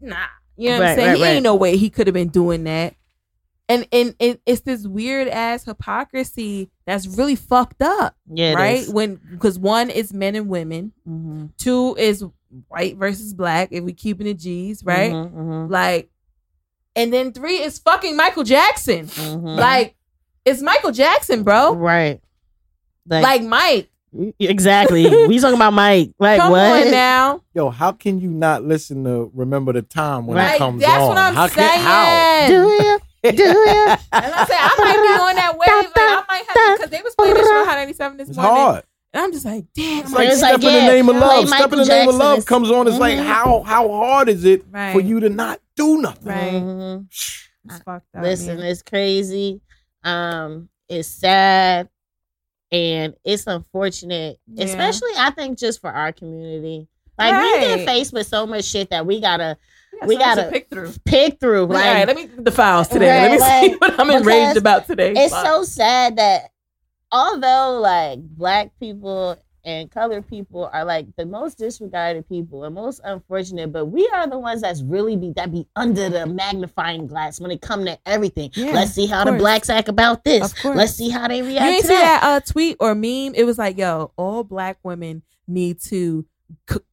nah, 0.00 0.16
you 0.56 0.70
know 0.70 0.78
what 0.80 0.88
I'm 0.88 0.96
saying? 0.96 1.08
right, 1.08 1.16
he 1.16 1.22
right. 1.22 1.30
ain't 1.30 1.42
no 1.44 1.54
way 1.54 1.76
he 1.76 1.90
could 1.90 2.06
have 2.06 2.14
been 2.14 2.28
doing 2.28 2.64
that. 2.64 2.94
And 3.68 3.88
and 3.92 4.14
it, 4.18 4.42
it's 4.44 4.60
this 4.60 4.86
weird 4.86 5.26
ass 5.28 5.64
hypocrisy 5.64 6.70
that's 6.86 7.06
really 7.06 7.34
fucked 7.36 7.80
up, 7.80 8.14
yeah, 8.30 8.52
right? 8.52 8.80
is. 8.80 8.90
When 8.90 9.18
because 9.30 9.58
one 9.58 9.88
is 9.88 10.12
men 10.12 10.34
and 10.34 10.48
women, 10.48 10.92
Mhm. 11.08 11.50
two 11.56 11.96
is 11.98 12.22
white 12.68 12.96
versus 12.98 13.32
black. 13.32 13.70
If 13.72 13.82
we 13.82 13.94
keeping 13.94 14.26
the 14.26 14.34
G's, 14.34 14.84
right? 14.84 15.12
Mhm, 15.12 15.32
mhm, 15.32 15.70
Like, 15.70 16.10
and 16.94 17.10
then 17.10 17.32
three 17.32 17.62
is 17.62 17.78
fucking 17.78 18.14
Michael 18.16 18.44
Jackson. 18.44 19.06
mhm. 19.06 19.58
Like, 19.58 19.96
it's 20.44 20.60
Michael 20.60 20.92
Jackson, 20.92 21.42
bro. 21.42 21.74
right. 21.74 22.20
Like, 23.08 23.42
Mike, 23.42 23.90
exactly. 24.38 25.04
we 25.26 25.38
talking 25.38 25.56
about 25.56 25.72
Mike. 25.72 26.10
Like 26.18 26.40
come 26.40 26.52
what? 26.52 26.84
on 26.86 26.90
now. 26.90 27.42
Yo, 27.54 27.70
how 27.70 27.92
can 27.92 28.20
you 28.20 28.30
not 28.30 28.64
listen 28.64 29.04
to 29.04 29.30
Remember 29.34 29.72
the 29.72 29.82
Time 29.82 30.26
when 30.26 30.36
Right. 30.36 30.54
it 30.54 30.58
comes 30.58 30.80
that's 30.82 31.02
on? 31.02 31.08
what 31.08 31.18
I'm 31.18 31.34
how 31.34 31.46
saying. 31.46 31.80
how? 31.80 32.46
Do 32.48 32.54
you? 32.68 32.98
Do 33.32 33.42
you? 33.42 33.96
And 34.12 34.32
I 34.32 34.44
said, 34.46 34.56
I 34.58 34.74
might 34.78 35.02
be 35.02 35.22
on 35.22 35.34
that 35.36 35.52
wave. 35.58 35.68
Like, 35.68 35.92
I 35.96 36.24
might 36.28 36.44
have 36.46 36.78
because 36.78 36.90
they 36.90 37.02
was 37.02 37.14
playing 37.14 37.34
this 37.34 37.46
show 37.46 37.56
on 37.60 37.66
Hot 37.66 37.74
97 37.76 38.16
this 38.18 38.28
It's 38.28 38.36
morning. 38.38 38.54
hard. 38.56 38.84
And 39.12 39.22
I'm 39.22 39.32
just 39.32 39.44
like, 39.44 39.64
damn. 39.74 40.00
It's 40.00 40.08
I'm 40.08 40.14
like 40.14 40.28
It's 40.28 40.38
Step 40.38 40.52
like, 40.54 40.62
in 40.64 40.72
the 40.72 40.78
yeah, 40.80 40.86
Name 40.88 41.08
of 41.08 41.16
play 41.16 41.26
Love. 41.26 41.48
Step 41.48 41.64
in 41.64 41.70
the 41.70 41.76
Michael 41.76 41.78
Name 41.78 42.08
of 42.08 42.14
Jackson 42.14 42.18
Love 42.18 42.38
is- 42.38 42.44
comes 42.44 42.70
on. 42.70 42.88
It's 42.88 42.98
like 42.98 43.18
Mhm. 43.18 43.26
how 43.26 43.62
how 43.62 43.88
hard 43.88 44.28
is 44.28 44.44
it 44.44 44.64
Right. 44.70 44.92
for 44.92 45.00
you 45.00 45.20
to 45.20 45.30
not 45.30 45.60
do 45.76 46.00
nothing? 46.02 46.26
Right. 46.28 46.52
Mhm. 46.52 47.06
It's 47.66 47.78
fucked 47.78 48.14
up, 48.14 48.22
Listen, 48.22 48.58
man. 48.58 48.66
it's 48.66 48.82
crazy. 48.82 49.60
Um, 50.04 50.68
it's 50.88 51.08
sad, 51.08 51.88
and 52.74 53.14
it's 53.24 53.46
unfortunate, 53.46 54.38
Yeah. 54.52 54.64
especially 54.64 55.10
I 55.16 55.30
think 55.30 55.58
just 55.58 55.80
for 55.80 55.90
our 55.90 56.10
community. 56.12 56.88
Like 57.16 57.32
we 57.32 57.38
Right. 57.38 57.76
get 57.76 57.86
faced 57.86 58.12
with 58.12 58.26
so 58.26 58.46
much 58.46 58.64
shit 58.64 58.90
that 58.90 59.06
we 59.06 59.20
gotta 59.20 59.56
That's 60.00 60.08
we 60.08 60.16
gotta 60.16 60.48
pick 60.50 60.68
through. 60.70 60.92
pick 61.04 61.38
through. 61.38 61.62
All 61.62 61.66
Like, 61.68 61.84
right, 61.84 62.06
let 62.08 62.16
me 62.16 62.26
the 62.26 62.50
files 62.50 62.88
today. 62.88 63.28
Right, 63.28 63.38
let 63.38 63.62
me 63.62 63.68
see 63.70 63.76
what 63.78 64.00
I'm 64.00 64.10
enraged 64.10 64.56
about 64.56 64.86
today. 64.88 65.12
it's 65.16 65.32
so 65.32 65.62
sad 65.62 66.16
that 66.16 66.50
although 67.12 67.78
like 67.80 68.18
black 68.20 68.72
people 68.80 69.36
and 69.64 69.90
colored 69.90 70.26
people 70.28 70.68
are 70.72 70.84
like 70.84 71.06
the 71.16 71.24
most 71.26 71.58
disregarded 71.58 72.28
people 72.28 72.64
and 72.64 72.74
most 72.74 73.00
unfortunate, 73.04 73.72
but 73.72 73.86
we 73.86 74.08
are 74.12 74.26
the 74.26 74.38
ones 74.38 74.60
that's 74.62 74.82
really 74.82 75.16
be 75.16 75.30
that 75.36 75.50
be 75.52 75.66
under 75.76 76.08
the 76.08 76.26
magnifying 76.26 77.06
glass 77.06 77.40
when 77.40 77.50
it 77.50 77.60
come 77.60 77.84
to 77.86 77.98
everything. 78.06 78.50
Yeah, 78.54 78.72
Let's 78.72 78.92
see 78.92 79.06
how 79.06 79.24
the 79.24 79.32
blacks 79.32 79.70
act 79.70 79.88
about 79.88 80.24
this. 80.24 80.54
Let's 80.64 80.92
see 80.94 81.08
how 81.10 81.28
they 81.28 81.38
You 81.38 81.44
react 81.46 81.64
ain't 81.66 81.82
to 81.82 81.88
see 81.88 81.94
that. 81.94 82.20
that 82.22 82.28
uh, 82.28 82.40
tweet 82.52 82.76
or 82.80 82.94
meme? 82.94 83.34
It 83.34 83.44
was 83.44 83.58
like, 83.58 83.78
yo, 83.78 84.12
all 84.16 84.44
black 84.44 84.78
women 84.82 85.22
need 85.48 85.80
to 85.84 86.24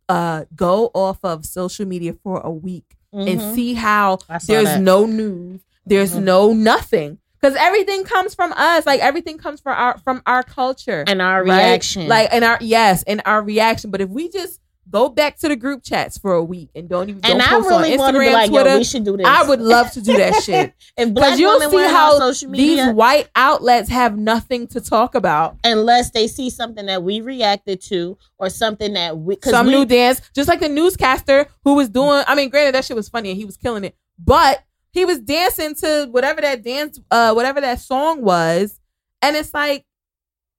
uh, 0.10 0.46
go 0.56 0.92
off 0.94 1.20
of 1.24 1.46
social 1.46 1.86
media 1.86 2.14
for 2.24 2.40
a 2.42 2.50
week 2.52 2.96
and 3.14 3.40
Mhm. 3.40 3.56
see 3.56 3.74
how 3.74 4.18
there's 4.48 4.66
that. 4.66 4.82
no 4.82 5.06
news, 5.06 5.60
there's 5.86 6.14
Mhm. 6.16 6.24
no 6.24 6.54
nothing, 6.54 7.18
because 7.42 7.56
everything 7.56 8.04
comes 8.04 8.36
from 8.36 8.54
us. 8.54 8.86
Like 8.86 9.00
everything 9.00 9.38
comes 9.38 9.60
from 9.62 9.78
our 9.78 9.98
from 10.00 10.22
our 10.26 10.44
culture 10.44 11.04
and 11.08 11.22
our 11.22 11.44
right? 11.44 11.58
reaction. 11.58 12.08
Like 12.08 12.30
and 12.32 12.44
our 12.44 12.58
yes, 12.62 13.04
and 13.04 13.22
our 13.26 13.42
reaction. 13.42 13.92
But 13.92 14.02
if 14.02 14.10
we 14.10 14.30
just 14.30 14.60
go 14.90 15.08
back 15.08 15.38
to 15.38 15.48
the 15.48 15.56
group 15.56 15.84
chats 15.84 16.18
for 16.18 16.34
a 16.34 16.44
week 16.44 16.70
and 16.76 16.90
don't 16.90 17.10
even 17.10 17.22
and 17.24 17.40
don't 17.40 17.42
I 17.42 17.68
really 17.68 17.94
on 17.94 18.00
want 18.00 18.16
to 18.16 18.20
be 18.20 18.30
like, 18.32 18.50
Twitter, 18.50 18.72
yo, 18.72 18.78
we 18.78 18.84
should 18.84 19.06
do 19.06 19.16
this. 19.16 19.26
I 19.26 19.48
would 19.48 19.62
love 19.62 19.92
to 19.94 20.02
do 20.02 20.18
that 20.18 20.44
shit. 20.44 20.74
and 20.98 21.16
black 21.16 21.38
Because 21.38 21.40
you'll 21.40 21.60
see 21.70 21.78
how 21.78 22.32
these 22.52 22.94
white 22.94 23.30
outlets 23.36 23.90
have 23.90 24.18
nothing 24.18 24.68
to 24.68 24.82
talk 24.82 25.16
about. 25.16 25.58
unless 25.64 26.12
they 26.12 26.28
see 26.28 26.50
something 26.50 26.86
that 26.88 27.04
we 27.04 27.22
reacted 27.22 27.82
to 27.84 28.18
or 28.38 28.50
something 28.50 28.94
that 28.94 29.18
we 29.18 29.38
Some 29.44 29.68
we, 29.68 29.72
new 29.74 29.86
dance, 29.86 30.22
just 30.36 30.50
like 30.50 30.60
the 30.60 30.70
newscaster 30.70 31.48
who 31.64 31.76
was 31.76 31.90
doing. 31.90 32.24
I 32.28 32.36
mean, 32.36 32.50
granted 32.50 32.76
that 32.76 32.86
shit 32.86 32.96
was 32.96 33.10
funny 33.10 33.30
and 33.30 33.38
he 33.38 33.46
was 33.46 33.58
killing 33.58 33.84
it, 33.84 33.96
but 34.20 34.64
he 34.92 35.06
was 35.06 35.20
dancing 35.20 35.76
to 35.76 36.08
whatever 36.12 36.42
that 36.42 36.64
dance, 36.64 37.00
uh, 37.10 37.34
whatever 37.34 37.62
that 37.62 37.80
song 37.80 38.22
was, 38.22 38.80
and 39.22 39.36
it's 39.36 39.54
like 39.54 39.86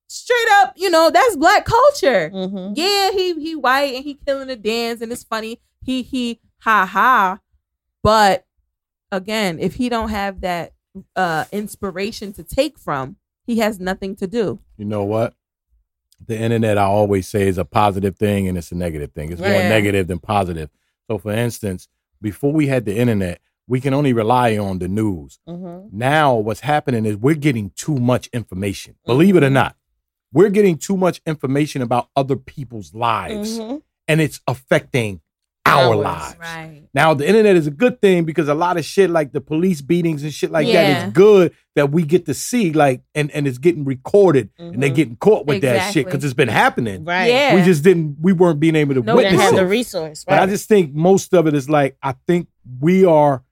straight 0.08 0.48
up, 0.60 0.74
you 0.76 0.90
know, 0.90 1.10
that's 1.10 1.36
black 1.36 1.64
culture. 1.64 2.30
Mhm. 2.30 2.74
yeah, 2.76 3.10
he 3.12 3.34
he 3.42 3.54
white 3.56 3.94
and 3.94 4.04
he 4.04 4.14
killing 4.14 4.48
the 4.48 4.56
dance 4.56 5.00
and 5.00 5.10
it's 5.12 5.24
funny. 5.24 5.60
He 5.82 6.02
he 6.02 6.40
ha 6.60 6.86
ha. 6.86 7.38
But 8.02 8.44
again, 9.10 9.58
if 9.58 9.74
he 9.74 9.88
don't 9.88 10.10
have 10.10 10.40
that 10.42 10.72
uh 11.16 11.44
inspiration 11.52 12.32
to 12.34 12.42
take 12.42 12.78
from, 12.78 13.16
he 13.46 13.58
has 13.58 13.80
nothing 13.80 14.14
to 14.16 14.26
do. 14.26 14.60
You 14.76 14.84
know 14.84 15.04
what? 15.04 15.34
The 16.26 16.38
internet, 16.38 16.78
I 16.78 16.84
always 16.84 17.26
say, 17.26 17.48
is 17.48 17.58
a 17.58 17.64
positive 17.64 18.16
thing 18.16 18.46
and 18.48 18.56
it's 18.56 18.70
a 18.70 18.76
negative 18.76 19.12
thing. 19.12 19.32
It's 19.32 19.40
more 19.40 19.48
negative 19.68 20.06
than 20.06 20.18
positive. 20.20 20.70
So, 21.10 21.18
for 21.18 21.32
instance, 21.32 21.88
before 22.20 22.52
we 22.52 22.68
had 22.68 22.84
the 22.84 22.96
internet, 22.96 23.40
we 23.68 23.80
can 23.80 23.94
only 23.94 24.12
rely 24.12 24.56
on 24.58 24.78
the 24.78 24.88
news. 24.88 25.38
Mhm. 25.48 25.92
Now, 25.92 26.34
what's 26.34 26.60
happening 26.60 27.06
is 27.06 27.16
we're 27.16 27.34
getting 27.34 27.70
too 27.76 27.96
much 27.96 28.28
information. 28.32 28.96
Believe 29.06 29.36
it 29.36 29.44
or 29.44 29.50
not, 29.50 29.76
we're 30.32 30.50
getting 30.50 30.76
too 30.76 30.96
much 30.96 31.20
information 31.26 31.82
about 31.82 32.08
other 32.16 32.36
people's 32.36 32.92
lives, 32.94 33.58
Mhm. 33.58 33.82
and 34.08 34.20
it's 34.20 34.40
affecting 34.46 35.20
our 35.64 35.94
Ours. 35.94 35.96
lives. 36.04 36.36
Right. 36.40 36.82
Now, 36.92 37.14
the 37.14 37.26
internet 37.26 37.54
is 37.54 37.68
a 37.68 37.70
good 37.70 38.00
thing 38.02 38.24
because 38.24 38.48
a 38.48 38.54
lot 38.54 38.76
of 38.76 38.84
shit 38.84 39.08
like 39.10 39.32
the 39.32 39.40
police 39.40 39.80
beatings 39.80 40.24
and 40.24 40.34
shit 40.34 40.50
like 40.50 40.66
that 40.66 40.72
Yeah. 40.72 41.06
is 41.06 41.12
good 41.12 41.52
that 41.76 41.92
we 41.92 42.02
get 42.02 42.26
to 42.26 42.34
see, 42.34 42.72
like, 42.72 43.02
and, 43.14 43.30
and 43.30 43.46
it's 43.46 43.58
getting 43.58 43.84
recorded 43.84 44.50
and 44.58 44.82
they're 44.82 44.90
Mhm. 44.90 44.94
getting 44.94 45.16
caught 45.16 45.46
with 45.46 45.62
that 45.62 45.92
shit 45.92 46.04
because 46.06 46.24
it's 46.24 46.34
been 46.34 46.48
happening. 46.48 47.04
Right. 47.04 47.28
Yeah. 47.30 47.54
We 47.54 47.62
just 47.62 47.84
didn't, 47.84 48.16
we 48.20 48.32
weren't 48.32 48.58
being 48.58 48.74
able 48.74 48.94
to 48.94 49.02
No, 49.02 49.14
We 49.14 49.22
didn't 49.22 49.38
witness 49.38 49.50
have 49.50 49.54
it. 49.54 49.56
the 49.62 49.66
resource. 49.68 50.24
But 50.26 50.40
I 50.40 50.46
just 50.46 50.68
think 50.68 50.92
most 50.92 51.32
of 51.32 51.46
it 51.46 51.54
is 51.54 51.70
like, 51.70 51.96
I 52.02 52.16
think 52.26 52.48
we 52.80 53.04
are, 53.04 53.42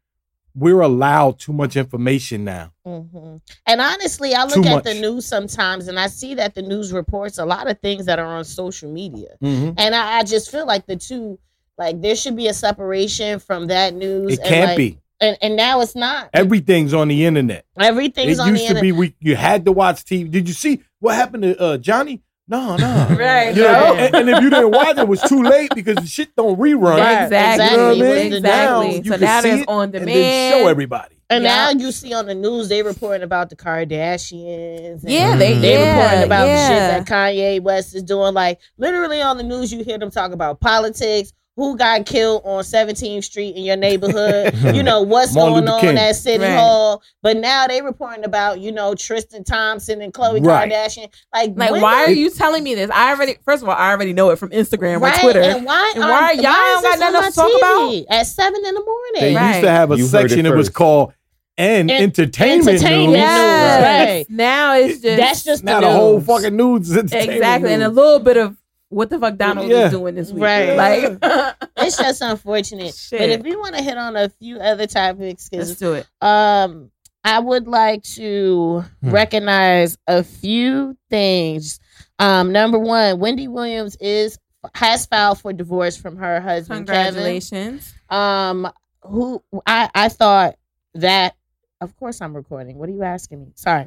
we're 0.61 0.81
allowed 0.83 1.39
too 1.39 1.53
much 1.53 1.75
information 1.77 2.45
now. 2.45 2.73
hmm 2.85 3.37
And 3.67 3.81
honestly, 3.81 4.35
I 4.35 4.45
look 4.45 4.63
Too 4.63 4.69
at 4.69 4.85
the 4.85 4.95
news 4.95 5.27
sometimes 5.27 5.89
and 5.89 5.99
I 5.99 6.07
see 6.07 6.35
that 6.35 6.55
the 6.55 6.63
news 6.63 6.93
reports 6.93 7.39
a 7.39 7.47
lot 7.47 7.69
of 7.69 7.81
things 7.81 8.05
that 8.07 8.19
are 8.19 8.27
on 8.27 8.45
social 8.45 8.93
media. 8.93 9.31
Mhm. 9.43 9.75
And 9.79 9.95
I, 9.95 10.19
I 10.19 10.23
just 10.23 10.51
feel 10.51 10.67
like 10.67 10.87
the 10.87 10.97
two, 10.97 11.39
like 11.79 12.03
there 12.03 12.15
should 12.15 12.37
be 12.37 12.47
a 12.49 12.53
separation 12.55 13.39
from 13.41 13.69
that 13.69 13.95
news. 13.95 14.35
It 14.35 14.41
and, 14.41 14.49
can't 14.49 14.69
like- 14.69 14.77
be. 14.77 14.99
And, 15.23 15.37
and 15.43 15.55
now 15.57 15.81
it's 15.83 15.95
not. 15.95 16.31
Everything's 16.33 16.95
on 16.95 17.09
the 17.09 17.27
internet. 17.27 17.67
Everything's 17.79 18.39
it 18.39 18.43
on 18.43 18.55
the 18.55 18.61
used 18.61 18.75
to 18.75 18.81
be 18.81 18.93
we 18.93 19.15
you 19.21 19.37
had 19.37 19.65
to 19.67 19.73
watch 19.73 20.05
TV. 20.05 20.31
Did 20.31 20.49
you 20.49 20.55
see 20.55 20.83
what 20.99 21.15
happened 21.15 21.43
to 21.43 21.61
uh, 21.61 21.77
Johnny? 21.79 22.23
No, 22.51 22.77
no. 22.77 23.07
Right. 23.19 23.55
You 23.57 23.63
know, 23.63 23.73
No. 23.73 23.95
and, 23.95 24.15
and 24.17 24.29
if 24.29 24.43
you 24.43 24.51
didn't 24.51 24.73
watch 24.73 24.89
it, 24.97 24.99
it 24.99 25.09
was 25.09 25.23
too 25.23 25.43
late 25.43 25.71
because 25.75 25.97
the 25.97 26.07
shit 26.07 26.35
don't 26.37 26.59
rerun. 26.59 26.99
Right, 26.99 27.23
Exactly. 27.25 27.65
You 27.71 27.77
know 27.77 27.87
what 27.87 27.97
I 28.19 28.23
mean? 28.23 28.31
the 28.33 28.41
Now 28.41 28.81
Exactly. 28.81 28.97
you 28.99 29.05
So 29.05 29.11
can 29.13 29.21
now 29.21 29.41
see 29.41 29.49
there's 29.51 29.61
it 29.63 29.69
on 29.69 29.83
and 29.85 29.93
then 29.95 30.01
demand. 30.07 30.55
show 30.63 30.69
everybody. 30.69 31.15
And 31.31 31.45
Yeah. 31.45 31.55
now 31.55 31.71
you 31.81 31.93
see 31.93 32.13
on 32.13 32.27
the 32.27 32.35
news 32.35 32.69
they 32.69 32.83
reporting 32.83 33.23
about 33.23 33.51
the 33.51 33.57
Kardashians. 33.57 35.03
and 35.03 35.11
Yeah, 35.11 35.31
mm-hmm. 35.31 35.39
they 35.39 35.55
They 35.59 35.73
yeah, 35.75 35.97
reporting 36.03 36.25
about 36.25 36.47
yeah. 36.49 36.57
the 36.57 36.67
shit 36.99 37.07
that 37.07 37.15
Kanye 37.15 37.61
West 37.63 37.95
is 37.95 38.03
doing. 38.03 38.35
Like 38.35 38.59
literally 38.79 39.23
on 39.23 39.37
the 39.37 39.45
news, 39.45 39.73
you 39.73 39.85
hear 39.85 39.99
them 39.99 40.11
talk 40.11 40.33
about 40.33 40.61
politics. 40.61 41.33
Who 41.57 41.77
got 41.77 42.07
killed 42.07 42.43
on 42.45 42.63
17th 42.63 43.25
Street 43.25 43.55
in 43.57 43.65
your 43.65 43.77
neighborhood? 43.77 44.55
you 44.75 44.83
know 44.83 45.03
what's 45.03 45.35
Martin 45.35 45.53
going 45.53 45.65
Luther 45.65 45.75
on 45.75 45.81
King. 45.81 45.99
at 45.99 46.13
City 46.17 46.43
Right. 46.43 46.55
Hall. 46.57 47.03
But 47.23 47.37
now 47.37 47.67
they 47.67 47.83
reporting 47.83 48.25
about 48.25 48.61
you 48.61 48.73
know 48.73 48.95
Tristan 48.95 49.45
Thompson 49.45 50.01
and 50.01 50.13
Khloe 50.15 50.43
Right. 50.47 50.71
Kardashian. 50.71 51.13
Like, 51.35 51.53
Like, 51.57 51.73
when 51.73 51.83
why 51.83 52.05
are 52.05 52.11
you 52.11 52.31
telling 52.31 52.65
me 52.65 52.75
this? 52.77 52.91
I 52.91 53.11
already, 53.11 53.37
first 53.45 53.63
of 53.63 53.69
all, 53.69 53.75
I 53.75 53.91
already 53.91 54.13
know 54.15 54.31
it 54.31 54.37
from 54.39 54.51
Instagram 54.51 55.01
right, 55.03 55.19
or 55.19 55.21
Twitter. 55.21 55.41
And 55.43 55.67
why? 55.67 55.93
And 55.95 56.05
are- 56.05 56.11
why 56.11 56.33
y'all 56.33 56.37
is 56.79 56.83
got 56.83 56.99
nothing 56.99 57.15
else 57.17 57.35
to 57.35 57.41
talk 57.43 57.51
TV 57.91 58.05
at 58.09 58.27
seven 58.27 58.63
in 58.65 58.75
the 58.75 58.81
They 58.81 58.87
morning? 59.35 59.37
Right. 59.37 59.49
used 59.57 59.65
to 59.65 59.71
have 59.71 59.91
a 59.91 59.97
You 59.99 60.05
section. 60.07 60.47
it 60.47 60.53
It, 60.53 60.57
was 60.57 60.69
called 60.71 61.13
"and 61.59 61.91
En- 61.91 62.03
entertainment, 62.05 62.69
entertainment 62.69 63.11
news." 63.11 63.17
yes. 63.21 64.09
right. 64.09 64.27
Now 64.31 64.77
it's 64.77 65.01
just 65.03 65.17
That's 65.19 65.45
just 65.45 65.65
Now 65.65 65.81
the 65.81 65.89
the 65.89 65.93
whole 65.93 66.21
fucking 66.21 66.57
news 66.57 66.91
is 66.91 66.97
entertainment 66.97 67.33
exactly, 67.37 67.73
and 67.75 67.83
a 67.83 67.89
little 67.91 68.21
bit 68.21 68.37
of 68.39 68.57
what 68.91 69.09
the 69.11 69.19
fuck 69.19 69.37
Donald 69.37 69.69
Yeah. 69.71 69.87
is 69.87 69.93
doing 69.93 70.15
this 70.15 70.31
week. 70.31 70.43
Right. 70.45 70.75
Like, 70.77 71.19
it's 71.79 71.97
just 71.97 72.21
unfortunate. 72.23 72.95
Shit. 72.95 73.19
But 73.19 73.29
if 73.31 73.43
we 73.43 73.57
want 73.57 73.75
to 73.77 73.83
hit 73.83 73.97
on 73.97 74.15
a 74.17 74.29
few 74.29 74.59
other 74.59 74.87
topics, 74.87 75.49
let's 75.53 75.71
because 75.71 75.79
do 75.79 75.95
it. 75.95 76.07
um, 76.21 76.91
I 77.25 77.39
would 77.39 77.67
like 77.69 78.03
to 78.17 78.85
Hmm. 79.03 79.11
recognize 79.11 79.97
a 80.07 80.23
few 80.23 80.97
things. 81.09 81.81
Um, 82.19 82.53
number 82.53 82.79
one, 82.79 83.19
Wendy 83.19 83.49
Williams 83.49 83.97
is 84.01 84.39
has 84.75 85.07
filed 85.07 85.41
for 85.41 85.53
divorce 85.55 85.97
from 85.97 86.17
her 86.17 86.39
husband 86.41 86.87
Kevin. 86.87 87.05
Congratulations. 87.15 87.95
Um, 88.11 88.71
who 89.03 89.43
I 89.67 89.89
I 89.95 90.09
thought 90.11 90.57
that. 90.95 91.35
Of 91.83 91.97
course, 91.97 92.21
I'm 92.21 92.37
recording. 92.37 92.77
What 92.77 92.91
are 92.91 92.93
you 92.93 93.03
asking 93.05 93.41
me? 93.41 93.53
Sorry. 93.55 93.87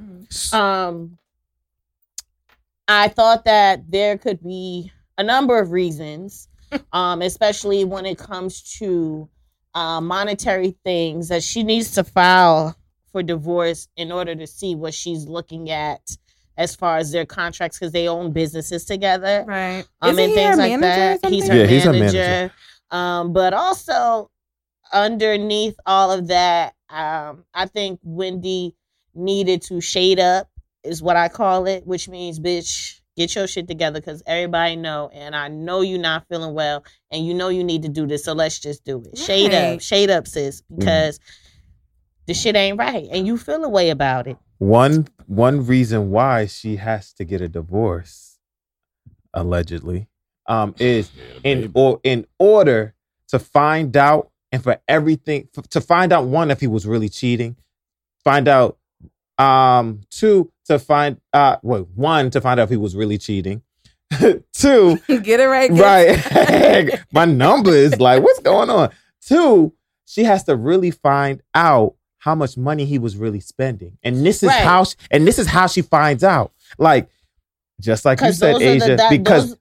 Um, 0.51 1.19
I 2.87 3.07
thought 3.09 3.45
that 3.45 3.89
there 3.91 4.17
could 4.17 4.41
be 4.43 4.91
a 5.17 5.23
number 5.23 5.59
of 5.59 5.71
reasons, 5.71 6.47
um, 6.93 7.21
especially 7.21 7.85
when 7.85 8.05
it 8.05 8.17
comes 8.17 8.77
to 8.79 9.29
uh, 9.75 9.99
monetary 10.01 10.75
things, 10.83 11.29
that 11.29 11.43
she 11.43 11.63
needs 11.63 11.91
to 11.91 12.03
file 12.03 12.75
for 13.11 13.21
divorce 13.23 13.87
in 13.95 14.11
order 14.11 14.33
to 14.35 14.47
see 14.47 14.75
what 14.75 14.93
she's 14.93 15.25
looking 15.27 15.69
at 15.69 16.17
as 16.57 16.75
far 16.75 16.97
as 16.97 17.11
their 17.11 17.25
contracts 17.25 17.79
because 17.79 17.91
they 17.91 18.07
own 18.07 18.31
businesses 18.31 18.85
together 18.85 19.43
Right. 19.47 19.83
um, 20.01 20.11
Isn't 20.11 20.23
and 20.23 20.29
he 20.29 20.35
things 20.35 20.49
her 20.55 20.55
like 20.61 20.79
manager 20.79 21.19
that. 21.21 21.29
He's 21.31 21.43
her 21.43 21.47
something? 21.47 21.59
Yeah, 21.59 21.65
he's 21.67 21.83
her 21.83 21.93
manager. 21.93 22.17
manager. 22.17 22.53
Um, 22.91 23.33
but 23.33 23.53
also 23.53 24.29
underneath 24.91 25.75
all 25.85 26.11
of 26.11 26.27
that, 26.27 26.73
um, 26.89 27.43
I 27.53 27.65
think 27.65 27.99
Wendy 28.03 28.75
needed 29.15 29.61
to 29.63 29.81
shade 29.81 30.19
up, 30.19 30.47
is 30.83 31.01
what 31.01 31.15
I 31.15 31.27
call 31.29 31.65
it, 31.65 31.85
which 31.87 32.07
means, 32.09 32.39
bitch, 32.39 32.99
get 33.15 33.35
your 33.35 33.47
shit 33.47 33.67
together 33.67 33.99
because 33.99 34.23
everybody 34.25 34.75
know, 34.75 35.09
and 35.13 35.35
I 35.35 35.47
know 35.47 35.81
you're 35.81 35.99
not 35.99 36.27
feeling 36.27 36.53
well, 36.53 36.83
and 37.11 37.25
you 37.25 37.33
know 37.33 37.49
you 37.49 37.63
need 37.63 37.83
to 37.83 37.89
do 37.89 38.07
this, 38.07 38.23
so 38.23 38.33
let's 38.33 38.59
just 38.59 38.83
do 38.83 39.03
it. 39.05 39.17
Shade 39.17 39.53
up, 39.53 39.81
shade 39.81 40.09
up, 40.09 40.27
sis, 40.27 40.61
because 40.75 41.19
the 42.25 42.33
shit 42.33 42.55
ain't 42.55 42.77
right, 42.77 43.07
and 43.11 43.27
you 43.27 43.37
feel 43.37 43.63
a 43.63 43.69
way 43.69 43.89
about 43.89 44.27
it. 44.27 44.37
One 44.59 45.07
one 45.27 45.65
reason 45.65 46.11
why 46.11 46.45
she 46.45 46.77
has 46.77 47.13
to 47.13 47.25
get 47.25 47.41
a 47.41 47.49
divorce, 47.49 48.39
allegedly, 49.33 50.07
um, 50.47 50.73
is 50.79 51.11
in 51.43 51.71
or 51.73 51.99
in 52.03 52.25
order 52.39 52.95
to 53.29 53.39
find 53.39 53.97
out 53.97 54.29
and 54.51 54.63
for 54.63 54.79
everything 54.87 55.49
f- 55.57 55.67
to 55.69 55.81
find 55.81 56.13
out 56.13 56.27
one 56.27 56.51
if 56.51 56.59
he 56.59 56.67
was 56.67 56.85
really 56.85 57.09
cheating, 57.09 57.57
find 58.23 58.47
out 58.47 58.77
um 59.39 60.01
two 60.11 60.51
to 60.65 60.79
find 60.79 61.17
uh 61.33 61.57
wait 61.63 61.87
one 61.95 62.29
to 62.31 62.41
find 62.41 62.59
out 62.59 62.63
if 62.65 62.69
he 62.69 62.77
was 62.77 62.95
really 62.95 63.17
cheating, 63.17 63.61
two 64.53 64.97
Get 65.07 65.39
it 65.39 65.47
right. 65.47 65.69
Right 65.71 66.99
my 67.11 67.25
number 67.25 67.71
is 67.71 67.99
like 67.99 68.23
what's 68.23 68.39
going 68.39 68.69
on 68.69 68.91
two 69.25 69.73
she 70.05 70.23
has 70.23 70.43
to 70.43 70.55
really 70.55 70.91
find 70.91 71.41
out 71.55 71.95
how 72.19 72.35
much 72.35 72.55
money 72.57 72.85
he 72.85 72.99
was 72.99 73.17
really 73.17 73.39
spending 73.39 73.97
and 74.03 74.25
this 74.25 74.43
is 74.43 74.49
Right. 74.49 74.61
how 74.63 74.83
she, 74.85 74.95
and 75.11 75.27
this 75.27 75.39
is 75.39 75.47
how 75.47 75.67
she 75.67 75.81
finds 75.81 76.23
out 76.23 76.51
like 76.77 77.09
just 77.81 78.05
like 78.05 78.21
you 78.21 78.31
said 78.31 78.61
asia 78.61 78.89
the 78.89 78.95
that, 78.97 79.09
because 79.09 79.49
those, 79.49 79.57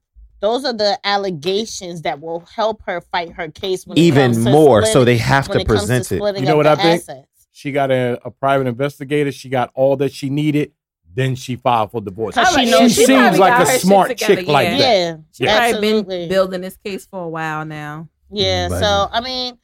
those 0.63 0.65
are 0.65 0.73
the 0.73 0.99
allegations 1.05 2.01
that 2.03 2.19
will 2.21 2.41
help 2.41 2.81
her 2.85 3.01
fight 3.01 3.31
her 3.33 3.49
case 3.49 3.87
when 3.87 3.97
it 3.97 4.01
Even 4.01 4.33
comes 4.33 4.45
to 4.45 4.51
more, 4.51 4.85
so 4.85 5.05
they 5.05 5.17
have 5.17 5.47
to 5.47 5.59
it 5.59 5.67
comes 5.67 5.79
present 5.79 6.11
it. 6.11 6.17
splitting 6.17 6.43
You 6.43 6.47
know 6.49 6.57
what 6.57 6.67
I 6.67 6.75
the 6.75 6.97
think? 6.97 7.25
She 7.51 7.71
got 7.71 7.91
a, 7.91 8.19
a 8.25 8.31
private 8.31 8.67
investigator. 8.67 9.31
She 9.31 9.47
got 9.47 9.71
all 9.73 9.95
that 9.97 10.11
she 10.11 10.29
needed. 10.29 10.73
Then 11.15 11.35
she 11.35 11.55
filed 11.55 11.91
for 11.91 12.01
divorce. 12.01 12.35
She 12.35 12.65
She, 12.65 12.71
knows 12.71 12.93
she 12.95 13.05
seems 13.05 13.37
like 13.37 13.53
a 13.53 13.57
her 13.57 13.65
shit 13.71 13.81
smart 13.81 14.09
together, 14.09 14.35
chick 14.37 14.47
like 14.47 14.67
yeah. 14.69 14.77
that. 14.77 14.79
Yeah, 14.79 15.15
She 15.31 15.43
Yeah. 15.43 15.57
probably 15.57 15.75
absolutely. 15.89 16.17
been 16.19 16.29
building 16.29 16.61
this 16.61 16.77
case 16.77 17.05
for 17.05 17.23
a 17.23 17.29
while 17.29 17.65
now. 17.65 18.09
Yeah, 18.31 18.69
But- 18.69 18.79
so 18.79 19.07
I 19.11 19.21
mean, 19.21 19.57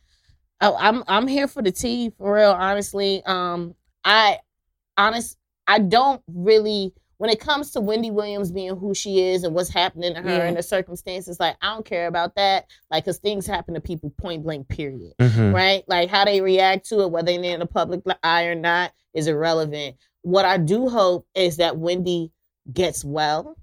I, 0.61 0.71
I'm 0.71 1.03
I'm 1.07 1.27
here 1.27 1.47
for 1.47 1.61
the 1.63 1.71
tea 1.71 2.11
for 2.17 2.33
real. 2.35 2.51
Honestly, 2.51 3.23
um, 3.25 3.73
I 4.05 4.39
honest 4.97 5.37
I 5.67 5.79
don't 5.79 6.21
really 6.27 6.93
when 7.17 7.29
it 7.29 7.39
comes 7.39 7.71
to 7.71 7.81
Wendy 7.81 8.11
Williams 8.11 8.49
being 8.51 8.77
who 8.77 8.93
she 8.93 9.19
is 9.21 9.43
and 9.43 9.53
what's 9.53 9.67
happening 9.69 10.13
to 10.13 10.21
her 10.21 10.29
Yeah. 10.29 10.43
and 10.45 10.55
the 10.57 10.63
circumstances. 10.63 11.39
Like 11.39 11.55
I 11.61 11.73
don't 11.73 11.85
care 11.85 12.07
about 12.07 12.35
that. 12.35 12.65
Like, 12.91 13.03
cause 13.05 13.17
things 13.17 13.45
happen 13.45 13.73
to 13.73 13.81
people 13.81 14.09
point 14.21 14.43
blank. 14.43 14.67
Period. 14.69 15.13
Mhm. 15.19 15.53
Right? 15.53 15.83
Like 15.87 16.09
how 16.09 16.23
they 16.25 16.39
react 16.41 16.87
to 16.89 17.01
it, 17.01 17.11
whether 17.11 17.31
they're 17.31 17.53
in 17.53 17.59
the 17.59 17.65
public 17.65 18.01
eye 18.23 18.45
or 18.45 18.55
not, 18.55 18.91
is 19.13 19.27
irrelevant. 19.27 19.95
What 20.21 20.45
I 20.45 20.57
do 20.57 20.89
hope 20.89 21.27
is 21.35 21.57
that 21.57 21.77
Wendy 21.77 22.31
gets 22.71 23.03
well 23.05 23.57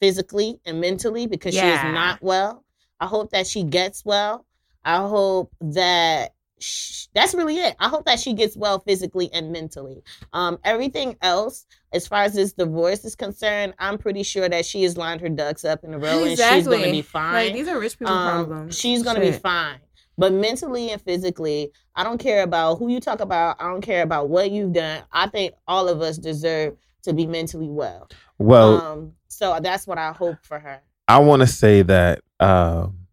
physically 0.00 0.60
and 0.64 0.80
mentally 0.80 1.26
because 1.26 1.54
she 1.54 1.60
is 1.60 1.94
not 1.94 2.22
well. 2.22 2.64
I 3.00 3.06
hope 3.06 3.30
that 3.30 3.46
she 3.46 3.62
gets 3.64 4.04
well. 4.04 4.46
I 4.84 4.96
hope 5.06 5.52
that 5.60 6.34
sh- 6.58 7.06
that's 7.14 7.34
really 7.34 7.56
it. 7.58 7.74
I 7.78 7.88
hope 7.88 8.04
that 8.06 8.18
she 8.20 8.32
gets 8.34 8.56
well 8.56 8.80
physically 8.80 9.30
and 9.32 9.50
mentally. 9.52 10.02
Um, 10.32 10.58
everything 10.64 11.16
else, 11.22 11.66
as 11.92 12.06
far 12.06 12.22
as 12.24 12.34
this 12.34 12.52
divorce 12.52 13.04
is 13.04 13.14
concerned, 13.14 13.74
I'm 13.78 13.98
pretty 13.98 14.22
sure 14.22 14.48
that 14.48 14.64
she 14.66 14.82
has 14.82 14.96
lined 14.96 15.20
her 15.22 15.28
ducks 15.28 15.64
up 15.64 15.84
in 15.84 15.94
a 15.94 15.98
row 15.98 16.24
and 16.24 16.38
she's 16.38 16.66
going 16.66 16.82
to 16.84 16.90
be 16.90 17.02
fine. 17.02 17.32
Like 17.46 17.52
these 17.54 17.68
are 17.68 17.78
rich 17.78 17.98
people 17.98 18.14
Um, 18.14 18.46
problems. 18.46 18.78
she's 18.78 19.02
gonna 19.02 19.20
be 19.20 19.32
fine. 19.32 19.78
But 20.16 20.32
mentally 20.32 20.90
and 20.90 21.00
physically, 21.00 21.72
I 21.94 22.04
don't 22.04 22.18
care 22.18 22.42
about 22.42 22.76
who 22.76 22.88
you 22.88 23.00
talk 23.00 23.20
about. 23.20 23.56
I 23.60 23.68
don't 23.68 23.80
care 23.80 24.02
about 24.02 24.28
what 24.28 24.50
you've 24.50 24.72
done. 24.72 25.02
I 25.12 25.26
think 25.28 25.54
all 25.66 25.88
of 25.88 26.00
us 26.00 26.18
deserve 26.18 26.76
to 27.02 27.12
be 27.12 27.26
mentally 27.26 27.68
well. 27.68 28.08
Well, 28.38 28.80
um, 28.80 29.12
so 29.28 29.58
that's 29.62 29.86
what 29.86 29.98
I 29.98 30.12
hope 30.12 30.38
for 30.42 30.58
her. 30.58 30.80
I 31.08 31.18
want 31.18 31.42
to 31.42 31.46
say 31.46 31.82
that 31.82 32.20
um, 32.40 33.06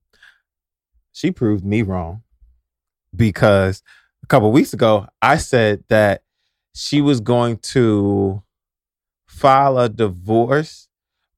she 1.11 1.31
proved 1.31 1.65
me 1.65 1.81
wrong 1.81 2.23
because 3.15 3.83
a 4.23 4.27
couple 4.27 4.51
weeks 4.51 4.73
ago 4.73 5.07
I 5.21 5.37
said 5.37 5.83
that 5.89 6.23
she 6.73 7.01
was 7.01 7.19
going 7.19 7.57
to 7.57 8.41
file 9.27 9.77
a 9.77 9.89
divorce, 9.89 10.87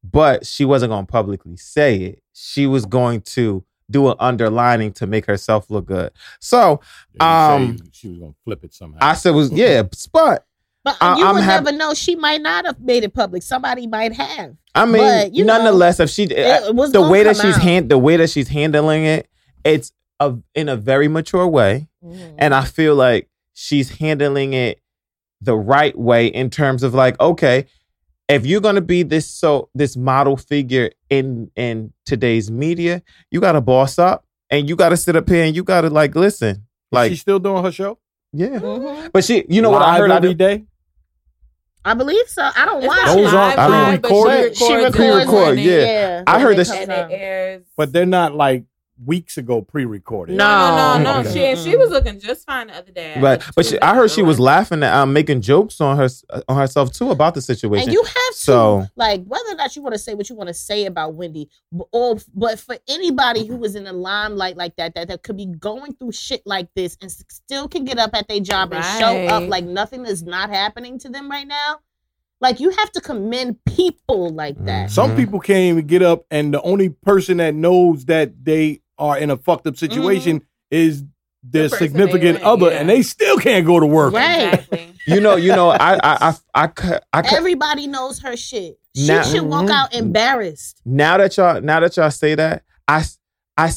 but 0.04 0.46
she 0.46 0.66
wasn't 0.66 0.92
going 0.92 1.06
to 1.06 1.12
publicly 1.12 1.58
say 1.58 1.98
it. 1.98 2.24
She 2.34 2.68
was 2.68 2.86
going 2.86 3.22
to 3.22 3.64
do 3.94 4.10
an 4.10 4.16
underlining 4.20 4.92
to 4.94 5.08
make 5.08 5.26
herself 5.26 5.70
look 5.70 5.86
good. 5.86 6.12
So 6.42 6.82
Yeah, 7.20 7.54
Um, 7.56 7.78
she 7.94 8.10
was 8.10 8.20
gonna 8.20 8.34
flip 8.44 8.64
it 8.66 8.74
somehow. 8.74 8.98
I 9.02 9.14
said, 9.14 9.32
"Was 9.36 9.52
yeah, 9.52 9.84
but 10.14 10.46
But 10.84 10.98
I- 11.00 11.18
you 11.18 11.26
I'm 11.26 11.36
would 11.36 11.44
hap- 11.44 11.64
never 11.64 11.78
know. 11.78 11.94
She 11.94 12.16
might 12.16 12.42
not 12.42 12.66
have 12.66 12.80
made 12.82 13.04
it 13.06 13.14
public. 13.14 13.42
Somebody 13.44 13.88
might 13.88 14.14
have. 14.14 14.56
I 14.76 14.86
mean, 14.86 15.02
But, 15.04 15.34
you 15.36 15.46
know, 15.46 15.58
nonetheless, 15.58 16.00
if 16.02 16.10
she 16.10 16.24
It, 16.24 16.32
it 16.68 16.76
was 16.76 16.92
the 16.92 17.02
way 17.02 17.24
that 17.24 17.38
she's 17.38 17.56
out. 17.56 17.62
hand 17.62 17.90
the 17.90 17.98
way 17.98 18.18
that 18.18 18.30
she's 18.30 18.50
handling 18.50 19.06
it, 19.06 19.28
it's 19.64 19.92
a, 20.20 20.36
in 20.56 20.68
a 20.70 20.76
very 20.76 21.08
mature 21.08 21.48
way. 21.48 21.88
Mhm. 22.04 22.36
and 22.38 22.54
I 22.54 22.66
feel 22.66 22.96
like 22.96 23.30
she's 23.54 23.90
handling 24.00 24.52
it 24.54 24.82
the 25.40 25.56
right 25.56 25.98
way 25.98 26.28
in 26.28 26.50
terms 26.50 26.84
of 26.84 26.94
like, 26.94 27.18
okay, 27.22 27.66
if 28.30 28.46
you're 28.46 28.62
gonna 28.62 28.82
be 28.82 29.04
this 29.04 29.28
so 29.30 29.70
this 29.76 29.96
model 29.98 30.38
figure 30.38 30.92
in 31.10 31.52
in 31.56 31.94
today's 32.06 32.50
media, 32.52 33.02
you 33.32 33.40
gotta 33.42 33.62
boss 33.62 34.00
up 34.00 34.26
and 34.50 34.68
you 34.70 34.76
gotta 34.76 34.98
sit 34.98 35.16
up 35.16 35.28
here 35.30 35.44
and 35.44 35.56
you 35.56 35.64
gotta 35.64 35.90
like 35.90 36.16
listen, 36.16 36.66
like 36.92 37.12
She's 37.12 37.22
still 37.22 37.40
doing 37.40 37.64
her 37.64 37.72
show. 37.72 38.00
yeah. 38.32 38.60
Mhm. 38.60 39.12
But 39.12 39.24
she, 39.24 39.46
you 39.50 39.62
know 39.62 39.70
what 39.70 39.82
I 39.82 39.98
heard? 39.98 40.12
I 40.12 40.18
every 40.18 40.30
do, 40.30 40.36
day. 40.36 40.64
I 41.86 41.94
believe 41.96 42.28
so. 42.30 42.42
I 42.56 42.64
don't 42.66 42.78
It's 42.78 42.88
watch 42.88 42.98
not 43.06 43.18
it. 43.18 43.22
Those 43.24 43.34
live, 43.34 43.60
aren't 43.60 43.72
live, 43.72 44.02
but 44.02 44.10
pre-recorded? 44.10 44.56
She 44.58 44.66
She 44.66 44.74
records, 44.74 44.96
records 44.98 45.26
Pre-record, 45.26 45.60
yeah. 45.60 45.80
Yeah, 45.82 46.24
I 46.28 46.40
heard 46.40 46.58
it 46.58 46.58
that 46.58 46.68
comes 46.68 46.80
and 46.80 46.92
out. 46.92 47.12
it 47.12 47.14
airs. 47.16 47.64
But 47.76 47.92
they're 47.92 48.06
not 48.06 48.36
like 48.36 48.64
weeks 49.06 49.38
ago 49.38 49.62
pre-recorded. 49.62 50.36
No. 50.36 50.76
no, 50.76 51.04
no, 51.04 51.22
no. 51.22 51.30
Okay. 51.30 51.56
She 51.56 51.72
she 51.72 51.78
was 51.78 51.90
looking 51.90 52.20
just 52.20 52.46
fine 52.46 52.68
the 52.68 52.76
other 52.78 52.92
day. 52.92 53.18
but 53.20 53.44
but 53.56 53.66
she, 53.66 53.80
I 53.82 53.96
heard 53.96 54.12
she 54.12 54.22
was 54.22 54.40
laughing. 54.40 54.82
laughing 54.82 54.84
at 54.84 54.94
um 54.94 55.14
making 55.14 55.42
jokes 55.42 55.82
on 55.82 55.98
her 55.98 56.08
on 56.48 56.58
herself 56.58 56.92
too 56.94 57.10
about 57.12 57.34
the 57.34 57.42
situation. 57.42 57.90
And 57.90 57.94
you 57.94 58.04
have 58.04 58.14
to 58.14 58.34
So- 58.34 58.88
like 58.96 59.24
whether 59.26 59.50
or 59.52 59.56
not 59.56 59.76
you 59.76 59.82
want 59.82 59.94
to 59.94 60.00
say 60.00 60.14
what 60.14 60.30
you 60.30 60.36
want 60.36 60.48
to 60.50 60.54
say 60.54 60.86
about 60.86 61.16
Wendy, 61.16 61.50
or 61.92 62.18
but 62.36 62.60
for 62.60 62.78
anybody 62.88 63.46
who 63.48 63.56
was 63.58 63.76
in 63.76 63.84
the 63.86 63.94
limelight 63.94 64.58
like 64.58 64.76
that, 64.76 64.94
that 64.96 65.08
that 65.08 65.24
could 65.24 65.38
be 65.38 65.48
going 65.48 65.94
through 65.96 66.12
shit 66.12 66.42
like 66.46 66.68
this 66.76 66.98
and 67.02 67.12
still 67.12 67.68
can 67.68 67.84
get 67.84 67.98
up 67.98 68.12
at 68.14 68.28
their 68.28 68.40
job 68.40 68.74
and 68.74 68.84
show 69.00 69.26
up 69.28 69.50
like 69.50 69.66
nothing 69.66 70.06
is 70.06 70.24
not 70.24 70.50
happening 70.50 71.00
to 71.00 71.10
them 71.10 71.30
right 71.32 71.48
now. 71.48 71.80
Like 72.42 72.60
you 72.60 72.70
have 72.72 72.92
to 72.92 73.02
commend 73.02 73.58
people 73.66 74.30
like 74.30 74.64
that. 74.66 74.92
Some 74.92 75.16
people 75.16 75.40
can't 75.40 75.60
even 75.72 75.88
get 75.88 76.02
up, 76.04 76.26
and 76.30 76.54
the 76.54 76.62
only 76.62 76.90
person 76.90 77.38
that 77.38 77.56
knows 77.56 78.06
that 78.06 78.34
they 78.44 78.82
are 78.98 79.18
in 79.18 79.30
a 79.30 79.38
fucked 79.38 79.68
up 79.68 79.78
situation 79.78 80.42
is 80.72 81.04
their 81.44 81.68
The 81.68 81.78
significant 81.78 82.40
they 82.40 82.44
other, 82.44 82.72
yeah. 82.72 82.80
and 82.80 82.90
they 82.90 83.02
still 83.02 83.38
can't 83.38 83.66
go 83.66 83.80
to 83.80 83.86
work. 83.86 84.14
Right. 84.14 84.54
Exactly. 84.54 84.94
you 85.08 85.20
know, 85.20 85.36
you 85.36 85.50
know, 85.50 85.70
I 85.72 85.96
I 85.96 86.00
I 86.30 86.36
I, 86.56 86.68
cou- 86.68 87.00
I, 87.12 87.22
Everybody 87.36 87.88
knows 87.88 88.20
her 88.20 88.38
shit. 88.38 88.80
She 88.96 89.08
Now- 89.08 89.24
should 89.24 89.42
walk 89.44 89.66
Mhm. 89.66 89.72
out 89.72 89.94
embarrassed. 89.94 90.80
now 90.86 91.18
that 91.18 91.36
y'all 91.36 91.60
now 91.62 91.80
that 91.82 91.98
y'all 91.98 92.12
say 92.12 92.36
that, 92.36 92.64
I, 92.88 93.04
I 93.58 93.72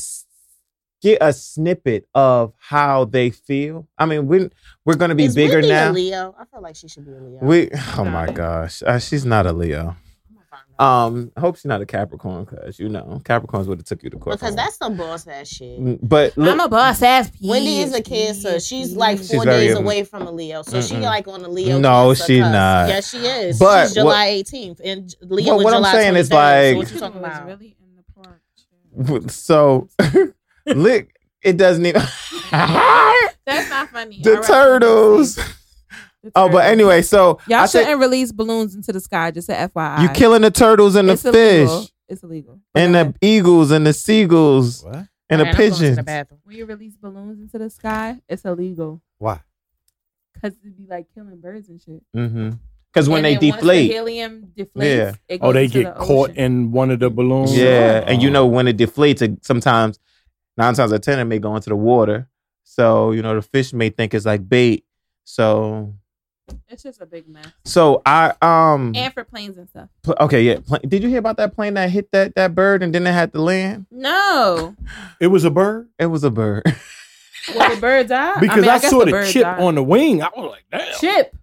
get 1.03 1.19
a 1.21 1.33
snippet 1.33 2.07
of 2.15 2.53
how 2.59 3.05
they 3.05 3.31
feel. 3.31 3.89
I 3.99 4.07
mean, 4.07 4.27
we 4.29 4.49
we're 4.85 4.95
gonna 4.97 5.15
be 5.15 5.25
Is 5.25 5.35
bigger 5.35 5.55
Wendy 5.57 5.71
a 5.71 5.73
now. 5.73 5.91
Leo? 5.93 6.35
I 6.39 6.45
feel 6.45 6.63
like 6.63 6.77
she 6.77 6.89
should 6.89 7.05
be 7.07 7.13
a 7.13 7.21
Leo. 7.21 7.39
We 7.43 7.71
oh 7.99 8.05
my 8.05 8.31
gosh, 8.31 8.83
uh, 8.87 8.99
she's 8.99 9.25
not 9.25 9.47
a 9.47 9.53
Leo. 9.53 9.81
I'm 9.81 10.35
gonna 10.35 10.47
find 10.51 10.63
out. 10.63 10.66
Um, 10.79 11.33
I 11.37 11.41
hope 11.41 11.57
she's 11.57 11.65
not 11.65 11.81
a 11.81 11.87
Capricorn 11.87 12.45
because 12.45 12.79
you 12.79 12.89
know 12.89 13.21
Capricorns 13.25 13.67
would 13.67 13.79
have 13.79 13.87
took 13.87 14.03
you 14.03 14.11
to 14.11 14.19
court. 14.19 14.39
because 14.39 14.55
that's 14.55 14.77
some 14.77 14.97
boss 14.97 15.27
ass 15.27 15.49
shit. 15.49 16.07
but 16.07 16.37
look, 16.37 16.53
I'm 16.53 16.61
a 16.61 16.69
boss 16.69 17.01
ass. 17.03 17.31
Wendy 17.43 17.81
is 17.81 17.95
a 17.95 18.01
bitch, 18.03 18.05
Cancer. 18.07 18.61
She's 18.61 18.95
like 18.95 19.17
four 19.19 19.27
She's 19.27 19.45
very- 19.45 19.67
days 19.69 19.77
away 19.77 20.05
from 20.05 20.27
a 20.27 20.31
Leo, 20.31 20.63
so 20.63 20.81
she 20.83 20.95
Mm-mm. 20.97 21.03
like 21.03 21.27
on 21.29 21.43
a 21.45 21.49
Leo. 21.49 21.79
No, 21.79 22.09
Cancer 22.09 22.25
she 22.27 22.39
cusp. 22.41 22.53
not. 22.53 22.89
Yes, 22.89 23.11
she 23.11 23.19
is. 23.19 23.59
But 23.59 23.87
She's 23.89 23.97
what- 23.97 24.03
July 24.03 24.27
18th, 24.45 24.81
and 24.85 25.15
Leo 25.23 25.55
What- 25.55 25.61
is 25.61 25.65
what 25.65 25.75
I'm 25.75 25.79
July 25.81 25.93
saying 25.93 26.17
is 26.17 26.31
like- 26.33 26.73
so 26.73 26.77
what 26.77 26.87
you 26.89 26.93
People 26.95 27.01
talking 27.09 27.23
was 27.23 27.31
about? 27.37 27.47
really 27.47 27.77
in 27.81 27.97
the 27.97 29.07
park. 29.15 29.31
so 29.31 29.89
lick 30.67 31.13
it 31.43 31.57
doesn't 31.57 31.87
even 31.87 32.03
That's 32.51 33.71
not 33.71 33.89
funny. 33.91 34.21
the 34.23 34.31
All 34.31 34.37
right, 34.37 34.47
turtles. 34.47 35.39
The 36.27 36.33
Oh, 36.35 36.49
but 36.49 36.65
anyway, 36.67 37.03
so 37.03 37.39
y'all 37.49 37.61
I 37.61 37.67
shouldn't 37.67 37.89
think 37.89 38.01
release 38.01 38.33
balloons 38.33 38.75
into 38.75 38.93
the 38.93 39.01
sky. 39.01 39.31
Just 39.31 39.49
a 39.49 39.53
FYI. 39.55 40.03
you 40.03 40.09
killing 40.11 40.43
the 40.43 40.51
turtles 40.51 40.95
and 40.97 41.09
the 41.09 41.13
It's 41.15 41.23
fish 41.23 41.33
illegal. 41.69 41.89
It's 42.09 42.23
illegal. 42.23 42.61
and 42.75 42.95
the 42.95 43.15
eagles 43.21 43.71
and 43.71 43.87
the 43.87 43.93
seagulls 43.93 44.85
What? 44.85 44.95
and 44.95 45.05
All 45.33 45.39
the 45.39 45.45
right, 45.45 45.51
I'm 45.51 45.57
going 45.57 45.71
to 45.73 45.77
pigeons. 45.79 45.97
the 45.97 46.27
when 46.45 46.57
you 46.57 46.65
release 46.67 46.97
balloons 46.97 47.41
into 47.41 47.59
the 47.59 47.71
sky, 47.71 48.21
it's 48.29 48.45
illegal 48.45 49.01
Why? 49.19 49.41
because 50.35 50.57
it'd 50.63 50.77
be 50.77 50.87
like 50.87 51.07
killing 51.15 51.41
birds 51.41 51.69
and 51.69 51.81
shit. 51.81 52.03
Mm-hmm. 52.17 52.51
Because 52.93 53.09
when 53.11 53.25
And 53.25 53.27
they 53.27 53.35
then 53.35 53.51
once 53.51 53.61
the 53.61 53.67
deflate, 53.67 53.91
helium 53.91 54.53
deflates. 54.57 54.97
Yeah. 54.97 55.13
it 55.29 55.41
Oh, 55.43 55.53
they 55.53 55.65
into 55.65 55.83
get 55.83 55.95
the 55.99 56.01
caught 56.05 56.31
ocean. 56.31 56.37
in 56.43 56.73
one 56.73 56.91
of 56.91 56.99
the 57.01 57.11
balloons. 57.11 57.57
yeah, 57.57 58.03
and 58.07 58.23
you 58.23 58.29
Oh. 58.31 58.33
know 58.33 58.47
when 58.47 58.69
it 58.69 58.77
deflates, 58.79 59.21
it 59.23 59.45
sometimes 59.45 59.99
nine 60.57 60.73
times 60.75 60.91
out 60.93 60.95
of 60.97 61.01
ten 61.03 61.19
it 61.19 61.25
may 61.25 61.39
go 61.39 61.55
into 61.57 61.69
the 61.71 61.77
water. 61.77 62.29
So 62.65 63.13
you 63.13 63.21
know 63.23 63.35
the 63.35 63.43
fish 63.43 63.73
may 63.75 63.91
think 63.91 64.15
it's 64.15 64.25
like 64.27 64.49
bait. 64.49 64.85
So 65.25 65.95
It's 66.69 66.83
just 66.83 67.01
a 67.01 67.07
big 67.07 67.29
mess. 67.29 67.47
so 67.65 68.03
I 68.07 68.33
um 68.43 68.93
And 68.95 69.13
for 69.13 69.25
planes 69.25 69.57
and 69.59 69.69
stuff. 69.69 69.89
pl- 70.03 70.17
okay 70.21 70.43
yeah. 70.43 70.59
Pl- 70.67 70.79
did 70.87 71.03
you 71.03 71.09
hear 71.09 71.19
about 71.19 71.37
that 71.39 71.55
plane 71.55 71.75
that 71.75 71.91
hit 71.91 72.11
that 72.13 72.35
that 72.37 72.55
bird 72.55 72.83
and 72.83 72.95
then 72.95 73.07
it 73.07 73.13
had 73.13 73.33
to 73.33 73.41
land? 73.43 73.87
No. 73.91 74.75
It 75.21 75.29
was 75.29 75.45
a 75.45 75.51
bird 75.51 75.89
It 75.99 76.07
was 76.07 76.25
a 76.25 76.31
bird. 76.31 76.63
Well, 77.55 77.73
the 77.77 77.81
bird 77.81 78.09
died. 78.09 78.41
because 78.41 78.57
I, 78.59 78.61
mean, 78.63 78.71
I, 78.71 78.75
I 78.75 78.79
saw 78.79 79.05
the, 79.05 79.11
bird 79.13 79.29
chip 79.29 79.43
died. 79.45 79.61
on 79.61 79.77
the 79.77 79.83
wing. 79.85 80.21
I 80.21 80.31
was 80.37 80.51
like, 80.51 80.65
damn. 80.73 80.99
chip. 80.99 81.37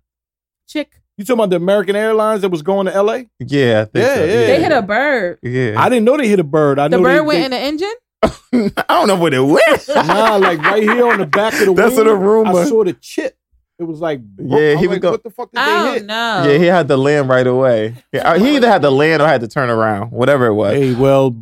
Chick. 0.67 0.91
You 1.17 1.23
talking 1.23 1.39
about 1.39 1.49
the 1.51 1.55
American 1.55 1.95
Airlines 1.95 2.41
that 2.41 2.49
was 2.49 2.61
going 2.61 2.87
to 2.87 2.93
L.A.? 2.93 3.29
yeah, 3.39 3.81
I 3.83 3.85
think 3.85 3.93
Yeah, 3.95 4.15
so. 4.15 4.25
yeah. 4.25 4.33
They 4.47 4.61
hit 4.63 4.71
a 4.73 4.81
bird. 4.81 5.39
Yeah, 5.41 5.75
I 5.77 5.87
didn't 5.87 6.03
know 6.03 6.17
they 6.17 6.27
hit 6.27 6.41
a 6.41 6.43
bird. 6.43 6.77
I 6.77 6.89
The 6.89 6.97
bird 6.97 7.15
they, 7.15 7.21
went 7.21 7.39
they, 7.39 7.45
in 7.45 7.51
the 7.51 7.57
engine. 7.57 7.93
I 8.77 8.83
don't 8.89 9.07
know 9.07 9.15
what 9.15 9.33
it 9.33 9.39
went. 9.39 9.87
Nah, 9.95 10.35
like 10.35 10.59
right 10.61 10.83
here 10.83 11.07
on 11.07 11.19
the 11.19 11.25
back 11.25 11.53
of 11.53 11.67
the 11.67 11.73
That's 11.77 11.95
wing. 11.95 12.05
what 12.05 12.11
the 12.11 12.15
rumor- 12.17 12.59
I 12.59 12.65
saw 12.65 12.83
the 12.83 12.93
chip. 12.93 13.37
It 13.83 13.87
was 13.87 13.99
like, 13.99 14.21
Yeah, 14.39 14.57
I 14.57 14.75
he 14.75 14.75
was 14.75 14.81
would 14.87 14.91
like, 14.91 15.01
go- 15.01 15.11
What 15.11 15.23
the 15.23 15.29
fuck 15.29 15.51
did 15.51 15.59
I 15.59 15.83
they 15.83 15.93
hit? 15.99 16.05
know. 16.05 16.43
Yeah, 16.47 16.57
he 16.57 16.65
had 16.65 16.87
to 16.87 16.97
land 16.97 17.29
right 17.29 17.45
away. 17.45 17.95
Yeah, 18.11 18.31
uh, 18.31 18.39
he 18.39 18.55
either 18.55 18.69
had 18.69 18.81
to 18.83 18.89
land 18.89 19.21
or 19.21 19.27
had 19.27 19.41
to 19.41 19.47
turn 19.47 19.69
around, 19.69 20.11
whatever 20.11 20.47
it 20.47 20.53
was. 20.53 20.73
Hey, 20.75 20.93
well, 20.93 21.35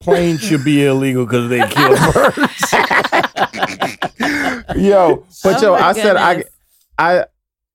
planes 0.00 0.40
should 0.42 0.64
be 0.64 0.84
illegal 0.86 1.26
because 1.26 1.48
they 1.48 1.66
kill 1.68 1.90
birds. 2.12 2.72
yo, 4.76 5.24
but 5.42 5.58
Oh 5.58 5.62
yo, 5.62 5.72
my 5.72 5.80
I 5.88 5.92
said 5.92 6.16
I. 6.16 6.44
I 6.98 7.24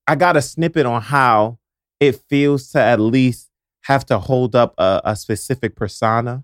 I 0.06 0.16
got 0.16 0.36
a 0.36 0.42
snippet 0.42 0.86
on 0.86 1.02
how 1.02 1.58
it 2.02 2.22
feels 2.30 2.70
to 2.72 2.80
at 2.80 3.00
least 3.00 3.50
have 3.84 4.06
to 4.08 4.20
hold 4.20 4.54
up 4.56 4.74
a, 4.78 5.02
a 5.06 5.16
specific 5.16 5.76
persona 5.78 6.44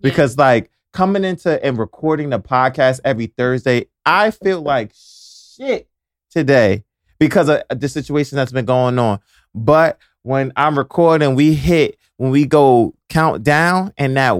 because 0.00 0.38
like 0.38 0.70
coming 0.92 1.24
into 1.24 1.62
and 1.64 1.76
recording 1.76 2.30
the 2.30 2.38
podcast 2.38 3.00
every 3.04 3.26
Thursday, 3.26 3.86
I 4.06 4.30
feel 4.30 4.62
like 4.62 4.92
shit 4.94 5.88
today 6.30 6.84
because 7.20 7.48
of 7.48 7.62
uh, 7.70 7.74
the 7.74 7.88
situation 7.88 8.34
that's 8.34 8.50
been 8.50 8.64
going 8.64 8.98
on. 8.98 9.20
But 9.54 9.98
when 10.22 10.52
I'm 10.56 10.76
recording, 10.76 11.36
we 11.36 11.54
hit 11.54 11.96
when 12.16 12.30
we 12.32 12.44
go 12.46 12.94
count 13.08 13.44
down 13.44 13.92
and 13.96 14.16
that 14.16 14.32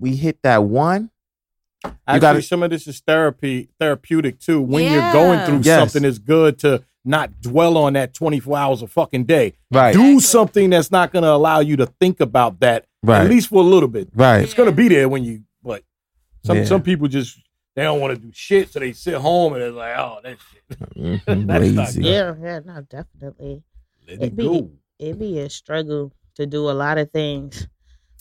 we 0.00 0.16
hit 0.16 0.38
that 0.42 0.64
one. 0.64 1.10
Actually, 2.06 2.20
gotta- 2.20 2.42
some 2.42 2.62
of 2.62 2.70
this 2.70 2.86
is 2.88 3.00
therapy, 3.00 3.68
therapeutic 3.78 4.38
too. 4.40 4.60
When 4.60 4.84
Yeah. 4.84 4.92
you're 5.04 5.12
going 5.12 5.46
through 5.46 5.60
Yes. 5.64 5.78
something, 5.92 6.08
it's 6.08 6.18
good 6.18 6.58
to 6.60 6.82
not 7.04 7.40
dwell 7.40 7.76
on 7.76 7.94
that 7.94 8.14
24 8.14 8.56
hours 8.56 8.82
a 8.82 8.86
fucking 8.86 9.24
day. 9.24 9.54
Right. 9.72 9.92
Do 9.92 10.00
Exactly. 10.00 10.20
something 10.20 10.70
that's 10.70 10.92
not 10.92 11.12
going 11.12 11.24
to 11.24 11.30
allow 11.32 11.58
you 11.58 11.76
to 11.76 11.86
think 11.86 12.20
about 12.20 12.60
that 12.60 12.86
Right. 13.02 13.22
at 13.22 13.28
least 13.30 13.48
for 13.48 13.60
a 13.62 13.66
little 13.66 13.88
bit. 13.88 14.08
Right. 14.14 14.42
It's 14.42 14.54
going 14.54 14.68
to 14.70 14.74
be 14.74 14.86
there 14.88 15.08
when 15.08 15.24
you. 15.24 15.40
But 15.64 15.82
some 16.44 16.58
Yeah. 16.58 16.64
some 16.64 16.82
people 16.82 17.08
just 17.08 17.36
they 17.74 17.82
don't 17.82 18.00
want 18.00 18.14
to 18.14 18.20
do 18.20 18.30
shit, 18.34 18.70
so 18.72 18.78
they 18.80 18.92
sit 18.92 19.14
home 19.14 19.54
and 19.54 19.62
they're 19.62 19.70
like, 19.70 19.96
oh, 19.98 20.18
that 20.22 20.36
shit. 20.50 20.96
Mhm, 20.96 21.46
That's 21.46 21.70
not 21.72 21.86
Lazy. 21.86 22.02
Yeah, 22.02 22.34
yeah, 22.42 22.60
no, 22.64 22.80
definitely. 22.82 23.62
Let 24.08 24.18
It 24.18 24.22
it 24.24 24.36
be- 24.36 24.44
go. 24.44 24.70
It'd 24.98 25.18
be 25.18 25.40
a 25.40 25.50
struggle 25.50 26.12
to 26.36 26.46
do 26.46 26.70
a 26.70 26.72
lot 26.72 26.96
of 26.98 27.10
things 27.10 27.66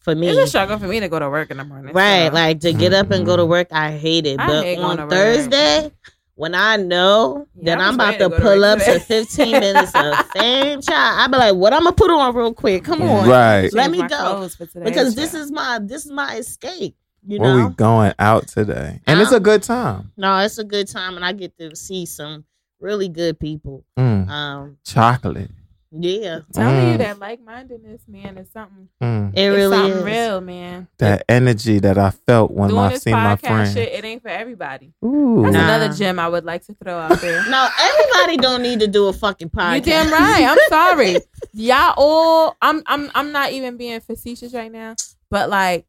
for 0.01 0.15
me. 0.15 0.29
It's 0.29 0.39
a 0.39 0.47
struggle 0.47 0.79
for 0.79 0.87
me 0.87 0.99
to 0.99 1.07
go 1.09 1.19
to 1.19 1.29
work 1.29 1.51
in 1.51 1.57
the 1.57 1.63
morning. 1.63 1.93
Right, 1.93 2.27
so. 2.29 2.33
like 2.33 2.59
to 2.61 2.73
get 2.73 2.91
up 2.93 3.11
and 3.11 3.23
go 3.25 3.37
to 3.37 3.45
work, 3.45 3.67
I 3.71 3.91
hate 3.91 4.25
it. 4.25 4.39
I 4.39 4.47
but 4.47 4.63
hate 4.63 4.75
going 4.77 4.97
to 4.97 5.03
on 5.03 5.09
work. 5.09 5.11
Thursday, 5.11 5.91
when 6.35 6.55
I 6.55 6.77
know 6.77 7.45
Yeah, 7.55 7.75
that 7.75 7.83
I 7.83 7.87
I'm 7.87 7.93
about 7.95 8.11
to 8.13 8.17
to 8.17 8.29
go 8.29 8.35
to 8.37 8.41
pull 8.41 8.59
work 8.61 8.79
up 8.79 8.85
to 8.85 8.99
15 8.99 9.51
minutes 9.59 9.91
of 9.93 10.15
fame 10.31 10.81
child, 10.81 11.19
I 11.19 11.27
be 11.27 11.37
like, 11.37 11.53
"What 11.55 11.71
I'm 11.73 11.83
gonna 11.83 11.95
put 11.95 12.09
on 12.09 12.33
real 12.35 12.53
quick? 12.53 12.83
Come 12.83 13.03
on, 13.03 13.27
Right. 13.29 13.69
Let 13.73 13.91
Change 13.91 14.01
me 14.01 14.07
go. 14.07 14.47
for 14.49 14.65
today, 14.65 14.85
because 14.85 15.13
this 15.13 15.35
is 15.35 15.51
my 15.51 15.77
this 15.83 16.05
is 16.05 16.11
my 16.11 16.37
escape." 16.37 16.95
You 17.25 17.39
Where 17.39 17.55
know, 17.57 17.67
we 17.67 17.73
going 17.73 18.13
out 18.17 18.47
today? 18.47 18.99
And 19.05 19.19
it's 19.21 19.31
a 19.31 19.39
good 19.39 19.61
time. 19.63 20.11
no, 20.17 20.39
it's 20.39 20.57
a 20.57 20.63
good 20.63 20.87
time, 20.87 21.15
and 21.15 21.23
I 21.25 21.33
get 21.33 21.57
to 21.59 21.75
see 21.75 22.05
some 22.05 22.45
really 22.79 23.09
good 23.09 23.39
people. 23.39 23.85
Mm. 23.97 24.27
Um, 24.27 24.77
Chocolate. 24.83 25.51
yeah, 25.91 26.39
telling 26.51 26.87
you 26.89 26.95
Mm. 26.95 26.97
that 26.97 27.19
like 27.19 27.39
mindedness, 27.43 28.01
man, 28.07 28.39
is 28.39 28.49
something. 28.51 28.87
Mm. 29.03 29.33
it 29.35 29.39
it's 29.39 29.55
really 29.55 29.77
something 29.77 29.97
is. 29.99 30.03
real, 30.03 30.41
man. 30.41 30.87
That 30.97 31.23
energy 31.29 31.77
that 31.79 31.99
I 31.99 32.09
felt 32.09 32.49
when 32.51 32.69
Doing 32.69 32.81
I 32.81 32.89
this 32.89 33.03
seen 33.03 33.13
my 33.13 33.35
friend. 33.35 33.71
shit, 33.71 33.93
it 33.93 34.03
ain't 34.03 34.23
for 34.23 34.29
everybody. 34.29 34.91
Ooh. 35.05 35.41
That's 35.43 35.53
Nah. 35.53 35.63
another 35.63 35.93
gem 35.93 36.17
I 36.17 36.27
would 36.27 36.43
like 36.45 36.65
to 36.65 36.73
throw 36.73 36.97
out 36.97 37.21
there. 37.21 37.47
No, 37.49 37.67
everybody 37.79 38.37
don't 38.37 38.63
need 38.63 38.79
to 38.79 38.87
do 38.87 39.09
a 39.09 39.13
fucking 39.13 39.51
podcast. 39.51 39.75
You 39.75 39.81
damn 39.81 40.11
right. 40.11 40.43
I'm 40.45 40.57
sorry. 40.69 41.17
Y'all 41.53 41.93
all 41.97 42.57
I'm 42.63 42.81
I'm 42.87 43.11
I'm 43.13 43.31
not 43.31 43.51
even 43.51 43.77
being 43.77 43.99
facetious 43.99 44.53
right 44.55 44.71
now. 44.71 44.95
But 45.29 45.49
like, 45.49 45.85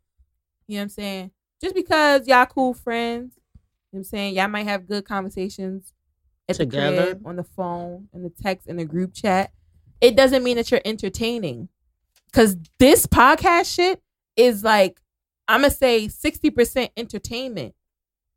you 0.73 0.79
know 0.79 0.81
what 0.81 0.85
I'm 0.85 0.89
saying? 0.89 1.31
Just 1.61 1.75
because 1.75 2.27
y'all 2.27 2.47
cool 2.47 2.73
friends, 2.73 3.35
you 3.37 3.41
know 3.41 3.99
what 3.99 3.99
I'm 3.99 4.05
saying? 4.05 4.35
Y'all 4.35 4.49
might 4.49 4.65
have 4.67 4.89
good 4.89 5.05
conversations 5.05 5.93
at 6.49 6.57
the 6.57 6.65
Together. 6.65 7.03
crib, 7.03 7.27
on 7.27 7.37
the 7.37 7.45
phone, 7.45 8.09
in 8.15 8.23
the 8.23 8.31
text, 8.31 8.67
in 8.67 8.79
the 8.79 8.87
group 8.87 9.13
chat. 9.13 9.53
It 10.01 10.17
doesn't 10.17 10.43
mean 10.43 10.57
that 10.57 10.71
you're 10.71 10.81
entertaining. 10.85 11.69
Cause 12.33 12.57
this 12.79 13.07
podcast 13.07 13.75
shit 13.75 14.01
is 14.35 14.65
like, 14.65 14.99
I'ma 15.47 15.69
say 15.69 16.09
60% 16.09 16.89
entertainment 16.97 17.75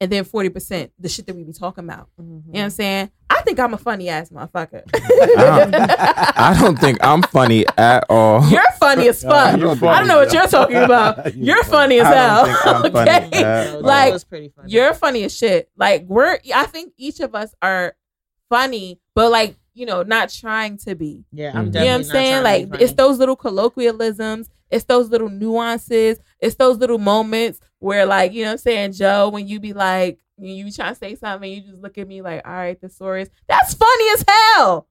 and 0.02 0.12
then 0.12 0.26
40% 0.26 0.92
the 1.00 1.10
shit 1.10 1.26
that 1.28 1.36
we 1.36 1.44
be 1.44 1.54
talking 1.54 1.84
about. 1.84 2.10
You 2.18 2.24
know 2.26 2.42
what 2.46 2.62
I'm 2.62 2.70
saying? 2.70 3.12
I 3.30 3.42
think 3.42 3.60
I'm 3.60 3.74
a 3.74 3.78
funny 3.78 4.10
ass 4.10 4.30
motherfucker. 4.30 4.84
I 4.94 6.58
don't 6.60 6.78
think 6.78 6.98
I'm 7.02 7.22
funny 7.24 7.66
at 7.78 8.06
all. 8.10 8.46
You're 8.50 8.72
funny 8.80 9.08
as 9.08 9.24
fuck. 9.24 9.58
you're 9.60 9.72
I 9.72 10.00
don't 10.00 10.08
know 10.08 10.18
what 10.18 10.34
you're 10.34 10.48
talking 10.48 10.78
about. 10.78 11.36
You're 11.36 11.56
You're 11.56 11.64
funny 11.64 12.00
as 12.00 12.08
I 12.08 12.14
hell. 12.14 12.46
don't 12.46 12.54
think 12.56 12.66
I'm 12.66 12.92
funny 12.92 13.28
okay? 13.28 13.44
at 13.44 13.68
So 13.68 13.76
all. 13.76 13.82
Like, 13.82 14.30
pretty 14.30 14.50
funny. 14.50 14.72
You're 14.72 14.94
funny 14.94 15.24
as 15.24 15.36
shit. 15.36 15.70
Like 15.78 16.06
we're 16.08 16.40
I 16.54 16.66
think 16.66 16.94
each 16.98 17.20
of 17.20 17.34
us 17.36 17.54
are 17.62 17.96
funny, 18.50 19.00
but 19.16 19.32
like, 19.32 19.56
you 19.74 19.86
know, 19.86 20.04
not 20.04 20.30
trying 20.30 20.78
to 20.80 20.96
be. 20.96 21.26
yeah. 21.32 21.52
I'm 21.56 21.66
mm-hmm. 21.66 21.66
You 21.68 21.72
definitely 21.72 21.88
know 21.88 21.92
what 21.92 21.98
I'm 21.98 22.04
saying? 22.04 22.44
Like 22.72 22.82
it's 22.82 22.94
those 22.94 23.18
little 23.18 23.36
colloquialisms, 23.36 24.50
it's 24.70 24.86
those 24.86 25.10
little 25.10 25.30
nuances, 25.30 26.20
it's 26.40 26.56
those 26.56 26.78
little 26.78 27.00
moments 27.00 27.60
where 27.80 28.06
like, 28.06 28.34
you 28.34 28.44
know 28.44 28.50
what 28.50 28.54
I'm 28.54 28.58
saying, 28.60 28.92
Joe, 28.94 29.30
when 29.30 29.48
you 29.48 29.60
be 29.60 29.74
like, 29.74 30.20
you, 30.38 30.72
trying 30.72 30.94
to 30.94 31.00
say 31.00 31.16
something, 31.16 31.50
you 31.52 31.62
just 31.62 31.82
look 31.82 31.98
at 31.98 32.08
me 32.08 32.22
like, 32.22 32.46
all 32.46 32.54
right, 32.54 32.80
thesaurus. 32.80 33.30
That's 33.48 33.74
funny 33.74 34.06
as 34.14 34.26
hell. 34.28 34.88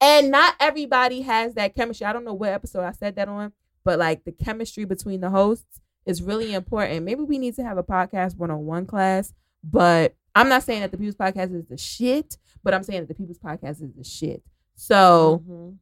And 0.00 0.30
not 0.30 0.54
everybody 0.58 1.20
has 1.22 1.54
that 1.54 1.74
chemistry. 1.74 2.06
I 2.06 2.12
don't 2.12 2.24
know 2.24 2.34
what 2.34 2.50
episode 2.50 2.82
I 2.82 2.92
said 2.92 3.16
that 3.16 3.28
on, 3.28 3.52
but 3.84 3.98
like 3.98 4.24
the 4.24 4.32
chemistry 4.32 4.84
between 4.84 5.20
the 5.20 5.30
hosts 5.30 5.80
is 6.06 6.22
really 6.22 6.54
important. 6.54 7.04
Maybe 7.04 7.22
we 7.22 7.38
need 7.38 7.54
to 7.56 7.62
have 7.62 7.78
a 7.78 7.82
podcast 7.82 8.36
one 8.36 8.50
on 8.50 8.66
one 8.66 8.86
class, 8.86 9.32
but 9.62 10.14
I'm 10.34 10.48
not 10.48 10.62
saying 10.62 10.80
that 10.80 10.90
the 10.90 10.96
People's 10.96 11.16
Podcast 11.16 11.54
is 11.54 11.66
the 11.66 11.76
shit, 11.76 12.38
but 12.62 12.72
I'm 12.72 12.82
saying 12.82 13.00
that 13.02 13.08
the 13.08 13.14
People's 13.14 13.38
Podcast 13.38 13.82
is 13.82 13.92
the 13.96 14.04
shit. 14.04 14.42
So 14.74 15.42
Mhm. 15.46 15.76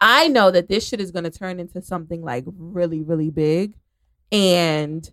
I 0.00 0.28
know 0.28 0.50
that 0.50 0.68
this 0.68 0.86
shit 0.86 1.00
is 1.00 1.10
going 1.10 1.24
to 1.24 1.30
turn 1.30 1.60
into 1.60 1.82
something 1.82 2.22
like 2.22 2.44
really, 2.46 3.02
really 3.02 3.30
big. 3.30 3.74
And 4.32 5.10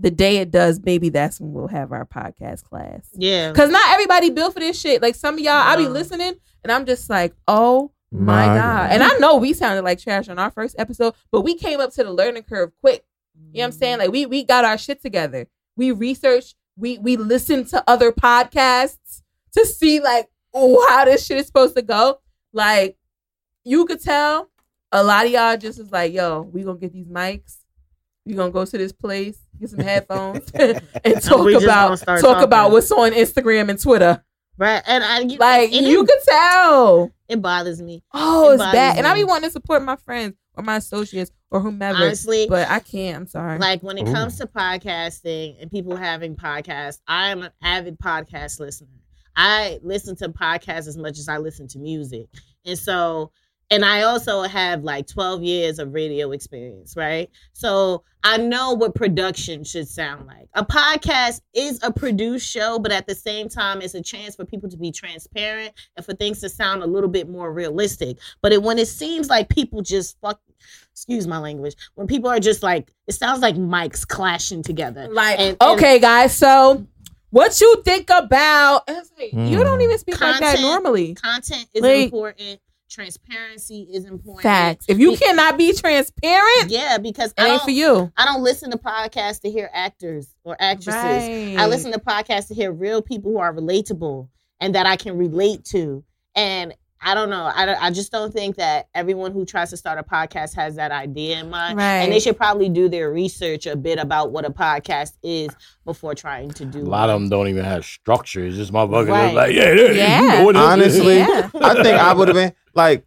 the 0.00 0.10
day 0.10 0.38
it 0.38 0.50
does, 0.50 0.80
maybe 0.82 1.10
that's 1.10 1.40
when 1.40 1.52
we'll 1.52 1.68
have 1.68 1.92
our 1.92 2.06
podcast 2.06 2.64
class. 2.64 3.08
yeah, 3.12 3.50
Because 3.50 3.70
not 3.70 3.90
everybody 3.90 4.30
built 4.30 4.54
for 4.54 4.60
this 4.60 4.80
shit. 4.80 5.02
Like 5.02 5.14
some 5.14 5.34
of 5.34 5.40
y'all, 5.40 5.52
I 5.54 5.76
be 5.76 5.86
listening 5.88 6.34
and 6.64 6.72
I'm 6.72 6.86
just 6.86 7.10
like, 7.10 7.34
oh 7.46 7.92
my, 8.10 8.46
My 8.46 8.46
God. 8.46 8.56
God. 8.56 8.90
And 8.92 9.02
I 9.02 9.18
know 9.18 9.36
we 9.36 9.52
sounded 9.52 9.82
like 9.84 10.00
trash 10.00 10.28
on 10.28 10.38
our 10.38 10.50
first 10.50 10.74
episode, 10.78 11.14
but 11.30 11.42
we 11.42 11.54
came 11.54 11.80
up 11.80 11.92
to 11.92 12.02
the 12.04 12.12
learning 12.12 12.44
curve 12.44 12.72
quick. 12.80 13.04
You 13.52 13.58
know 13.58 13.60
what 13.60 13.64
I'm 13.66 13.72
saying? 13.72 13.98
Like 13.98 14.10
we 14.10 14.26
we 14.26 14.42
got 14.42 14.64
our 14.64 14.76
shit 14.76 15.00
together. 15.00 15.46
We 15.76 15.92
researched, 15.92 16.56
we 16.76 16.98
we 16.98 17.16
listened 17.16 17.68
to 17.68 17.82
other 17.86 18.10
podcasts 18.12 19.22
to 19.52 19.64
see 19.64 20.00
like 20.00 20.28
oh, 20.52 20.84
how 20.88 21.04
this 21.04 21.24
shit 21.26 21.38
is 21.38 21.46
supposed 21.46 21.76
to 21.76 21.82
go. 21.82 22.20
Like 22.52 22.96
you 23.64 23.86
could 23.86 24.02
tell 24.02 24.50
a 24.92 25.02
lot 25.04 25.26
of 25.26 25.32
y'all 25.32 25.56
just 25.56 25.78
was 25.78 25.92
like, 25.92 26.12
yo, 26.12 26.42
we 26.42 26.62
gonna 26.64 26.78
get 26.78 26.92
these 26.92 27.06
mics. 27.06 27.58
We 28.26 28.34
gonna 28.34 28.50
go 28.50 28.64
to 28.64 28.78
this 28.78 28.92
place, 28.92 29.38
get 29.58 29.70
some 29.70 29.80
headphones, 29.80 30.50
and 30.54 30.80
talk 31.22 31.44
we 31.44 31.52
just 31.54 31.64
about 31.64 31.86
gonna 31.86 31.96
start 31.96 32.20
talk 32.20 32.42
about 32.42 32.70
what's 32.70 32.90
on 32.92 33.12
Instagram 33.12 33.70
and 33.70 33.80
Twitter. 33.80 34.22
right. 34.58 34.82
And 34.86 35.02
I 35.02 35.20
you- 35.20 35.38
Like 35.38 35.72
and 35.72 35.86
you 35.86 36.02
it, 36.02 36.06
could 36.08 36.18
tell. 36.28 37.10
it 37.28 37.40
bothers 37.40 37.80
me 37.80 38.02
Oh, 38.12 38.50
It 38.50 38.54
it's 38.54 38.58
bothers 38.62 38.72
bad. 38.72 38.98
And 38.98 39.06
I 39.06 39.14
be 39.14 39.24
wanting 39.24 39.48
to 39.48 39.52
support 39.52 39.82
my 39.82 39.96
friends 39.96 40.34
or 40.54 40.62
my 40.62 40.76
associates 40.76 41.30
or 41.50 41.60
whomever. 41.60 41.96
honestly. 42.04 42.46
but 42.48 42.68
I 42.68 42.78
can't. 42.80 43.16
I'm 43.16 43.26
sorry. 43.26 43.58
like 43.58 43.82
when 43.82 43.96
it 43.98 44.06
Ooh. 44.08 44.12
comes 44.12 44.36
to 44.38 44.46
podcasting 44.46 45.60
and 45.60 45.70
people 45.70 45.96
having 45.96 46.36
podcasts, 46.36 46.98
I 47.06 47.30
am 47.30 47.42
an 47.42 47.50
avid 47.62 47.98
podcast 47.98 48.60
listener. 48.60 48.88
I 49.36 49.78
listen 49.82 50.14
to 50.16 50.28
podcasts 50.28 50.88
as 50.88 50.96
much 50.98 51.18
as 51.18 51.28
I 51.28 51.38
listen 51.38 51.66
to 51.68 51.78
music. 51.78 52.26
And 52.66 52.78
so 52.78 53.32
and 53.70 53.84
I 53.84 54.02
also 54.02 54.42
have 54.42 54.82
like 54.84 55.06
12 55.06 55.42
years 55.42 55.78
of 55.78 55.92
radio 55.94 56.32
experience, 56.32 56.94
right? 56.96 57.30
So 57.52 58.02
I 58.24 58.36
know 58.36 58.72
what 58.74 58.94
production 58.94 59.64
should 59.64 59.88
sound 59.88 60.26
like. 60.26 60.48
A 60.54 60.64
podcast 60.64 61.40
is 61.54 61.80
a 61.82 61.92
produced 61.92 62.46
show, 62.48 62.78
but 62.78 62.92
at 62.92 63.06
the 63.06 63.14
same 63.14 63.48
time, 63.48 63.80
it's 63.80 63.94
a 63.94 64.02
chance 64.02 64.34
for 64.36 64.44
people 64.44 64.68
to 64.70 64.76
be 64.76 64.90
transparent 64.92 65.72
and 65.96 66.04
for 66.04 66.12
things 66.14 66.40
to 66.40 66.48
sound 66.48 66.82
a 66.82 66.86
little 66.86 67.08
bit 67.08 67.28
more 67.28 67.52
realistic. 67.52 68.18
But 68.42 68.52
it, 68.52 68.62
when 68.62 68.78
it 68.78 68.88
seems 68.88 69.28
like 69.30 69.48
people 69.48 69.82
just 69.82 70.18
fuck, 70.20 70.40
excuse 70.92 71.26
my 71.26 71.38
language, 71.38 71.76
when 71.94 72.06
people 72.06 72.28
are 72.28 72.40
just 72.40 72.62
like, 72.62 72.92
it 73.06 73.12
sounds 73.12 73.40
like 73.40 73.54
mics 73.56 74.06
clashing 74.06 74.62
together. 74.62 75.08
Like, 75.10 75.38
And- 75.38 75.56
and- 75.60 75.70
okay, 75.78 75.98
guys, 75.98 76.36
so 76.36 76.86
what 77.30 77.58
you 77.60 77.82
think 77.84 78.10
about? 78.10 78.82
and 78.88 78.98
it's 78.98 79.12
like, 79.18 79.32
You 79.32 79.58
Hmm. 79.58 79.62
don't 79.64 79.80
even 79.80 79.96
speak 79.98 80.20
like 80.20 80.40
that 80.40 80.60
normally. 80.60 81.14
Content 81.14 81.66
is 81.72 81.82
Like- 81.82 82.04
important. 82.04 82.60
Transparency 82.90 83.88
is 83.92 84.04
important. 84.04 84.42
Facts. 84.42 84.86
If 84.88 84.98
you 84.98 85.12
Be- 85.12 85.16
cannot 85.16 85.56
be 85.56 85.72
transparent, 85.72 86.68
Yeah, 86.70 86.98
because 86.98 87.30
it 87.30 87.40
I 87.40 87.46
ain't 87.46 87.58
don't, 87.58 87.64
for 87.64 87.70
you. 87.70 88.12
I 88.16 88.24
don't 88.24 88.42
listen 88.42 88.70
to 88.72 88.78
podcasts 88.78 89.40
to 89.42 89.50
hear 89.50 89.70
actors 89.72 90.34
or 90.44 90.56
actresses. 90.60 90.94
Right. 90.96 91.56
I 91.58 91.66
listen 91.66 91.92
to 91.92 91.98
podcasts 92.00 92.48
to 92.48 92.54
hear 92.54 92.72
real 92.72 93.00
people 93.00 93.30
who 93.32 93.38
are 93.38 93.54
relatable 93.54 94.28
and 94.60 94.74
that 94.74 94.86
I 94.86 94.96
can 94.96 95.16
relate 95.16 95.64
to. 95.66 96.04
And 96.34 96.74
I 97.02 97.14
don't 97.14 97.30
know. 97.30 97.44
I, 97.44 97.86
I 97.86 97.90
just 97.90 98.12
don't 98.12 98.32
think 98.32 98.56
that 98.56 98.88
everyone 98.94 99.32
who 99.32 99.46
tries 99.46 99.70
to 99.70 99.76
start 99.76 99.98
a 99.98 100.02
podcast 100.02 100.54
has 100.56 100.76
that 100.76 100.90
idea 100.92 101.40
in 101.40 101.48
mind. 101.48 101.78
Right. 101.78 101.96
And 102.02 102.12
they 102.12 102.20
should 102.20 102.36
probably 102.36 102.68
do 102.68 102.88
their 102.90 103.10
research 103.10 103.66
a 103.66 103.74
bit 103.74 103.98
about 103.98 104.32
what 104.32 104.44
a 104.44 104.50
podcast 104.50 105.12
is 105.22 105.48
before 105.86 106.14
trying 106.14 106.50
to 106.50 106.64
do 106.66 106.80
A 106.80 106.82
lot 106.82 107.08
of 107.08 107.18
them 107.18 107.30
don't 107.30 107.48
even 107.48 107.64
have 107.64 107.84
structure. 107.86 108.44
It's 108.44 108.56
just 108.56 108.72
motherfuckers 108.72 109.08
Right. 109.08 109.34
like, 109.34 109.54
yeah, 109.54 109.72
yeah, 109.72 109.90
Yeah. 109.92 110.20
You 110.22 110.28
know 110.28 110.44
what. 110.44 110.56
Honestly, 110.56 111.16
Yeah. 111.18 111.50
I 111.54 111.74
think 111.82 111.86
I 111.98 112.12
would 112.12 112.28
have 112.28 112.34
been 112.34 112.52
like, 112.74 113.06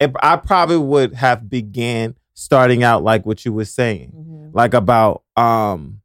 if 0.00 0.10
I 0.22 0.36
probably 0.36 0.78
would 0.78 1.12
have 1.14 1.50
began 1.50 2.14
starting 2.34 2.82
out 2.82 3.02
like 3.02 3.26
what 3.26 3.44
you 3.44 3.52
were 3.52 3.64
saying, 3.66 4.12
Mhm. 4.16 4.54
like 4.54 4.72
about 4.72 5.22
um, 5.36 5.97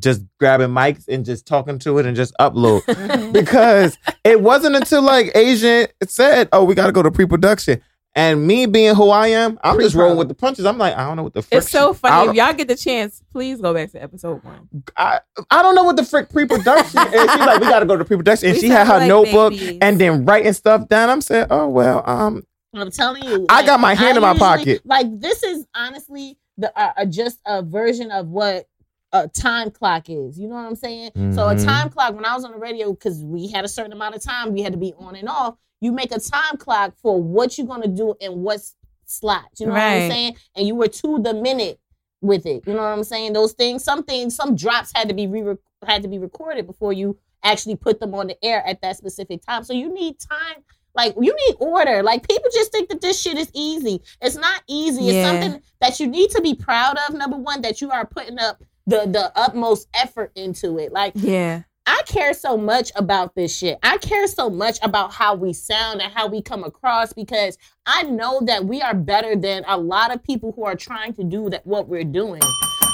just 0.00 0.22
grabbing 0.38 0.68
mics 0.70 1.06
and 1.08 1.24
just 1.24 1.46
talking 1.46 1.78
to 1.80 1.98
it 1.98 2.06
and 2.06 2.16
just 2.16 2.34
upload. 2.40 2.82
Mhm. 2.86 3.32
because 3.32 3.96
it 4.24 4.40
wasn't 4.40 4.74
until 4.76 5.02
like 5.02 5.30
Asia 5.34 5.88
said, 6.06 6.48
"Oh, 6.52 6.64
we 6.64 6.74
got 6.74 6.86
to 6.86 6.92
go 6.92 7.02
to 7.02 7.10
pre-production," 7.10 7.80
And 8.16 8.44
me 8.44 8.66
being 8.66 8.96
who 8.96 9.10
I 9.10 9.28
am, 9.28 9.56
I'm 9.62 9.78
just 9.78 9.92
Pre-pro. 9.92 10.02
rolling 10.06 10.18
with 10.18 10.26
the 10.28 10.34
punches. 10.34 10.64
I'm 10.66 10.78
like, 10.78 10.96
I 10.96 11.06
don't 11.06 11.16
know 11.16 11.22
what 11.22 11.32
the 11.32 11.42
frick. 11.42 11.58
It's 11.58 11.70
so 11.70 11.94
funny. 11.94 12.30
If 12.30 12.34
y'all 12.34 12.52
get 12.52 12.66
the 12.66 12.74
chance, 12.74 13.22
please 13.32 13.60
go 13.60 13.72
back 13.72 13.92
to 13.92 14.02
episode 14.02 14.42
one. 14.42 14.68
I, 14.96 15.20
I 15.48 15.62
don't 15.62 15.76
know 15.76 15.84
what 15.84 15.94
the 15.96 16.04
frick 16.04 16.28
pre-production 16.28 17.00
is. 17.06 17.30
She's 17.30 17.38
like, 17.40 17.60
we 17.60 17.68
gotta 17.68 17.86
go 17.86 17.96
to 17.96 18.04
pre-production, 18.04 18.48
and 18.48 18.56
We 18.56 18.60
she 18.62 18.68
had 18.68 18.88
her 18.88 18.98
like 18.98 19.06
notebook 19.08 19.52
babies. 19.52 19.78
and 19.80 20.00
then 20.00 20.24
writing 20.24 20.52
stuff 20.54 20.88
down. 20.88 21.08
I'm 21.08 21.20
saying, 21.20 21.46
oh 21.50 21.68
well, 21.68 22.02
um, 22.04 22.42
I'm 22.74 22.90
telling 22.90 23.22
you, 23.22 23.46
I 23.48 23.64
got 23.64 23.78
my 23.78 23.94
hand 23.94 24.16
in 24.16 24.22
my 24.22 24.32
usually- 24.32 24.48
pocket. 24.48 24.82
Like 24.84 25.06
this 25.20 25.44
is 25.44 25.64
honestly 25.76 26.36
the 26.58 26.76
uh, 26.76 26.92
uh, 26.96 27.04
just 27.04 27.38
a 27.46 27.62
version 27.62 28.10
of 28.10 28.26
what 28.26 28.66
a 29.12 29.28
time 29.28 29.70
clock 29.70 30.08
is. 30.08 30.38
You 30.38 30.48
know 30.48 30.54
what 30.54 30.66
I'm 30.66 30.76
saying? 30.76 31.10
So 31.34 31.48
a 31.48 31.54
Mhm. 31.54 31.64
time 31.64 31.90
clock. 31.90 32.14
When 32.14 32.24
I 32.24 32.34
was 32.34 32.44
on 32.44 32.52
the 32.52 32.58
radio, 32.58 32.90
because 32.92 33.24
we 33.24 33.48
had 33.48 33.64
a 33.64 33.68
certain 33.68 33.92
amount 33.92 34.14
of 34.14 34.22
time, 34.22 34.52
we 34.52 34.62
had 34.62 34.72
to 34.72 34.78
be 34.78 34.94
on 34.98 35.16
and 35.16 35.28
off. 35.28 35.56
You 35.80 35.92
make 35.92 36.12
a 36.14 36.20
time 36.20 36.56
clock 36.58 36.94
for 37.02 37.20
what 37.20 37.56
you're 37.58 37.66
gonna 37.66 37.88
do 37.88 38.14
and 38.20 38.42
what 38.42 38.56
s- 38.56 38.74
slots. 39.06 39.60
You 39.60 39.66
know 39.66 39.72
what 39.72 39.82
I'm 39.82 40.10
saying? 40.10 40.36
And 40.54 40.66
you 40.66 40.74
were 40.74 40.88
to 40.88 41.18
the 41.18 41.34
minute 41.34 41.80
with 42.22 42.46
it. 42.46 42.62
You 42.66 42.74
know 42.74 42.82
what 42.82 42.88
I'm 42.88 43.02
saying? 43.04 43.32
Those 43.32 43.52
things, 43.52 43.82
some 43.82 44.02
things, 44.04 44.34
some 44.36 44.54
drops 44.54 44.92
had 44.94 45.08
to 45.08 45.14
be 45.14 45.26
re 45.26 45.56
had 45.86 46.02
to 46.02 46.08
be 46.08 46.18
recorded 46.18 46.66
before 46.66 46.92
you 46.92 47.16
actually 47.42 47.74
put 47.76 47.98
them 48.00 48.14
on 48.14 48.26
the 48.26 48.36
air 48.44 48.62
at 48.66 48.82
that 48.82 48.96
specific 48.98 49.40
time. 49.46 49.64
So 49.64 49.72
you 49.72 49.92
need 49.92 50.18
time. 50.20 50.62
Like 50.94 51.14
you 51.18 51.34
need 51.34 51.56
order. 51.58 52.02
Like 52.02 52.28
people 52.28 52.50
just 52.52 52.70
think 52.72 52.90
that 52.90 53.00
this 53.00 53.18
shit 53.20 53.38
is 53.38 53.50
easy. 53.54 54.02
It's 54.20 54.36
not 54.36 54.62
easy. 54.68 55.08
It's 55.08 55.26
something 55.26 55.62
that 55.80 55.98
you 56.00 56.06
need 56.08 56.30
to 56.32 56.42
be 56.42 56.54
proud 56.54 56.98
of. 57.08 57.14
Number 57.14 57.36
one, 57.38 57.62
that 57.62 57.80
you 57.80 57.90
are 57.90 58.04
putting 58.04 58.38
up 58.38 58.62
the 58.86 59.06
the 59.06 59.32
utmost 59.36 59.88
effort 59.94 60.32
into 60.34 60.78
it. 60.78 60.92
Like 60.92 61.12
Yeah. 61.14 61.62
I 61.86 62.02
care 62.06 62.34
so 62.34 62.56
much 62.56 62.92
about 62.94 63.34
this 63.34 63.56
shit. 63.56 63.78
I 63.82 63.98
care 63.98 64.26
so 64.28 64.48
much 64.48 64.78
about 64.82 65.12
how 65.12 65.34
we 65.34 65.52
sound 65.52 66.00
and 66.00 66.12
how 66.12 66.28
we 66.28 66.40
come 66.40 66.62
across 66.62 67.12
because 67.12 67.58
I 67.84 68.04
know 68.04 68.40
that 68.44 68.64
we 68.64 68.80
are 68.80 68.94
better 68.94 69.34
than 69.34 69.64
a 69.66 69.76
lot 69.76 70.14
of 70.14 70.22
people 70.22 70.52
who 70.52 70.64
are 70.64 70.76
trying 70.76 71.14
to 71.14 71.24
do 71.24 71.50
that 71.50 71.66
what 71.66 71.88
we're 71.88 72.04
doing. 72.04 72.42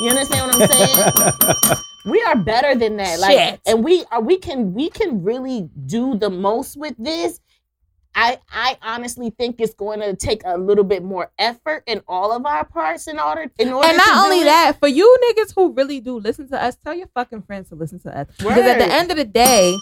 You 0.00 0.10
understand 0.10 0.50
what 0.50 0.62
I'm 0.62 0.68
saying? 0.68 1.78
we 2.06 2.22
are 2.22 2.36
better 2.36 2.74
than 2.74 2.96
that. 2.96 3.18
Like 3.18 3.36
Shit. 3.36 3.60
and 3.66 3.84
we 3.84 4.04
are 4.10 4.20
we 4.20 4.38
can 4.38 4.72
we 4.72 4.88
can 4.88 5.22
really 5.22 5.68
do 5.86 6.16
the 6.16 6.30
most 6.30 6.76
with 6.76 6.94
this. 6.98 7.40
I 8.18 8.38
I 8.51 8.78
honestly 8.82 9.30
think 9.30 9.56
it's 9.60 9.74
going 9.74 10.01
to 10.01 10.16
take 10.16 10.40
a 10.44 10.56
little 10.56 10.84
bit 10.84 11.05
more 11.05 11.30
effort 11.38 11.82
in 11.86 12.01
all 12.09 12.32
of 12.32 12.47
our 12.47 12.64
parts 12.64 13.06
in 13.06 13.18
order 13.20 13.43
in 13.59 13.72
order 13.72 13.86
And 13.88 13.93
to 13.98 14.05
not 14.05 14.14
do 14.14 14.24
only 14.24 14.40
it. 14.40 14.44
that, 14.44 14.78
for 14.80 14.88
you 14.88 15.16
niggas 15.30 15.52
who 15.55 15.72
really 15.72 16.01
do 16.01 16.18
listen 16.18 16.48
to 16.48 16.60
us, 16.62 16.76
tell 16.82 16.94
your 16.94 17.09
fucking 17.14 17.43
friends 17.43 17.68
to 17.68 17.74
listen 17.74 18.01
to 18.01 18.18
us. 18.18 18.26
Because 18.38 18.59
at 18.66 18.78
the 18.78 18.90
end 18.93 19.10
of 19.10 19.18
the 19.18 19.24
day, 19.26 19.76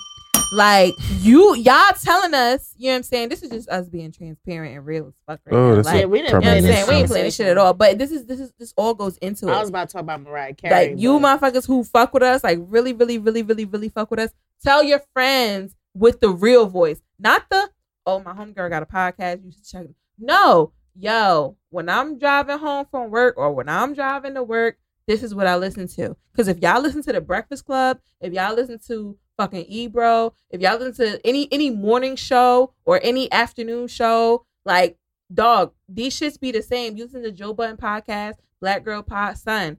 like 0.52 0.94
you, 1.20 1.54
y'all 1.56 1.92
telling 2.02 2.34
us, 2.34 2.74
you 2.76 2.86
know 2.88 2.92
what 2.92 2.96
I'm 2.96 3.02
saying? 3.04 3.28
This 3.28 3.42
is 3.42 3.50
just 3.50 3.68
us 3.68 3.88
being 3.88 4.12
transparent 4.12 4.76
and 4.76 4.84
real 4.86 5.06
as 5.08 5.14
fuck 5.26 5.40
right 5.46 5.56
Oh, 5.56 5.68
now. 5.70 5.74
that's 5.76 5.86
Like, 5.86 6.00
Yeah, 6.00 6.04
we 6.06 6.18
didn't 6.22 6.26
you 6.28 6.32
know 6.32 6.38
what 6.38 6.56
I'm 6.56 6.62
play 6.62 6.72
saying? 6.72 6.88
We 6.88 6.94
ain't 6.96 7.08
playing 7.08 7.24
this 7.26 7.34
shit 7.36 7.46
at 7.46 7.58
all. 7.58 7.72
But 7.74 7.98
this 7.98 8.10
is 8.10 8.26
this 8.26 8.40
is 8.40 8.52
this 8.58 8.74
all 8.76 8.94
goes 8.94 9.16
into 9.18 9.48
it. 9.48 9.52
I 9.52 9.60
was 9.60 9.68
about 9.68 9.88
to 9.88 9.92
talk 9.94 10.02
about 10.02 10.20
Mariah 10.22 10.54
Carey. 10.54 10.88
Like 10.90 10.98
you 11.00 11.18
but- 11.20 11.40
motherfuckers 11.40 11.66
who 11.66 11.84
fuck 11.84 12.12
with 12.12 12.22
us, 12.22 12.42
like 12.44 12.58
really, 12.62 12.92
really, 12.92 13.18
really, 13.18 13.42
really, 13.42 13.64
really 13.64 13.88
fuck 13.88 14.10
with 14.10 14.20
us. 14.20 14.30
Tell 14.62 14.82
your 14.82 15.02
friends 15.12 15.74
with 15.94 16.20
the 16.20 16.30
real 16.30 16.66
voice, 16.66 17.00
not 17.18 17.44
the 17.50 17.70
oh 18.06 18.20
my 18.20 18.32
homegirl 18.32 18.70
got 18.70 18.82
a 18.82 18.86
podcast. 18.86 19.44
You 19.44 19.52
should 19.52 19.64
check. 19.66 19.84
it. 19.84 19.94
No, 20.18 20.72
yo, 20.94 21.56
when 21.70 21.88
I'm 21.88 22.18
driving 22.18 22.58
home 22.58 22.86
from 22.90 23.10
work 23.10 23.34
or 23.36 23.52
when 23.52 23.68
I'm 23.68 23.94
driving 23.94 24.34
to 24.34 24.42
work, 24.42 24.78
this 25.06 25.22
is 25.22 25.34
what 25.34 25.46
I 25.46 25.56
listen 25.56 25.88
to. 25.88 26.16
Because 26.32 26.48
if 26.48 26.60
y'all 26.60 26.80
listen 26.80 27.02
to 27.02 27.12
the 27.12 27.20
Breakfast 27.20 27.66
Club, 27.66 27.98
if 28.20 28.32
y'all 28.32 28.54
listen 28.54 28.78
to 28.86 29.16
fucking 29.36 29.66
Ebro, 29.68 30.34
if 30.50 30.60
y'all 30.60 30.78
listen 30.78 31.06
to 31.06 31.26
any 31.26 31.48
any 31.52 31.70
morning 31.70 32.16
show 32.16 32.72
or 32.84 33.00
any 33.02 33.30
afternoon 33.32 33.88
show, 33.88 34.46
like 34.64 34.96
dog, 35.32 35.72
these 35.88 36.18
shits 36.18 36.40
be 36.40 36.52
the 36.52 36.62
same. 36.62 36.96
You 36.96 37.04
listen 37.04 37.22
to 37.22 37.32
Joe 37.32 37.52
Budden 37.52 37.76
podcast, 37.76 38.34
Black 38.60 38.84
Girl 38.84 39.02
Pod, 39.02 39.36
son. 39.36 39.78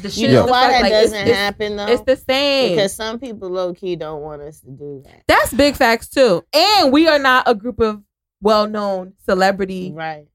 The 0.00 0.10
shit 0.10 0.30
You 0.30 0.36
know 0.36 0.46
why 0.46 0.70
that 0.70 0.82
like, 0.82 0.92
doesn't 0.92 1.28
it's, 1.28 1.36
happen 1.36 1.76
though? 1.76 1.86
It's 1.86 2.02
the 2.02 2.16
same. 2.16 2.74
because 2.74 2.94
some 2.94 3.18
people 3.18 3.50
low 3.50 3.74
key 3.74 3.96
don't 3.96 4.22
want 4.22 4.42
us 4.42 4.60
to 4.60 4.70
do 4.70 5.02
that. 5.04 5.22
That's 5.28 5.52
big 5.52 5.76
facts 5.76 6.08
too. 6.08 6.44
And 6.52 6.92
we 6.92 7.08
are 7.08 7.18
not 7.18 7.44
a 7.46 7.54
group 7.54 7.80
of 7.80 8.02
well 8.40 8.66
known 8.66 9.14
celebrity. 9.24 9.92
Right. 9.94 10.26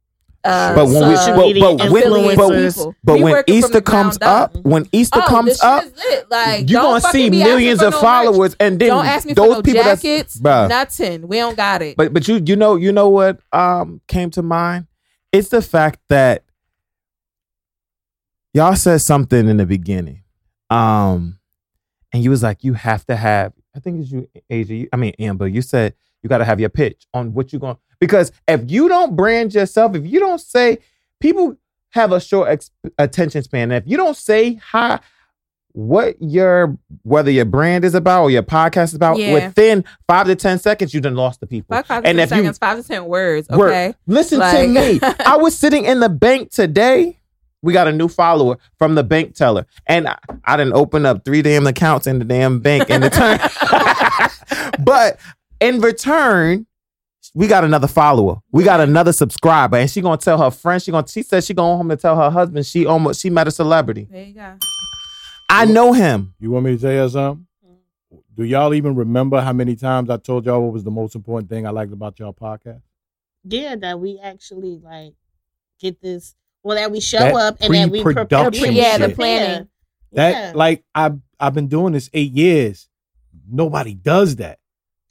Uh, 0.44 0.76
but 0.76 0.86
when 0.86 1.10
we, 1.10 1.16
social 1.18 1.36
but, 1.36 1.78
but, 1.78 1.92
when, 1.92 2.36
but, 2.38 2.94
but 3.04 3.16
We 3.16 3.24
when 3.24 3.44
Easter 3.48 3.82
comes 3.82 4.18
ground 4.18 4.56
up, 4.56 4.66
when 4.66 4.88
Easter 4.94 5.20
oh, 5.22 5.28
comes 5.28 5.60
up. 5.62 5.84
Like 6.30 6.70
you're 6.70 6.82
gonna 6.82 7.02
see 7.02 7.30
millions 7.30 7.82
of 7.82 7.92
no 7.92 8.00
followers, 8.00 8.56
and 8.60 8.80
then 8.80 8.90
Don't 8.90 9.06
ask 9.06 9.26
me 9.28 9.34
those 9.34 9.48
for 9.48 9.54
no 9.56 9.62
people 9.62 9.84
that's 9.84 10.02
jackets. 10.02 10.40
bruh. 10.40 10.70
Nothing. 10.70 11.28
We 11.28 11.38
don't 11.38 11.58
got 11.58 11.82
it. 11.82 11.98
But 11.98 12.14
but 12.14 12.28
you 12.28 12.42
you 12.46 12.56
know 12.56 12.76
you 12.76 12.92
know 12.92 13.10
what 13.10 13.40
um 13.52 14.00
came 14.08 14.30
to 14.32 14.42
mind? 14.42 14.88
It's 15.34 15.50
the 15.50 15.62
fact 15.62 16.00
that 16.10 16.44
y'all 18.58 18.76
said 18.76 19.00
something 19.02 19.48
in 19.48 19.58
the 19.58 19.66
beginning. 19.66 20.24
Um 20.70 21.40
and 22.14 22.24
you 22.24 22.30
was 22.30 22.44
like 22.44 22.64
you 22.64 22.74
have 22.74 23.06
to 23.06 23.16
have 23.16 23.54
I 23.76 23.80
think 23.80 24.02
it's 24.02 24.12
you 24.12 24.28
Asia, 24.50 24.74
you, 24.76 24.90
I 24.92 24.98
mean 24.98 25.14
Amber, 25.20 25.48
you 25.48 25.62
said 25.62 25.94
you 26.24 26.30
got 26.30 26.40
to 26.40 26.46
have 26.46 26.60
your 26.60 26.70
pitch 26.70 27.06
on 27.14 27.34
what 27.34 27.54
you're 27.54 27.60
going 27.60 27.78
because 28.00 28.32
if 28.48 28.70
you 28.72 28.88
don't 28.88 29.16
brand 29.16 29.54
yourself, 29.54 29.96
if 29.96 30.06
you 30.06 30.20
don't 30.20 30.42
say 30.42 30.80
people 31.22 31.56
have 31.92 32.12
a 32.12 32.20
short 32.20 32.50
ex- 32.50 32.72
attention 32.98 33.44
span. 33.44 33.72
And 33.72 33.84
if 33.84 33.90
you 33.90 33.98
don't 33.98 34.18
say 34.18 34.56
how 34.56 35.00
what 35.74 36.16
your 36.20 36.78
whether 37.04 37.30
your 37.30 37.46
brand 37.46 37.86
is 37.86 37.94
about 37.94 38.24
or 38.24 38.32
your 38.32 38.42
podcast 38.44 38.86
is 38.86 38.94
about 38.96 39.18
Yeah. 39.20 39.34
within 39.34 39.86
five 40.08 40.26
to 40.28 40.36
ten 40.36 40.58
seconds, 40.58 40.94
you 40.94 41.02
done 41.02 41.16
lost 41.16 41.40
the 41.40 41.48
people. 41.48 41.82
Five 41.84 42.04
and 42.04 42.20
if 42.20 42.32
you- 42.32 42.38
seconds, 42.38 42.58
five 42.58 42.82
to 42.82 42.84
ten 42.88 43.06
words. 43.06 43.48
Word. 43.50 43.70
Okay. 43.70 43.94
Listen 44.08 44.40
to 44.40 44.68
me. 44.68 45.00
I 45.26 45.38
was 45.38 45.56
sitting 45.58 45.86
in 45.86 46.00
the 46.00 46.10
bank 46.10 46.52
today. 46.52 47.20
We 47.68 47.74
got 47.74 47.90
a 47.90 47.92
new 47.92 48.08
follower 48.08 48.60
from 48.78 48.96
the 48.96 49.04
bank 49.04 49.36
teller. 49.36 49.66
And 49.88 50.08
I, 50.08 50.18
I 50.46 50.56
didn't 50.56 50.72
open 50.72 51.06
up 51.06 51.26
three 51.26 51.42
damn 51.42 51.68
accounts 51.68 52.08
in 52.08 52.18
the 52.18 52.24
damn 52.24 52.62
bank 52.62 52.90
in 52.90 53.02
return. 53.02 53.40
but 54.80 55.20
in 55.60 55.82
return, 55.82 56.66
we 57.36 57.46
got 57.46 57.66
another 57.66 57.90
follower. 57.90 58.38
We 58.54 58.64
got 58.64 58.80
another 58.80 59.12
subscriber. 59.12 59.76
And 59.76 59.92
she 59.92 60.00
gonna 60.00 60.16
tell 60.16 60.38
her 60.38 60.50
friend, 60.50 60.82
she 60.82 60.92
gonna 60.92 61.10
she 61.10 61.24
said 61.24 61.44
she 61.44 61.54
going 61.54 61.76
home 61.76 61.90
to 61.90 61.98
tell 61.98 62.16
her 62.16 62.30
husband 62.30 62.66
she 62.66 62.86
almost 62.86 63.20
she 63.20 63.30
met 63.30 63.50
a 63.50 63.52
celebrity. 63.52 64.08
There 64.10 64.24
you 64.24 64.36
go. 64.36 64.54
I 65.50 65.66
know 65.66 65.92
him. 65.92 66.36
You 66.40 66.52
want 66.52 66.64
me 66.68 66.78
to 66.78 66.82
tell 66.82 67.04
you 67.04 67.10
something? 67.10 67.48
Do 68.34 68.46
y'all 68.46 68.74
even 68.76 68.96
remember 68.96 69.42
how 69.42 69.52
many 69.52 69.76
times 69.76 70.10
I 70.10 70.16
told 70.16 70.46
y'all 70.46 70.62
what 70.62 70.72
was 70.72 70.86
the 70.86 70.92
most 70.92 71.16
important 71.16 71.50
thing 71.50 71.68
I 71.68 71.72
liked 71.72 71.92
about 71.92 72.18
y'all 72.18 72.32
podcast? 72.32 72.82
Yeah, 73.44 73.76
that 73.76 74.00
we 74.00 74.20
actually 74.24 74.78
like 74.78 75.16
get 75.82 76.02
this. 76.02 76.34
Well, 76.68 76.76
that 76.76 76.92
we 76.92 77.00
show 77.00 77.20
That 77.20 77.34
up 77.34 77.58
and 77.62 77.74
that 77.74 77.90
we 77.90 78.04
prepare. 78.04 78.50
Yeah, 78.54 78.98
the 78.98 79.08
shit. 79.08 79.16
planning. 79.16 79.70
That 80.12 80.32
Yeah. 80.32 80.52
like 80.56 80.84
I've 80.94 81.18
I've 81.40 81.54
been 81.54 81.68
doing 81.68 81.94
this 81.94 82.10
eight 82.14 82.34
years. 82.34 82.88
Nobody 83.50 83.94
does 83.94 84.36
that. 84.38 84.60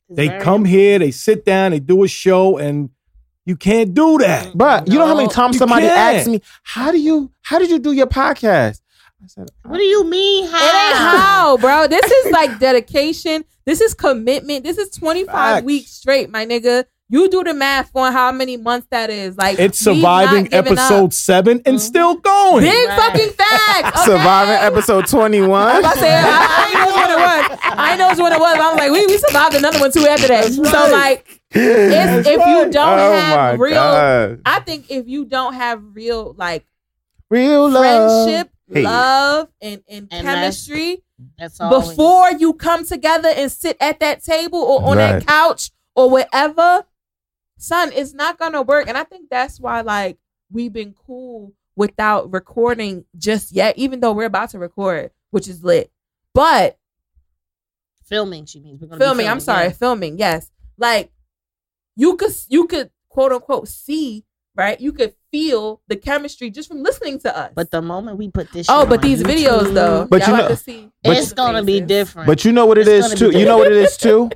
It's 0.08 0.16
They 0.16 0.28
very 0.28 0.40
come 0.42 0.64
here, 0.66 0.98
they 0.98 1.10
sit 1.10 1.44
down, 1.44 1.70
they 1.72 1.80
do 1.80 2.04
a 2.04 2.08
show, 2.08 2.58
and 2.58 2.90
you 3.46 3.56
can't 3.56 3.94
do 3.94 4.18
that. 4.18 4.56
But 4.56 4.88
you 4.88 4.98
know 4.98 5.06
how 5.06 5.16
many 5.16 5.28
times 5.28 5.56
somebody 5.58 5.86
can't. 5.86 6.16
asked 6.18 6.28
me, 6.28 6.42
how 6.62 6.92
do 6.92 6.98
you 6.98 7.30
how 7.42 7.58
did 7.58 7.70
you 7.70 7.78
do 7.78 7.92
your 7.92 8.06
podcast? 8.06 8.82
I 9.22 9.28
said, 9.28 9.48
What 9.64 9.78
do 9.78 9.82
you 9.84 10.04
mean? 10.04 10.46
How? 10.46 10.56
It 10.58 10.88
ain't 10.88 10.96
how, 10.98 11.56
bro. 11.56 11.86
This 11.86 12.04
is 12.04 12.32
like 12.38 12.58
dedication. 12.58 13.44
This 13.64 13.80
is 13.80 13.94
commitment. 13.94 14.62
This 14.62 14.76
is 14.78 14.90
25 14.90 15.32
Facts. 15.32 15.64
weeks 15.64 15.90
straight, 15.90 16.28
my 16.30 16.44
nigga. 16.44 16.84
You 17.08 17.28
do 17.30 17.44
the 17.44 17.54
math 17.54 17.90
on 17.94 18.12
how 18.12 18.32
many 18.32 18.56
months 18.56 18.88
that 18.90 19.10
is. 19.10 19.36
Like 19.38 19.60
It's 19.60 19.78
surviving 19.78 20.42
not 20.44 20.50
giving 20.50 20.72
episode 20.72 21.04
up. 21.04 21.12
seven 21.12 21.62
and 21.64 21.76
Mhm. 21.76 21.80
still 21.80 22.16
going. 22.16 22.64
Big 22.64 22.88
Right. 22.88 22.98
fucking 22.98 23.30
facts. 23.30 24.00
Okay? 24.02 24.04
Surviving 24.18 24.54
episode 24.56 25.06
21. 25.06 25.68
I'm 25.68 25.78
about 25.78 25.94
to 25.94 26.00
say, 26.00 26.12
I, 26.12 26.20
I 26.66 26.74
know 26.74 26.86
what 26.92 27.10
it 27.10 27.16
was. 27.50 27.58
I 27.62 27.96
know 27.96 28.08
what 28.22 28.32
it 28.32 28.40
was. 28.40 28.56
I 28.58 28.68
was 28.70 28.76
like, 28.78 28.90
we, 28.90 29.06
we 29.06 29.18
survived 29.18 29.54
another 29.54 29.78
one 29.78 29.92
too 29.92 30.06
after 30.06 30.26
that. 30.28 30.44
That's 30.44 30.56
So 30.56 30.62
right. 30.64 30.92
like, 30.92 31.40
if, 31.52 32.26
if 32.26 32.46
you 32.46 32.70
don't 32.72 32.98
oh 32.98 33.12
have 33.12 33.60
real, 33.60 33.74
God. 33.74 34.40
I 34.44 34.60
think 34.60 34.86
if 34.90 35.06
you 35.06 35.24
don't 35.26 35.54
have 35.54 35.80
real 35.94 36.34
like 36.36 36.66
Real 37.30 37.68
love. 37.68 38.26
friendship, 38.26 38.50
Hey. 38.72 38.82
love, 38.82 39.48
and, 39.62 39.82
and, 39.88 40.08
And 40.10 40.26
chemistry 40.26 41.02
That's 41.38 41.60
all. 41.60 41.70
before 41.80 42.32
you 42.32 42.52
come 42.54 42.84
together 42.84 43.28
and 43.28 43.50
sit 43.52 43.76
at 43.80 44.00
that 44.00 44.24
table 44.24 44.58
or 44.58 44.82
on 44.90 44.96
Right. 44.96 45.12
that 45.20 45.26
couch 45.26 45.70
or 45.94 46.10
wherever, 46.10 46.84
son, 47.58 47.92
it's 47.92 48.12
not 48.14 48.38
gonna 48.38 48.62
work. 48.62 48.88
And 48.88 48.96
I 48.96 49.04
think 49.04 49.28
that's 49.30 49.58
why 49.60 49.80
like 49.82 50.18
we've 50.50 50.72
been 50.72 50.94
cool 51.06 51.52
without 51.76 52.32
recording 52.32 53.04
just 53.18 53.52
yet, 53.52 53.76
even 53.78 54.00
though 54.00 54.12
we're 54.12 54.24
about 54.24 54.50
to 54.50 54.58
record, 54.58 55.10
which 55.30 55.48
is 55.48 55.62
lit. 55.62 55.90
But 56.34 56.78
filming. 58.04 58.46
She 58.46 58.60
means 58.60 58.80
we're 58.80 58.88
gonna 58.88 58.98
be 58.98 59.04
filming, 59.04 59.28
I'm 59.28 59.40
sorry, 59.40 59.66
yeah. 59.66 59.72
filming, 59.72 60.18
yes. 60.18 60.50
Like 60.78 61.10
you 61.96 62.16
could 62.16 62.32
you 62.48 62.66
could 62.66 62.90
quote 63.08 63.32
unquote 63.32 63.68
see, 63.68 64.24
right? 64.54 64.80
You 64.80 64.92
could 64.92 65.14
feel 65.32 65.80
the 65.88 65.96
chemistry 65.96 66.50
just 66.50 66.68
from 66.68 66.82
listening 66.82 67.18
to 67.20 67.36
us. 67.36 67.52
But 67.54 67.70
the 67.70 67.82
moment 67.82 68.18
we 68.18 68.30
put 68.30 68.52
this, 68.52 68.66
oh, 68.68 68.86
but 68.86 68.98
on 68.98 69.02
these 69.02 69.22
videos 69.22 69.72
though, 69.74 70.06
But 70.08 70.20
y'all 70.22 70.28
you 70.30 70.34
have 70.36 70.44
know- 70.44 70.48
to 70.50 70.56
see 70.56 70.90
it's 71.02 71.32
gonna 71.32 71.62
be 71.62 71.80
different. 71.80 72.26
But 72.26 72.44
you 72.44 72.52
know 72.52 72.66
what 72.66 72.78
it 72.78 72.86
It's 72.88 73.12
is 73.12 73.18
too. 73.18 73.36
You 73.36 73.44
know 73.44 73.58
what 73.58 73.72
it 73.72 73.78
is 73.78 73.96
too. 73.98 74.30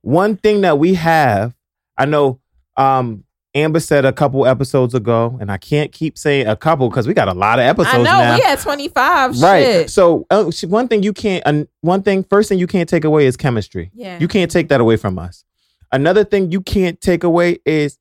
One 0.00 0.36
thing 0.36 0.62
that 0.62 0.78
we 0.78 0.94
have, 0.94 1.54
I 1.96 2.04
know, 2.04 2.40
um, 2.76 3.24
Amber 3.56 3.78
said 3.78 4.04
a 4.04 4.12
couple 4.12 4.46
episodes 4.46 4.94
ago, 4.94 5.38
and 5.40 5.50
I 5.50 5.58
can't 5.58 5.92
keep 5.92 6.18
saying 6.18 6.48
a 6.48 6.56
couple 6.56 6.88
because 6.88 7.06
we 7.06 7.14
got 7.14 7.28
a 7.28 7.34
lot 7.34 7.60
of 7.60 7.64
episodes 7.64 7.94
I 7.94 7.98
know 7.98 8.18
now. 8.18 8.34
we 8.34 8.40
had 8.42 8.58
25. 8.58 9.40
right. 9.40 9.62
Shit. 9.62 9.90
So 9.90 10.26
uh, 10.30 10.50
one 10.66 10.88
thing 10.88 11.04
you 11.04 11.12
can't, 11.12 11.42
uh, 11.46 11.64
one 11.80 12.02
thing, 12.02 12.24
first 12.24 12.48
thing 12.48 12.58
you 12.58 12.66
can't 12.66 12.88
take 12.88 13.04
away 13.04 13.26
is 13.26 13.36
chemistry. 13.36 13.92
Yeah. 13.94 14.18
You 14.18 14.26
can't 14.26 14.50
take 14.50 14.68
that 14.70 14.80
away 14.80 14.96
from 14.96 15.20
us. 15.20 15.44
Another 15.92 16.24
thing 16.24 16.50
you 16.50 16.60
can't 16.60 17.00
take 17.00 17.22
away 17.22 17.58
is 17.64 17.98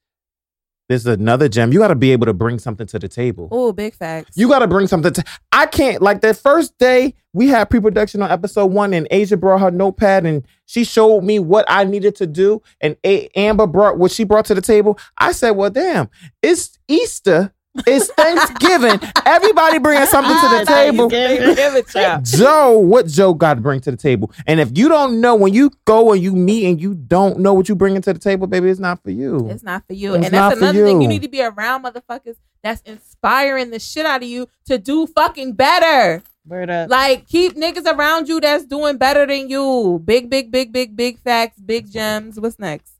there's 0.89 1.05
another 1.05 1.47
gem. 1.47 1.71
You 1.71 1.79
got 1.79 1.87
to 1.89 1.95
be 1.95 2.11
able 2.11 2.25
to 2.25 2.33
bring 2.33 2.59
something 2.59 2.85
to 2.87 2.99
the 2.99 3.07
table. 3.07 3.47
Oh, 3.51 3.71
big 3.71 3.95
facts. 3.95 4.37
You 4.37 4.47
got 4.49 4.59
to 4.59 4.67
bring 4.67 4.87
something 4.87 5.13
to. 5.13 5.23
I 5.51 5.65
can't 5.65 6.01
like 6.01 6.21
that 6.21 6.37
first 6.37 6.77
day 6.77 7.15
we 7.31 7.47
had 7.47 7.69
pre-production 7.69 8.21
on 8.21 8.29
episode 8.29 8.67
one, 8.67 8.93
and 8.93 9.07
Asia 9.09 9.37
brought 9.37 9.61
her 9.61 9.71
notepad 9.71 10.25
and 10.25 10.45
she 10.65 10.83
showed 10.83 11.23
me 11.23 11.39
what 11.39 11.65
I 11.67 11.83
needed 11.83 12.15
to 12.17 12.27
do, 12.27 12.61
and 12.81 12.95
A- 13.05 13.27
Amber 13.35 13.67
brought 13.67 13.97
what 13.97 14.11
she 14.11 14.23
brought 14.23 14.45
to 14.45 14.55
the 14.55 14.61
table. 14.61 14.99
I 15.17 15.31
said, 15.31 15.51
"Well, 15.51 15.69
damn, 15.69 16.09
it's 16.41 16.77
Easter." 16.87 17.52
It's 17.87 18.11
Thanksgiving. 18.11 18.99
Everybody 19.25 19.79
bringing 19.79 20.05
something 20.07 20.31
to 20.35 20.47
the 20.49 20.61
Ah, 20.61 20.63
table. 20.65 21.09
Thanksgiving. 21.09 21.55
Give 21.55 21.75
it, 21.75 21.87
child. 21.87 22.23
Joe, 22.25 22.77
what 22.77 23.07
Joe 23.07 23.33
got 23.33 23.55
to 23.55 23.61
bring 23.61 23.79
to 23.81 23.91
the 23.91 23.97
table? 23.97 24.31
And 24.45 24.59
if 24.59 24.77
you 24.77 24.89
don't 24.89 25.19
know, 25.21 25.33
when 25.35 25.53
you 25.53 25.71
go 25.85 26.11
and 26.13 26.21
you 26.21 26.33
meet 26.35 26.65
and 26.67 26.79
you 26.79 26.93
don't 26.93 27.39
know 27.39 27.53
what 27.53 27.67
you 27.67 27.75
bringing 27.75 28.01
to 28.03 28.13
the 28.13 28.19
table, 28.19 28.45
baby, 28.45 28.69
it's 28.69 28.79
not 28.79 29.01
for 29.01 29.09
you. 29.09 29.49
It's 29.49 29.63
not 29.63 29.83
for 29.87 29.93
you. 29.93 30.13
It's 30.13 30.25
and 30.25 30.33
that's 30.33 30.53
for 30.53 30.59
another 30.63 30.85
thing. 30.85 30.97
you. 30.97 31.03
You 31.03 31.07
need 31.07 31.23
to 31.23 31.29
be 31.29 31.41
around 31.41 31.83
motherfuckers 31.83 32.35
that's 32.61 32.81
inspiring 32.81 33.71
the 33.71 33.79
shit 33.79 34.05
out 34.05 34.21
of 34.21 34.27
you 34.29 34.47
to 34.67 34.77
do 34.77 35.07
fucking 35.07 35.53
better. 35.53 36.21
Word 36.45 36.69
up. 36.69 36.89
Like 36.89 37.27
keep 37.27 37.55
niggas 37.55 37.85
around 37.91 38.27
you 38.27 38.39
that's 38.39 38.65
doing 38.65 38.97
better 38.97 39.25
than 39.25 39.49
you. 39.49 39.99
Big, 40.05 40.29
big, 40.29 40.51
big, 40.51 40.71
big, 40.71 40.95
big 40.95 41.17
facts, 41.19 41.59
big 41.59 41.89
gems. 41.91 42.39
What's 42.39 42.59
next? 42.59 42.93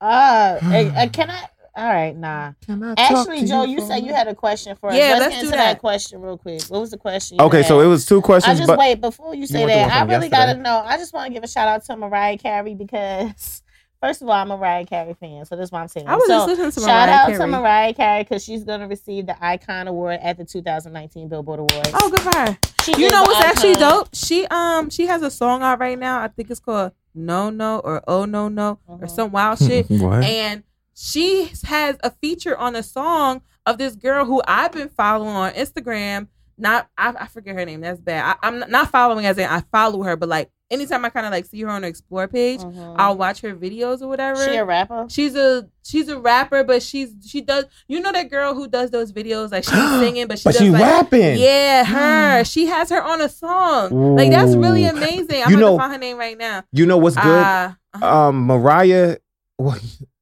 Uh, 0.00 0.58
eh, 0.62 1.06
can 1.08 1.30
I? 1.30 1.44
All 1.76 1.84
right, 1.92 2.16
nah. 2.16 2.52
Can 2.64 2.82
I 2.84 2.94
talk 2.94 3.18
Actually, 3.26 3.46
Joe, 3.46 3.64
you 3.64 3.72
you 3.72 3.78
for 3.78 3.84
a 3.84 3.86
said 3.88 4.04
you 4.06 4.14
had 4.14 4.28
a 4.28 4.34
question 4.34 4.76
for 4.76 4.90
us. 4.90 4.96
Yeah, 4.96 5.14
let's, 5.14 5.20
let's 5.22 5.34
get 5.34 5.40
do 5.42 5.50
that. 5.50 5.56
that 5.56 5.78
question 5.80 6.20
real 6.20 6.38
quick. 6.38 6.62
What 6.68 6.80
was 6.80 6.90
the 6.92 6.96
question? 6.98 7.38
you 7.40 7.44
Okay, 7.46 7.64
so 7.64 7.80
it 7.80 7.86
was 7.86 8.06
two 8.06 8.20
questions. 8.22 8.44
I 8.44 8.48
questions, 8.50 8.58
just 8.60 8.68
but 8.68 8.78
wait 8.78 9.00
before 9.00 9.34
you 9.34 9.46
say 9.46 9.60
want 9.60 9.70
the 9.72 9.74
that. 9.78 9.92
I 9.92 10.00
really 10.02 10.28
yesterday? 10.28 10.30
gotta 10.30 10.58
know. 10.60 10.82
I 10.84 10.96
just 10.98 11.12
want 11.12 11.26
to 11.26 11.32
give 11.34 11.42
a 11.42 11.48
shout 11.48 11.66
out 11.66 11.84
to 11.86 11.96
Mariah 11.96 12.38
Carey 12.38 12.74
because 12.76 13.62
first 14.00 14.22
of 14.22 14.28
all, 14.28 14.34
I'm 14.34 14.52
a 14.52 14.56
Mariah 14.56 14.84
Carey 14.86 15.14
fan, 15.14 15.44
so 15.46 15.56
that's 15.56 15.72
why 15.72 15.80
I'm 15.80 15.88
saying. 15.88 16.06
I 16.06 16.14
was 16.14 16.26
so, 16.26 16.32
just 16.46 16.48
listening 16.48 16.70
to 16.70 16.80
shout 16.80 17.08
out 17.08 17.26
Carey. 17.26 17.38
to 17.38 17.46
Mariah 17.48 17.92
Carey 17.94 18.22
because 18.22 18.44
she's 18.44 18.62
gonna 18.62 18.86
receive 18.86 19.26
the 19.26 19.36
Icon 19.44 19.88
Award 19.88 20.20
at 20.22 20.36
the 20.36 20.44
2019 20.44 21.28
Billboard 21.28 21.58
Awards. 21.58 21.90
Oh, 21.92 22.08
good 22.08 22.20
for 22.20 22.38
her. 22.38 22.58
She 22.84 22.92
You 23.02 23.10
know 23.10 23.24
the 23.24 23.30
what's 23.30 23.44
actually 23.44 23.70
icon. 23.72 23.80
dope? 23.90 24.08
She 24.12 24.46
um 24.46 24.90
she 24.90 25.06
has 25.06 25.22
a 25.22 25.30
song 25.30 25.62
out 25.64 25.80
right 25.80 25.98
now. 25.98 26.20
I 26.20 26.28
think 26.28 26.50
it's 26.50 26.60
called 26.60 26.92
No 27.16 27.50
No 27.50 27.80
or 27.80 28.00
Oh 28.06 28.26
No 28.26 28.48
No 28.48 28.78
or 28.86 28.98
Mhm. 28.98 29.10
some 29.10 29.32
wild 29.32 29.58
shit. 29.58 29.86
what? 29.90 30.22
and 30.22 30.62
she 30.94 31.50
has 31.64 31.96
a 32.02 32.10
feature 32.10 32.56
on 32.56 32.76
a 32.76 32.82
song 32.82 33.42
of 33.66 33.78
this 33.78 33.96
girl 33.96 34.24
who 34.24 34.42
I've 34.46 34.72
been 34.72 34.88
following 34.90 35.34
on 35.34 35.52
Instagram. 35.52 36.28
Not 36.56 36.88
I, 36.96 37.12
I 37.18 37.26
forget 37.26 37.56
her 37.56 37.64
name. 37.64 37.80
That's 37.80 38.00
bad. 38.00 38.36
I, 38.40 38.46
I'm 38.46 38.60
not 38.70 38.90
following 38.90 39.26
as 39.26 39.36
in 39.38 39.48
I 39.48 39.62
follow 39.72 40.04
her, 40.04 40.14
but 40.16 40.28
like 40.28 40.50
anytime 40.70 41.04
I 41.04 41.08
kind 41.10 41.26
of 41.26 41.32
like 41.32 41.46
see 41.46 41.60
her 41.62 41.68
on 41.68 41.82
her 41.82 41.88
explore 41.88 42.28
page, 42.28 42.60
Mhm. 42.60 42.94
I'll 42.96 43.16
watch 43.16 43.40
her 43.40 43.56
videos 43.56 44.02
or 44.02 44.06
whatever. 44.06 44.44
She 44.44 44.54
a 44.54 44.64
rapper. 44.64 45.06
She's 45.08 45.34
a 45.34 45.68
she's 45.82 46.08
a 46.08 46.16
rapper, 46.16 46.62
but 46.62 46.80
she's 46.80 47.12
she 47.26 47.40
does 47.40 47.64
you 47.88 47.98
know 48.00 48.12
that 48.12 48.30
girl 48.30 48.54
who 48.54 48.68
does 48.68 48.92
those 48.92 49.12
videos 49.12 49.50
like 49.50 49.64
she's 49.64 49.72
singing, 49.98 50.28
but 50.28 50.38
she 50.38 50.44
but 50.44 50.52
does 50.52 50.62
she 50.62 50.70
like 50.70 50.80
rapping. 50.80 51.38
yeah, 51.38 51.84
her. 51.84 52.44
she 52.44 52.66
has 52.66 52.88
her 52.90 53.02
on 53.02 53.20
a 53.20 53.28
song. 53.28 54.14
Like 54.14 54.30
that's 54.30 54.54
really 54.54 54.84
amazing. 54.84 55.42
I'm 55.42 55.50
You 55.50 55.56
gonna 55.56 55.60
know- 55.72 55.76
find 55.78 55.92
her 55.92 55.98
name 55.98 56.18
right 56.18 56.38
now. 56.38 56.62
You 56.70 56.86
know 56.86 56.98
what's 56.98 57.16
good? 57.16 57.24
Uh, 57.26 57.72
uh-huh. 57.94 58.28
um, 58.28 58.46
Mariah, 58.46 59.16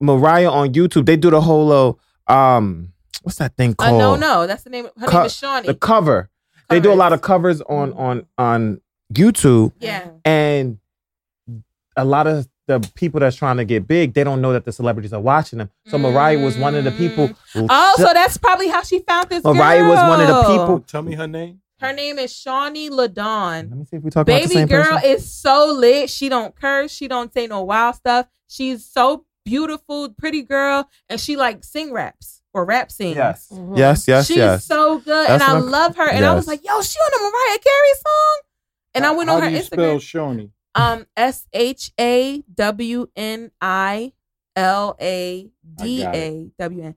Mariah 0.00 0.50
on 0.50 0.72
YouTube, 0.74 1.06
they 1.06 1.16
do 1.16 1.30
the 1.30 1.40
whole 1.40 1.98
uh, 2.28 2.32
um, 2.32 2.92
what's 3.22 3.38
that 3.38 3.56
thing 3.56 3.74
called? 3.74 4.00
Uh, 4.00 4.04
called? 4.04 4.20
no, 4.20 4.40
no, 4.42 4.46
that's 4.46 4.62
the 4.64 4.70
name. 4.70 4.88
Her 4.98 5.06
Co- 5.06 5.18
name 5.18 5.26
is 5.26 5.32
Shawni. 5.34 5.66
the 5.66 5.74
cover. 5.74 6.28
They 6.68 6.80
do 6.80 6.92
a 6.92 6.94
lot 6.94 7.12
of 7.12 7.20
covers 7.22 7.60
on 7.62 7.92
on 7.94 8.26
on 8.38 8.80
YouTube, 9.12 9.72
Yeah. 9.78 10.08
and 10.24 10.78
a 11.96 12.04
lot 12.04 12.26
of 12.26 12.48
the 12.68 12.80
people 12.94 13.20
that's 13.20 13.36
trying 13.36 13.56
to 13.58 13.64
get 13.64 13.86
big, 13.86 14.14
they 14.14 14.22
don't 14.24 14.40
know 14.40 14.52
that 14.52 14.64
the 14.64 14.72
celebrities 14.72 15.12
are 15.12 15.20
watching 15.20 15.58
them. 15.58 15.68
So 15.88 15.98
Mariah 15.98 16.38
was 16.38 16.56
one 16.56 16.74
of 16.76 16.84
the 16.84 16.92
people. 16.92 17.26
who- 17.52 17.66
Oh, 17.68 17.94
so 17.98 18.12
that's 18.14 18.36
probably 18.38 18.68
how 18.68 18.82
she 18.82 19.00
found 19.00 19.28
this 19.28 19.42
Mariah 19.44 19.86
was 19.88 19.98
one 19.98 20.20
of 20.20 20.28
the 20.28 20.42
people- 20.44 20.80
Tell 20.86 21.02
me 21.02 21.14
her 21.16 21.26
name. 21.26 21.60
Her 21.82 21.92
name 21.92 22.18
is 22.18 22.32
Shawni 22.32 22.88
Ladawn. 22.90 23.68
Let 23.70 23.78
me 23.78 23.84
see 23.84 23.96
if 23.96 24.02
we 24.02 24.10
talk 24.10 24.22
about 24.22 24.34
the 24.34 24.40
Baby 24.46 24.54
same 24.54 24.68
girl 24.68 24.84
person. 24.98 25.10
is 25.10 25.32
so 25.32 25.72
lit. 25.72 26.08
She 26.10 26.28
don't 26.28 26.54
curse. 26.54 26.90
She 26.92 27.08
don't 27.08 27.32
say 27.32 27.46
no 27.46 27.62
wild 27.62 27.96
stuff. 27.96 28.26
She's 28.48 28.84
so 28.84 29.24
beautiful, 29.44 30.10
pretty 30.10 30.42
girl, 30.42 30.88
and 31.08 31.18
she 31.20 31.36
like 31.36 31.64
sing 31.64 31.92
raps 31.92 32.42
or 32.54 32.64
rap 32.64 32.92
sings. 32.92 33.16
Yes, 33.16 33.48
Mhm. 33.50 33.76
yes, 33.76 34.06
yes, 34.06 34.26
She's 34.28 34.36
yes. 34.36 34.64
so 34.64 34.98
good, 34.98 35.26
That's 35.28 35.42
and 35.42 35.42
I 35.42 35.58
love 35.58 35.96
her. 35.96 36.08
And 36.08 36.24
I 36.24 36.34
was 36.34 36.46
like, 36.46 36.64
"Yo, 36.64 36.80
she 36.82 36.98
on 36.98 37.12
a 37.14 37.22
Mariah 37.22 37.58
Carey 37.58 37.94
song," 38.06 38.40
and 38.94 39.06
I 39.06 39.10
went 39.12 39.28
How 39.30 39.36
on 39.36 39.42
her 39.42 39.48
do 39.48 39.54
you 39.56 39.60
Instagram. 39.62 39.66
spell 39.72 39.98
Shawnee? 39.98 40.50
Um, 40.74 41.06
S 41.16 41.46
H 41.52 41.90
A 41.98 42.42
W 42.54 43.08
N 43.16 43.50
I 43.60 44.12
L 44.54 44.96
A 45.00 45.50
D 45.76 46.02
A 46.04 46.50
W 46.58 46.82
N. 46.84 46.94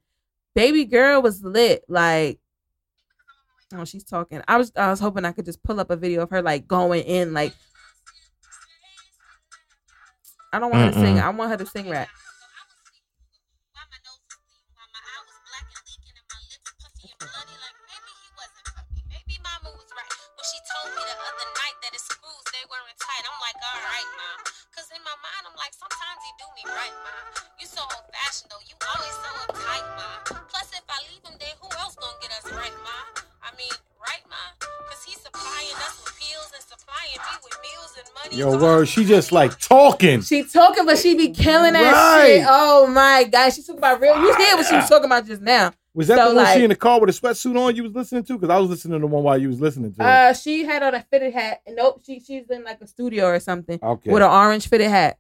Baby 0.54 0.86
girl 0.86 1.22
was 1.22 1.44
lit. 1.44 1.84
Like, 1.90 2.40
oh, 3.74 3.86
she's 3.86 4.04
talking. 4.04 4.42
I 4.48 4.58
was, 4.58 4.72
I 4.76 4.90
was 4.90 5.00
hoping 5.00 5.26
I 5.26 5.32
could 5.32 5.46
just 5.46 5.64
pull 5.64 5.80
up 5.80 5.90
a 5.90 5.96
video 5.96 6.22
of 6.22 6.30
her 6.30 6.42
like 6.42 6.68
going 6.68 7.04
in. 7.04 7.34
Like, 7.34 7.54
I 10.54 10.60
don't 10.60 10.72
want 10.72 10.86
her 10.86 10.92
to 10.92 11.06
sing. 11.06 11.20
I 11.20 11.30
want 11.30 11.52
her 11.52 11.58
to 11.58 11.66
sing 11.66 11.90
rap. 11.90 12.08
Yo, 38.32 38.52
So 38.52 38.62
word. 38.62 38.88
She 38.88 39.06
just 39.06 39.32
like 39.32 39.58
talking. 39.60 40.22
She 40.22 40.44
talking, 40.44 40.86
but 40.86 40.98
she 40.98 41.16
be 41.16 41.30
killing 41.30 41.74
that 41.74 41.92
Right. 41.94 42.38
shit. 42.40 42.46
Oh 42.50 42.88
my 42.88 43.24
god, 43.26 43.52
she 43.54 43.62
talking 43.62 43.78
about 43.78 44.02
real. 44.02 44.16
You 44.16 44.36
hear 44.36 44.56
what 44.56 44.66
she 44.68 44.76
was 44.76 44.90
talking 44.90 45.06
about 45.06 45.26
just 45.26 45.42
now? 45.42 45.72
Was 45.94 46.08
that 46.08 46.18
So, 46.18 46.30
the 46.30 46.36
one 46.36 46.44
like- 46.44 46.58
she 46.58 46.64
in 46.66 46.70
the 46.70 46.76
car 46.76 47.00
with 47.00 47.10
a 47.10 47.14
sweatsuit 47.14 47.58
on 47.58 47.76
you 47.76 47.84
was 47.84 47.94
listening 47.94 48.24
to? 48.26 48.34
Because 48.34 48.50
I 48.50 48.60
was 48.60 48.70
listening 48.70 49.00
to 49.00 49.08
the 49.08 49.08
one 49.08 49.24
while 49.24 49.38
you 49.38 49.48
was 49.48 49.62
listening 49.62 49.94
to 49.94 50.02
it. 50.02 50.06
Uh, 50.06 50.34
she 50.34 50.66
had 50.66 50.84
on 50.84 50.94
a 50.94 51.02
fitted 51.10 51.34
hat. 51.34 51.62
Nope, 51.70 52.02
she 52.06 52.20
she's 52.20 52.50
in 52.50 52.64
like 52.66 52.82
a 52.82 52.88
studio 52.88 53.26
or 53.28 53.40
something 53.40 53.80
okay. 53.82 54.12
with 54.12 54.22
an 54.22 54.30
orange 54.30 54.68
fitted 54.68 54.90
hat. 54.90 55.18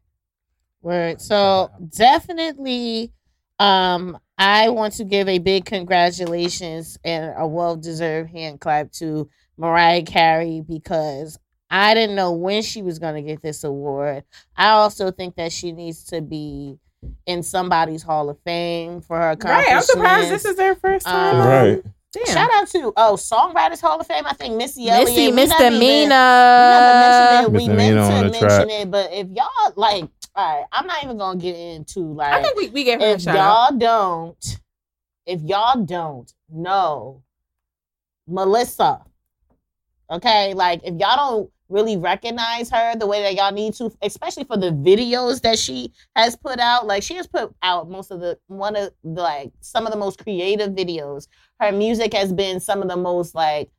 Word. 0.81 1.21
So 1.21 1.71
definitely, 1.97 3.13
um, 3.59 4.17
I 4.37 4.69
want 4.69 4.93
to 4.95 5.05
give 5.05 5.29
a 5.29 5.39
big 5.39 5.63
congratulations 5.65 6.97
and 7.05 7.33
a 7.37 7.47
well 7.47 7.77
deserved 7.77 8.29
hand 8.31 8.59
clap 8.59 8.91
to 8.93 9.29
Mariah 9.57 10.03
Carey 10.03 10.61
because 10.67 11.39
I 11.69 11.93
didn't 11.93 12.15
know 12.15 12.31
when 12.31 12.61
she 12.61 12.81
was 12.81 12.99
going 12.99 13.15
to 13.15 13.21
get 13.21 13.41
this 13.41 13.63
award. 13.63 14.23
I 14.55 14.69
also 14.69 15.11
think 15.11 15.35
that 15.35 15.51
she 15.51 15.71
needs 15.71 16.03
to 16.05 16.21
be 16.21 16.77
in 17.25 17.43
somebody's 17.43 18.03
Hall 18.03 18.29
of 18.29 18.39
Fame 18.41 19.01
for 19.01 19.17
her 19.17 19.31
accomplishments. 19.31 19.69
Right, 19.69 19.75
I'm 19.75 19.83
surprised 19.83 20.31
this 20.31 20.45
is 20.45 20.55
their 20.55 20.75
first 20.75 21.05
time. 21.05 21.35
Um, 21.35 21.41
um, 21.41 21.47
Right. 21.47 21.83
Damn. 22.13 22.25
Shout 22.33 22.49
out 22.53 22.67
to 22.69 22.93
oh 22.95 23.15
Songwriters 23.17 23.81
Hall 23.81 23.99
of 23.99 24.07
Fame. 24.07 24.25
I 24.25 24.31
think 24.31 24.55
Missy 24.55 24.87
Elliott. 24.87 25.09
Missy 25.09 25.25
we 25.25 25.31
never 25.31 25.41
even- 25.41 25.79
Misdemeanor. 25.79 26.07
We 26.69 26.71
never 26.71 27.51
mentioned 27.51 27.55
it. 27.55 27.59
We 27.59 27.67
meant 27.67 27.95
the 27.95 28.15
to 28.15 28.21
mention 28.23 28.39
track. 28.39 28.67
it, 28.69 28.91
but 28.91 29.11
if 29.13 29.27
y'all 29.31 29.73
like, 29.75 30.07
all 30.33 30.55
right, 30.59 30.65
I'm 30.71 30.87
not 30.87 31.03
even 31.03 31.17
gonna 31.17 31.37
get 31.39 31.55
into 31.57 32.13
like 32.13 32.31
I 32.33 32.41
think 32.41 32.55
we, 32.55 32.69
we 32.69 32.85
gave 32.85 33.01
her 33.01 33.05
a 33.07 33.11
if 33.11 33.21
shout 33.21 33.35
y'all 33.35 33.77
don't, 33.77 34.59
if 35.25 35.41
y'all 35.41 35.83
don't 35.83 36.31
know 36.49 37.21
Melissa, 38.27 39.01
okay, 40.09 40.53
like 40.53 40.81
if 40.85 40.95
y'all 40.97 41.17
don't 41.17 41.51
really 41.69 41.97
recognize 41.97 42.69
her 42.69 42.95
the 42.95 43.07
way 43.07 43.21
that 43.23 43.35
y'all 43.35 43.51
need 43.51 43.73
to, 43.75 43.91
especially 44.01 44.43
for 44.43 44.57
the 44.57 44.71
videos 44.71 45.41
that 45.41 45.57
she 45.57 45.91
has 46.15 46.35
put 46.35 46.59
out, 46.59 46.87
like 46.87 47.03
she 47.03 47.15
has 47.15 47.27
put 47.27 47.53
out 47.63 47.89
most 47.89 48.11
of 48.11 48.19
the 48.19 48.37
one 48.47 48.75
of 48.75 48.91
the 49.03 49.21
like 49.21 49.51
some 49.61 49.85
of 49.85 49.91
the 49.91 49.97
most 49.97 50.23
creative 50.23 50.71
videos. 50.71 51.27
Her 51.59 51.71
music 51.71 52.13
has 52.13 52.31
been 52.33 52.59
some 52.59 52.81
of 52.81 52.89
the 52.89 52.97
most 52.97 53.35
like 53.35 53.69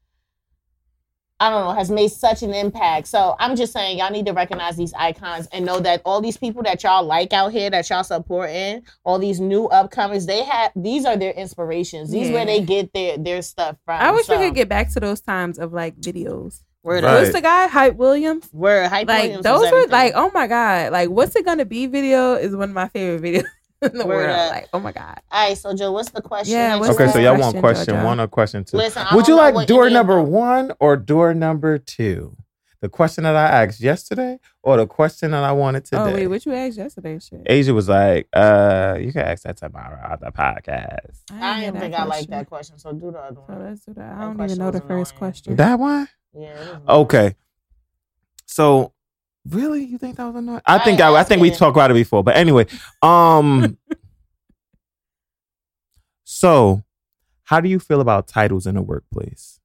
I 1.38 1.50
don't 1.50 1.66
know, 1.66 1.72
has 1.72 1.90
made 1.90 2.10
such 2.10 2.42
an 2.42 2.54
impact. 2.54 3.08
So 3.08 3.36
I'm 3.38 3.56
just 3.56 3.72
saying, 3.74 3.98
y'all 3.98 4.10
need 4.10 4.24
to 4.24 4.32
recognize 4.32 4.76
these 4.76 4.94
icons 4.94 5.46
and 5.52 5.66
know 5.66 5.80
that 5.80 6.00
all 6.06 6.22
these 6.22 6.38
people 6.38 6.62
that 6.62 6.82
y'all 6.82 7.04
like 7.04 7.34
out 7.34 7.52
here, 7.52 7.68
that 7.68 7.90
y'all 7.90 8.04
supporting, 8.04 8.82
all 9.04 9.18
these 9.18 9.38
new 9.38 9.68
upcomers, 9.68 10.26
they 10.26 10.42
have 10.44 10.72
these 10.74 11.04
are 11.04 11.16
their 11.16 11.32
inspirations. 11.32 12.10
These 12.10 12.30
where 12.30 12.46
they 12.46 12.62
get 12.62 12.92
their 12.94 13.18
their 13.18 13.42
stuff 13.42 13.76
from. 13.84 14.00
I 14.00 14.12
wish 14.12 14.26
so, 14.26 14.38
we 14.38 14.46
could 14.46 14.54
get 14.54 14.68
back 14.70 14.90
to 14.92 15.00
those 15.00 15.20
times 15.20 15.58
of 15.58 15.74
like 15.74 15.96
videos. 16.00 16.62
Word 16.86 17.04
Right. 17.04 17.20
What's 17.20 17.32
the 17.32 17.40
guy 17.42 17.66
Hype 17.66 17.96
Williams? 17.96 18.48
Word 18.52 18.86
hype 18.88 19.08
Like 19.08 19.22
Williams 19.24 19.44
those 19.44 19.70
were 19.70 19.86
like 19.88 20.12
oh 20.14 20.30
my 20.32 20.46
god 20.46 20.92
like 20.92 21.10
what's 21.10 21.36
it 21.36 21.44
gonna 21.44 21.64
be 21.66 21.86
video 21.86 22.34
is 22.34 22.54
one 22.56 22.70
of 22.70 22.74
my 22.74 22.88
favorite 22.88 23.22
videos. 23.44 23.44
in 23.82 23.98
the 23.98 24.06
Word 24.06 24.26
world. 24.28 24.30
up. 24.30 24.50
Like, 24.52 24.68
oh 24.72 24.80
my 24.80 24.92
god. 24.92 25.20
All 25.30 25.48
right, 25.48 25.58
so 25.58 25.74
Joe, 25.74 25.92
what's 25.92 26.10
the 26.10 26.22
question? 26.22 26.54
Yeah, 26.54 26.76
what's 26.76 26.94
Okay, 26.94 27.04
time? 27.04 27.12
so 27.12 27.18
y'all 27.18 27.34
Question, 27.34 27.52
want 27.54 27.60
question 27.62 27.94
Georgia. 27.94 28.04
one 28.06 28.20
or 28.20 28.26
question 28.26 28.64
two? 28.64 28.76
Listen, 28.78 29.06
Would 29.12 29.28
you 29.28 29.36
like 29.36 29.66
door 29.66 29.90
number 29.90 30.16
them- 30.16 30.30
one 30.30 30.72
or 30.80 30.96
door 30.96 31.34
number 31.34 31.76
two? 31.78 32.34
The 32.80 32.88
question 32.88 33.24
that 33.24 33.34
I 33.36 33.64
asked 33.64 33.80
yesterday 33.80 34.38
or 34.62 34.76
the 34.78 34.86
question 34.86 35.32
that 35.32 35.44
I 35.44 35.52
wanted 35.52 35.84
today? 35.84 35.98
Oh 36.00 36.14
wait, 36.14 36.26
what 36.26 36.44
you 36.46 36.54
asked 36.54 36.78
yesterday? 36.78 37.18
Shit. 37.18 37.42
Asia 37.46 37.74
was 37.74 37.88
like, 37.88 38.28
uh, 38.32 38.96
you 39.00 39.12
can 39.12 39.22
ask 39.22 39.42
that 39.44 39.56
tomorrow 39.58 39.98
on 40.10 40.18
the 40.22 40.30
podcast. 40.32 41.22
I 41.30 41.60
hear 41.60 41.72
didn't 41.72 41.74
that 41.74 41.80
think 41.80 41.94
I 41.94 42.04
like 42.04 42.26
that 42.28 42.48
question, 42.48 42.78
so 42.78 42.92
do 42.92 43.10
the 43.12 43.18
other 43.18 43.36
So 43.46 43.52
one. 43.54 43.64
let's 43.64 43.80
do 43.84 43.92
that. 43.94 44.12
I 44.16 44.20
don't 44.22 44.40
even 44.42 44.58
know 44.58 44.70
the 44.70 44.78
was 44.78 44.88
first 44.88 45.10
annoying. 45.12 45.18
question. 45.18 45.56
That 45.56 45.78
one? 45.78 46.08
Yeah. 46.36 46.78
Okay. 46.88 47.34
So 48.46 48.92
really, 49.48 49.84
you 49.84 49.98
think 49.98 50.16
that 50.16 50.24
was 50.24 50.36
annoying? 50.36 50.60
I 50.66 50.76
I 50.76 50.78
think 50.78 51.00
ain't 51.00 51.08
I, 51.08 51.20
I 51.20 51.24
think 51.24 51.42
we 51.42 51.50
talked 51.50 51.76
about 51.76 51.90
it 51.90 51.94
before. 51.94 52.22
But 52.22 52.36
anyway, 52.36 52.66
um, 53.02 53.76
so 56.24 56.82
how 57.44 57.60
do 57.60 57.68
you 57.68 57.78
feel 57.78 58.00
about 58.00 58.26
titles 58.28 58.66
in 58.66 58.74
the 58.74 58.82
workplace? 58.82 59.60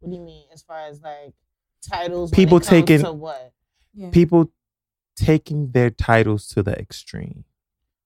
What 0.00 0.10
do 0.10 0.16
you 0.16 0.22
mean, 0.22 0.44
as 0.52 0.62
far 0.62 0.86
as 0.86 1.00
like 1.00 1.34
titles? 1.88 2.30
People 2.30 2.56
when 2.58 2.62
it 2.62 2.66
comes 2.66 2.80
taking- 2.88 3.04
to 3.04 3.12
what? 3.12 3.52
Yeah. 3.94 4.10
People 4.10 4.52
taking 5.16 5.70
their 5.70 5.90
titles 5.90 6.46
to 6.48 6.62
the 6.62 6.72
extreme. 6.78 7.44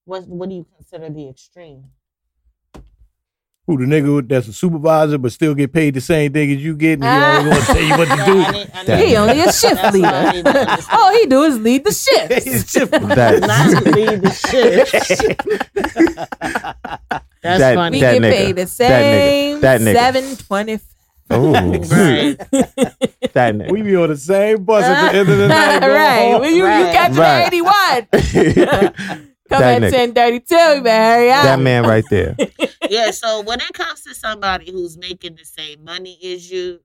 What 0.04 0.26
What 0.28 0.48
do 0.48 0.54
you 0.54 0.66
consider 0.76 1.10
the 1.10 1.28
extreme? 1.28 1.84
Who 3.68 3.76
the 3.76 3.84
nigga 3.84 4.26
that's 4.26 4.48
a 4.48 4.52
supervisor 4.54 5.18
but 5.18 5.30
still 5.30 5.54
get 5.54 5.74
paid 5.74 5.92
the 5.92 6.00
same 6.00 6.32
thing 6.32 6.50
as 6.52 6.64
you 6.64 6.74
get, 6.74 7.00
and 7.02 7.04
he 7.04 7.10
only 7.10 7.50
gonna 7.50 7.64
tell 7.66 7.80
you 7.82 7.90
what 7.98 8.08
to 8.08 8.14
Right, 8.14 8.26
do. 8.26 8.32
I 8.40 8.50
need- 8.50 8.70
I 8.72 8.84
That- 8.84 8.98
need- 8.98 9.08
He 9.08 9.16
only 9.16 9.40
a 9.40 9.52
shift 9.52 9.74
That's 9.74 9.96
what 9.98 10.04
I 10.14 10.32
need 10.32 10.44
leader. 10.46 10.76
All 10.90 11.12
he 11.12 11.26
do 11.26 11.42
is 11.42 11.58
lead 11.58 11.84
the 11.84 11.92
shift. 11.92 12.46
It's 12.46 12.72
just- 12.72 12.90
That- 12.90 13.40
Not 13.42 13.84
to 13.84 13.90
lead 13.90 14.22
the 14.22 14.30
shit. 14.48 15.38
That's 17.42 17.60
That- 17.60 17.74
funny. 17.74 17.98
We 17.98 18.00
that 18.00 18.12
get 18.14 18.22
nigga. 18.22 18.30
paid 18.32 18.56
the 18.56 18.64
That 18.64 18.68
nigga. 18.68 18.68
same 18.68 19.60
That 19.60 19.80
nigga. 19.82 19.94
seven 19.94 20.36
twenty. 20.36 20.80
Oh, 21.30 21.52
Right. 21.52 22.38
that 23.34 23.54
nigga. 23.54 23.70
we 23.70 23.82
be 23.82 23.94
on 23.96 24.08
the 24.08 24.16
same 24.16 24.64
bus 24.64 24.82
at 24.84 25.12
the 25.12 25.18
end 25.18 25.28
of 25.28 25.36
the 25.36 25.46
night. 25.48 25.82
right. 25.82 26.32
home. 26.32 26.44
You, 26.54 26.64
Right. 26.64 26.78
you 26.86 26.86
catch 26.86 27.12
Right. 27.16 27.50
the 28.08 28.66
eighty 28.66 29.10
one. 29.12 29.27
Come 29.48 29.60
That 29.60 29.82
at 29.82 29.88
nigga. 29.88 29.96
ten 29.96 30.14
thirty 30.14 30.40
two, 30.40 30.82
man. 30.82 31.24
Yeah. 31.26 31.42
that 31.44 31.60
man 31.60 31.84
right 31.84 32.04
there. 32.10 32.36
yeah. 32.90 33.10
So 33.10 33.40
when 33.42 33.60
it 33.60 33.72
comes 33.72 34.02
to 34.02 34.14
somebody 34.14 34.70
who's 34.70 34.98
making 34.98 35.36
the 35.36 35.44
same 35.44 35.84
money 35.84 36.18
as 36.24 36.50
you, 36.50 36.80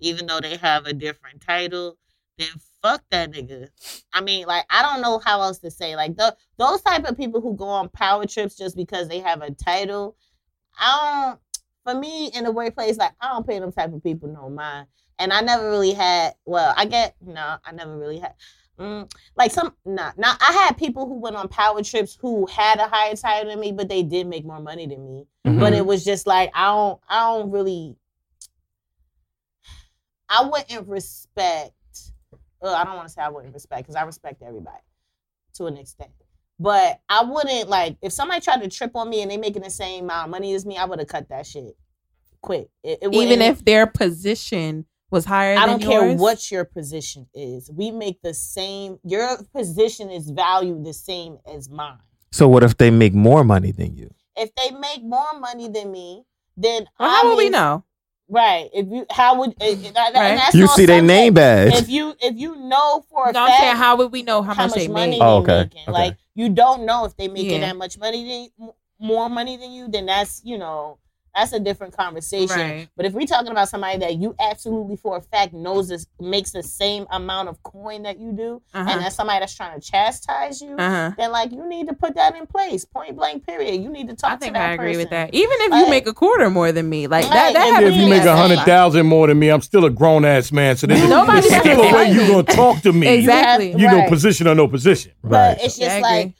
even 0.00 0.26
though 0.26 0.40
they 0.40 0.56
have 0.56 0.86
a 0.86 0.92
different 0.92 1.40
title, 1.40 1.96
then 2.38 2.48
fuck 2.82 3.02
that 3.10 3.32
nigga. 3.32 3.68
I 4.12 4.20
mean, 4.20 4.46
like 4.46 4.64
I 4.70 4.82
don't 4.82 5.00
know 5.02 5.20
how 5.24 5.40
else 5.42 5.58
to 5.58 5.70
say. 5.70 5.94
Like 5.96 6.16
the 6.16 6.36
those 6.56 6.80
type 6.82 7.04
of 7.04 7.16
people 7.16 7.40
who 7.40 7.54
go 7.54 7.66
on 7.68 7.88
power 7.90 8.26
trips 8.26 8.56
just 8.56 8.76
because 8.76 9.08
they 9.08 9.20
have 9.20 9.42
a 9.42 9.50
title, 9.52 10.16
I 10.78 11.28
don't. 11.28 11.40
For 11.84 11.98
me, 11.98 12.26
in 12.34 12.44
the 12.44 12.52
workplace, 12.52 12.98
like 12.98 13.12
I 13.20 13.28
don't 13.28 13.46
pay 13.46 13.58
them 13.60 13.72
type 13.72 13.92
of 13.94 14.02
people 14.02 14.28
no 14.28 14.50
mind. 14.50 14.88
And 15.20 15.32
I 15.32 15.40
never 15.40 15.68
really 15.70 15.92
had. 15.94 16.34
Well, 16.44 16.74
I 16.76 16.84
get 16.84 17.14
no. 17.20 17.56
I 17.64 17.72
never 17.72 17.96
really 17.96 18.18
had. 18.18 18.34
Mm, 18.78 19.12
like 19.36 19.50
some, 19.50 19.74
nah, 19.84 20.12
nah. 20.16 20.36
I 20.40 20.52
had 20.52 20.78
people 20.78 21.06
who 21.06 21.14
went 21.18 21.34
on 21.36 21.48
power 21.48 21.82
trips 21.82 22.16
who 22.20 22.46
had 22.46 22.78
a 22.78 22.86
higher 22.86 23.16
title 23.16 23.50
than 23.50 23.58
me, 23.58 23.72
but 23.72 23.88
they 23.88 24.02
did 24.02 24.26
make 24.28 24.44
more 24.44 24.60
money 24.60 24.86
than 24.86 25.04
me 25.04 25.26
Mhm. 25.44 25.60
but 25.60 25.72
it 25.72 25.84
was 25.84 26.04
just 26.04 26.26
like 26.26 26.50
I 26.54 26.66
don't 26.66 27.00
I 27.08 27.20
don't 27.20 27.50
really 27.50 27.96
I 30.28 30.44
wouldn't 30.44 30.88
respect 30.88 31.72
uh, 32.62 32.72
I 32.72 32.84
don't 32.84 32.96
want 32.96 33.08
to 33.08 33.14
say 33.14 33.22
I 33.22 33.28
wouldn't 33.28 33.54
respect 33.54 33.82
because 33.82 33.96
I 33.96 34.02
respect 34.02 34.42
everybody 34.42 34.82
to 35.54 35.66
an 35.66 35.76
extent. 35.76 36.10
But 36.60 37.00
I 37.08 37.22
wouldn't 37.22 37.68
like 37.68 37.96
if 38.02 38.12
somebody 38.12 38.40
tried 38.40 38.62
to 38.62 38.68
trip 38.68 38.92
on 38.96 39.08
me 39.08 39.22
and 39.22 39.30
they 39.30 39.36
making 39.36 39.62
the 39.62 39.70
same 39.70 40.04
amount 40.04 40.26
of 40.26 40.30
money 40.30 40.54
as 40.54 40.66
me, 40.66 40.76
I 40.76 40.84
would 40.84 40.98
have 40.98 41.08
cut 41.08 41.28
that 41.28 41.46
shit 41.46 41.76
quick. 42.42 42.68
It, 42.82 42.98
it 43.02 43.14
Even 43.14 43.40
if 43.42 43.64
their 43.64 43.86
position 43.86 44.86
was 45.10 45.24
higher 45.24 45.56
I 45.58 45.66
don't 45.66 45.80
care 45.82 46.06
yours? 46.08 46.20
what 46.20 46.50
your 46.50 46.64
position 46.64 47.26
is, 47.34 47.70
we 47.70 47.90
make 47.90 48.20
the 48.22 48.34
same. 48.34 48.98
Your 49.04 49.38
position 49.54 50.10
is 50.10 50.30
valued 50.30 50.84
the 50.84 50.92
same 50.92 51.38
as 51.52 51.68
mine. 51.70 51.98
So 52.30 52.48
what 52.48 52.62
if 52.62 52.76
they 52.76 52.90
make 52.90 53.14
more 53.14 53.42
money 53.44 53.72
than 53.72 53.96
you? 53.96 54.10
If 54.36 54.54
they 54.54 54.70
make 54.70 55.02
more 55.02 55.38
money 55.38 55.68
than 55.68 55.90
me, 55.90 56.24
then 56.56 56.86
Well, 56.98 57.08
how 57.10 57.28
would 57.28 57.38
we 57.38 57.48
know? 57.50 57.84
Right. 58.30 58.68
If 58.74 58.86
you, 58.90 59.06
how 59.10 59.38
would 59.40 59.52
it, 59.60 59.78
it- 59.86 59.94
Right. 59.96 60.12
that's 60.36 60.54
You 60.54 60.66
see 60.68 60.84
their 60.84 61.00
name 61.00 61.32
badge. 61.34 61.72
If 61.74 61.88
you 61.88 62.14
if 62.20 62.36
you 62.36 62.56
know 62.56 63.02
for 63.08 63.30
a 63.30 63.32
No, 63.32 63.40
I'm 63.44 63.48
fact 63.48 63.60
saying, 63.62 63.76
how 63.76 63.96
would 63.96 64.12
we 64.12 64.22
know 64.22 64.42
how, 64.42 64.52
how 64.52 64.64
much, 64.64 64.72
much 64.72 64.78
they 64.80 64.88
money 64.88 65.10
made? 65.12 65.20
they 65.20 65.24
Oh, 65.24 65.38
okay. 65.38 65.58
making, 65.62 65.82
Okay. 65.84 65.92
like 65.92 66.16
you 66.34 66.50
don't 66.50 66.84
know 66.84 67.06
if 67.06 67.16
they 67.16 67.28
making 67.28 67.60
Yeah. 67.62 67.68
that 67.68 67.76
much 67.76 67.96
money 67.98 68.50
than 68.58 68.70
more 69.00 69.30
money 69.30 69.56
than 69.56 69.72
you, 69.72 69.88
then 69.88 70.04
that's 70.06 70.42
you 70.44 70.58
know 70.58 70.98
that's 71.34 71.52
a 71.52 71.60
different 71.60 71.96
conversation. 71.96 72.56
Right. 72.58 72.88
But 72.96 73.06
if 73.06 73.12
we're 73.12 73.26
talking 73.26 73.50
about 73.50 73.68
somebody 73.68 73.98
that 73.98 74.16
you 74.16 74.34
absolutely 74.40 74.96
for 74.96 75.16
a 75.16 75.20
fact 75.20 75.52
knows 75.52 75.88
this 75.88 76.06
makes 76.20 76.50
the 76.52 76.62
same 76.62 77.06
amount 77.10 77.48
of 77.48 77.62
coin 77.62 78.02
that 78.02 78.18
you 78.18 78.32
do, 78.32 78.60
Uh-huh. 78.74 78.90
and 78.90 79.00
that's 79.02 79.14
somebody 79.16 79.40
that's 79.40 79.54
trying 79.54 79.78
to 79.78 79.86
chastise 79.86 80.60
you, 80.60 80.74
Uh-huh. 80.76 81.12
then 81.16 81.30
like 81.32 81.52
you 81.52 81.68
need 81.68 81.88
to 81.88 81.94
put 81.94 82.14
that 82.16 82.34
in 82.36 82.46
place, 82.46 82.84
point 82.84 83.16
blank. 83.16 83.46
Period. 83.46 83.82
You 83.82 83.88
need 83.90 84.08
to 84.08 84.14
talk 84.14 84.32
I 84.32 84.34
to 84.34 84.40
think 84.40 84.54
that 84.54 84.70
I 84.70 84.72
agree 84.72 84.96
with 84.96 85.10
person. 85.10 85.30
that. 85.30 85.34
Even 85.34 85.56
if 85.60 85.70
Like- 85.70 85.84
you 85.84 85.90
make 85.90 86.06
a 86.06 86.12
quarter 86.14 86.50
more 86.50 86.72
than 86.72 86.88
me, 86.88 87.06
like 87.06 87.24
that, 87.28 87.44
Right, 87.46 87.52
that 87.54 87.66
happens 87.74 87.94
If 87.96 88.02
you 88.02 88.08
make 88.08 88.24
a 88.24 88.36
hundred 88.36 88.60
thousand 88.60 89.06
more 89.06 89.26
than 89.28 89.38
me, 89.38 89.48
I'm 89.50 89.62
still 89.62 89.84
a 89.84 89.90
grown 89.90 90.24
ass 90.24 90.50
man. 90.50 90.76
So 90.76 90.86
there's, 90.86 91.08
Nobody's 91.08 91.48
there's 91.48 91.60
still 91.62 91.80
a 91.82 91.92
way 91.94 92.10
you 92.10 92.20
me. 92.22 92.28
gonna 92.28 92.42
talk 92.42 92.82
to 92.82 92.92
me. 92.92 93.06
Exactly. 93.06 93.70
You 93.72 93.86
know, 93.86 93.98
Right. 93.98 94.08
position 94.08 94.48
or 94.48 94.54
no 94.54 94.66
position. 94.68 95.12
But 95.22 95.62
it's 95.62 95.76
just 95.78 95.90
agree. 95.90 96.02
like 96.02 96.32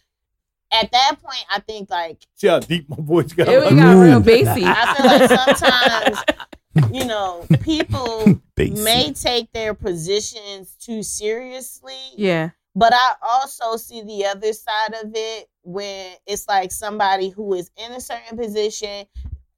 at 0.73 0.91
that 0.93 1.17
point, 1.23 1.45
I 1.51 1.61
think 1.61 1.91
like 1.91 2.23
See 2.35 2.47
how 2.49 2.61
deep 2.61 2.89
my 2.89 2.97
voice 2.99 3.33
got. 3.33 3.49
It 3.49 3.61
got 3.77 3.93
real 4.01 4.19
Ooh. 4.19 4.21
bassy. 4.21 4.63
I 4.65 4.95
feel 4.95 5.07
like 5.07 5.57
sometimes, 5.57 6.93
you 6.93 7.05
know, 7.05 7.47
people 7.63 8.41
Basic. 8.55 8.85
may 8.85 9.13
take 9.13 9.51
their 9.53 9.75
positions 9.75 10.75
too 10.81 11.03
seriously. 11.03 11.97
yeah. 12.17 12.51
But 12.75 12.93
I 12.95 13.15
also 13.23 13.77
see 13.77 14.03
the 14.03 14.27
other 14.27 14.53
side 14.53 14.95
of 15.03 15.11
it 15.15 15.49
when 15.63 16.13
it's 16.27 16.47
like 16.47 16.71
somebody 16.71 17.29
who 17.31 17.55
is 17.55 17.71
in 17.77 17.91
a 17.93 18.01
certain 18.01 18.39
position. 18.39 19.07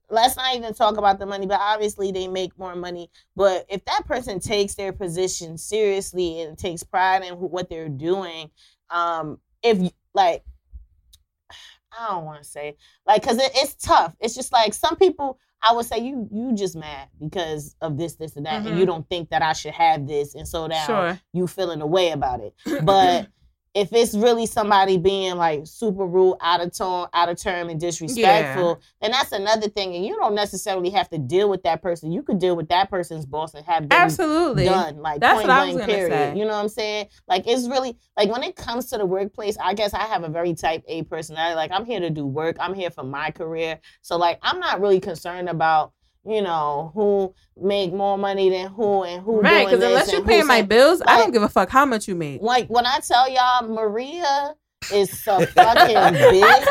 Let's 0.09 0.37
not 0.37 0.57
even 0.57 0.73
talk 0.73 0.97
about 0.97 1.19
the 1.19 1.27
money, 1.27 1.45
but 1.47 1.61
obviously 1.61 2.13
they 2.13 2.29
make 2.29 2.59
more 2.59 2.75
money. 2.75 3.11
But 3.37 3.67
if 3.69 3.85
that 3.85 4.07
person 4.07 4.41
takes 4.41 4.75
their 4.75 4.93
position 4.93 5.59
seriously 5.59 6.41
and 6.41 6.57
takes 6.57 6.83
pride 6.83 7.23
in 7.23 7.35
what 7.35 7.69
they're 7.69 7.91
doing, 7.91 8.51
um, 8.89 9.39
if 9.63 9.93
like, 10.15 10.43
I 11.99 12.09
don't 12.09 12.25
want 12.25 12.43
to 12.43 12.49
say 12.49 12.77
like 13.07 13.23
because 13.23 13.39
it, 13.39 13.51
it's 13.55 13.75
tough. 13.75 14.15
It's 14.21 14.35
just 14.35 14.53
like 14.53 14.75
some 14.75 14.97
people. 14.97 15.39
I 15.63 15.73
would 15.75 15.85
say 15.85 15.99
you 15.99 16.27
you 16.33 16.55
just 16.55 16.75
mad 16.75 17.09
because 17.21 17.77
of 17.83 17.99
this, 17.99 18.15
this, 18.17 18.37
and 18.37 18.47
that, 18.47 18.63
Mhm. 18.63 18.69
and 18.71 18.79
you 18.79 18.87
don't 18.87 19.07
think 19.11 19.29
that 19.29 19.43
I 19.43 19.53
should 19.53 19.75
have 19.75 20.07
this, 20.07 20.35
and 20.35 20.49
so 20.49 20.67
now 20.67 20.87
Sure. 20.87 21.21
you 21.35 21.47
feeling 21.47 21.83
a 21.83 21.87
way 21.87 22.13
about 22.13 22.41
it. 22.41 22.55
But 22.85 23.27
if 23.73 23.93
it's 23.93 24.15
really 24.15 24.47
somebody 24.47 24.99
being 24.99 25.37
like 25.37 25.61
super 25.65 26.05
rude, 26.05 26.37
out 26.41 26.61
of 26.61 26.73
tone, 26.77 27.07
out 27.13 27.29
of 27.29 27.41
term, 27.41 27.69
and 27.69 27.79
disrespectful, 27.79 28.81
then 29.01 29.13
that's 29.13 29.31
another 29.31 29.69
thing. 29.69 29.95
And 29.95 30.05
you 30.05 30.17
don't 30.17 30.35
necessarily 30.35 30.91
have 30.91 31.09
to 31.11 31.19
deal 31.19 31.49
with 31.49 31.63
that 31.63 31.81
person. 31.81 32.11
You 32.11 32.23
could 32.25 32.41
deal 32.41 32.57
with 32.57 32.69
that 32.71 32.91
person's 32.91 33.27
boss 33.27 33.55
and 33.55 33.65
have 33.67 33.89
them 33.89 33.93
Absolutely. 33.93 34.65
done. 34.65 34.97
Like 34.97 35.21
That's 35.21 35.37
point 35.37 35.49
what 35.49 35.57
I 35.57 35.65
was 35.67 35.75
blank 35.77 35.91
period. 35.91 36.11
say. 36.11 36.39
You 36.39 36.45
know 36.45 36.53
what 36.53 36.63
I'm 36.63 36.69
saying? 36.69 37.07
Like 37.29 37.47
it's 37.47 37.69
really 37.69 37.97
like 38.17 38.29
when 38.29 38.43
it 38.43 38.57
comes 38.57 38.87
to 38.91 38.99
the 38.99 39.07
workplace, 39.07 39.57
I 39.63 39.75
guess 39.75 39.95
I 39.95 40.03
have 40.03 40.25
a 40.25 40.29
very 40.29 40.55
type 40.55 40.83
A 40.89 41.05
personality. 41.05 41.55
Like 41.55 41.71
I'm 41.71 41.85
here 41.85 42.01
to 42.01 42.11
do 42.11 42.27
work. 42.27 42.57
I'm 42.59 42.75
here 42.75 42.91
for 42.91 43.05
my 43.05 43.31
career. 43.31 43.79
So 44.03 44.17
like 44.17 44.41
I'm 44.43 44.59
not 44.59 44.81
really 44.81 45.01
concerned 45.01 45.49
about 45.49 45.93
you 46.25 46.43
know 46.43 46.91
who 46.95 47.35
make 47.57 47.93
more 47.93 48.19
money 48.19 48.51
than 48.51 48.69
who 48.69 49.05
and 49.05 49.23
who 49.23 49.41
Right, 49.41 49.67
because 49.67 49.83
unless 49.83 50.13
you 50.13 50.19
and 50.19 50.27
pay 50.27 50.41
who 50.41 50.47
my 50.47 50.61
say- 50.61 50.67
bills, 50.67 51.03
I 51.07 51.19
don't 51.19 51.33
give 51.33 51.43
a 51.43 51.49
fuck 51.49 51.69
how 51.71 51.85
much 51.87 52.07
you 52.09 52.15
make. 52.15 52.43
like 52.43 52.69
when 52.69 52.87
I 52.87 52.99
tell 53.07 53.29
y'all 53.31 53.67
Maria 53.69 54.55
is 54.93 55.11
a 55.27 55.47
fucking 55.47 55.97
bitch. 55.97 56.65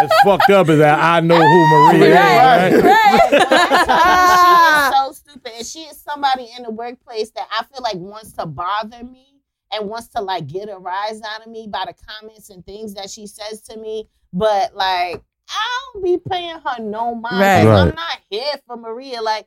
That's 0.00 0.20
fucked 0.24 0.50
up. 0.50 0.68
Is 0.68 0.78
that 0.78 0.98
I 0.98 1.20
know 1.20 1.36
who 1.36 1.98
Maria 1.98 2.14
Right, 2.14 2.72
is. 2.72 2.82
right. 2.82 3.30
When 3.30 3.58
I 3.60 3.84
tell 3.86 5.12
she 5.12 5.12
is 5.14 5.24
so 5.24 5.30
stupid, 5.32 5.52
and 5.56 5.66
she 5.66 5.78
is 5.80 6.00
somebody 6.00 6.48
in 6.56 6.64
the 6.64 6.70
workplace 6.70 7.30
that 7.30 7.46
I 7.58 7.64
feel 7.64 7.82
like 7.82 7.94
wants 7.96 8.32
to 8.32 8.46
bother 8.46 9.02
me 9.04 9.26
and 9.72 9.88
wants 9.88 10.08
to 10.08 10.20
like 10.22 10.46
get 10.46 10.68
a 10.68 10.76
rise 10.76 11.20
out 11.22 11.46
of 11.46 11.50
me 11.52 11.66
by 11.70 11.84
the 11.86 11.94
comments 11.94 12.50
and 12.50 12.64
things 12.66 12.94
that 12.94 13.10
she 13.10 13.26
says 13.26 13.60
to 13.62 13.78
me. 13.78 14.08
But 14.32 14.74
like, 14.74 15.22
I 15.48 15.90
don't 15.94 16.04
be 16.04 16.18
paying 16.18 16.58
her 16.58 16.82
no 16.82 17.14
mind. 17.14 17.40
Right. 17.40 17.64
Right. 17.64 17.80
I'm 17.88 17.94
not 17.94 18.18
here 18.28 18.54
for 18.66 18.76
Maria. 18.76 19.22
Like. 19.22 19.46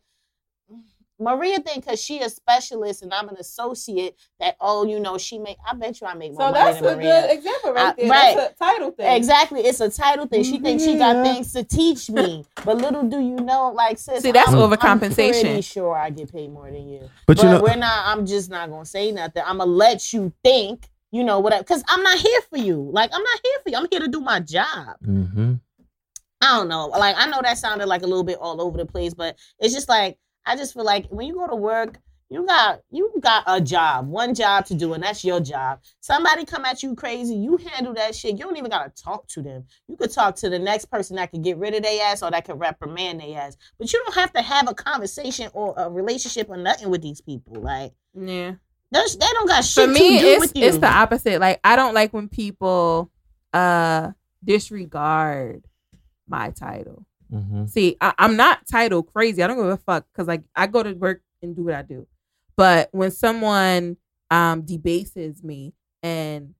Maria 1.22 1.60
think 1.60 1.84
because 1.84 2.02
she 2.02 2.22
a 2.22 2.30
specialist 2.30 3.02
and 3.02 3.14
I'm 3.14 3.28
an 3.28 3.36
associate 3.38 4.16
that 4.40 4.56
oh 4.62 4.86
you 4.86 5.02
know 5.02 5.18
she 5.18 5.38
make 5.38 5.58
I 5.70 5.74
bet 5.76 6.00
you 6.00 6.08
I 6.08 6.14
make 6.14 6.32
more 6.32 6.48
So 6.48 6.52
money 6.54 6.72
that's 6.72 6.78
a 6.78 6.96
good 6.96 7.30
example 7.38 7.70
I- 7.72 7.74
right 7.74 7.98
there. 7.98 8.10
right. 8.10 8.36
That's 8.38 8.54
a 8.54 8.64
title 8.64 8.92
thing. 8.92 9.16
Exactly, 9.18 9.60
it's 9.60 9.82
a 9.82 9.90
title 9.90 10.28
thing. 10.28 10.44
She 10.44 10.60
thinks 10.60 10.82
she 10.82 10.98
got 10.98 11.26
things 11.26 11.52
to 11.54 11.64
teach 11.66 12.10
me, 12.10 12.46
but 12.64 12.78
little 12.78 13.04
do 13.04 13.20
you 13.20 13.36
know, 13.36 13.70
like 13.76 13.98
sis. 13.98 14.24
See, 14.24 14.32
that's 14.32 14.50
I'm, 14.54 14.60
overcompensation. 14.60 15.36
I'm 15.36 15.42
pretty 15.42 15.62
sure 15.62 15.94
I 15.94 16.10
get 16.10 16.32
paid 16.32 16.54
more 16.54 16.72
than 16.72 16.88
you, 16.88 17.02
But 17.28 17.36
but, 17.36 17.44
you 17.44 17.50
know- 17.50 17.62
we're 17.64 17.76
not. 17.76 18.06
I'm 18.08 18.26
just 18.26 18.50
not 18.50 18.70
gonna 18.70 18.86
say 18.86 19.12
nothing. 19.12 19.44
I'm 19.46 19.58
gonna 19.58 19.70
let 19.70 20.14
you 20.14 20.32
think 20.42 20.88
you 21.12 21.24
know, 21.24 21.40
whatever. 21.40 21.64
Because 21.64 21.84
I'm 21.90 22.04
not 22.04 22.20
here 22.20 22.40
for 22.52 22.58
you. 22.60 22.88
Like, 22.94 23.10
I'm 23.12 23.24
not 23.24 23.40
here 23.44 23.54
for 23.64 23.70
you. 23.72 23.78
I'm 23.78 23.88
here 23.90 24.00
to 24.02 24.08
do 24.08 24.22
my 24.22 24.40
job. 24.40 24.96
Mm-hmm. 25.04 25.56
I 26.41 26.57
don't 26.57 26.68
know. 26.70 26.88
Like, 26.88 27.16
I 27.18 27.26
know 27.28 27.41
that 27.41 27.57
sounded 27.57 27.88
like 27.88 28.02
a 28.02 28.07
little 28.07 28.24
bit 28.24 28.38
all 28.40 28.61
over 28.61 28.78
the 28.78 28.86
place, 28.86 29.14
but 29.14 29.38
it's 29.60 29.74
just 29.74 29.90
like 29.90 30.18
I 30.45 30.56
just 30.56 30.74
feel 30.74 30.86
like 30.86 31.07
when 31.10 31.28
you 31.28 31.34
go 31.36 31.48
to 31.48 31.56
work, 31.56 31.98
you 32.32 32.45
got 32.45 32.82
you 32.91 33.11
got 33.20 33.44
a 33.48 33.60
job, 33.60 34.07
one 34.07 34.34
job 34.36 34.66
to 34.68 34.76
do, 34.76 34.94
and 34.94 35.03
that's 35.03 35.26
your 35.26 35.40
job. 35.40 35.80
Somebody 35.99 36.45
come 36.45 36.64
at 36.64 36.82
you 36.84 36.95
crazy, 36.95 37.34
you 37.36 37.57
handle 37.57 37.94
that 37.95 38.16
shit. 38.16 38.38
You 38.38 38.45
don't 38.45 38.56
even 38.56 38.70
gotta 38.70 38.91
talk 38.91 39.28
to 39.30 39.41
them. 39.41 39.66
You 39.88 39.98
could 39.98 40.11
talk 40.11 40.36
to 40.38 40.49
the 40.49 40.60
next 40.60 40.86
person 40.86 41.16
that 41.18 41.32
could 41.32 41.44
get 41.44 41.57
rid 41.57 41.74
of 41.74 41.82
their 41.84 42.03
ass 42.03 42.22
or 42.22 42.30
that 42.32 42.45
could 42.45 42.60
reprimand 42.60 43.20
their 43.20 43.40
ass. 43.40 43.57
But 43.80 43.91
you 43.91 44.02
don't 44.06 44.14
have 44.16 44.32
to 44.34 44.41
have 44.44 44.70
a 44.70 44.76
conversation 44.76 45.49
or 45.53 45.74
a 45.76 45.90
relationship 45.90 46.49
or 46.49 46.57
nothing 46.57 46.90
with 46.91 47.02
these 47.02 47.20
people. 47.20 47.61
Like 47.61 47.94
Yeah. 48.14 48.53
they 48.91 48.99
don't 49.34 49.48
got 49.48 49.66
shit 49.66 49.88
For 49.90 49.94
to 49.94 49.99
me, 49.99 50.20
do 50.20 50.28
it's 50.28 50.40
with 50.40 50.56
you. 50.56 50.66
it's 50.66 50.78
the 50.78 50.88
opposite. 50.88 51.41
Like 51.41 51.60
I 51.64 51.76
don't 51.76 51.95
like 51.95 52.14
when 52.14 52.30
people 52.30 53.11
uh 53.53 54.11
disregard 54.44 55.66
my 56.30 56.51
title. 56.51 57.06
Mm-hmm. 57.34 57.65
See, 57.68 57.97
I, 58.01 58.14
I'm 58.18 58.35
not 58.35 58.68
title 58.72 59.03
crazy. 59.03 59.43
I 59.43 59.47
don't 59.47 59.57
give 59.57 59.65
a 59.68 59.77
fuck 59.77 60.06
because 60.11 60.27
like 60.27 60.43
I 60.56 60.68
go 60.68 60.81
to 60.84 60.93
work 60.93 61.22
and 61.41 61.56
do 61.56 61.64
what 61.64 61.73
I 61.76 61.81
do. 61.84 62.07
But 62.56 62.89
when 62.91 63.11
someone 63.11 63.97
um 64.31 64.61
debases 64.61 65.43
me 65.43 65.73
and 66.03 66.53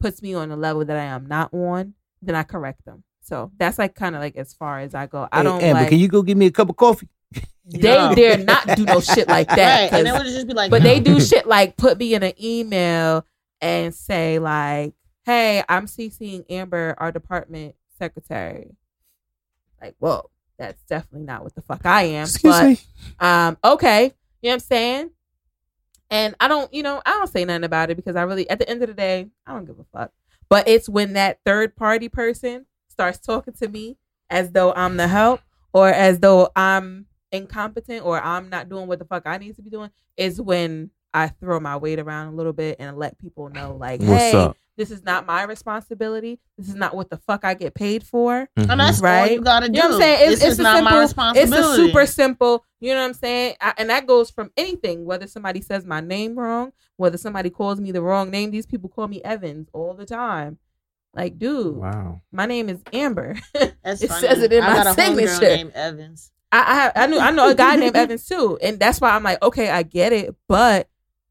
puts 0.00 0.22
me 0.22 0.34
on 0.34 0.50
a 0.50 0.56
level 0.56 0.84
that 0.84 0.96
I 0.96 1.04
am 1.04 1.26
not 1.26 1.52
on, 1.52 1.94
then 2.22 2.34
I 2.34 2.42
correct 2.42 2.84
them. 2.84 3.02
So 3.22 3.50
that's 3.58 3.78
like 3.78 3.94
kind 3.94 4.14
of 4.14 4.20
like 4.22 4.36
as 4.36 4.54
far 4.54 4.78
as 4.80 4.94
I 4.94 5.06
go. 5.06 5.28
I 5.30 5.38
Hey, 5.38 5.42
don't 5.42 5.62
Amber, 5.62 5.80
like 5.80 5.88
can 5.90 5.98
you 5.98 6.08
go 6.08 6.22
give 6.22 6.38
me 6.38 6.46
a 6.46 6.50
cup 6.50 6.70
of 6.70 6.76
coffee? 6.76 7.08
they 7.66 7.80
No. 7.94 8.14
dare 8.14 8.38
not 8.38 8.66
do 8.76 8.84
no 8.86 9.00
shit 9.00 9.28
like 9.28 9.48
that. 9.54 9.92
right, 9.92 9.98
and 9.98 10.08
it 10.08 10.10
'cause- 10.10 10.24
would 10.24 10.32
just 10.32 10.46
be 10.46 10.54
like, 10.54 10.70
but 10.70 10.82
they 10.82 11.00
do 11.00 11.20
shit 11.20 11.46
like 11.46 11.76
put 11.76 11.98
me 11.98 12.14
in 12.14 12.22
an 12.22 12.32
email 12.42 13.26
and 13.60 13.94
say 13.94 14.38
like, 14.38 14.94
"Hey, 15.26 15.62
I'm 15.68 15.86
CCing 15.86 16.46
Amber, 16.48 16.94
our 16.96 17.12
department 17.12 17.74
secretary." 17.98 18.70
Like, 19.80 19.94
whoa, 19.98 20.30
that's 20.58 20.82
definitely 20.84 21.26
not 21.26 21.42
what 21.42 21.54
the 21.54 21.62
fuck 21.62 21.86
I 21.86 22.02
am. 22.04 22.24
Excuse 22.24 22.54
but 22.54 22.68
me. 22.68 22.78
um, 23.20 23.58
okay, 23.64 24.04
you 24.42 24.48
know 24.48 24.50
what 24.50 24.52
I'm 24.54 24.60
saying? 24.60 25.10
And 26.10 26.34
I 26.40 26.48
don't, 26.48 26.72
you 26.72 26.82
know, 26.82 27.02
I 27.04 27.10
don't 27.10 27.30
say 27.30 27.44
nothing 27.44 27.64
about 27.64 27.90
it 27.90 27.96
because 27.96 28.16
I 28.16 28.22
really, 28.22 28.48
at 28.48 28.58
the 28.58 28.68
end 28.68 28.82
of 28.82 28.88
the 28.88 28.94
day, 28.94 29.28
I 29.46 29.52
don't 29.52 29.66
give 29.66 29.78
a 29.78 29.84
fuck. 29.92 30.10
But 30.48 30.66
it's 30.66 30.88
when 30.88 31.12
that 31.12 31.40
third 31.44 31.76
party 31.76 32.08
person 32.08 32.66
starts 32.88 33.18
talking 33.18 33.54
to 33.54 33.68
me 33.68 33.98
as 34.30 34.50
though 34.52 34.72
I'm 34.72 34.96
the 34.96 35.08
help 35.08 35.40
or 35.72 35.88
as 35.88 36.18
though 36.20 36.50
I'm 36.56 37.06
incompetent 37.30 38.04
or 38.04 38.20
I'm 38.20 38.48
not 38.48 38.68
doing 38.68 38.88
what 38.88 38.98
the 38.98 39.04
fuck 39.04 39.24
I 39.26 39.36
need 39.38 39.56
to 39.56 39.62
be 39.62 39.70
doing 39.70 39.90
is 40.16 40.40
when 40.40 40.90
I 41.12 41.28
throw 41.28 41.60
my 41.60 41.76
weight 41.76 41.98
around 41.98 42.32
a 42.32 42.36
little 42.36 42.52
bit 42.52 42.76
and 42.78 42.96
let 42.96 43.18
people 43.18 43.50
know, 43.50 43.76
like, 43.76 44.00
What's 44.00 44.10
hey, 44.10 44.32
up? 44.32 44.56
This 44.78 44.90
is 44.90 45.02
not 45.04 45.26
my 45.26 45.42
responsibility. 45.42 46.38
This 46.56 46.68
is 46.68 46.74
not 46.74 46.94
what 46.96 47.10
the 47.10 47.18
fuck 47.18 47.44
I 47.44 47.52
get 47.52 47.74
paid 47.74 48.02
for. 48.02 48.48
Mhm. 48.56 48.70
and 48.70 48.80
that's 48.80 48.98
all 49.00 49.04
Right. 49.04 49.32
you 49.32 49.42
gotta 49.42 49.68
do. 49.68 49.76
You 49.76 49.82
know 49.82 49.88
what 49.90 49.94
I'm 49.96 50.00
saying? 50.00 50.30
It's, 50.32 50.40
this 50.40 50.42
it's 50.44 50.52
is 50.54 50.58
a 50.60 50.62
not 50.62 50.76
simple, 50.76 51.22
my 51.24 51.32
It's 51.36 51.52
a 51.52 51.74
super 51.74 52.06
simple. 52.06 52.64
You 52.80 52.94
know 52.94 53.00
what 53.00 53.06
I'm 53.08 53.14
saying? 53.14 53.56
I, 53.60 53.74
and 53.76 53.90
that 53.90 54.06
goes 54.06 54.30
from 54.30 54.50
anything. 54.56 55.04
Whether 55.04 55.26
somebody 55.26 55.60
says 55.60 55.84
my 55.84 56.00
name 56.00 56.38
wrong, 56.38 56.72
whether 56.96 57.18
somebody 57.18 57.50
calls 57.50 57.80
me 57.80 57.90
the 57.92 58.00
wrong 58.02 58.30
name. 58.30 58.50
These 58.52 58.66
people 58.66 58.88
call 58.88 59.08
me 59.08 59.20
Evans 59.22 59.68
all 59.74 59.92
the 59.94 60.06
time. 60.06 60.58
Like, 61.14 61.38
dude, 61.38 61.76
Wow. 61.76 62.20
my 62.32 62.46
name 62.46 62.68
is 62.68 62.80
Amber. 62.92 63.36
That's 63.82 64.00
it 64.02 64.08
funny. 64.08 64.26
says 64.28 64.42
it 64.42 64.52
in 64.52 64.62
I 64.62 64.68
my 64.68 64.74
got 64.76 64.86
a 64.86 64.94
signature. 64.94 65.40
named 65.40 65.72
Evans. 65.74 66.30
I, 66.52 66.92
I 66.94 67.02
I 67.02 67.06
knew 67.08 67.18
I 67.18 67.30
know 67.30 67.48
a 67.50 67.54
guy 67.54 67.76
named 67.76 67.96
Evans 67.96 68.26
too, 68.26 68.58
and 68.62 68.78
that's 68.78 69.02
why 69.02 69.10
I'm 69.10 69.22
like, 69.22 69.42
okay, 69.42 69.68
I 69.68 69.82
get 69.82 70.14
it, 70.14 70.34
but 70.48 70.88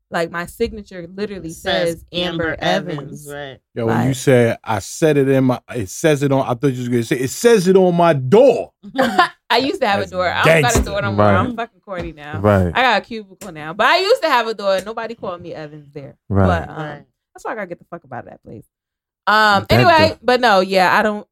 like 0.09 0.31
my 0.31 0.45
signature 0.45 1.05
literally 1.13 1.49
says, 1.49 2.05
Amber, 2.13 2.55
Evans. 2.59 3.27
Right. 3.31 3.59
Yo, 3.73 3.87
when 3.87 4.07
you 4.07 4.13
said 4.13 4.57
I 4.63 4.79
said 4.79 5.17
it 5.17 5.27
in 5.27 5.43
my, 5.45 5.59
it 5.75 5.89
says 5.89 6.23
it 6.23 6.31
on. 6.31 6.41
I 6.47 6.53
thought 6.53 6.71
you 6.73 6.79
was 6.79 6.89
gonna 6.89 7.03
say 7.03 7.17
it 7.17 7.29
says 7.29 7.67
it 7.67 7.75
on 7.75 7.93
my 7.95 8.13
door. 8.13 8.71
I 9.49 9.57
used 9.57 9.81
to 9.81 9.87
have 9.87 9.99
That's 9.99 10.11
a 10.11 10.15
door. 10.15 10.29
I 10.29 10.43
don't 10.43 10.61
got 10.61 10.79
a 10.79 10.83
door 10.83 11.01
no 11.01 11.11
more. 11.11 11.25
Right. 11.25 11.35
I'm 11.35 11.55
fucking 11.55 11.79
corny 11.81 12.11
now. 12.13 12.39
Right. 12.39 12.67
I 12.73 12.81
got 12.81 13.01
a 13.01 13.05
cubicle 13.05 13.51
now, 13.51 13.73
but 13.73 13.87
I 13.87 13.99
used 13.99 14.21
to 14.21 14.29
have 14.29 14.47
a 14.47 14.53
door. 14.53 14.75
and 14.77 14.85
Nobody 14.85 15.15
called 15.15 15.41
me 15.41 15.53
Evans 15.53 15.89
there. 15.93 16.17
Right. 16.29 16.47
But 16.47 16.69
um, 16.69 16.75
Right. 16.77 17.05
that's 17.33 17.43
why 17.45 17.51
I 17.51 17.55
gotta 17.55 17.67
get 17.67 17.79
the 17.79 17.85
fuck 17.85 18.03
about 18.03 18.25
that 18.25 18.41
place. 18.43 18.65
Um. 19.25 19.65
That 19.69 19.71
Anyway, 19.73 20.09
do- 20.13 20.19
but 20.23 20.39
no, 20.39 20.61
yeah, 20.61 20.97
I 20.97 21.03
don't. 21.03 21.27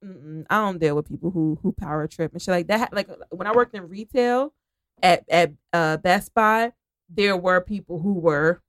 I 0.49 0.55
don't 0.57 0.79
deal 0.79 0.95
with 0.97 1.07
people 1.07 1.31
who 1.31 1.57
who 1.63 1.71
power 1.71 2.07
trip 2.07 2.33
and 2.33 2.41
shit 2.41 2.51
like 2.51 2.67
that. 2.67 2.93
Like 2.93 3.09
when 3.29 3.47
I 3.47 3.53
worked 3.53 3.73
in 3.73 3.87
retail 3.87 4.53
at 5.01 5.23
at 5.29 5.53
uh, 5.71 5.95
Best 5.97 6.33
Buy, 6.33 6.73
there 7.09 7.37
were 7.37 7.61
people 7.61 7.99
who 8.01 8.13
were 8.13 8.61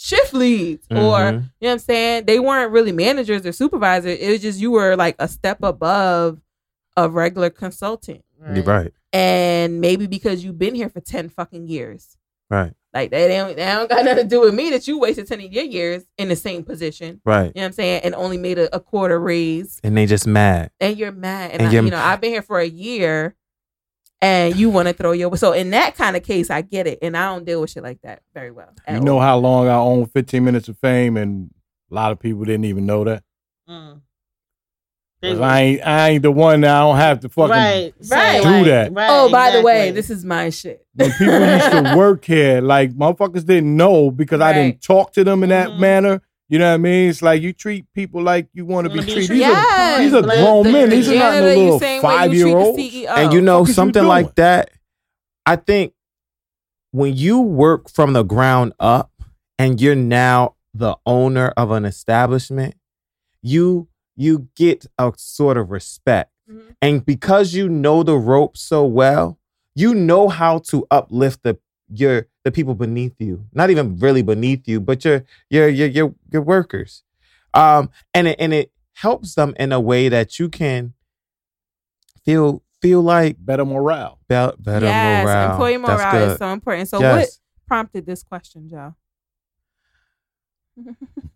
shift 0.00 0.32
leads 0.32 0.86
or 0.90 0.96
Mhm. 0.96 1.32
you 1.34 1.40
know 1.40 1.48
what 1.58 1.72
I'm 1.72 1.78
saying. 1.80 2.24
They 2.26 2.38
weren't 2.38 2.70
really 2.72 2.92
managers 2.92 3.44
or 3.44 3.52
supervisors. 3.52 4.18
It 4.18 4.30
was 4.30 4.40
just 4.40 4.60
you 4.60 4.70
were 4.70 4.96
like 4.96 5.16
a 5.18 5.26
step 5.28 5.62
above 5.62 6.40
a 6.96 7.08
regular 7.10 7.50
consultant, 7.50 8.22
You're 8.54 8.64
right. 8.64 8.92
and 9.12 9.80
maybe 9.80 10.06
because 10.06 10.42
you've 10.44 10.58
been 10.58 10.74
here 10.74 10.88
for 10.88 11.00
ten 11.00 11.28
fucking 11.28 11.66
years. 11.68 12.16
Right. 12.50 12.72
Like 12.94 13.10
they 13.10 13.28
don't, 13.28 13.54
they 13.56 13.64
don't 13.66 13.90
got 13.90 14.04
nothing 14.04 14.24
to 14.24 14.28
do 14.28 14.40
with 14.40 14.54
me 14.54 14.70
that 14.70 14.88
you 14.88 14.98
wasted 14.98 15.26
10 15.28 15.40
of 15.40 15.52
your 15.52 15.64
years 15.64 16.04
in 16.16 16.28
the 16.30 16.34
same 16.36 16.64
position. 16.64 17.20
Right. 17.26 17.44
You 17.44 17.52
know 17.56 17.60
what 17.60 17.64
I'm 17.66 17.72
saying? 17.72 18.00
And 18.02 18.14
only 18.14 18.38
made 18.38 18.58
a, 18.58 18.74
a 18.74 18.80
quarter 18.80 19.20
raise. 19.20 19.78
And 19.84 19.94
they 19.94 20.06
just 20.06 20.26
mad. 20.26 20.70
And 20.80 20.96
you're 20.96 21.12
mad. 21.12 21.50
And, 21.50 21.60
And 21.60 21.68
I, 21.68 21.72
you're- 21.72 21.84
you 21.84 21.90
know, 21.90 21.98
I've 21.98 22.22
been 22.22 22.30
here 22.30 22.40
for 22.40 22.58
a 22.58 22.66
year 22.66 23.34
and 24.20 24.56
you 24.56 24.68
want 24.70 24.88
to 24.88 24.94
throw 24.94 25.12
your 25.12 25.36
so 25.36 25.52
in 25.52 25.70
that 25.70 25.94
kind 25.96 26.16
of 26.16 26.22
case, 26.22 26.50
I 26.50 26.62
get 26.62 26.86
it. 26.86 26.98
And 27.02 27.16
I 27.16 27.26
don't 27.26 27.44
deal 27.44 27.60
with 27.60 27.70
shit 27.70 27.82
like 27.82 28.00
that 28.02 28.22
very 28.34 28.50
well. 28.50 28.70
You 28.88 29.00
know 29.00 29.14
all. 29.16 29.20
how 29.20 29.36
long 29.38 29.68
I 29.68 29.74
own 29.74 30.06
15 30.06 30.44
minutes 30.44 30.68
of 30.68 30.76
fame, 30.78 31.16
and 31.16 31.50
a 31.90 31.94
lot 31.94 32.12
of 32.12 32.18
people 32.18 32.44
didn't 32.44 32.64
even 32.64 32.84
know 32.86 33.04
that. 33.04 33.22
Mm. 33.68 34.00
'Cause 35.20 35.40
I 35.40 35.60
ain't, 35.62 35.86
I 35.86 36.08
ain't 36.10 36.22
the 36.22 36.30
one 36.30 36.60
that 36.60 36.70
I 36.76 36.78
don't 36.80 36.96
have 36.96 37.20
to 37.20 37.28
fucking. 37.28 37.50
right, 37.50 37.92
Right. 38.08 38.40
Do 38.40 38.64
that. 38.70 38.92
Right, 38.92 39.08
Oh, 39.10 39.28
by 39.32 39.50
the 39.50 39.62
way, 39.62 39.90
this 39.90 40.10
is 40.10 40.24
my 40.24 40.50
shit. 40.50 40.86
When 40.94 41.10
people 41.10 41.40
used 41.40 41.70
to 41.72 41.94
work 41.96 42.24
here, 42.24 42.60
like 42.60 42.92
motherfuckers 42.92 43.44
didn't 43.44 43.76
know 43.76 44.12
because 44.12 44.40
I 44.40 44.52
didn't 44.52 44.80
talk 44.80 45.12
to 45.14 45.24
them 45.24 45.42
in 45.42 45.48
that 45.48 45.70
Mhm. 45.70 45.78
manner. 45.80 46.22
You 46.50 46.58
know 46.58 46.68
what 46.68 46.74
I 46.74 46.78
mean? 46.78 47.10
It's 47.10 47.20
like 47.20 47.42
you 47.42 47.52
treat 47.52 47.84
people 47.94 48.22
like 48.22 48.48
you 48.54 48.64
want 48.64 48.86
to 48.86 48.90
be 48.90 48.98
Wanna 49.00 49.06
be 49.06 49.12
treated. 49.12 49.26
treated. 49.28 49.46
These, 49.46 49.52
Yes. 49.52 49.98
are, 49.98 50.02
these 50.02 50.14
are 50.14 50.22
Like 50.22 50.38
grown 50.38 50.62
the- 50.64 50.72
men. 50.72 50.90
These 50.90 51.06
the 51.08 51.16
are 51.16 51.18
not 51.18 51.34
no 51.40 51.44
little 51.44 51.78
same 51.78 52.02
way 52.02 52.10
you 52.12 52.18
five 52.18 52.34
year 52.34 52.46
the 52.46 52.54
olds. 52.54 52.78
And 53.18 53.32
you 53.34 53.40
know 53.42 53.58
fuck 53.58 53.62
is 53.64 53.68
you 53.68 53.74
something 53.74 54.04
like 54.04 54.34
that 54.36 54.70
i 55.46 55.56
think 55.56 55.92
when 56.90 57.14
you 57.16 57.40
work 57.40 57.88
from 57.90 58.12
the 58.12 58.22
ground 58.22 58.72
up 58.80 59.10
and 59.58 59.80
you're 59.80 59.94
now 59.94 60.54
the 60.74 60.96
owner 61.06 61.48
of 61.56 61.70
an 61.70 61.84
establishment 61.84 62.74
you 63.42 63.88
you 64.16 64.48
get 64.56 64.84
a 64.98 65.12
sort 65.16 65.56
of 65.56 65.70
respect 65.70 66.30
Mhm. 66.50 66.74
and 66.82 67.04
because 67.06 67.54
you 67.54 67.68
know 67.68 68.02
the 68.02 68.16
ropes 68.16 68.60
so 68.60 68.84
well 68.84 69.38
you 69.74 69.94
know 69.94 70.28
how 70.28 70.58
to 70.58 70.86
uplift 70.90 71.42
the 71.44 71.58
your 71.90 72.26
the 72.48 72.52
people 72.52 72.74
beneath 72.74 73.14
you 73.18 73.44
not 73.52 73.70
even 73.70 73.98
really 73.98 74.22
beneath 74.22 74.66
you 74.66 74.80
but 74.80 75.04
your 75.04 75.24
your 75.50 75.68
your 75.68 75.88
your, 75.88 76.14
your 76.32 76.42
workers 76.42 77.02
um 77.54 77.90
and 78.14 78.28
it, 78.28 78.36
and 78.38 78.52
it 78.54 78.72
helps 78.94 79.34
them 79.34 79.54
in 79.58 79.72
a 79.72 79.80
way 79.80 80.08
that 80.08 80.38
you 80.38 80.48
can 80.48 80.94
feel 82.24 82.62
feel 82.80 83.02
like 83.02 83.36
Better 83.38 83.64
morale. 83.64 84.18
be- 84.28 84.50
better 84.58 84.86
yes, 84.86 85.24
morale. 85.24 85.52
employee 85.52 85.76
morale 85.78 86.30
is 86.32 86.38
so 86.38 86.52
important. 86.52 86.88
So, 86.88 87.00
what 87.00 87.28
prompted 87.66 88.06
this 88.06 88.22
question, 88.22 88.68
Joe? 88.68 88.94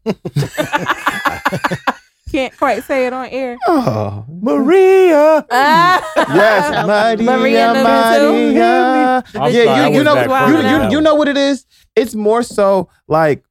Can't 2.32 2.56
quite 2.56 2.82
say 2.84 3.06
it 3.06 3.12
on 3.12 3.26
air. 3.26 3.58
Oh, 3.68 4.24
Maria. 4.28 5.44
Ah. 5.50 6.12
yes, 6.16 6.86
Maria, 7.20 7.22
Maria. 7.22 7.74
Maria. 7.74 9.24
The 9.32 9.40
I'm 9.40 9.50
bitch 9.52 9.52
Yeah, 9.54 9.88
you, 9.88 9.98
you 9.98 10.04
know, 10.04 10.48
you, 10.48 10.84
you, 10.84 10.90
you 10.92 11.00
know 11.02 11.14
what 11.14 11.28
it 11.28 11.36
is. 11.36 11.66
It's 11.94 12.14
more 12.14 12.42
so 12.42 12.88
like 13.06 13.44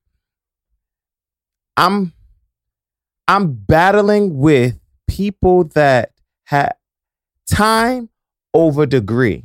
I'm, 1.77 2.11
I'm 3.27 3.53
battling 3.53 4.37
with 4.39 4.79
people 5.07 5.65
that 5.75 6.11
have 6.45 6.73
time 7.49 8.09
over 8.53 8.85
degree. 8.85 9.43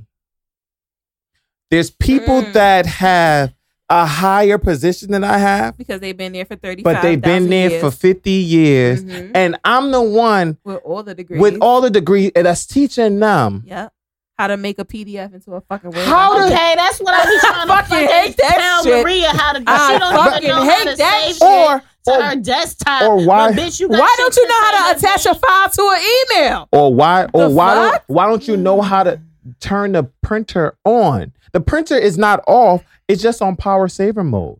There's 1.70 1.90
people 1.90 2.42
Mm. 2.42 2.52
that 2.54 2.86
have 2.86 3.52
a 3.88 4.04
higher 4.04 4.58
position 4.58 5.12
than 5.12 5.22
I 5.22 5.38
have, 5.38 5.78
because 5.78 6.00
they've 6.00 6.16
been 6.16 6.32
there 6.32 6.44
for 6.44 6.56
30 6.56 6.82
but 6.82 7.02
they've 7.02 7.20
been 7.20 7.48
there 7.48 7.78
for 7.80 7.90
50 7.92 8.30
years. 8.30 9.04
Mhm. 9.04 9.30
And 9.34 9.56
I'm 9.64 9.92
the 9.92 10.02
one 10.02 10.56
with 10.64 10.80
all 10.84 11.02
the 11.04 11.14
degrees. 11.14 11.40
with 11.40 11.56
all 11.60 11.80
the 11.80 11.90
degrees 11.90 12.32
that's 12.34 12.66
teaching 12.66 13.20
them 13.20 13.62
Yep. 13.66 13.92
How 14.38 14.48
to 14.48 14.58
make 14.58 14.78
a 14.78 14.84
PDF 14.84 15.32
into 15.32 15.54
a 15.54 15.62
fucking 15.62 15.92
word. 15.92 16.04
How 16.04 16.36
to- 16.38 16.44
Okay, 16.44 16.74
that's 16.76 16.98
what 16.98 17.14
I 17.14 17.24
be 17.24 17.38
trying 17.40 17.62
to 17.62 17.68
fucking 17.68 17.88
fucking 17.88 18.08
hate 18.08 18.36
that 18.36 18.56
tell 18.58 18.84
shit. 18.84 19.02
Maria 19.02 19.28
how 19.30 19.52
to 19.54 19.60
do. 19.60 19.64
I 19.66 19.92
she 19.92 19.98
don't 19.98 20.12
fucking 20.14 20.42
even 20.42 20.48
know 20.56 20.62
how 20.62 20.70
hate 20.70 20.90
to 20.90 20.96
that 20.96 21.20
save 21.22 21.28
shit. 21.28 21.36
shit 21.36 21.42
or 21.48 21.82
to 22.04 22.10
or, 22.10 22.22
her 22.22 22.36
desktop. 22.36 23.02
or 23.02 23.24
why- 23.24 23.52
bitch, 23.52 23.80
you 23.80 23.88
Why 23.88 24.14
don't 24.18 24.36
you 24.36 24.46
know 24.46 24.60
how 24.60 24.92
to 24.92 24.98
say 25.00 25.08
attach 25.08 25.26
a 25.26 25.34
file 25.36 25.68
to 25.70 25.90
an 25.94 26.02
email? 26.42 26.68
or 26.70 26.92
why 26.94 27.26
or 27.32 27.44
The 27.44 27.50
why 27.50 27.74
fuck? 27.74 27.92
don't 27.92 28.02
why 28.16 28.26
don't 28.26 28.46
you 28.48 28.56
know 28.58 28.82
how 28.82 29.04
to 29.04 29.20
turn 29.60 29.92
the 29.92 30.02
printer 30.22 30.76
on? 30.84 31.32
The 31.57 31.62
printer 31.62 31.97
is 31.97 32.19
not 32.19 32.45
off; 32.47 32.85
it's 33.09 33.23
just 33.23 33.41
on 33.41 33.57
power 33.57 33.89
saver 33.89 34.23
mode. 34.23 34.59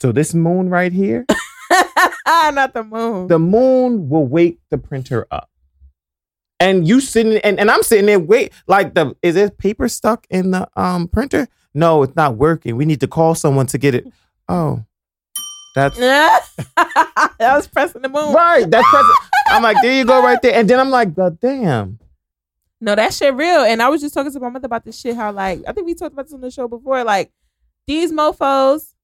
So 0.00 0.12
this 0.12 0.34
moon 0.34 0.68
right 0.68 0.92
here, 0.92 1.26
Not 2.28 2.74
the 2.74 2.84
moon. 2.84 3.26
the 3.26 3.40
moon 3.40 4.08
will 4.08 4.24
wake 4.24 4.60
the 4.70 4.78
printer 4.78 5.26
up. 5.32 5.50
And 6.60 6.86
you 6.86 7.00
sitting 7.00 7.38
and, 7.38 7.58
and 7.58 7.68
I'm 7.68 7.82
sitting 7.82 8.06
there 8.06 8.20
wait 8.20 8.52
like 8.68 8.94
the 8.94 9.16
is 9.20 9.34
it 9.34 9.58
paper 9.58 9.88
stuck 9.88 10.28
in 10.30 10.52
the 10.52 10.68
um 10.76 11.08
printer? 11.08 11.48
No, 11.74 12.04
it's 12.04 12.14
not 12.14 12.36
working. 12.36 12.76
We 12.76 12.84
need 12.84 13.00
to 13.00 13.08
call 13.08 13.34
someone 13.34 13.66
to 13.66 13.78
get 13.78 13.96
it. 13.96 14.06
Oh. 14.48 14.84
That's 15.74 15.98
that 15.98 16.44
was 17.40 17.66
pressing 17.66 18.02
the 18.02 18.08
moon. 18.08 18.32
right. 18.32 18.70
That's 18.70 18.88
present. 18.88 19.12
I'm 19.48 19.64
like, 19.64 19.78
there 19.82 19.92
you 19.92 20.04
go 20.04 20.22
right 20.22 20.40
there. 20.40 20.54
And 20.54 20.70
then 20.70 20.78
I'm 20.78 20.90
like, 20.90 21.16
God 21.16 21.40
damn. 21.40 21.98
No, 22.80 22.94
that 22.94 23.12
shit 23.12 23.34
real. 23.34 23.62
And 23.62 23.82
I 23.82 23.88
was 23.88 24.00
just 24.00 24.14
talking 24.14 24.32
to 24.32 24.40
my 24.40 24.50
mother 24.50 24.66
about 24.66 24.84
this 24.84 24.98
shit. 25.00 25.16
How 25.16 25.32
like 25.32 25.62
I 25.66 25.72
think 25.72 25.86
we 25.86 25.94
talked 25.94 26.12
about 26.12 26.26
this 26.26 26.34
on 26.34 26.40
the 26.40 26.50
show 26.50 26.68
before. 26.68 27.02
Like 27.04 27.32
these 27.86 28.12
mofo's 28.12 28.94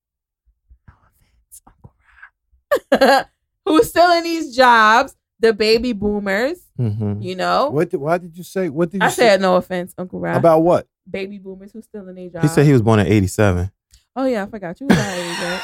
who's 3.66 3.88
still 3.88 4.12
in 4.12 4.24
these 4.24 4.54
jobs, 4.54 5.16
the 5.40 5.52
baby 5.52 5.92
boomers. 5.92 6.58
Mm-hmm. 6.78 7.20
You 7.22 7.36
know, 7.36 7.70
What? 7.70 7.90
Did, 7.90 7.96
why 7.98 8.18
did 8.18 8.36
you 8.36 8.42
say? 8.44 8.68
What 8.68 8.90
did 8.90 9.00
you 9.00 9.06
I 9.06 9.10
say 9.10 9.22
said 9.28 9.40
no 9.40 9.56
offense, 9.56 9.94
Uncle 9.96 10.20
Ralph. 10.20 10.38
about 10.38 10.60
what? 10.60 10.86
baby 11.08 11.38
boomers 11.38 11.70
who's 11.72 11.84
still 11.84 12.08
in 12.08 12.14
their 12.14 12.28
jobs. 12.30 12.42
He 12.42 12.48
said 12.48 12.64
he 12.66 12.72
was 12.72 12.80
born 12.82 12.98
in 12.98 13.06
87. 13.06 13.70
"Oh 14.16 14.24
yeah, 14.26 14.42
I 14.44 14.46
forgot 14.46 14.80
you 14.80 14.86
was 14.86 14.98
our 14.98 15.10
age, 15.10 15.38
right?" 15.38 15.60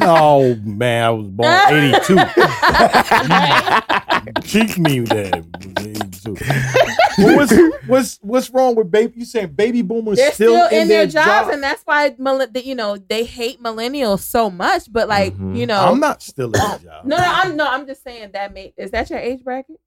no, 0.00 0.54
man, 0.64 1.04
I 1.04 1.10
was 1.10 1.28
born 1.28 1.52
'82. 1.68 2.16
Cheek 4.44 4.78
me 4.78 5.00
there. 5.00 5.30
82. 5.76 6.36
But 7.18 7.36
what's 7.36 7.52
what's 7.86 8.18
what's 8.22 8.50
wrong 8.50 8.74
with 8.74 8.90
baby? 8.90 9.14
You 9.20 9.24
saying 9.24 9.48
baby 9.52 9.82
boomers 9.82 10.16
They're 10.18 10.32
still, 10.32 10.66
still, 10.66 10.80
in 10.80 10.88
their, 10.88 11.06
jobs, 11.06 11.26
job? 11.26 11.52
and 11.52 11.62
that's 11.62 11.82
why 11.82 12.14
you 12.62 12.74
know 12.74 12.96
they 12.96 13.24
hate 13.24 13.62
millennials 13.62 14.20
so 14.20 14.50
much. 14.50 14.90
But 14.92 15.08
like 15.08 15.34
Mhm. 15.34 15.56
you 15.56 15.66
know, 15.66 15.80
I'm 15.84 16.00
not 16.00 16.22
still 16.22 16.46
in 16.46 16.52
the 16.52 16.80
job. 16.84 17.04
No, 17.04 17.16
no, 17.16 17.22
I'm 17.26 17.56
no, 17.56 17.66
I'm 17.66 17.86
just 17.86 18.02
saying 18.04 18.30
that. 18.32 18.54
Mate, 18.54 18.74
is 18.76 18.90
that 18.92 19.10
your 19.10 19.18
age 19.18 19.42
bracket? 19.44 19.80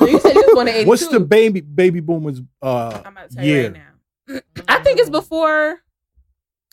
No, 0.00 0.06
you 0.06 0.18
said 0.20 0.34
you 0.34 0.42
was 0.46 0.54
born 0.54 0.68
in 0.68 0.74
82. 0.74 0.88
What's 0.88 1.08
the 1.08 1.20
baby 1.20 1.60
baby 1.60 2.00
boomers 2.00 2.40
uh 2.60 3.00
I'm 3.04 3.12
about 3.12 3.30
to 3.30 3.36
tell 3.36 3.44
you 3.44 3.52
year? 3.52 3.70
right 3.70 3.72
now. 4.28 4.40
I 4.68 4.82
think 4.82 4.98
it's 5.00 5.10
before 5.10 5.80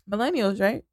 millennials, 0.10 0.60
right? 0.60 0.84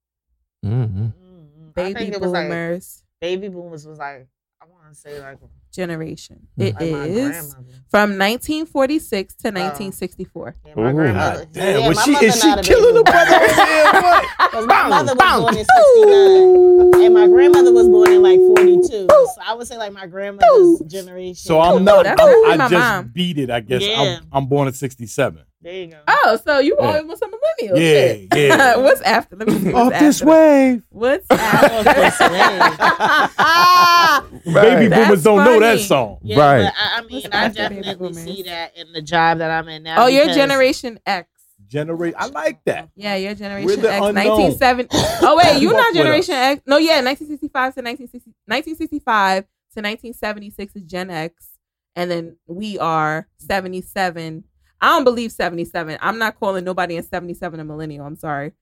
Mm-hmm. 0.65 1.05
Mm, 1.05 1.13
I 1.13 1.73
Baby 1.75 1.95
think 2.01 2.15
it 2.15 2.21
was 2.21 2.33
like 2.33 2.49
boomers 2.49 3.03
baby 3.21 3.49
boomers 3.49 3.87
was 3.87 3.99
like 3.99 4.27
I 4.61 4.65
want 4.67 4.83
to 4.89 4.95
say 4.95 5.21
like, 5.21 5.39
generation. 5.77 6.49
Mm. 6.59 6.65
It 6.67 6.75
like 6.75 7.11
is 7.11 7.55
from 7.91 8.19
1946 8.19 9.35
to 9.35 9.49
1964. 9.49 10.57
Yeah, 10.67 10.73
my 10.75 10.91
Ooh. 10.91 10.93
grandmother. 10.95 11.39
God 11.45 11.53
damn, 11.53 11.81
yeah, 11.81 11.89
was 11.89 11.97
my 11.99 12.03
she 12.05 12.11
mother 12.13 12.27
is 12.27 12.41
she 12.41 12.47
not 12.49 12.59
a 12.59 12.63
baby 12.63 12.75
killing 12.75 12.95
the 12.95 13.03
brother 13.05 13.37
over 13.37 13.55
there? 13.55 13.93
What? 13.93 14.51
'Cause 14.53 14.67
my 14.67 14.89
mother 14.89 15.15
was 15.15 15.41
born 15.41 15.57
in 15.57 15.65
69. 15.65 17.05
And 17.05 17.15
my 17.15 17.27
grandmother 17.27 17.73
was 17.73 17.89
born 17.89 18.13
in 18.13 18.23
like 18.23 18.39
42. 18.57 19.07
So 19.11 19.27
I 19.47 19.55
would 19.55 19.67
say 19.67 19.77
like 19.77 19.93
my 19.93 20.07
grandmother's 20.07 20.81
generation. 20.89 21.37
So 21.37 21.61
I'm 21.61 21.85
not. 21.85 22.05
that's 22.05 22.21
I'm- 22.21 22.61
I 22.61 22.69
just 22.69 22.73
mom. 22.73 23.09
beat 23.15 23.39
it. 23.39 23.51
I 23.51 23.61
guess 23.61 23.83
Yeah. 23.83 24.19
I'm, 24.21 24.27
I'm 24.33 24.47
born 24.47 24.67
in 24.69 24.75
'67. 24.75 25.43
There 25.67 25.75
you 25.75 25.87
go. 25.89 25.99
Oh, 26.07 26.39
so 26.45 26.61
you 26.61 26.77
Yeah. 26.79 26.87
always 26.87 27.21
a 27.21 27.27
millennial? 27.27 27.77
Yeah, 27.77 28.13
shit. 28.15 28.29
yeah. 28.37 28.77
what's 28.87 29.01
after? 29.01 29.35
Let 29.35 29.49
me 29.49 29.59
see. 29.59 29.73
What's 29.73 29.95
Off 29.95 29.99
this 30.01 30.23
after. 30.23 30.31
wave, 30.31 30.83
What's 30.91 31.27
Off 31.31 31.85
this 31.85 32.21
after? 32.21 34.37
baby 34.45 34.87
That's 34.89 35.07
boomers 35.09 35.23
don't 35.25 35.45
know 35.45 35.59
that 35.61 35.81
song. 35.81 36.19
Yeah, 36.23 36.39
Right. 36.39 36.63
but 36.65 36.73
I, 36.77 36.99
I 36.99 37.01
mean, 37.03 37.11
What's 37.23 37.35
I 37.35 37.45
after 37.47 37.69
baby 37.69 37.75
definitely 37.83 38.09
boomers? 38.09 38.25
see 38.25 38.43
that 38.45 38.77
in 38.77 38.93
the 38.93 39.03
job 39.03 39.39
that 39.39 39.51
I'm 39.51 39.69
in 39.69 39.83
now. 39.83 40.05
oh, 40.05 40.07
your 40.07 40.23
because- 40.25 40.37
generation 40.37 41.01
X. 41.05 41.29
Generate. 41.67 42.15
I 42.17 42.27
like 42.27 42.61
that. 42.67 42.91
Yeah, 42.95 43.17
your 43.17 43.35
generation 43.35 43.67
We're 43.67 43.77
the 43.77 43.93
X. 43.93 44.07
unknown. 44.07 44.39
1970. 44.55 44.89
Oh 45.27 45.37
wait, 45.37 45.61
you're 45.61 45.73
not 45.73 45.93
generation 45.95 46.35
X? 46.35 46.63
No, 46.65 46.77
yeah, 46.77 47.01
1965 47.03 47.75
to 47.75 47.83
1960, 47.83 48.31
1965 48.47 49.43
to 49.43 49.83
1976 49.83 50.77
is 50.77 50.83
Gen 50.83 51.11
X, 51.11 51.49
and 51.97 52.09
then 52.09 52.37
we 52.47 52.79
are 52.79 53.27
77. 53.39 54.45
I 54.81 54.89
don't 54.89 55.05
believe 55.05 55.33
77. 55.33 55.99
I'm 56.01 56.19
not 56.19 56.39
calling 56.39 56.65
nobody 56.65 56.97
in 56.97 57.03
77 57.03 57.61
a 57.61 57.65
millennial. 57.65 58.07
I'm 58.07 58.17
sorry. 58.17 58.53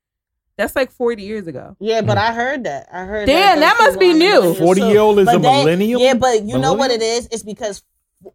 That's 0.57 0.77
like 0.77 0.93
40 0.93 1.23
years 1.23 1.47
ago. 1.49 1.77
Yeah, 1.81 2.01
but 2.01 2.16
hmm. 2.16 2.24
I 2.24 2.32
heard 2.32 2.65
that. 2.65 2.89
I 2.93 3.05
heard 3.05 3.27
Damn, 3.27 3.59
that 3.61 3.77
those 3.78 3.89
must 3.89 3.99
be 3.99 4.12
new. 4.12 4.55
40 4.55 4.81
too. 4.81 4.86
year 4.86 5.01
old 5.01 5.19
is 5.19 5.27
But 5.27 5.36
a 5.36 5.39
they- 5.41 5.65
millennial. 5.65 6.01
Yeah, 6.01 6.15
but 6.15 6.45
you 6.45 6.59
know 6.59 6.74
what 6.74 6.91
it 6.93 7.03
is? 7.03 7.27
It's 7.32 7.43
because 7.43 7.82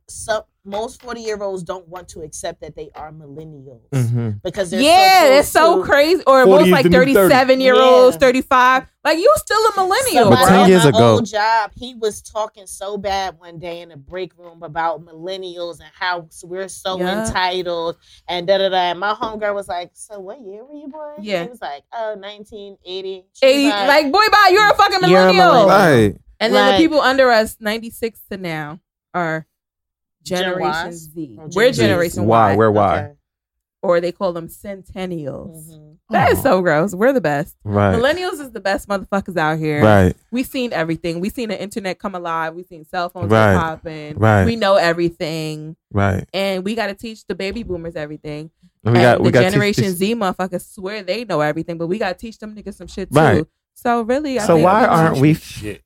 some 0.07 0.43
most 0.65 1.01
40 1.01 1.21
year 1.21 1.41
olds 1.41 1.63
don't 1.63 1.87
want 1.87 2.07
to 2.09 2.21
accept 2.21 2.61
that 2.61 2.75
they 2.75 2.89
are 2.93 3.11
millennials 3.11 3.89
Mm-hmm. 3.91 4.29
because 4.43 4.69
they're 4.69 4.81
yeah, 4.81 5.21
so 5.23 5.29
that's 5.29 5.47
so 5.47 5.77
to- 5.79 5.83
crazy. 5.83 6.21
Or 6.27 6.45
40 6.45 6.45
most 6.45 6.71
like 6.71 6.83
the 6.83 6.89
new 6.89 6.97
30. 6.99 7.13
37 7.13 7.61
year 7.61 7.75
olds, 7.75 8.15
Yeah. 8.15 8.19
35. 8.19 8.87
Like 9.03 9.17
you're 9.17 9.37
still 9.37 9.65
a 9.67 9.75
millennial, 9.77 10.29
But 10.29 10.47
10 10.47 10.69
years 10.69 10.85
ago- 10.85 11.13
old 11.15 11.25
job, 11.25 11.71
he 11.75 11.95
was 11.95 12.21
talking 12.21 12.67
so 12.67 12.97
bad 12.97 13.39
one 13.39 13.57
day 13.57 13.81
in 13.81 13.89
the 13.89 13.97
break 13.97 14.37
room 14.37 14.61
about 14.61 15.03
millennials 15.05 15.79
and 15.79 15.89
how 15.97 16.27
we're 16.43 16.67
so 16.67 16.99
Yeah. 16.99 17.25
entitled 17.25 17.97
and 18.27 18.45
da 18.45 18.57
da 18.59 18.69
da. 18.69 18.75
And 18.91 18.99
my 18.99 19.13
homegirl 19.13 19.55
was 19.55 19.67
like, 19.69 19.91
"So 19.93 20.19
what 20.19 20.39
year 20.41 20.63
were 20.65 20.73
you 20.73 20.87
born?" 20.89 21.15
Yeah. 21.21 21.43
he 21.43 21.49
was 21.49 21.61
like, 21.61 21.83
"Oh, 21.93 22.15
1980." 22.15 23.25
She 23.33 23.45
80, 23.45 23.69
like, 23.69 24.11
boy, 24.11 24.25
bye, 24.31 24.49
you're 24.51 24.69
a 24.69 24.75
fucking 24.75 25.09
You're 25.09 25.21
a 25.29 25.33
millennial. 25.33 25.65
millennial. 25.65 25.67
Right. 25.67 26.15
And 26.41 26.53
then 26.53 26.71
Right. 26.71 26.77
the 26.77 26.83
people 26.83 27.01
under 27.01 27.29
us, 27.31 27.57
96 27.59 28.21
to 28.31 28.37
now, 28.37 28.79
are 29.13 29.39
Gen 29.41 29.48
Generation 30.23 30.87
Ys? 30.89 31.09
Z. 31.13 31.35
Or 31.39 31.47
We're 31.55 31.65
Gen 31.65 31.73
Z. 31.73 31.81
Generation 31.81 32.25
Why? 32.25 32.51
Y. 32.51 32.55
We're 32.57 32.71
why? 32.71 32.97
Okay. 32.99 33.13
Or 33.81 34.01
they 34.01 34.11
call 34.11 34.33
them 34.33 34.49
centennials. 34.49 35.71
Mhm. 35.71 35.95
That 36.09 36.33
is 36.33 36.39
Oh. 36.39 36.43
so 36.43 36.61
gross. 36.61 36.93
We're 36.93 37.13
the 37.13 37.21
best. 37.21 37.55
Right. 37.63 37.95
Millennials 37.97 38.41
is 38.41 38.51
the 38.51 38.59
best 38.59 38.89
motherfuckers 38.89 39.37
out 39.37 39.57
here. 39.57 39.81
Right. 39.81 40.15
We 40.31 40.43
seen 40.43 40.73
everything. 40.73 41.21
We 41.21 41.29
seen 41.29 41.47
the 41.49 41.61
internet 41.61 41.97
come 41.99 42.13
alive. 42.13 42.55
We 42.55 42.63
seen 42.63 42.83
cell 42.85 43.09
phones 43.09 43.31
Right. 43.31 43.55
popping. 43.55 44.17
Right. 44.17 44.43
We 44.45 44.57
know 44.57 44.75
everything. 44.75 45.77
Right. 45.93 46.27
And 46.33 46.65
we 46.65 46.75
got 46.75 46.87
to 46.87 46.93
teach 46.93 47.25
the 47.27 47.35
baby 47.35 47.63
boomers 47.63 47.95
everything. 47.95 48.49
And 48.83 48.93
we 48.95 48.99
and 48.99 49.05
got 49.05 49.17
the 49.19 49.23
we 49.23 49.31
got 49.31 49.43
Generation 49.43 49.83
teach- 49.85 49.93
Z 49.93 50.15
motherfuckers 50.15 50.73
swear 50.73 51.01
they 51.03 51.23
know 51.23 51.39
everything, 51.39 51.77
but 51.77 51.87
we 51.87 51.97
got 51.99 52.09
to 52.09 52.15
teach 52.15 52.37
them 52.37 52.55
niggas 52.55 52.73
some 52.75 52.87
shit 52.87 53.09
too. 53.13 53.17
Right. 53.19 53.45
So 53.75 54.01
really, 54.01 54.39
I 54.39 54.45
So 54.45 54.55
think 54.55 54.65
why 54.65 54.85
aren't 54.87 55.19
we 55.19 55.33
Shit, 55.35 55.83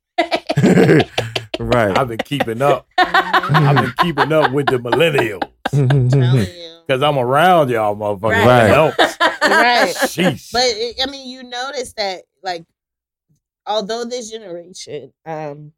right? 1.60 1.98
I've 1.98 2.08
been 2.08 2.18
keeping 2.20 2.62
up. 2.62 2.88
I've 2.98 3.76
been 3.76 3.94
keeping 4.00 4.32
up 4.32 4.52
with 4.52 4.68
the 4.68 4.78
millennials 4.80 5.42
because 6.86 7.02
I'm 7.04 7.18
around 7.18 7.70
y'all, 7.70 7.96
motherfuckers. 7.96 8.46
Right. 8.46 8.46
Right. 8.46 8.70
Else. 8.72 8.96
Right. 9.00 9.94
Sheesh. 9.96 10.52
But 10.52 10.64
it- 10.66 10.98
I 11.02 11.10
mean, 11.10 11.28
you 11.30 11.44
notice 11.44 11.94
that 11.94 12.24
like, 12.44 12.64
although 13.66 14.04
this 14.06 14.32
generation 14.32 15.14
um 15.26 15.72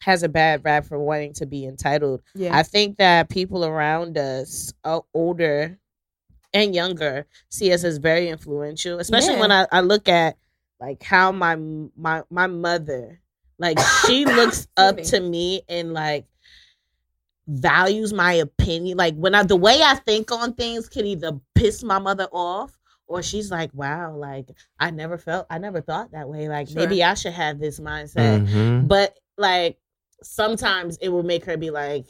has 0.00 0.22
a 0.22 0.28
bad 0.28 0.62
rap 0.64 0.84
for 0.84 0.98
wanting 0.98 1.32
to 1.34 1.46
be 1.46 1.64
entitled, 1.66 2.22
Yeah. 2.34 2.56
I 2.56 2.62
think 2.62 2.98
that 2.98 3.28
people 3.28 3.64
around 3.64 4.16
us, 4.18 4.72
uh, 4.84 5.00
older 5.14 5.78
and 6.52 6.74
younger, 6.74 7.26
see 7.48 7.72
us 7.72 7.82
as 7.82 7.96
very 7.98 8.28
influential. 8.28 8.98
Especially 9.00 9.34
Yeah. 9.34 9.40
when 9.40 9.52
I, 9.52 9.66
I 9.72 9.80
look 9.80 10.08
at 10.08 10.36
like 10.80 11.02
how 11.02 11.32
my 11.32 11.56
my 11.96 12.22
my 12.30 12.46
mother, 12.46 13.20
like 13.58 13.78
she 14.06 14.24
looks 14.26 14.68
up 14.76 14.98
Excuse 14.98 15.22
to 15.22 15.28
me 15.28 15.62
and 15.68 15.92
like 15.92 16.26
values 17.46 18.12
my 18.12 18.34
opinion. 18.34 18.98
Like 18.98 19.14
when 19.16 19.34
I 19.34 19.42
the 19.42 19.56
way 19.56 19.82
I 19.82 19.94
think 19.94 20.30
on 20.32 20.54
things 20.54 20.88
can 20.88 21.06
either 21.06 21.32
piss 21.54 21.82
my 21.82 21.98
mother 21.98 22.28
off 22.32 22.76
or 23.06 23.22
she's 23.22 23.50
like, 23.50 23.70
wow, 23.72 24.14
like 24.16 24.48
I 24.80 24.90
never 24.90 25.16
felt 25.18 25.46
I 25.50 25.58
never 25.58 25.80
thought 25.80 26.12
that 26.12 26.28
way. 26.28 26.48
Like 26.48 26.68
Sure. 26.68 26.76
maybe 26.76 27.02
I 27.02 27.14
should 27.14 27.32
have 27.34 27.58
this 27.58 27.78
mindset. 27.80 28.46
Mhm. 28.46 28.88
But 28.88 29.16
like 29.38 29.78
sometimes 30.22 30.96
it 31.00 31.08
will 31.10 31.22
make 31.22 31.44
her 31.44 31.56
be 31.56 31.70
like, 31.70 32.06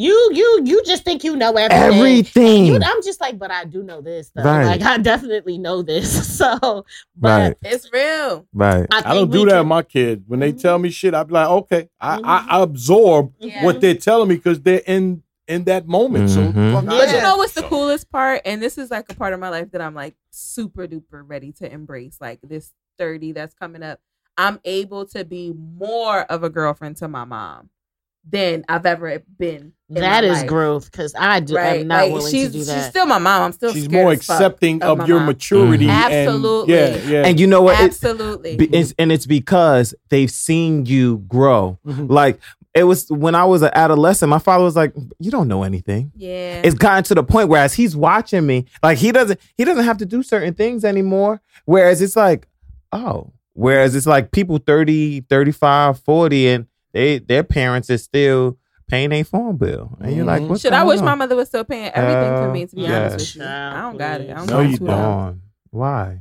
You 0.00 0.30
you 0.32 0.60
you 0.64 0.82
just 0.84 1.04
think 1.04 1.24
you 1.24 1.34
know 1.34 1.52
everything. 1.56 1.92
Everything. 1.98 2.66
You- 2.66 2.78
I'm 2.82 3.02
just 3.02 3.20
like, 3.20 3.36
but 3.36 3.50
I 3.50 3.64
do 3.64 3.82
know 3.82 4.00
this 4.00 4.30
though. 4.32 4.44
Right. 4.44 4.64
Like 4.64 4.82
I 4.82 4.96
definitely 4.98 5.58
know 5.58 5.82
this. 5.82 6.08
So 6.38 6.84
but 7.16 7.28
Right. 7.28 7.56
it's 7.62 7.92
real. 7.92 8.46
Right. 8.52 8.86
I, 8.92 9.02
I 9.10 9.14
don't 9.14 9.28
do 9.30 9.44
that 9.46 9.50
can- 9.50 9.58
with 9.58 9.66
my 9.66 9.82
kids. 9.82 10.22
When 10.28 10.38
they 10.38 10.52
Mhm. 10.52 10.62
tell 10.62 10.78
me 10.78 10.90
shit, 10.90 11.14
I 11.14 11.24
be 11.24 11.32
like, 11.34 11.48
okay, 11.48 11.88
I, 12.00 12.18
Mhm. 12.18 12.22
I, 12.24 12.46
I 12.48 12.62
absorb 12.62 13.32
Yeah. 13.40 13.64
what 13.64 13.80
they're 13.80 13.96
telling 13.96 14.28
me 14.28 14.36
because 14.36 14.60
they're 14.60 14.82
in 14.86 15.24
in 15.48 15.64
that 15.64 15.88
moment. 15.88 16.28
Mhm. 16.28 16.34
So, 16.34 16.52
fuck 16.74 16.84
But 16.86 17.08
I 17.08 17.16
you 17.16 17.20
know 17.22 17.36
what's 17.38 17.54
the 17.54 17.62
coolest 17.62 18.08
part? 18.12 18.42
And 18.44 18.62
this 18.62 18.78
is 18.78 18.92
like 18.92 19.10
a 19.10 19.16
part 19.16 19.32
of 19.32 19.40
my 19.40 19.48
life 19.48 19.72
that 19.72 19.80
I'm 19.80 19.94
like 19.94 20.14
super 20.30 20.86
duper 20.86 21.22
ready 21.26 21.50
to 21.54 21.72
embrace. 21.72 22.18
Like 22.20 22.38
this 22.44 22.72
30 22.98 23.32
that's 23.32 23.54
coming 23.54 23.82
up. 23.82 23.98
I'm 24.36 24.60
able 24.64 25.06
to 25.06 25.24
be 25.24 25.52
more 25.54 26.20
of 26.30 26.44
a 26.44 26.50
girlfriend 26.50 26.98
to 26.98 27.08
my 27.08 27.24
mom 27.24 27.70
than 28.30 28.64
I've 28.68 28.86
ever 28.86 29.22
been. 29.38 29.72
in 29.90 29.94
That 29.94 30.22
my 30.22 30.30
is 30.30 30.38
life. 30.40 30.46
growth 30.46 30.90
because 30.92 31.14
I 31.18 31.40
do, 31.40 31.56
Right. 31.56 31.80
am 31.80 31.86
not 31.88 32.02
like, 32.04 32.12
willing 32.12 32.30
she's, 32.30 32.48
to 32.48 32.52
do 32.58 32.64
that. 32.64 32.74
She's 32.74 32.90
still 32.90 33.06
my 33.06 33.16
mom. 33.18 33.42
I'm 33.42 33.52
still 33.52 33.72
She's 33.72 33.88
more 33.90 34.12
accepting 34.12 34.82
of 34.82 35.00
of, 35.00 35.08
your 35.08 35.16
mom. 35.18 35.26
maturity. 35.28 35.86
Mhm. 35.86 35.90
and- 35.90 36.12
Absolutely. 36.14 36.74
yeah, 36.74 36.96
yeah. 37.08 37.22
And 37.26 37.40
you 37.40 37.46
know 37.46 37.62
what? 37.62 37.80
Absolutely. 37.80 38.56
be- 38.56 38.66
it's, 38.66 38.92
and 38.98 39.10
it's 39.10 39.24
because 39.24 39.94
they've 40.10 40.30
seen 40.30 40.84
you 40.84 41.18
grow. 41.26 41.78
Mhm. 41.86 42.10
Like 42.10 42.38
it 42.74 42.84
was 42.84 43.08
when 43.10 43.34
I 43.34 43.44
was 43.46 43.62
an 43.62 43.70
adolescent. 43.74 44.28
My 44.28 44.38
father 44.38 44.62
was 44.62 44.76
like, 44.76 44.92
"You 45.18 45.30
don't 45.30 45.48
know 45.48 45.62
anything." 45.62 46.12
yeah. 46.14 46.60
It's 46.62 46.74
gotten 46.74 47.02
to 47.04 47.14
the 47.14 47.22
point 47.24 47.48
where 47.48 47.62
as 47.62 47.72
he's 47.72 47.96
watching 47.96 48.44
me, 48.46 48.66
like 48.82 48.98
he 48.98 49.10
doesn't 49.10 49.40
he 49.56 49.64
doesn't 49.64 49.84
have 49.84 49.96
to 49.98 50.06
do 50.06 50.22
certain 50.22 50.52
things 50.52 50.84
anymore. 50.84 51.40
Whereas 51.64 52.02
it's 52.02 52.14
like, 52.14 52.46
oh, 52.92 53.32
whereas 53.54 53.94
it's 53.96 54.06
like 54.06 54.32
people 54.32 54.58
30, 54.58 55.20
35, 55.30 55.98
40 56.00 56.48
and 56.48 56.66
they 56.92 57.18
their 57.18 57.42
parents 57.44 57.90
is 57.90 58.02
still 58.04 58.58
paying 58.88 59.12
a 59.12 59.22
phone 59.22 59.56
bill, 59.56 59.96
and 60.00 60.16
you're 60.16 60.24
like, 60.24 60.42
Mhm. 60.42 60.48
what's 60.48 60.62
Shit, 60.62 60.72
I 60.72 60.82
wish 60.84 60.98
on? 61.00 61.04
my 61.04 61.14
mother 61.14 61.36
was 61.36 61.48
still 61.48 61.64
paying 61.64 61.90
everything 61.92 62.36
for 62.36 62.50
me. 62.50 62.66
To 62.66 62.74
be 62.76 62.82
yes. 62.82 63.12
honest 63.12 63.36
with 63.36 63.36
you, 63.36 63.48
I 63.50 63.80
don't 63.82 63.96
got 63.98 64.20
it. 64.22 64.30
I 64.30 64.34
don't 64.34 64.46
No, 64.46 64.52
got 64.62 64.70
you 64.70 64.76
two 64.78 64.86
don't. 64.86 64.96
dollars. 64.96 65.14
on. 65.34 65.42
Why? 65.70 66.20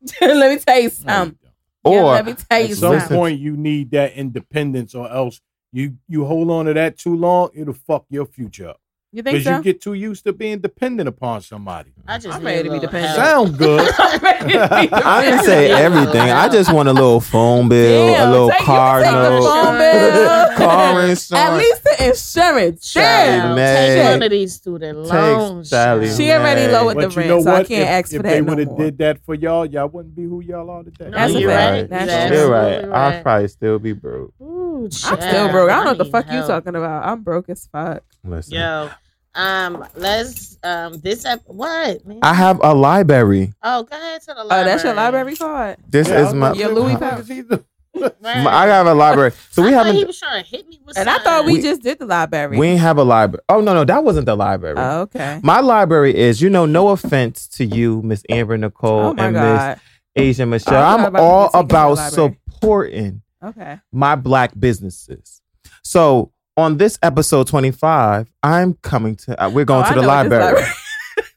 Let 0.20 0.52
me 0.54 0.58
tell 0.60 0.76
you 0.78 0.84
No, 0.84 0.90
something. 0.90 1.38
you 1.42 1.48
don't. 1.84 1.94
Yeah, 1.94 2.00
Or 2.02 2.12
let 2.12 2.26
me 2.26 2.34
tell 2.34 2.60
you 2.60 2.72
At 2.72 2.76
some 2.76 2.98
something. 3.00 3.16
point, 3.16 3.40
you 3.40 3.56
need 3.56 3.90
that 3.92 4.12
independence, 4.12 4.94
or 4.94 5.10
else 5.10 5.40
you 5.72 5.96
you 6.06 6.24
hold 6.24 6.50
on 6.50 6.66
to 6.66 6.74
that 6.74 6.98
too 6.98 7.16
long, 7.16 7.48
it'll 7.54 7.74
fuck 7.74 8.04
your 8.10 8.26
future 8.26 8.68
up. 8.70 8.80
You 9.10 9.22
think 9.22 9.38
Because 9.38 9.44
so? 9.44 9.56
you 9.56 9.62
get 9.62 9.80
too 9.80 9.94
used 9.94 10.24
to 10.24 10.34
being 10.34 10.58
dependent 10.58 11.08
upon 11.08 11.40
somebody. 11.40 11.92
I 12.06 12.18
just 12.18 12.36
I'm 12.38 12.44
ready 12.44 12.68
to 12.68 12.74
be 12.74 12.78
dependent. 12.78 13.16
help. 13.18 13.46
Sound 13.46 13.58
good. 13.58 13.90
I'm 13.98 14.20
ready 14.20 14.38
to 14.40 14.46
be 14.48 14.54
I 14.92 15.22
didn't 15.24 15.44
say 15.46 15.70
everything. 15.70 16.20
I 16.20 16.46
just 16.50 16.70
want 16.74 16.90
a 16.90 16.92
little 16.92 17.18
phone 17.20 17.70
bill, 17.70 18.06
Damn, 18.14 18.28
a 18.28 18.30
little 18.30 18.50
take- 18.50 18.58
car 18.66 19.02
can 19.02 19.12
take 19.14 19.22
the 19.22 19.30
note, 19.30 19.64
phone 19.64 19.78
bill. 19.78 20.56
car 20.58 21.00
insurance. 21.06 21.32
At 21.32 21.56
least 21.56 21.84
the 21.84 22.06
insurance. 22.08 22.92
Damn. 22.92 23.56
Child. 23.56 23.58
Take 23.58 24.12
one 24.12 24.22
of 24.24 24.30
these 24.30 24.54
student 24.54 24.98
loans. 24.98 25.70
Sally. 25.70 26.06
child. 26.08 26.16
She 26.18 26.30
already 26.30 26.60
Man. 26.62 26.72
low 26.72 26.86
with 26.88 26.96
But 26.96 27.10
the 27.14 27.22
you 27.22 27.28
know 27.28 27.34
rent, 27.36 27.44
so 27.44 27.50
I 27.50 27.58
what? 27.60 27.68
can't 27.68 27.82
if 27.82 27.88
ask 27.88 28.12
if 28.12 28.16
for 28.18 28.22
they 28.24 28.28
that 28.40 28.42
no 28.44 28.50
would 28.50 28.58
have 28.58 28.68
more. 28.68 28.78
did 28.78 28.98
that 28.98 29.24
for 29.24 29.34
y'all, 29.34 29.64
y'all 29.64 29.88
wouldn't 29.88 30.14
be 30.14 30.24
who 30.24 30.42
y'all 30.42 30.68
are 30.68 30.82
today. 30.82 31.06
No, 31.08 31.16
That's 31.16 31.32
a 31.34 31.40
you're 31.40 31.50
fact. 31.50 31.72
right. 31.72 31.88
That's 32.06 32.30
You're 32.30 32.42
true. 32.44 32.52
Right. 32.52 32.72
absolutely 32.74 32.92
I'll 32.94 33.22
probably 33.22 33.48
still 33.48 33.78
be 33.78 33.92
broke. 33.94 34.34
Ooh, 34.42 34.67
I'm 34.84 35.20
still 35.20 35.48
broke. 35.50 35.70
I 35.70 35.74
don't 35.76 35.84
know 35.84 35.90
what 35.90 35.98
the 35.98 36.04
need 36.04 36.10
fuck 36.12 36.26
you 36.32 36.40
talking 36.46 36.74
about. 36.76 37.04
I'm 37.06 37.22
broke 37.22 37.48
as 37.48 37.66
fuck. 37.70 38.02
Listen, 38.24 38.54
Yo, 38.54 38.90
um, 39.34 39.84
let's 39.94 40.58
um 40.62 41.00
this 41.00 41.24
ep- 41.24 41.42
what 41.46 42.04
man? 42.06 42.18
I 42.22 42.34
have 42.34 42.60
a 42.62 42.74
library. 42.74 43.52
Oh, 43.62 43.82
go 43.84 43.96
ahead 43.96 44.20
to 44.22 44.26
the 44.28 44.40
Oh, 44.40 44.44
library. 44.44 44.64
that's 44.64 44.84
your 44.84 44.94
library 44.94 45.36
card. 45.36 45.76
This 45.88 46.08
Yeah, 46.08 46.28
is 46.28 46.34
my. 46.34 46.52
Your 46.52 46.70
Louis 46.70 46.94
Huh? 46.94 47.22
Right. 47.94 48.46
I 48.46 48.66
have 48.68 48.86
a 48.86 48.94
library. 48.94 49.32
So 49.50 49.62
we 49.62 49.68
I 49.70 49.78
haven't. 49.78 49.96
He 49.96 50.04
was 50.04 50.20
trying 50.20 50.44
to 50.44 50.48
hit 50.48 50.68
me 50.68 50.78
with 50.86 50.96
And 50.96 51.08
I 51.10 51.18
thought 51.18 51.44
we, 51.46 51.54
We- 51.54 51.62
just 51.62 51.82
did 51.82 51.98
the 51.98 52.06
library. 52.06 52.56
We 52.56 52.68
ain't 52.68 52.80
have 52.80 52.96
a 52.98 53.02
library. 53.02 53.42
Oh 53.48 53.60
no, 53.60 53.74
no, 53.74 53.84
that 53.84 54.04
wasn't 54.04 54.26
the 54.26 54.36
library. 54.36 54.76
oh, 54.78 55.00
okay. 55.02 55.40
My 55.42 55.58
library 55.60 56.16
is, 56.16 56.40
you 56.40 56.48
know, 56.48 56.64
no 56.64 56.88
offense 56.88 57.48
to 57.56 57.64
you, 57.64 58.00
Miss 58.02 58.22
Amber 58.28 58.56
Nicole 58.56 59.06
Oh 59.06 59.14
and 59.18 59.32
Miss 59.34 59.42
god. 59.42 59.80
Asia 60.14 60.46
Michelle. 60.46 60.74
I 60.74 60.96
thought 60.96 61.06
I'm 61.08 61.16
all 61.16 61.50
about 61.54 61.96
supporting 61.96 63.22
Okay. 63.44 63.78
my 63.92 64.14
black 64.16 64.52
businesses. 64.58 65.40
So 65.84 66.32
on 66.56 66.76
this 66.76 66.98
episode 67.02 67.46
25, 67.46 68.28
I'm 68.42 68.74
coming 68.82 69.16
to. 69.16 69.44
Uh, 69.44 69.48
we're 69.50 69.64
going 69.64 69.84
Oh, 69.84 69.88
to 69.88 69.90
I 69.92 69.94
the 69.94 70.00
know 70.02 70.08
what 70.08 70.28
library, 70.30 70.64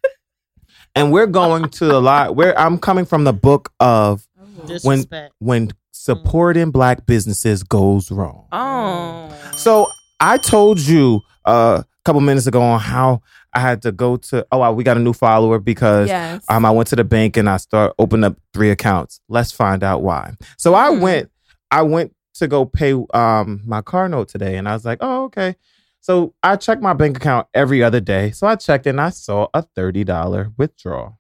and 0.96 1.12
we're 1.12 1.28
going 1.28 1.70
to 1.70 1.86
the 1.86 2.02
li- 2.02 2.30
Where 2.34 2.58
I'm 2.60 2.78
coming 2.78 3.06
from 3.06 3.24
the 3.24 3.34
book 3.34 3.72
of 3.80 4.28
disrespect. 4.66 5.34
when 5.40 5.66
when 5.66 5.72
supporting 5.92 6.72
black 6.72 7.06
businesses 7.06 7.64
goes 7.64 8.10
wrong. 8.12 8.48
Oh. 8.52 9.34
So 9.56 9.88
I 10.20 10.38
told 10.38 10.80
you 10.80 11.22
uh, 11.46 11.84
a 11.84 11.86
couple 12.06 12.22
minutes 12.22 12.48
ago 12.48 12.62
on 12.62 12.80
how 12.80 13.22
I 13.54 13.60
had 13.60 13.82
to 13.84 13.92
go 13.92 14.18
to. 14.18 14.46
Oh, 14.52 14.58
wow, 14.60 14.72
we 14.72 14.84
got 14.84 14.98
a 14.98 15.00
new 15.00 15.14
follower 15.14 15.60
because 15.60 16.08
yes. 16.08 16.44
um, 16.50 16.66
I 16.66 16.72
went 16.72 16.88
to 16.90 16.96
the 16.96 17.04
bank 17.04 17.38
and 17.38 17.48
I 17.50 17.58
start 17.58 17.94
opening 18.00 18.24
up 18.24 18.38
three 18.54 18.72
accounts. 18.72 19.20
Let's 19.30 19.52
find 19.52 19.84
out 19.84 20.02
why. 20.02 20.34
So 20.58 20.74
I 20.74 20.92
Hmm. 20.94 21.02
went, 21.02 21.31
I 21.72 21.82
went 21.84 22.14
to 22.36 22.48
go 22.48 22.66
pay 22.66 22.94
um 23.14 23.62
my 23.66 23.82
car 23.82 24.08
note 24.10 24.28
today, 24.30 24.58
and 24.58 24.68
I 24.68 24.74
was 24.74 24.86
like, 24.86 25.00
oh 25.02 25.24
okay. 25.26 25.56
So 26.02 26.34
I 26.42 26.56
check 26.56 26.82
my 26.82 26.94
bank 26.94 27.18
account 27.18 27.48
every 27.54 27.84
other 27.84 28.00
day. 28.00 28.32
So 28.32 28.48
I 28.48 28.56
checked 28.56 28.88
and 28.88 29.00
I 29.00 29.10
saw 29.12 29.48
a 29.54 29.62
thirty 29.62 30.04
dollar 30.04 30.52
withdrawal. 30.58 31.20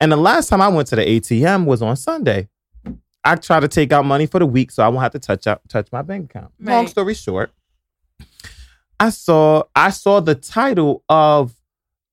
And 0.00 0.12
the 0.12 0.16
last 0.16 0.48
time 0.48 0.60
I 0.60 0.68
went 0.68 0.88
to 0.88 0.96
the 0.96 1.04
ATM 1.04 1.64
was 1.64 1.82
on 1.82 1.96
Sunday. 1.96 2.48
I 3.24 3.34
try 3.34 3.60
to 3.60 3.68
take 3.68 3.92
out 3.92 4.04
money 4.04 4.26
for 4.26 4.38
the 4.38 4.46
week 4.46 4.70
so 4.70 4.82
I 4.82 4.88
won't 4.88 5.02
have 5.02 5.12
to 5.12 5.18
touch 5.18 5.46
out 5.46 5.60
touch 5.68 5.88
my 5.92 6.02
bank 6.02 6.26
account. 6.30 6.52
Long 6.60 6.86
story 6.86 7.14
short, 7.14 7.50
I 9.00 9.10
saw 9.10 9.64
I 9.74 9.90
saw 9.90 10.20
the 10.20 10.34
title 10.34 11.04
of 11.08 11.54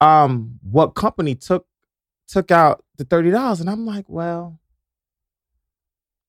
um 0.01 0.59
what 0.63 0.95
company 0.95 1.35
took 1.35 1.67
took 2.27 2.51
out 2.51 2.83
the 2.97 3.05
thirty 3.05 3.31
dollars, 3.31 3.59
and 3.61 3.69
I'm 3.69 3.85
like, 3.85 4.05
well, 4.07 4.59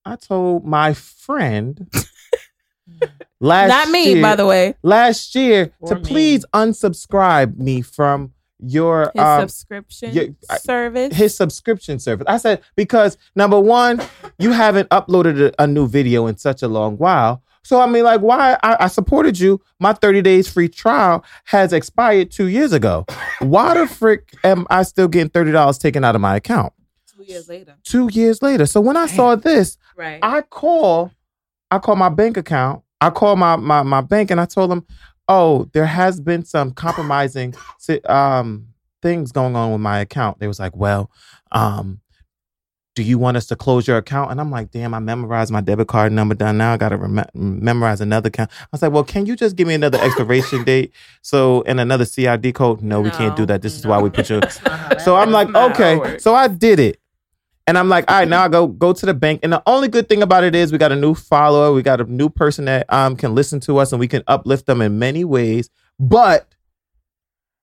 I 0.06 0.14
told 0.16 0.64
my 0.64 0.94
friend 0.94 1.88
last 3.40 3.68
Not 3.68 3.88
me, 3.90 4.12
year, 4.14 4.22
by 4.22 4.36
the 4.36 4.46
way. 4.46 4.74
last 4.82 5.34
year 5.34 5.72
Or 5.80 5.88
to 5.90 5.94
me. 5.96 6.02
please 6.02 6.44
unsubscribe 6.54 7.56
me 7.58 7.82
from 7.82 8.32
your 8.60 9.10
His 9.14 9.20
um, 9.22 9.40
subscription 9.48 10.10
yeah, 10.14 10.22
I- 10.48 10.58
service. 10.58 11.14
his 11.14 11.36
subscription 11.36 11.98
service. 11.98 12.24
I 12.28 12.36
said 12.38 12.62
because 12.76 13.18
number 13.34 13.58
one, 13.58 14.00
you 14.38 14.52
haven't 14.52 14.88
uploaded 14.90 15.48
a, 15.58 15.62
a 15.62 15.66
new 15.66 15.88
video 15.88 16.26
in 16.28 16.36
such 16.36 16.62
a 16.62 16.68
long 16.68 16.96
while. 16.96 17.42
So 17.64 17.80
I 17.80 17.86
mean, 17.86 18.04
like, 18.04 18.20
why 18.20 18.56
I, 18.62 18.76
I 18.84 18.86
supported 18.86 19.40
you? 19.40 19.60
My 19.80 19.92
thirty 19.92 20.22
days 20.22 20.48
free 20.48 20.68
trial 20.68 21.24
has 21.46 21.72
expired 21.72 22.30
two 22.30 22.46
years 22.46 22.72
ago. 22.72 23.04
Why 23.40 23.74
the 23.74 23.88
frick 23.88 24.32
am 24.44 24.68
I 24.70 24.84
still 24.84 25.08
getting 25.08 25.30
thirty 25.30 25.50
dollars 25.50 25.76
taken 25.76 26.04
out 26.04 26.14
of 26.14 26.20
my 26.20 26.36
account 26.36 26.72
two 26.72 26.75
years 27.26 27.48
later. 27.48 27.74
two 27.84 28.08
years 28.12 28.42
later? 28.42 28.66
So 28.66 28.80
when 28.80 28.96
I 28.96 29.06
saw 29.06 29.34
this, 29.36 29.78
Right. 29.96 30.18
I 30.22 30.42
call, 30.42 31.10
I 31.70 31.78
call 31.78 31.96
my 31.96 32.08
bank 32.08 32.36
account. 32.36 32.82
I 33.00 33.10
call 33.10 33.36
my 33.36 33.56
my 33.56 33.82
my 33.82 34.00
bank 34.00 34.30
and 34.30 34.40
I 34.40 34.46
told 34.46 34.70
them, 34.70 34.86
oh, 35.28 35.68
there 35.72 35.86
has 35.86 36.20
been 36.20 36.44
some 36.44 36.72
compromising 36.72 37.54
um 38.06 38.68
things 39.02 39.32
going 39.32 39.54
on 39.56 39.72
with 39.72 39.80
my 39.80 40.00
account. 40.00 40.38
They 40.38 40.46
was 40.48 40.58
like, 40.58 40.74
well, 40.74 41.10
um, 41.52 42.00
do 42.94 43.02
you 43.02 43.18
want 43.18 43.36
us 43.36 43.46
to 43.48 43.56
close 43.56 43.86
your 43.86 43.98
account? 43.98 44.30
And 44.30 44.40
I'm 44.40 44.50
like, 44.50 44.70
damn, 44.70 44.94
I 44.94 45.00
memorized 45.00 45.52
my 45.52 45.60
debit 45.60 45.86
card 45.86 46.12
number 46.12 46.34
down. 46.34 46.56
Now 46.56 46.72
I 46.72 46.76
got 46.78 46.88
to 46.88 46.96
rem- 46.96 47.26
memorize 47.34 48.00
another 48.00 48.28
account. 48.28 48.50
I 48.58 48.66
was 48.72 48.80
like, 48.80 48.90
well, 48.90 49.04
can 49.04 49.26
you 49.26 49.36
just 49.36 49.54
give 49.54 49.68
me 49.68 49.74
another 49.74 49.98
expiration 50.00 50.64
date? 50.72 50.92
So 51.20 51.62
and 51.66 51.78
another 51.78 52.06
CID 52.06 52.54
code? 52.54 52.80
No, 52.80 53.02
we 53.02 53.10
can't 53.10 53.36
do 53.36 53.44
that. 53.46 53.60
This 53.60 53.76
is 53.76 53.86
why 53.86 54.00
we 54.00 54.08
put 54.08 54.30
you. 54.30 54.40
That's 54.40 54.62
not 54.64 54.78
how 54.80 54.88
that 54.88 55.02
So 55.02 55.16
I'm 55.16 55.30
like, 55.30 55.48
That's 55.48 55.76
not 55.76 55.76
how 55.76 55.92
it 55.92 56.06
okay. 56.06 56.18
So 56.18 56.34
I 56.34 56.48
did 56.48 56.78
it. 56.80 56.98
And 57.68 57.76
I'm 57.76 57.88
like, 57.88 58.09
all 58.10 58.18
right, 58.18 58.28
now 58.28 58.44
I 58.44 58.48
go 58.48 58.66
go 58.68 58.93
to 58.93 59.06
the 59.06 59.14
bank. 59.14 59.40
And 59.43 59.52
the 59.52 59.62
only 59.66 59.88
good 59.88 60.09
thing 60.09 60.22
about 60.22 60.44
it 60.44 60.55
is 60.55 60.70
we 60.70 60.78
got 60.78 60.93
a 60.93 60.97
new 60.97 61.14
follower, 61.14 61.72
we 61.72 61.82
got 61.82 62.01
a 62.01 62.05
new 62.05 62.28
person 62.28 62.66
that 62.66 62.86
um 62.93 63.16
can 63.16 63.34
listen 63.34 63.59
to 63.60 63.78
us 63.78 63.93
and 63.93 63.98
we 64.01 64.06
can 64.09 64.22
uplift 64.28 64.66
them 64.66 64.80
in 64.80 64.98
many 64.98 65.24
ways. 65.24 65.68
But 65.98 66.55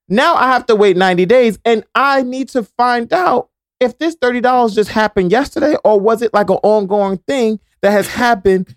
now 0.10 0.36
I 0.36 0.48
have 0.52 0.66
to 0.68 0.76
wait 0.76 0.98
90 0.98 1.26
days 1.26 1.58
and 1.64 1.84
I 1.96 2.22
need 2.24 2.50
to 2.50 2.64
find 2.64 3.12
out 3.14 3.50
if 3.80 3.98
this 3.98 4.16
$30 4.18 4.76
just 4.76 4.90
happened 4.90 5.32
yesterday 5.32 5.76
or 5.84 6.00
was 6.00 6.22
it 6.22 6.34
like 6.34 6.50
an 6.50 6.58
ongoing 6.64 7.18
thing 7.20 7.60
that 7.82 7.92
has 7.92 8.08
happened 8.08 8.76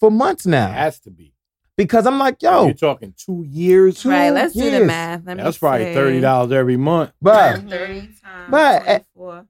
for 0.00 0.10
months 0.10 0.46
now? 0.46 0.66
It 0.66 0.70
now? 0.72 0.74
has 0.78 0.98
to 1.00 1.10
be. 1.10 1.32
Because 1.76 2.06
I'm 2.06 2.18
like, 2.18 2.42
yo, 2.42 2.64
You're 2.66 2.74
talking 2.74 3.14
two 3.16 3.44
years. 3.46 4.00
two 4.02 4.08
right. 4.08 4.30
Let's 4.30 4.54
do 4.54 4.70
the 4.70 4.80
math. 4.80 5.22
Let 5.26 5.36
me 5.36 5.42
That's 5.42 5.58
probably 5.58 5.86
see. 5.86 5.94
thirty 5.94 6.20
dollars 6.20 6.50
every 6.52 6.76
month. 6.78 7.12
but 7.20 7.60
Thirty 7.68 8.00
times 8.00 8.50
But, 8.50 8.82
uh, 8.82 8.84
twenty-four. 8.84 9.46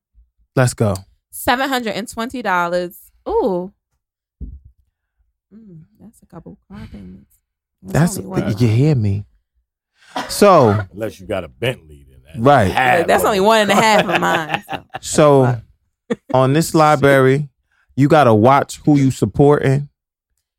Let's 0.57 0.75
go. 0.75 0.95
Seven 1.31 1.69
hundred 1.69 1.95
and 1.95 2.09
twenty 2.09 2.43
dollars. 2.43 3.11
Ooh. 3.29 3.73
Mm, 5.55 5.85
that's 6.01 6.23
a 6.23 6.27
couple 6.27 6.59
car 6.69 6.87
payments. 6.91 7.37
That's 7.83 8.19
only 8.19 8.29
one. 8.29 8.59
you 8.59 8.69
hear 8.69 8.95
me. 8.95 9.27
So 10.29 10.87
Unless 10.93 11.21
you 11.21 11.27
got 11.27 11.45
a 11.45 11.49
Bentley, 11.49 12.07
then 12.09 12.21
that's 12.25 12.39
Right. 12.39 12.69
Like, 12.99 13.07
that's 13.07 13.25
only 13.25 13.41
one 13.41 13.61
and 13.61 13.71
a 13.71 13.75
half 13.83 14.09
of 14.09 14.21
mine. 14.21 14.65
So. 14.69 14.85
So 15.01 15.63
on 16.35 16.53
this 16.53 16.75
library, 16.75 17.49
you 17.97 18.09
gotta 18.09 18.35
watch 18.35 18.79
who 18.85 18.97
you 18.97 19.11
supporting 19.11 19.89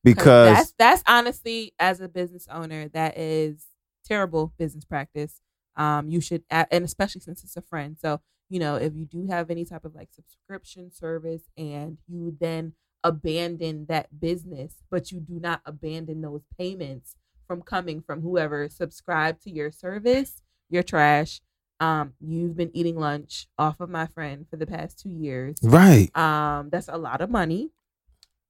because 0.03 0.56
that's 0.56 0.74
that's 0.78 1.03
honestly 1.07 1.74
as 1.80 2.02
a 2.02 2.07
business 2.07 2.48
owner 2.52 2.88
that 2.90 3.18
is 3.18 3.65
terrible 4.06 4.53
business 4.57 4.86
practice 4.86 5.41
um 5.76 6.10
you 6.10 6.22
should 6.22 6.44
and 6.49 6.86
especially 6.86 7.19
since 7.19 7.44
it's 7.44 7.57
a 7.57 7.61
friend 7.61 7.98
so 7.99 8.22
you 8.49 8.60
know 8.60 8.76
if 8.76 8.94
you 8.95 9.06
do 9.06 9.28
have 9.28 9.49
any 9.49 9.65
type 9.65 9.86
of 9.86 9.95
like 9.95 10.10
subscription 10.11 10.91
service 10.91 11.44
and 11.57 11.98
you 12.07 12.36
then 12.40 12.74
abandon 13.03 13.86
that 13.88 14.19
business 14.19 14.76
but 14.90 15.11
you 15.11 15.19
do 15.19 15.40
not 15.40 15.61
abandon 15.65 16.22
those 16.22 16.41
payments 16.57 17.15
from 17.48 17.61
coming 17.61 18.02
from 18.02 18.22
whoever 18.22 18.68
subscribed 18.69 19.41
to 19.41 19.49
your 19.52 19.72
service 19.72 20.41
you're 20.69 20.84
trash 20.84 21.41
um 21.80 22.14
you've 22.19 22.57
been 22.57 22.72
eating 22.76 22.98
lunch 22.98 23.48
off 23.57 23.80
of 23.80 23.90
my 23.90 24.07
friend 24.07 24.45
for 24.49 24.57
the 24.57 24.65
past 24.65 24.99
two 24.99 25.10
years 25.10 25.57
right, 25.64 26.10
um 26.18 26.69
that's 26.72 26.88
a 26.88 26.98
lot 26.98 27.22
of 27.22 27.30
money 27.30 27.69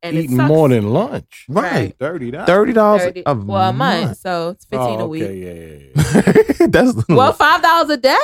and 0.03 0.15
Eating 0.15 0.37
more 0.37 0.69
than 0.69 0.89
lunch. 0.89 1.45
right, 1.49 1.95
Thirty 1.97 2.29
dollars. 2.31 2.47
thirty 2.47 2.73
dollars 2.73 3.13
a 3.25 3.33
well 3.35 3.69
a 3.69 3.73
month, 3.73 4.05
month. 4.05 4.17
so 4.19 4.49
it's 4.49 4.63
fifteen 4.65 4.99
oh, 5.01 5.05
a 5.05 5.07
week. 5.07 5.23
Yeah, 5.23 5.29
yeah, 5.29 5.79
yeah. 5.95 6.67
that's 6.67 6.93
Well, 7.09 7.33
five 7.45 7.61
dollars 7.63 7.89
a 7.89 7.97
day. 7.97 8.15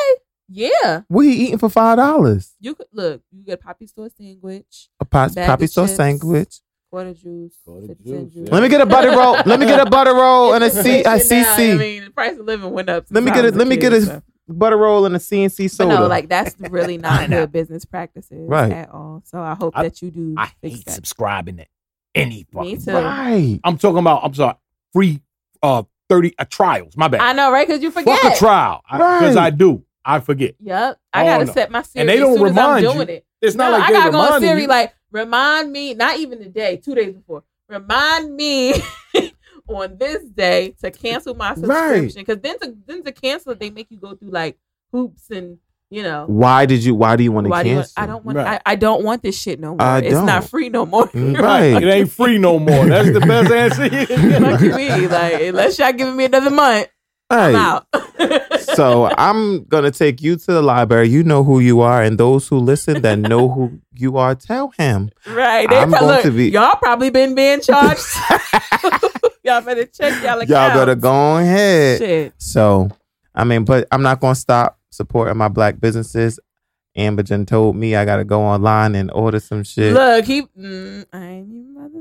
Yeah, 0.50 1.02
what 1.08 1.22
you 1.24 1.32
eating 1.32 1.58
for 1.58 1.70
five 1.70 1.98
dollars. 1.98 2.54
you 2.60 2.76
could 2.76 2.88
look. 2.92 3.22
You 3.32 3.44
get 3.44 3.54
a 3.54 3.58
poppy 3.64 3.88
store 3.88 4.10
sandwich, 4.18 4.90
A 5.00 5.06
pop, 5.06 5.34
poppy 5.36 5.64
of 5.66 5.70
store 5.70 5.86
chips. 5.88 5.96
sandwich. 5.98 6.60
quarter 6.92 7.14
juice, 7.14 7.56
Quarter 7.66 7.96
juice, 7.96 8.34
juice. 8.34 8.48
yeah. 8.48 8.50
Let 8.54 8.62
me 8.62 8.70
get 8.70 8.82
a 8.82 8.86
butter 8.86 9.10
roll. 9.12 9.38
Let 9.46 9.60
me 9.60 9.66
get 9.66 9.80
a 9.86 9.90
butter 9.90 10.14
roll 10.14 10.54
and 10.54 10.64
a 10.64 10.68
It's 10.68 10.82
C 10.82 11.02
a 11.04 11.14
inflation 11.16 11.42
now. 11.42 11.56
I 11.56 11.76
mean, 11.78 12.04
the 12.06 12.12
price 12.12 12.38
of 12.38 12.46
living 12.46 12.72
went 12.72 12.90
up. 12.90 13.06
Let 13.10 13.24
me 13.24 13.32
get 13.32 13.38
I 13.46 13.48
a 13.48 13.52
was 13.52 13.56
let 13.56 13.68
me 13.68 13.78
get 13.78 13.94
kid, 13.94 14.04
a 14.04 14.06
so. 14.06 14.22
butter 14.50 14.78
roll 14.78 15.06
and 15.06 15.16
a 15.16 15.20
CNC 15.20 15.64
But 15.66 15.72
soda. 15.72 15.96
no, 16.02 16.08
like 16.08 16.28
that's 16.30 16.56
really 16.60 16.98
not 16.98 17.30
good 17.30 17.52
business 17.52 17.86
practices 17.86 18.48
Right. 18.48 18.72
at 18.72 18.90
all. 18.92 19.24
So 19.26 19.40
I 19.42 19.56
hope 19.56 19.74
I- 19.78 19.84
that 19.84 20.02
you 20.02 20.12
do 20.12 20.36
I 20.38 20.52
fix 20.62 20.76
hate 20.76 20.86
that. 20.86 20.92
subscribing 20.96 21.58
it. 21.60 21.70
any 22.14 22.46
Me 22.54 22.78
too. 22.78 22.92
Right. 22.92 23.60
I'm 23.64 23.78
talking 23.78 23.98
about. 24.00 24.24
I'm 24.24 24.34
sorry. 24.36 24.56
Free 24.92 25.22
uh 25.64 25.84
thirty 26.10 26.34
uh, 26.38 26.46
trials. 26.46 26.96
My 26.98 27.08
bad. 27.08 27.22
I 27.22 27.34
know, 27.34 27.52
right? 27.52 27.66
Because 27.68 27.82
you 27.82 27.90
forget. 27.90 28.20
Fuck 28.20 28.34
a 28.34 28.38
trial 28.38 28.82
because 28.92 29.36
Right. 29.36 29.46
I 29.46 29.50
do. 29.50 29.84
I 30.06 30.20
forget. 30.20 30.56
Yep. 30.60 31.00
I 31.14 31.24
Oh, 31.24 31.26
gotta 31.26 31.46
no. 31.46 31.54
set 31.54 31.72
my 31.72 31.82
Siri 31.82 32.02
And 32.02 32.10
they 32.10 32.18
don't 32.18 32.32
as 32.32 32.36
soon 32.38 32.44
remind 32.44 32.86
as 32.86 32.92
I'm 32.92 32.96
doing 32.98 33.08
you. 33.10 33.14
it. 33.16 33.26
It's 33.42 33.56
not 33.56 33.72
like 33.72 33.84
I 33.84 33.88
they 33.88 33.94
gotta 33.94 34.12
go 34.12 34.18
on 34.20 34.26
reminding 34.26 34.50
Siri 34.50 34.62
you. 34.64 34.68
like 34.68 34.94
remind 35.12 35.72
me, 35.72 35.94
not 35.94 36.18
even 36.20 36.40
the 36.40 36.50
day, 36.50 36.78
two 36.78 36.96
days 36.96 37.14
before. 37.14 37.44
Remind 37.70 38.36
me 38.36 38.74
on 39.68 39.98
this 39.98 40.24
day 40.26 40.76
to 40.82 40.92
cancel 40.92 41.34
my 41.36 41.56
subscription. 41.56 42.22
Because 42.22 42.40
then 42.42 42.60
to 42.60 42.76
then 42.86 43.04
to 43.04 43.12
cancel 43.12 43.54
it, 43.54 43.60
they 43.60 43.70
make 43.70 43.88
you 43.90 43.98
go 43.98 44.16
through 44.16 44.32
like 44.32 44.58
hoops 44.92 45.30
and 45.30 45.58
you 45.90 46.04
know. 46.04 46.26
Why 46.28 46.66
did 46.66 46.84
you? 46.84 46.96
Why 46.96 47.16
do 47.16 47.24
you 47.24 47.32
want 47.32 47.46
to 47.46 47.50
Why 47.52 47.62
you 47.62 47.76
cancel? 47.76 47.94
want, 48.02 48.10
I 48.10 48.12
don't 48.12 48.26
want 48.26 48.38
Right. 48.38 48.62
I, 48.66 48.72
I 48.72 48.76
don't 48.76 49.04
want 49.04 49.22
this 49.24 49.40
shit 49.40 49.60
no 49.60 49.70
more. 49.76 49.82
I 49.82 50.00
it's 50.00 50.14
not 50.14 50.42
don't. 50.42 50.50
free 50.50 50.70
no 50.70 50.86
more. 50.86 51.08
Mm, 51.10 51.36
Right. 51.40 51.74
Right. 51.74 51.84
It 51.84 51.88
ain't 51.90 52.12
free 52.12 52.38
no 52.40 52.60
more. 52.60 52.86
That's 52.88 53.12
the 53.14 53.20
best 53.22 53.52
answer. 53.54 53.84
you 53.86 54.08
can 54.08 54.42
get. 54.42 54.62
You 54.62 54.76
mean? 54.76 55.10
Like 55.10 55.42
unless 55.42 55.80
y'all 55.80 55.94
giving 55.94 56.16
me 56.16 56.26
another 56.26 56.50
month, 56.50 56.88
I'm 57.30 57.56
out. 57.56 57.88
So 58.76 59.10
I'm 59.18 59.64
gonna 59.66 59.92
take 59.92 60.22
you 60.22 60.36
to 60.36 60.46
the 60.46 60.62
library. 60.62 61.10
You 61.10 61.24
know 61.24 61.44
who 61.44 61.60
you 61.60 61.82
are, 61.82 62.02
and 62.04 62.18
those 62.18 62.48
who 62.48 62.58
listen 62.60 63.02
that 63.02 63.20
know 63.20 63.50
who 63.50 63.80
you 63.94 64.18
are, 64.18 64.36
tell 64.36 64.70
him. 64.78 65.10
right. 65.28 65.70
They 65.70 65.78
I'm 65.78 65.90
probably, 65.90 66.08
going 66.08 66.24
to 66.24 66.32
be- 66.32 66.50
y'all 66.50 66.76
probably 66.78 67.10
been 67.10 67.36
being 67.36 67.62
charged. 67.70 68.06
y'all 69.44 69.62
better 69.62 69.86
check 69.86 70.22
y'all 70.24 70.40
account. 70.42 70.50
Y'all 70.50 70.74
better 70.74 70.96
go 70.96 71.38
ahead. 71.38 72.00
Shit. 72.00 72.34
So, 72.38 72.90
I 73.36 73.44
mean, 73.44 73.66
but 73.66 73.88
I'm 73.92 74.02
not 74.02 74.20
gonna 74.20 74.36
stop 74.36 74.80
supporting 74.90 75.38
my 75.38 75.48
black 75.48 75.80
businesses. 75.80 76.40
Amber 76.96 77.24
Jen 77.24 77.46
told 77.48 77.76
me 77.76 77.96
I 77.96 78.06
gotta 78.06 78.24
go 78.24 78.42
online 78.42 78.94
and 78.94 79.10
order 79.12 79.40
some 79.40 79.64
shit. 79.64 79.94
Look, 79.94 80.26
he. 80.26 80.44
Mm, 80.44 81.06
I 81.12 81.26
ain't 81.26 81.50
even 81.50 81.76
about 81.76 81.92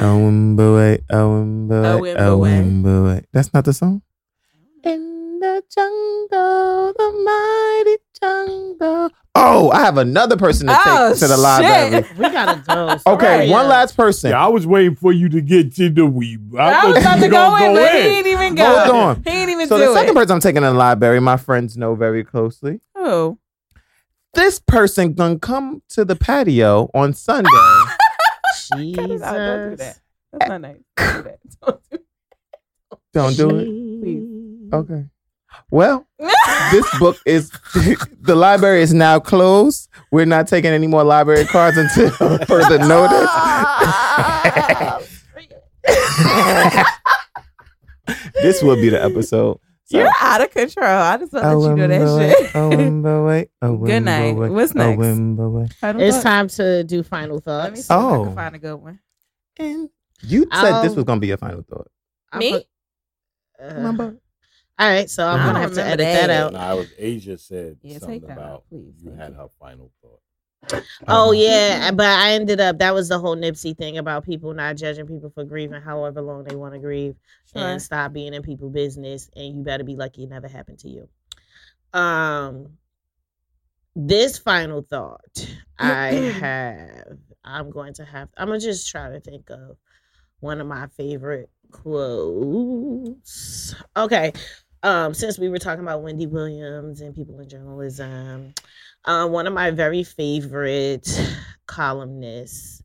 do 0.00 0.76
that. 0.76 1.00
Oh, 1.10 1.44
boy, 1.46 1.74
oh, 1.78 1.98
boy, 1.98 2.14
Owimboe. 2.14 2.86
oh, 2.86 3.14
boy. 3.16 3.24
That's 3.32 3.52
not 3.54 3.64
the 3.64 3.72
song. 3.72 4.02
In 4.82 5.38
the 5.40 5.62
jungle, 5.74 6.92
the 6.96 7.12
mighty 7.24 7.96
jungle. 8.20 9.10
Oh, 9.36 9.70
I 9.70 9.80
have 9.80 9.96
another 9.98 10.36
person 10.36 10.66
to 10.66 10.72
take 10.72 10.82
Oh, 10.86 11.14
to 11.14 11.26
the 11.28 11.36
library. 11.36 12.02
shit. 12.02 12.16
We 12.18 12.30
got 12.30 12.56
a 12.56 12.60
go. 12.66 12.96
Okay, 13.14 13.46
Yeah. 13.46 13.52
one 13.52 13.68
last 13.68 13.96
person. 13.96 14.30
Yeah, 14.30 14.44
I 14.44 14.48
was 14.48 14.66
waiting 14.66 14.96
for 14.96 15.12
you 15.12 15.28
to 15.28 15.40
get 15.40 15.74
to 15.76 15.88
the 15.88 16.02
weeb. 16.02 16.58
I 16.58 16.86
was 16.90 16.96
about 16.98 17.20
to 17.20 17.28
go 17.28 17.56
in, 17.56 17.74
but 17.74 17.92
he 17.92 17.98
ain't 17.98 18.26
even 18.26 18.54
go. 18.56 18.64
Hold 18.78 18.90
on. 18.96 19.22
He 19.22 19.30
ain't 19.30 19.50
even 19.50 19.68
So 19.68 19.78
do 19.78 19.86
the 19.86 19.94
second 19.94 20.10
it. 20.10 20.14
person 20.16 20.34
I'm 20.34 20.40
taking 20.40 20.62
to 20.62 20.68
the 20.68 20.74
library, 20.74 21.20
my 21.20 21.36
friends 21.36 21.76
know 21.76 21.94
very 21.94 22.24
closely. 22.24 22.80
Oh. 22.96 23.38
This 24.34 24.58
person 24.60 25.14
gonna 25.14 25.38
come 25.38 25.82
to 25.90 26.04
the 26.04 26.16
patio 26.16 26.90
on 26.94 27.12
Sunday. 27.14 27.48
Cut 28.70 29.10
it 29.10 29.22
out. 29.22 29.36
Don't 29.36 29.70
do 29.70 29.76
that. 29.76 29.98
That's 30.32 30.48
not 30.48 30.60
nice. 30.60 30.76
Don't 30.96 31.16
do 31.16 31.22
that. 31.22 31.40
Don't 31.62 31.82
do 31.92 31.98
Don't 33.12 33.36
do 33.36 33.56
it. 33.56 34.02
Please. 34.02 34.72
Okay. 34.72 35.04
Well, 35.70 36.06
this 36.70 36.98
book 36.98 37.16
is 37.26 37.50
the 38.20 38.34
library 38.34 38.82
is 38.82 38.94
now 38.94 39.18
closed. 39.18 39.88
We're 40.10 40.26
not 40.26 40.48
taking 40.48 40.70
any 40.70 40.86
more 40.86 41.04
library 41.04 41.44
cards 41.44 41.76
until 41.76 42.10
further 42.46 42.78
notice. 42.78 43.30
this 48.42 48.62
will 48.62 48.76
be 48.76 48.88
the 48.88 49.02
episode. 49.02 49.58
So- 49.90 49.98
You're 49.98 50.10
out 50.20 50.40
of 50.40 50.50
control. 50.52 50.86
I 50.86 51.16
just 51.16 51.32
want 51.32 51.44
to 51.44 51.56
let 51.56 51.76
you 51.78 51.88
know 51.88 52.16
that 52.18 52.36
boy, 52.36 52.44
shit. 52.44 52.54
oh, 52.54 53.00
boy, 53.02 53.48
oh, 53.62 53.76
Good 53.78 54.00
night. 54.04 54.34
boy, 54.36 54.50
What's 54.52 54.72
oh, 54.76 54.94
next? 54.94 55.36
boy. 55.36 55.66
It's 56.00 56.16
thought? 56.18 56.22
time 56.22 56.48
to 56.48 56.84
do 56.84 57.02
final 57.02 57.42
Let 57.44 57.72
me 57.72 57.80
thoughts. 57.80 57.86
see 57.88 57.94
if 57.94 57.98
I 58.00 58.04
Oh. 58.16 58.24
can 58.26 58.34
find 58.36 58.54
a 58.54 58.58
good 58.60 58.76
one. 58.76 59.00
And 59.58 59.90
you 60.22 60.42
said 60.52 60.82
this 60.82 60.90
I'll- 60.90 60.94
was 60.94 61.04
gonna 61.04 61.20
be 61.20 61.26
your 61.26 61.38
final 61.38 61.62
thought. 61.68 61.88
Me? 62.36 62.52
put- 62.52 62.66
uh, 63.60 63.92
all 64.78 64.88
right, 64.88 65.10
so 65.10 65.26
I'm 65.26 65.44
gonna 65.44 65.58
have 65.58 65.74
to 65.74 65.80
remember 65.80 66.02
edit 66.04 66.20
that, 66.20 66.26
that. 66.28 66.30
out. 66.30 66.52
Nah, 66.52 66.72
it 66.74 66.78
was 66.78 66.88
Asia 66.96 67.36
said 67.36 67.76
Yeah, 67.82 67.98
something 67.98 68.24
about 68.30 68.64
please. 68.70 68.94
you 69.02 69.10
had 69.10 69.34
her 69.34 69.48
final 69.58 69.90
thought. 70.00 70.19
Oh 71.08 71.32
yeah, 71.32 71.90
but 71.90 72.06
I 72.06 72.32
ended 72.32 72.60
up 72.60 72.78
that 72.78 72.94
was 72.94 73.08
the 73.08 73.18
whole 73.18 73.36
Nipsey 73.36 73.76
thing 73.76 73.98
about 73.98 74.24
people 74.24 74.52
not 74.54 74.76
judging 74.76 75.06
people 75.06 75.30
for 75.30 75.44
grieving 75.44 75.80
however 75.80 76.20
long 76.20 76.44
they 76.44 76.54
want 76.54 76.74
to 76.74 76.80
grieve 76.80 77.16
Sure. 77.52 77.62
and 77.66 77.82
stop 77.82 78.12
being 78.12 78.34
in 78.34 78.42
people 78.42 78.70
business 78.70 79.28
and 79.34 79.56
you 79.56 79.62
better 79.64 79.82
be 79.84 79.96
lucky 79.96 80.24
it 80.24 80.30
never 80.30 80.48
happened 80.48 80.78
to 80.80 80.88
you. 80.88 81.08
Um 81.92 82.78
this 83.96 84.38
final 84.38 84.82
thought 84.82 85.46
I 85.78 86.08
have 86.40 87.18
I'm 87.44 87.70
going 87.70 87.94
to 87.94 88.04
have 88.04 88.28
I'm 88.36 88.48
gonna 88.48 88.60
just 88.60 88.88
try 88.90 89.10
to 89.10 89.20
think 89.20 89.50
of 89.50 89.76
one 90.40 90.60
of 90.60 90.66
my 90.66 90.86
favorite 90.88 91.50
quotes. 91.70 93.74
Okay. 93.96 94.32
Um, 94.82 95.12
since 95.12 95.38
we 95.38 95.50
were 95.50 95.58
talking 95.58 95.84
about 95.84 96.02
Wendy 96.02 96.26
Williams 96.26 97.02
and 97.02 97.14
people 97.14 97.38
in 97.40 97.48
journalism, 97.48 98.54
uh, 99.04 99.26
one 99.28 99.46
of 99.46 99.52
my 99.52 99.70
very 99.70 100.02
favorite 100.04 101.08
columnists, 101.66 102.82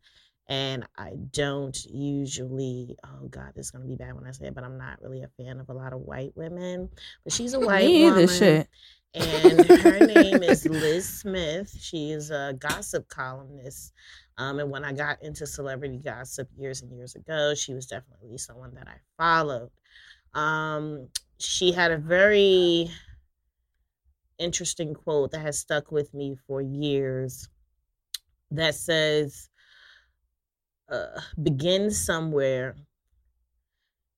and 0.47 0.85
I 0.97 1.13
don't 1.31 1.77
usually, 1.85 2.97
oh 3.03 3.27
God, 3.29 3.51
this 3.55 3.67
is 3.67 3.71
gonna 3.71 3.85
be 3.85 3.95
bad 3.95 4.13
when 4.13 4.27
I 4.27 4.31
say 4.31 4.47
it, 4.47 4.55
but 4.55 4.63
I'm 4.63 4.77
not 4.77 5.01
really 5.01 5.23
a 5.23 5.29
fan 5.43 5.59
of 5.59 5.69
a 5.69 5.73
lot 5.73 5.93
of 5.93 6.01
white 6.01 6.33
women. 6.35 6.89
But 7.23 7.33
she's 7.33 7.53
a 7.53 7.59
white 7.65 7.85
Me 7.85 8.05
woman, 8.05 8.27
Shit. 8.27 8.67
and 9.13 9.65
her 9.81 9.99
name 10.05 10.43
is 10.43 10.65
Liz 10.69 11.07
Smith. 11.07 11.75
She 11.79 12.11
is 12.11 12.31
a 12.31 12.55
gossip 12.59 13.07
columnist. 13.07 13.93
Um, 14.37 14.59
and 14.59 14.69
when 14.69 14.83
I 14.83 14.91
got 14.91 15.21
into 15.23 15.47
celebrity 15.47 15.97
gossip 15.97 16.49
years 16.57 16.81
and 16.81 16.91
years 16.95 17.15
ago, 17.15 17.55
she 17.55 17.73
was 17.73 17.87
definitely 17.87 18.37
someone 18.37 18.75
that 18.75 18.87
I 18.87 18.97
followed. 19.17 19.71
Um, 20.33 21.07
she 21.39 21.71
had 21.71 21.91
a 21.91 21.97
very 21.97 22.91
interesting 24.37 24.93
quote 24.93 25.31
that 25.31 25.39
has 25.39 25.59
stuck 25.59 25.91
with 25.91 26.13
me 26.13 26.35
for 26.47 26.61
years 26.61 27.47
that 28.51 28.75
says, 28.75 29.49
uh, 30.89 31.19
begin 31.41 31.89
somewhere. 31.91 32.75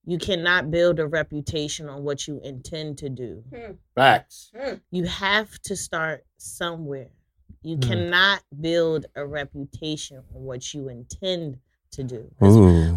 You 0.04 0.18
cannot 0.18 0.70
build 0.70 1.00
a 1.00 1.06
reputation 1.06 1.88
on 1.88 2.02
what 2.02 2.26
you 2.26 2.40
intend 2.42 2.98
to 2.98 3.08
do. 3.08 3.44
Facts. 3.94 4.50
You 4.90 5.04
have 5.04 5.58
to 5.62 5.76
start 5.76 6.24
somewhere. 6.38 7.10
You 7.62 7.76
Hmm. 7.76 7.82
cannot 7.82 8.42
build 8.60 9.06
a 9.16 9.26
reputation 9.26 10.18
on 10.18 10.44
what 10.44 10.72
you 10.72 10.88
intend 10.88 11.58
to 11.90 12.02
do. 12.04 12.30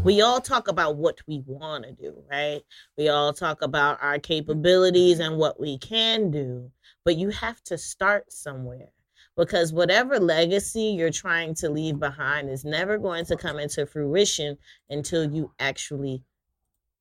We 0.03 0.21
all 0.21 0.41
talk 0.41 0.67
about 0.67 0.97
what 0.97 1.19
we 1.27 1.43
want 1.45 1.85
to 1.85 1.91
do, 1.91 2.23
right? 2.29 2.61
We 2.97 3.09
all 3.09 3.33
talk 3.33 3.61
about 3.61 4.01
our 4.01 4.19
capabilities 4.19 5.19
and 5.19 5.37
what 5.37 5.59
we 5.59 5.77
can 5.77 6.29
do, 6.29 6.71
but 7.03 7.17
you 7.17 7.29
have 7.29 7.61
to 7.63 7.77
start 7.77 8.31
somewhere 8.31 8.91
because 9.37 9.73
whatever 9.73 10.19
legacy 10.19 10.95
you're 10.97 11.11
trying 11.11 11.55
to 11.55 11.69
leave 11.69 11.99
behind 11.99 12.49
is 12.49 12.65
never 12.65 12.97
going 12.97 13.25
to 13.25 13.35
come 13.35 13.59
into 13.59 13.85
fruition 13.85 14.57
until 14.89 15.31
you 15.31 15.51
actually 15.59 16.23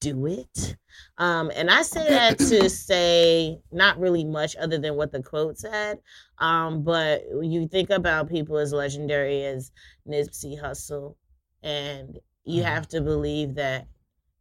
do 0.01 0.27
it. 0.27 0.77
Um, 1.19 1.51
and 1.55 1.71
I 1.71 1.83
say 1.83 2.09
that 2.09 2.39
to 2.39 2.71
say 2.71 3.61
not 3.71 3.99
really 4.01 4.25
much 4.25 4.57
other 4.57 4.79
than 4.79 4.97
what 4.97 5.13
the 5.13 5.23
quote 5.23 5.59
said. 5.59 5.99
Um, 6.39 6.83
but 6.83 7.23
you 7.43 7.69
think 7.69 7.91
about 7.91 8.31
people 8.31 8.57
as 8.57 8.73
legendary 8.73 9.45
as 9.45 9.71
Nipsey 10.09 10.61
Hussle, 10.61 11.17
and 11.63 12.19
you 12.45 12.63
have 12.63 12.89
to 12.89 13.01
believe 13.01 13.55
that 13.57 13.87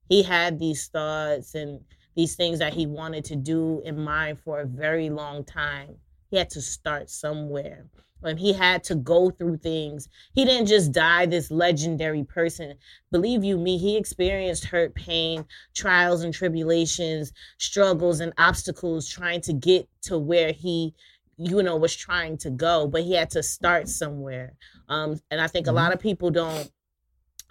he 0.07 0.23
had 0.23 0.57
these 0.57 0.87
thoughts 0.87 1.53
and 1.53 1.81
these 2.19 2.35
things 2.35 2.59
that 2.59 2.73
he 2.73 2.85
wanted 2.85 3.23
to 3.23 3.35
do 3.37 3.81
in 3.85 3.97
mind 3.97 4.37
for 4.37 4.59
a 4.59 4.65
very 4.65 5.09
long 5.09 5.41
time. 5.45 5.95
He 6.29 6.35
had 6.35 6.49
to 6.49 6.61
start 6.61 7.09
somewhere. 7.09 7.85
And 8.21 8.37
he 8.37 8.51
had 8.51 8.83
to 8.85 8.95
go 8.95 9.29
through 9.29 9.59
things. 9.59 10.09
He 10.33 10.43
didn't 10.43 10.65
just 10.65 10.91
die 10.91 11.27
this 11.27 11.49
legendary 11.49 12.25
person. 12.25 12.75
Believe 13.09 13.45
you 13.45 13.57
me, 13.57 13.77
he 13.77 13.95
experienced 13.95 14.65
hurt, 14.65 14.93
pain, 14.95 15.45
trials 15.73 16.23
and 16.25 16.33
tribulations, 16.33 17.31
struggles 17.57 18.19
and 18.19 18.33
obstacles 18.37 19.07
trying 19.07 19.39
to 19.39 19.53
get 19.53 19.87
to 20.01 20.17
where 20.19 20.51
he 20.51 20.93
you 21.37 21.63
know 21.63 21.77
was 21.77 21.95
trying 21.95 22.37
to 22.37 22.49
go 22.49 22.85
but 22.85 23.01
he 23.01 23.13
had 23.13 23.29
to 23.29 23.41
start 23.41 23.87
somewhere 23.87 24.51
um 24.89 25.17
and 25.31 25.39
i 25.39 25.47
think 25.47 25.67
a 25.67 25.71
lot 25.71 25.93
of 25.93 25.97
people 26.01 26.29
don't 26.29 26.69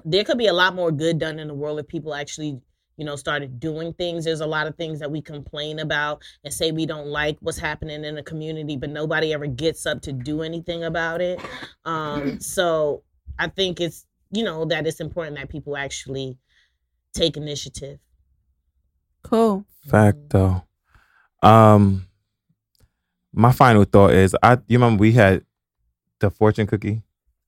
there 0.05 0.25
could 0.25 0.37
be 0.37 0.49
a 0.49 0.53
lot 0.53 0.75
more 0.75 0.93
good 0.93 1.19
done 1.19 1.39
in 1.39 1.49
the 1.49 1.55
world 1.55 1.81
if 1.81 1.89
people 1.89 2.15
actually 2.15 2.61
you 2.99 3.05
know 3.05 3.17
started 3.17 3.59
doing 3.59 3.95
things 3.95 4.27
there's 4.27 4.41
a 4.41 4.47
lot 4.47 4.67
of 4.67 4.77
things 4.77 4.99
that 4.99 5.11
we 5.11 5.23
complain 5.23 5.79
about 5.79 6.23
and 6.45 6.53
say 6.53 6.71
we 6.71 6.85
don't 6.85 7.07
like 7.07 7.39
what's 7.41 7.59
happening 7.59 8.05
in 8.05 8.15
the 8.15 8.23
community 8.23 8.77
but 8.77 8.91
nobody 8.91 9.33
ever 9.33 9.47
gets 9.47 9.87
up 9.87 10.03
to 10.03 10.13
do 10.13 10.43
anything 10.43 10.85
about 10.85 11.23
it 11.23 11.41
um 11.87 12.39
so 12.39 13.03
i 13.39 13.47
think 13.47 13.81
it's 13.81 14.05
you 14.31 14.45
know 14.45 14.67
that 14.67 14.87
it's 14.87 15.01
important 15.01 15.39
that 15.39 15.49
people 15.49 15.77
actually 15.77 16.37
take 17.15 17.39
initiative 17.39 17.99
Cool. 19.23 19.65
Fact 19.87 20.31
though. 20.31 20.63
Um 21.43 22.07
my 23.33 23.53
final 23.53 23.85
thought 23.85 24.13
is 24.13 24.35
I 24.43 24.55
you 24.67 24.79
remember 24.79 25.01
we 25.01 25.13
had 25.13 25.45
the 26.21 26.31
fortune 26.31 26.67
cookie. 26.67 27.03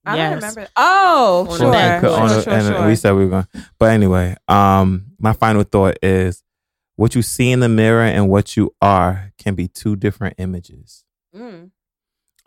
I 0.05 0.15
Yes. 0.17 0.29
don't 0.31 0.35
remember. 0.49 0.67
Oh, 0.75 1.47
On 1.49 1.57
sure, 1.59 1.73
sure, 1.73 1.99
cook- 1.99 2.29
sure, 2.29 2.41
sure, 2.43 2.53
and 2.53 2.65
sure. 2.75 2.87
we 2.87 2.95
said 2.95 3.11
we 3.13 3.25
were 3.25 3.29
going. 3.29 3.47
But 3.77 3.91
anyway, 3.91 4.35
um, 4.47 5.05
my 5.19 5.33
final 5.33 5.63
thought 5.63 5.97
is 6.01 6.43
what 6.95 7.13
you 7.15 7.21
see 7.21 7.51
in 7.51 7.59
the 7.59 7.69
mirror 7.69 8.03
and 8.03 8.29
what 8.29 8.57
you 8.57 8.73
are 8.81 9.31
can 9.37 9.53
be 9.55 9.67
two 9.67 9.95
different 9.95 10.35
images. 10.39 11.03
Mm. 11.35 11.71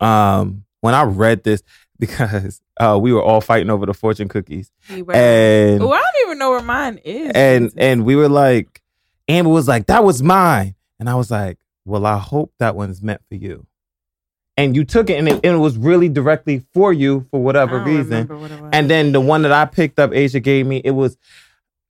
Um, 0.00 0.64
when 0.80 0.94
I 0.94 1.02
read 1.04 1.44
this, 1.44 1.62
because 1.98 2.60
uh, 2.80 2.98
we 3.00 3.12
were 3.12 3.22
all 3.22 3.40
fighting 3.40 3.70
over 3.70 3.86
the 3.86 3.94
fortune 3.94 4.28
cookies, 4.28 4.70
We 4.90 5.04
and 5.14 5.80
Ooh, 5.82 5.92
I 5.92 5.98
don't 6.00 6.26
even 6.26 6.38
know 6.38 6.50
where 6.50 6.60
mine 6.62 6.98
is. 7.04 7.30
and 7.34 7.72
and 7.76 8.04
we 8.04 8.16
were 8.16 8.28
like, 8.28 8.82
Amber 9.28 9.48
was 9.50 9.68
like, 9.68 9.86
"That 9.86 10.02
was 10.04 10.22
mine," 10.22 10.74
and 10.98 11.08
I 11.08 11.14
was 11.14 11.30
like, 11.30 11.58
"Well, 11.84 12.04
I 12.04 12.18
hope 12.18 12.52
that 12.58 12.74
one's 12.74 13.00
meant 13.00 13.22
for 13.28 13.36
you." 13.36 13.64
And 14.56 14.76
you 14.76 14.84
took 14.84 15.10
it, 15.10 15.18
and 15.18 15.28
it, 15.28 15.34
and 15.44 15.56
it 15.56 15.58
was 15.58 15.76
really 15.76 16.08
directly 16.08 16.64
for 16.72 16.92
you 16.92 17.26
for 17.30 17.42
whatever 17.42 17.80
reason. 17.80 18.26
what. 18.28 18.70
And 18.72 18.88
then 18.88 19.10
the 19.12 19.20
one 19.20 19.42
that 19.42 19.50
I 19.52 19.64
picked 19.64 19.98
up, 19.98 20.12
Asia 20.14 20.38
gave 20.40 20.64
me, 20.66 20.80
it 20.84 20.92
was, 20.92 21.16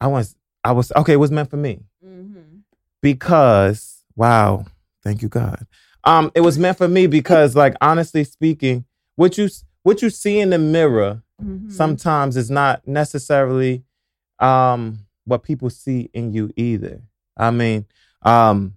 I 0.01 0.07
was, 0.07 0.35
I 0.65 0.73
was 0.73 0.91
okay. 0.97 1.13
It 1.13 1.17
was 1.17 1.31
meant 1.31 1.51
for 1.51 1.59
me 1.59 1.81
Mhm. 2.05 2.61
because 3.03 4.03
wow, 4.17 4.65
thank 5.03 5.21
you 5.23 5.29
God. 5.29 5.67
Um, 6.05 6.31
it 6.35 6.41
was 6.41 6.59
meant 6.59 6.79
for 6.79 6.89
me 6.89 7.07
because, 7.07 7.55
like, 7.55 7.75
honestly 7.81 8.25
speaking, 8.25 8.85
what 9.17 9.37
you 9.39 9.49
what 9.83 10.01
you 10.03 10.09
see 10.11 10.41
in 10.41 10.51
the 10.51 10.59
mirror 10.59 11.23
Mhm. 11.43 11.71
sometimes 11.71 12.37
is 12.37 12.51
not 12.51 12.87
necessarily 12.89 13.85
um 14.39 15.01
what 15.27 15.43
people 15.43 15.69
see 15.71 16.09
in 16.15 16.33
you 16.33 16.51
either. 16.57 17.03
I 17.37 17.51
mean, 17.51 17.85
um, 18.23 18.75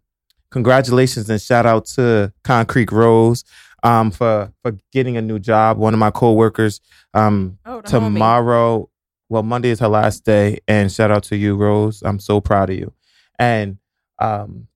congratulations 0.50 1.30
and 1.30 1.42
shout 1.42 1.66
out 1.66 1.86
to 1.86 2.32
Concrete 2.44 2.92
Rose 2.92 3.44
um 3.88 4.12
for 4.12 4.52
for 4.62 4.72
getting 4.92 5.18
a 5.18 5.22
new 5.22 5.40
job. 5.40 5.78
One 5.78 5.94
of 5.94 6.00
my 6.00 6.12
coworkers 6.12 6.82
um 7.14 7.58
oh, 7.66 7.82
the 7.82 7.88
homie. 7.88 7.92
tomorrow 8.14 8.90
well 9.30 9.44
monday 9.44 9.70
is 9.70 9.80
her 9.80 9.88
last 9.90 10.24
day 10.24 10.58
and 10.68 10.92
shout 10.92 11.12
out 11.12 11.24
to 11.24 11.36
you 11.36 11.56
rose 11.56 12.02
i'm 12.04 12.20
so 12.20 12.40
proud 12.40 12.70
of 12.70 12.78
you 12.78 12.94
and 13.38 13.78
um 14.20 14.68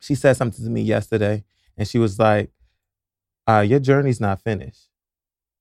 she 0.00 0.14
said 0.14 0.36
something 0.36 0.62
to 0.64 0.70
me 0.70 0.82
yesterday 0.82 1.42
and 1.78 1.88
she 1.88 1.98
was 1.98 2.18
like 2.18 2.50
uh 3.48 3.60
your 3.66 3.80
journey's 3.80 4.20
not 4.20 4.42
finished 4.42 4.88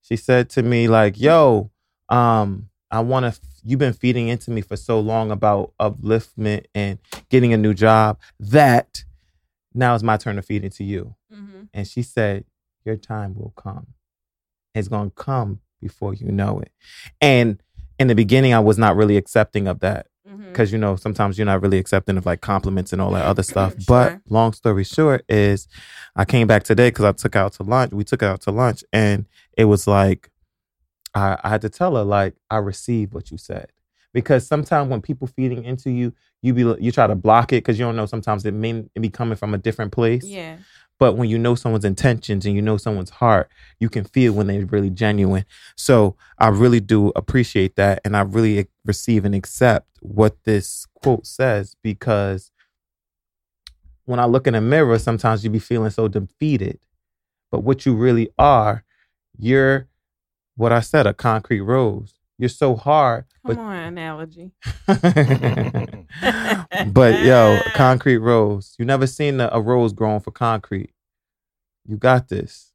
she 0.01 0.15
said 0.17 0.49
to 0.49 0.61
me 0.63 0.87
like 0.89 1.17
yo 1.19 1.71
um 2.09 2.69
i 2.91 2.99
want 2.99 3.23
to 3.33 3.39
you've 3.63 3.79
been 3.79 3.93
feeding 3.93 4.27
into 4.27 4.51
me 4.51 4.61
for 4.61 4.75
so 4.75 4.99
long 4.99 5.31
about 5.31 5.71
upliftment 5.79 6.65
and 6.75 6.99
getting 7.29 7.53
a 7.53 7.57
new 7.57 7.73
job 7.73 8.19
that 8.39 9.03
now 9.73 9.93
it's 9.95 10.03
my 10.03 10.17
turn 10.17 10.35
to 10.35 10.41
feed 10.41 10.63
into 10.63 10.83
you 10.83 11.15
Mhm. 11.33 11.67
and 11.73 11.87
she 11.87 12.01
said, 12.01 12.45
Your 12.85 12.95
time 12.95 13.35
will 13.35 13.53
come. 13.57 13.87
It's 14.73 14.87
going 14.87 15.09
to 15.09 15.15
come 15.15 15.61
before 15.81 16.13
you 16.13 16.31
know 16.31 16.59
it. 16.59 16.71
And 17.21 17.61
in 17.99 18.07
the 18.07 18.15
beginning, 18.15 18.53
I 18.53 18.59
was 18.59 18.77
not 18.77 18.95
really 18.95 19.17
accepting 19.17 19.67
of 19.67 19.79
that 19.79 20.07
mm-hmm. 20.27 20.49
because, 20.49 20.71
you 20.71 20.77
know, 20.77 20.95
sometimes 20.95 21.37
you're 21.37 21.45
not 21.45 21.61
really 21.61 21.77
accepting 21.77 22.17
of 22.17 22.25
like 22.25 22.41
compliments 22.41 22.93
and 22.93 23.01
all 23.01 23.11
that 23.11 23.25
other 23.25 23.43
stuff. 23.43 23.73
Sure. 23.79 23.85
But 23.87 24.21
long 24.29 24.53
story 24.53 24.83
short 24.83 25.25
is 25.29 25.67
I 26.15 26.25
came 26.25 26.47
back 26.47 26.63
today 26.63 26.89
because 26.89 27.05
I 27.05 27.11
took 27.13 27.35
out 27.35 27.53
to 27.53 27.63
lunch. 27.63 27.93
We 27.93 28.03
took 28.03 28.23
out 28.23 28.41
to 28.41 28.51
lunch 28.51 28.83
and 28.91 29.25
it 29.57 29.65
was 29.65 29.87
like, 29.87 30.29
I, 31.13 31.37
I 31.43 31.49
had 31.49 31.61
to 31.61 31.69
tell 31.69 31.95
her, 31.95 32.03
like, 32.03 32.35
I 32.49 32.57
received 32.57 33.13
what 33.13 33.31
you 33.31 33.37
said. 33.37 33.71
Because 34.13 34.47
sometimes 34.47 34.89
when 34.89 35.01
people 35.01 35.27
feeding 35.27 35.65
into 35.65 35.89
you, 35.91 36.13
you 36.41 36.53
be 36.53 36.61
you 36.79 36.91
try 36.91 37.05
to 37.05 37.15
block 37.15 37.51
it 37.51 37.57
because 37.57 37.77
you 37.77 37.85
don't 37.85 37.97
know. 37.97 38.05
Sometimes 38.05 38.45
it 38.45 38.53
may 38.53 38.85
it 38.95 39.01
be 39.01 39.09
coming 39.09 39.35
from 39.35 39.53
a 39.53 39.57
different 39.57 39.91
place. 39.91 40.23
Yeah. 40.23 40.57
But 40.97 41.17
when 41.17 41.29
you 41.29 41.37
know 41.37 41.55
someone's 41.55 41.85
intentions 41.85 42.45
and 42.45 42.55
you 42.55 42.61
know 42.61 42.77
someone's 42.77 43.09
heart, 43.09 43.49
you 43.79 43.89
can 43.89 44.05
feel 44.05 44.33
when 44.33 44.47
they're 44.47 44.65
really 44.65 44.89
genuine. 44.89 45.45
So 45.75 46.15
I 46.37 46.47
really 46.47 46.79
do 46.79 47.11
appreciate 47.15 47.75
that. 47.75 47.99
And 48.05 48.15
I 48.15 48.21
really 48.21 48.67
receive 48.85 49.25
and 49.25 49.35
accept 49.35 49.87
what 50.01 50.43
this 50.43 50.87
quote 51.01 51.27
says 51.27 51.75
because 51.83 52.51
when 54.05 54.19
I 54.19 54.25
look 54.25 54.47
in 54.47 54.55
a 54.55 54.61
mirror, 54.61 54.97
sometimes 54.99 55.43
you 55.43 55.49
be 55.49 55.59
feeling 55.59 55.89
so 55.89 56.07
defeated. 56.07 56.79
But 57.51 57.63
what 57.63 57.85
you 57.85 57.95
really 57.95 58.29
are, 58.37 58.83
you're 59.37 59.87
what 60.55 60.71
I 60.71 60.79
said, 60.79 61.05
a 61.07 61.13
concrete 61.13 61.61
rose. 61.61 62.14
You're 62.37 62.49
so 62.49 62.75
hard, 62.75 63.25
Come 63.45 63.55
but 63.55 63.61
on, 63.61 63.75
analogy. 63.77 64.51
but 66.87 67.19
yo, 67.23 67.59
concrete 67.73 68.17
rose. 68.17 68.75
You 68.77 68.83
never 68.85 69.07
seen 69.07 69.39
a, 69.39 69.49
a 69.53 69.61
rose 69.61 69.93
growing 69.93 70.19
for 70.19 70.31
concrete. 70.31 70.91
You 71.87 71.95
got 71.97 72.27
this. 72.27 72.73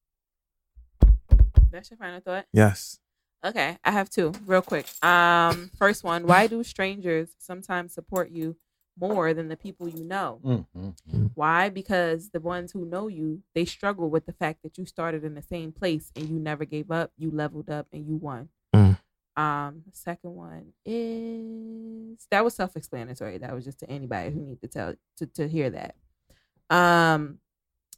That's 1.70 1.90
your 1.90 1.98
final 1.98 2.20
thought. 2.20 2.46
Yes. 2.52 2.98
Okay, 3.44 3.76
I 3.84 3.90
have 3.90 4.08
two 4.10 4.32
real 4.46 4.62
quick. 4.62 4.86
Um, 5.04 5.70
first 5.78 6.04
one: 6.04 6.26
Why 6.26 6.46
do 6.46 6.62
strangers 6.64 7.30
sometimes 7.38 7.92
support 7.92 8.30
you 8.30 8.56
more 8.98 9.32
than 9.34 9.48
the 9.48 9.56
people 9.56 9.88
you 9.88 10.04
know? 10.04 10.40
Mhm. 10.44 11.30
Why? 11.34 11.68
Because 11.68 12.30
the 12.30 12.40
ones 12.40 12.72
who 12.72 12.84
know 12.84 13.08
you, 13.08 13.42
they 13.54 13.64
struggle 13.64 14.10
with 14.10 14.26
the 14.26 14.32
fact 14.32 14.62
that 14.62 14.76
you 14.78 14.84
started 14.84 15.24
in 15.24 15.34
the 15.34 15.42
same 15.42 15.72
place 15.72 16.10
and 16.16 16.28
you 16.28 16.38
never 16.38 16.64
gave 16.64 16.90
up. 16.90 17.12
You 17.16 17.30
leveled 17.30 17.70
up 17.70 17.86
and 17.92 18.06
you 18.06 18.16
won. 18.16 18.48
Um, 19.36 19.82
second 19.92 20.34
one 20.34 20.72
is 20.84 22.26
that 22.30 22.44
was 22.44 22.54
self-explanatory. 22.54 23.38
That 23.38 23.54
was 23.54 23.64
just 23.64 23.80
to 23.80 23.90
anybody 23.90 24.32
who 24.32 24.40
need 24.40 24.60
to 24.60 24.68
tell 24.68 24.94
to 25.18 25.26
to 25.26 25.48
hear 25.48 25.70
that. 25.70 25.94
Um, 26.68 27.38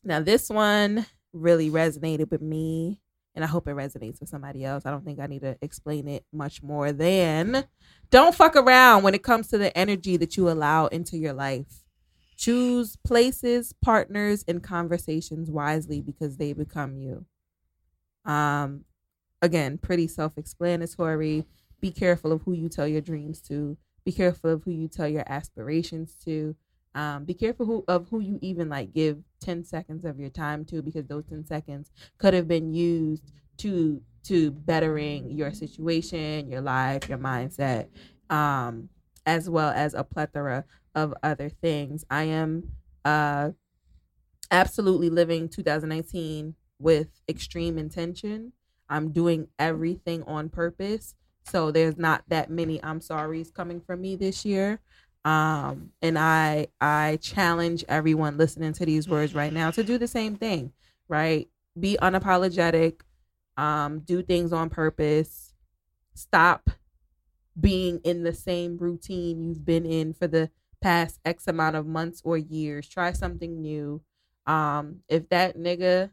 now 0.04 0.20
this 0.20 0.48
one 0.48 1.06
really 1.32 1.70
resonated 1.70 2.30
with 2.30 2.42
me, 2.42 3.00
and 3.34 3.44
I 3.44 3.48
hope 3.48 3.66
it 3.66 3.74
resonates 3.74 4.20
with 4.20 4.28
somebody 4.28 4.64
else. 4.64 4.84
I 4.84 4.90
don't 4.90 5.04
think 5.04 5.20
I 5.20 5.26
need 5.26 5.42
to 5.42 5.56
explain 5.62 6.06
it 6.08 6.24
much 6.32 6.62
more 6.62 6.92
than 6.92 7.64
don't 8.10 8.34
fuck 8.34 8.56
around 8.56 9.02
when 9.02 9.14
it 9.14 9.22
comes 9.22 9.48
to 9.48 9.58
the 9.58 9.76
energy 9.76 10.18
that 10.18 10.36
you 10.36 10.50
allow 10.50 10.86
into 10.86 11.16
your 11.16 11.32
life. 11.32 11.82
Choose 12.36 12.96
places, 12.96 13.74
partners, 13.82 14.44
and 14.46 14.62
conversations 14.62 15.50
wisely 15.50 16.02
because 16.02 16.36
they 16.36 16.52
become 16.52 16.96
you. 16.98 17.24
Um, 18.24 18.84
again, 19.42 19.76
pretty 19.76 20.06
self-explanatory. 20.06 21.44
Be 21.80 21.90
careful 21.90 22.32
of 22.32 22.42
who 22.42 22.52
you 22.52 22.68
tell 22.68 22.86
your 22.86 23.00
dreams 23.00 23.40
to. 23.42 23.76
Be 24.04 24.12
careful 24.12 24.50
of 24.50 24.62
who 24.64 24.70
you 24.70 24.88
tell 24.88 25.08
your 25.08 25.24
aspirations 25.26 26.14
to. 26.24 26.56
Um, 26.94 27.24
be 27.24 27.34
careful 27.34 27.66
who, 27.66 27.84
of 27.88 28.08
who 28.08 28.20
you 28.20 28.38
even 28.40 28.68
like 28.68 28.92
give 28.92 29.18
10 29.40 29.64
seconds 29.64 30.04
of 30.04 30.20
your 30.20 30.30
time 30.30 30.64
to 30.66 30.82
because 30.82 31.06
those 31.06 31.24
10 31.26 31.46
seconds 31.46 31.90
could 32.18 32.34
have 32.34 32.46
been 32.46 32.72
used 32.72 33.32
to 33.58 34.00
to 34.24 34.52
bettering 34.52 35.30
your 35.30 35.52
situation, 35.52 36.48
your 36.48 36.60
life, 36.60 37.08
your 37.08 37.18
mindset, 37.18 37.88
um, 38.30 38.88
as 39.26 39.50
well 39.50 39.70
as 39.70 39.94
a 39.94 40.04
plethora 40.04 40.64
of 40.94 41.12
other 41.24 41.48
things. 41.48 42.04
I 42.08 42.24
am 42.24 42.70
uh, 43.04 43.50
absolutely 44.50 45.10
living 45.10 45.48
2019 45.48 46.54
with 46.78 47.08
extreme 47.28 47.78
intention. 47.78 48.52
I'm 48.92 49.10
doing 49.10 49.48
everything 49.58 50.22
on 50.24 50.50
purpose. 50.50 51.14
So 51.44 51.70
there's 51.70 51.96
not 51.96 52.22
that 52.28 52.50
many 52.50 52.82
I'm 52.84 53.00
sorry's 53.00 53.50
coming 53.50 53.80
from 53.80 54.02
me 54.02 54.16
this 54.16 54.44
year. 54.44 54.80
Um, 55.24 55.92
and 56.02 56.18
I 56.18 56.68
I 56.80 57.18
challenge 57.22 57.84
everyone 57.88 58.36
listening 58.36 58.72
to 58.74 58.86
these 58.86 59.08
words 59.08 59.34
right 59.34 59.52
now 59.52 59.70
to 59.70 59.82
do 59.82 59.96
the 59.96 60.06
same 60.06 60.36
thing, 60.36 60.72
right? 61.08 61.48
Be 61.78 61.96
unapologetic, 62.02 63.00
um, 63.56 64.00
do 64.00 64.22
things 64.22 64.52
on 64.52 64.68
purpose, 64.68 65.54
stop 66.14 66.70
being 67.58 68.00
in 68.04 68.24
the 68.24 68.34
same 68.34 68.76
routine 68.76 69.42
you've 69.42 69.64
been 69.64 69.86
in 69.86 70.12
for 70.12 70.26
the 70.26 70.50
past 70.82 71.20
X 71.24 71.46
amount 71.46 71.76
of 71.76 71.86
months 71.86 72.20
or 72.24 72.36
years. 72.36 72.88
Try 72.88 73.12
something 73.12 73.62
new. 73.62 74.02
Um, 74.46 75.00
if 75.08 75.28
that 75.28 75.56
nigga 75.56 76.10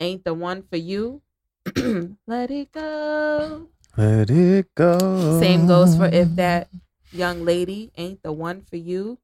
ain't 0.00 0.24
the 0.24 0.34
one 0.34 0.62
for 0.62 0.76
you, 0.76 1.22
let 2.26 2.50
it 2.50 2.72
go. 2.72 3.68
Let 3.96 4.30
it 4.30 4.74
go. 4.74 5.40
Same 5.40 5.66
goes 5.66 5.96
for 5.96 6.06
if 6.06 6.34
that 6.36 6.68
young 7.12 7.44
lady 7.44 7.92
ain't 7.96 8.22
the 8.22 8.32
one 8.32 8.62
for 8.62 8.76
you, 8.76 9.18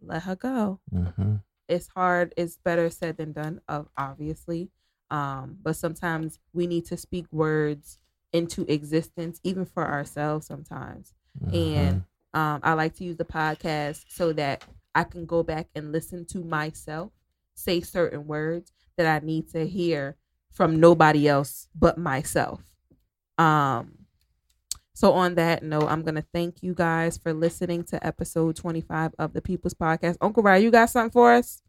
let 0.00 0.22
her 0.22 0.36
go. 0.36 0.80
Mhm. 0.92 1.42
It's 1.68 1.88
hard. 1.88 2.32
It's 2.36 2.56
better 2.58 2.90
said 2.90 3.16
than 3.16 3.32
done, 3.32 3.60
of 3.68 3.88
obviously. 3.96 4.70
Um, 5.10 5.58
but 5.62 5.76
sometimes 5.76 6.38
we 6.52 6.66
need 6.66 6.86
to 6.86 6.96
speak 6.96 7.26
words 7.30 7.98
into 8.32 8.62
existence, 8.72 9.40
even 9.44 9.64
for 9.64 9.86
ourselves. 9.86 10.46
Sometimes, 10.46 11.12
and 11.52 12.04
um, 12.34 12.60
I 12.62 12.72
like 12.74 12.94
to 12.96 13.04
use 13.04 13.16
the 13.16 13.24
podcast 13.24 14.04
so 14.08 14.32
that 14.34 14.64
I 14.94 15.04
can 15.04 15.26
go 15.26 15.42
back 15.42 15.68
and 15.74 15.92
listen 15.92 16.24
to 16.26 16.42
myself 16.42 17.12
say 17.54 17.80
certain 17.82 18.26
words 18.26 18.72
that 18.96 19.06
I 19.06 19.24
need 19.24 19.50
to 19.50 19.66
hear 19.66 20.16
from 20.52 20.78
nobody 20.80 21.28
else 21.28 21.68
but 21.74 21.98
myself. 21.98 22.62
Um, 23.38 23.98
so 24.94 25.12
on 25.12 25.34
that 25.36 25.62
note, 25.62 25.88
I'm 25.88 26.02
gonna 26.02 26.24
thank 26.32 26.62
you 26.62 26.74
guys 26.74 27.18
for 27.18 27.32
listening 27.32 27.84
to 27.84 28.06
episode 28.06 28.56
25 28.56 29.14
of 29.18 29.32
the 29.32 29.42
People's 29.42 29.74
Podcast. 29.74 30.16
Uncle 30.20 30.42
Ryan, 30.42 30.62
you 30.62 30.70
got 30.70 30.90
something 30.90 31.10
for 31.10 31.32
us? 31.32 31.62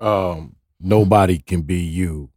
Um, 0.00 0.56
nobody 0.80 1.38
can 1.38 1.62
be 1.62 1.78
you 1.78 2.30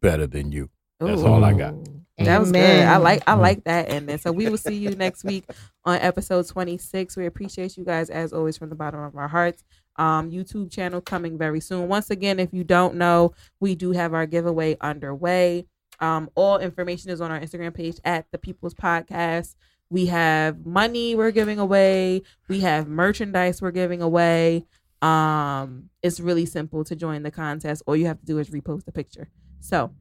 better 0.00 0.26
than 0.26 0.52
you. 0.52 0.70
That's 1.00 1.22
all 1.22 1.44
I 1.44 1.52
got. 1.52 1.74
Ooh. 1.74 1.98
That 2.18 2.40
was 2.40 2.50
good. 2.50 2.60
I 2.60 2.94
Amen. 2.94 3.02
like 3.02 3.22
I 3.26 3.34
like 3.34 3.64
that 3.64 3.90
ending. 3.90 4.18
So 4.18 4.32
we 4.32 4.48
will 4.48 4.58
see 4.58 4.74
you 4.74 4.90
next 4.90 5.24
week 5.24 5.44
on 5.84 5.98
episode 5.98 6.48
26. 6.48 7.16
We 7.16 7.26
appreciate 7.26 7.76
you 7.76 7.84
guys 7.84 8.10
as 8.10 8.32
always 8.32 8.58
from 8.58 8.70
the 8.70 8.74
bottom 8.74 9.00
of 9.00 9.16
our 9.16 9.28
hearts. 9.28 9.62
Um, 9.98 10.30
YouTube 10.30 10.70
channel 10.70 11.00
coming 11.00 11.36
very 11.36 11.60
soon. 11.60 11.88
Once 11.88 12.10
again, 12.10 12.38
if 12.38 12.52
you 12.52 12.64
don't 12.64 12.94
know, 12.94 13.32
we 13.60 13.74
do 13.74 13.92
have 13.92 14.14
our 14.14 14.26
giveaway 14.26 14.76
underway. 14.80 15.66
Um, 16.00 16.30
all 16.34 16.58
information 16.58 17.10
is 17.10 17.20
on 17.20 17.30
our 17.30 17.40
Instagram 17.40 17.74
page 17.74 17.98
at 18.04 18.26
the 18.30 18.38
People's 18.38 18.74
Podcast. 18.74 19.56
We 19.90 20.06
have 20.06 20.64
money 20.64 21.14
we're 21.14 21.30
giving 21.30 21.58
away. 21.58 22.22
We 22.48 22.60
have 22.60 22.88
merchandise 22.88 23.60
we're 23.60 23.70
giving 23.72 24.02
away. 24.02 24.66
Um, 25.02 25.90
it's 26.02 26.20
really 26.20 26.46
simple 26.46 26.84
to 26.84 26.96
join 26.96 27.22
the 27.22 27.30
contest. 27.30 27.82
All 27.86 27.96
you 27.96 28.06
have 28.06 28.20
to 28.20 28.26
do 28.26 28.38
is 28.38 28.50
repost 28.50 28.86
a 28.86 28.92
picture. 28.92 29.28
So 29.60 29.92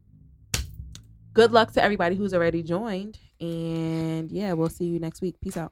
good 1.33 1.51
luck 1.51 1.71
to 1.73 1.83
everybody 1.83 2.15
who's 2.15 2.33
already 2.33 2.63
joined. 2.63 3.19
And 3.39 4.31
yeah, 4.31 4.53
we'll 4.53 4.69
see 4.69 4.85
you 4.85 4.99
next 4.99 5.21
week. 5.21 5.39
Peace 5.41 5.57
out. 5.57 5.71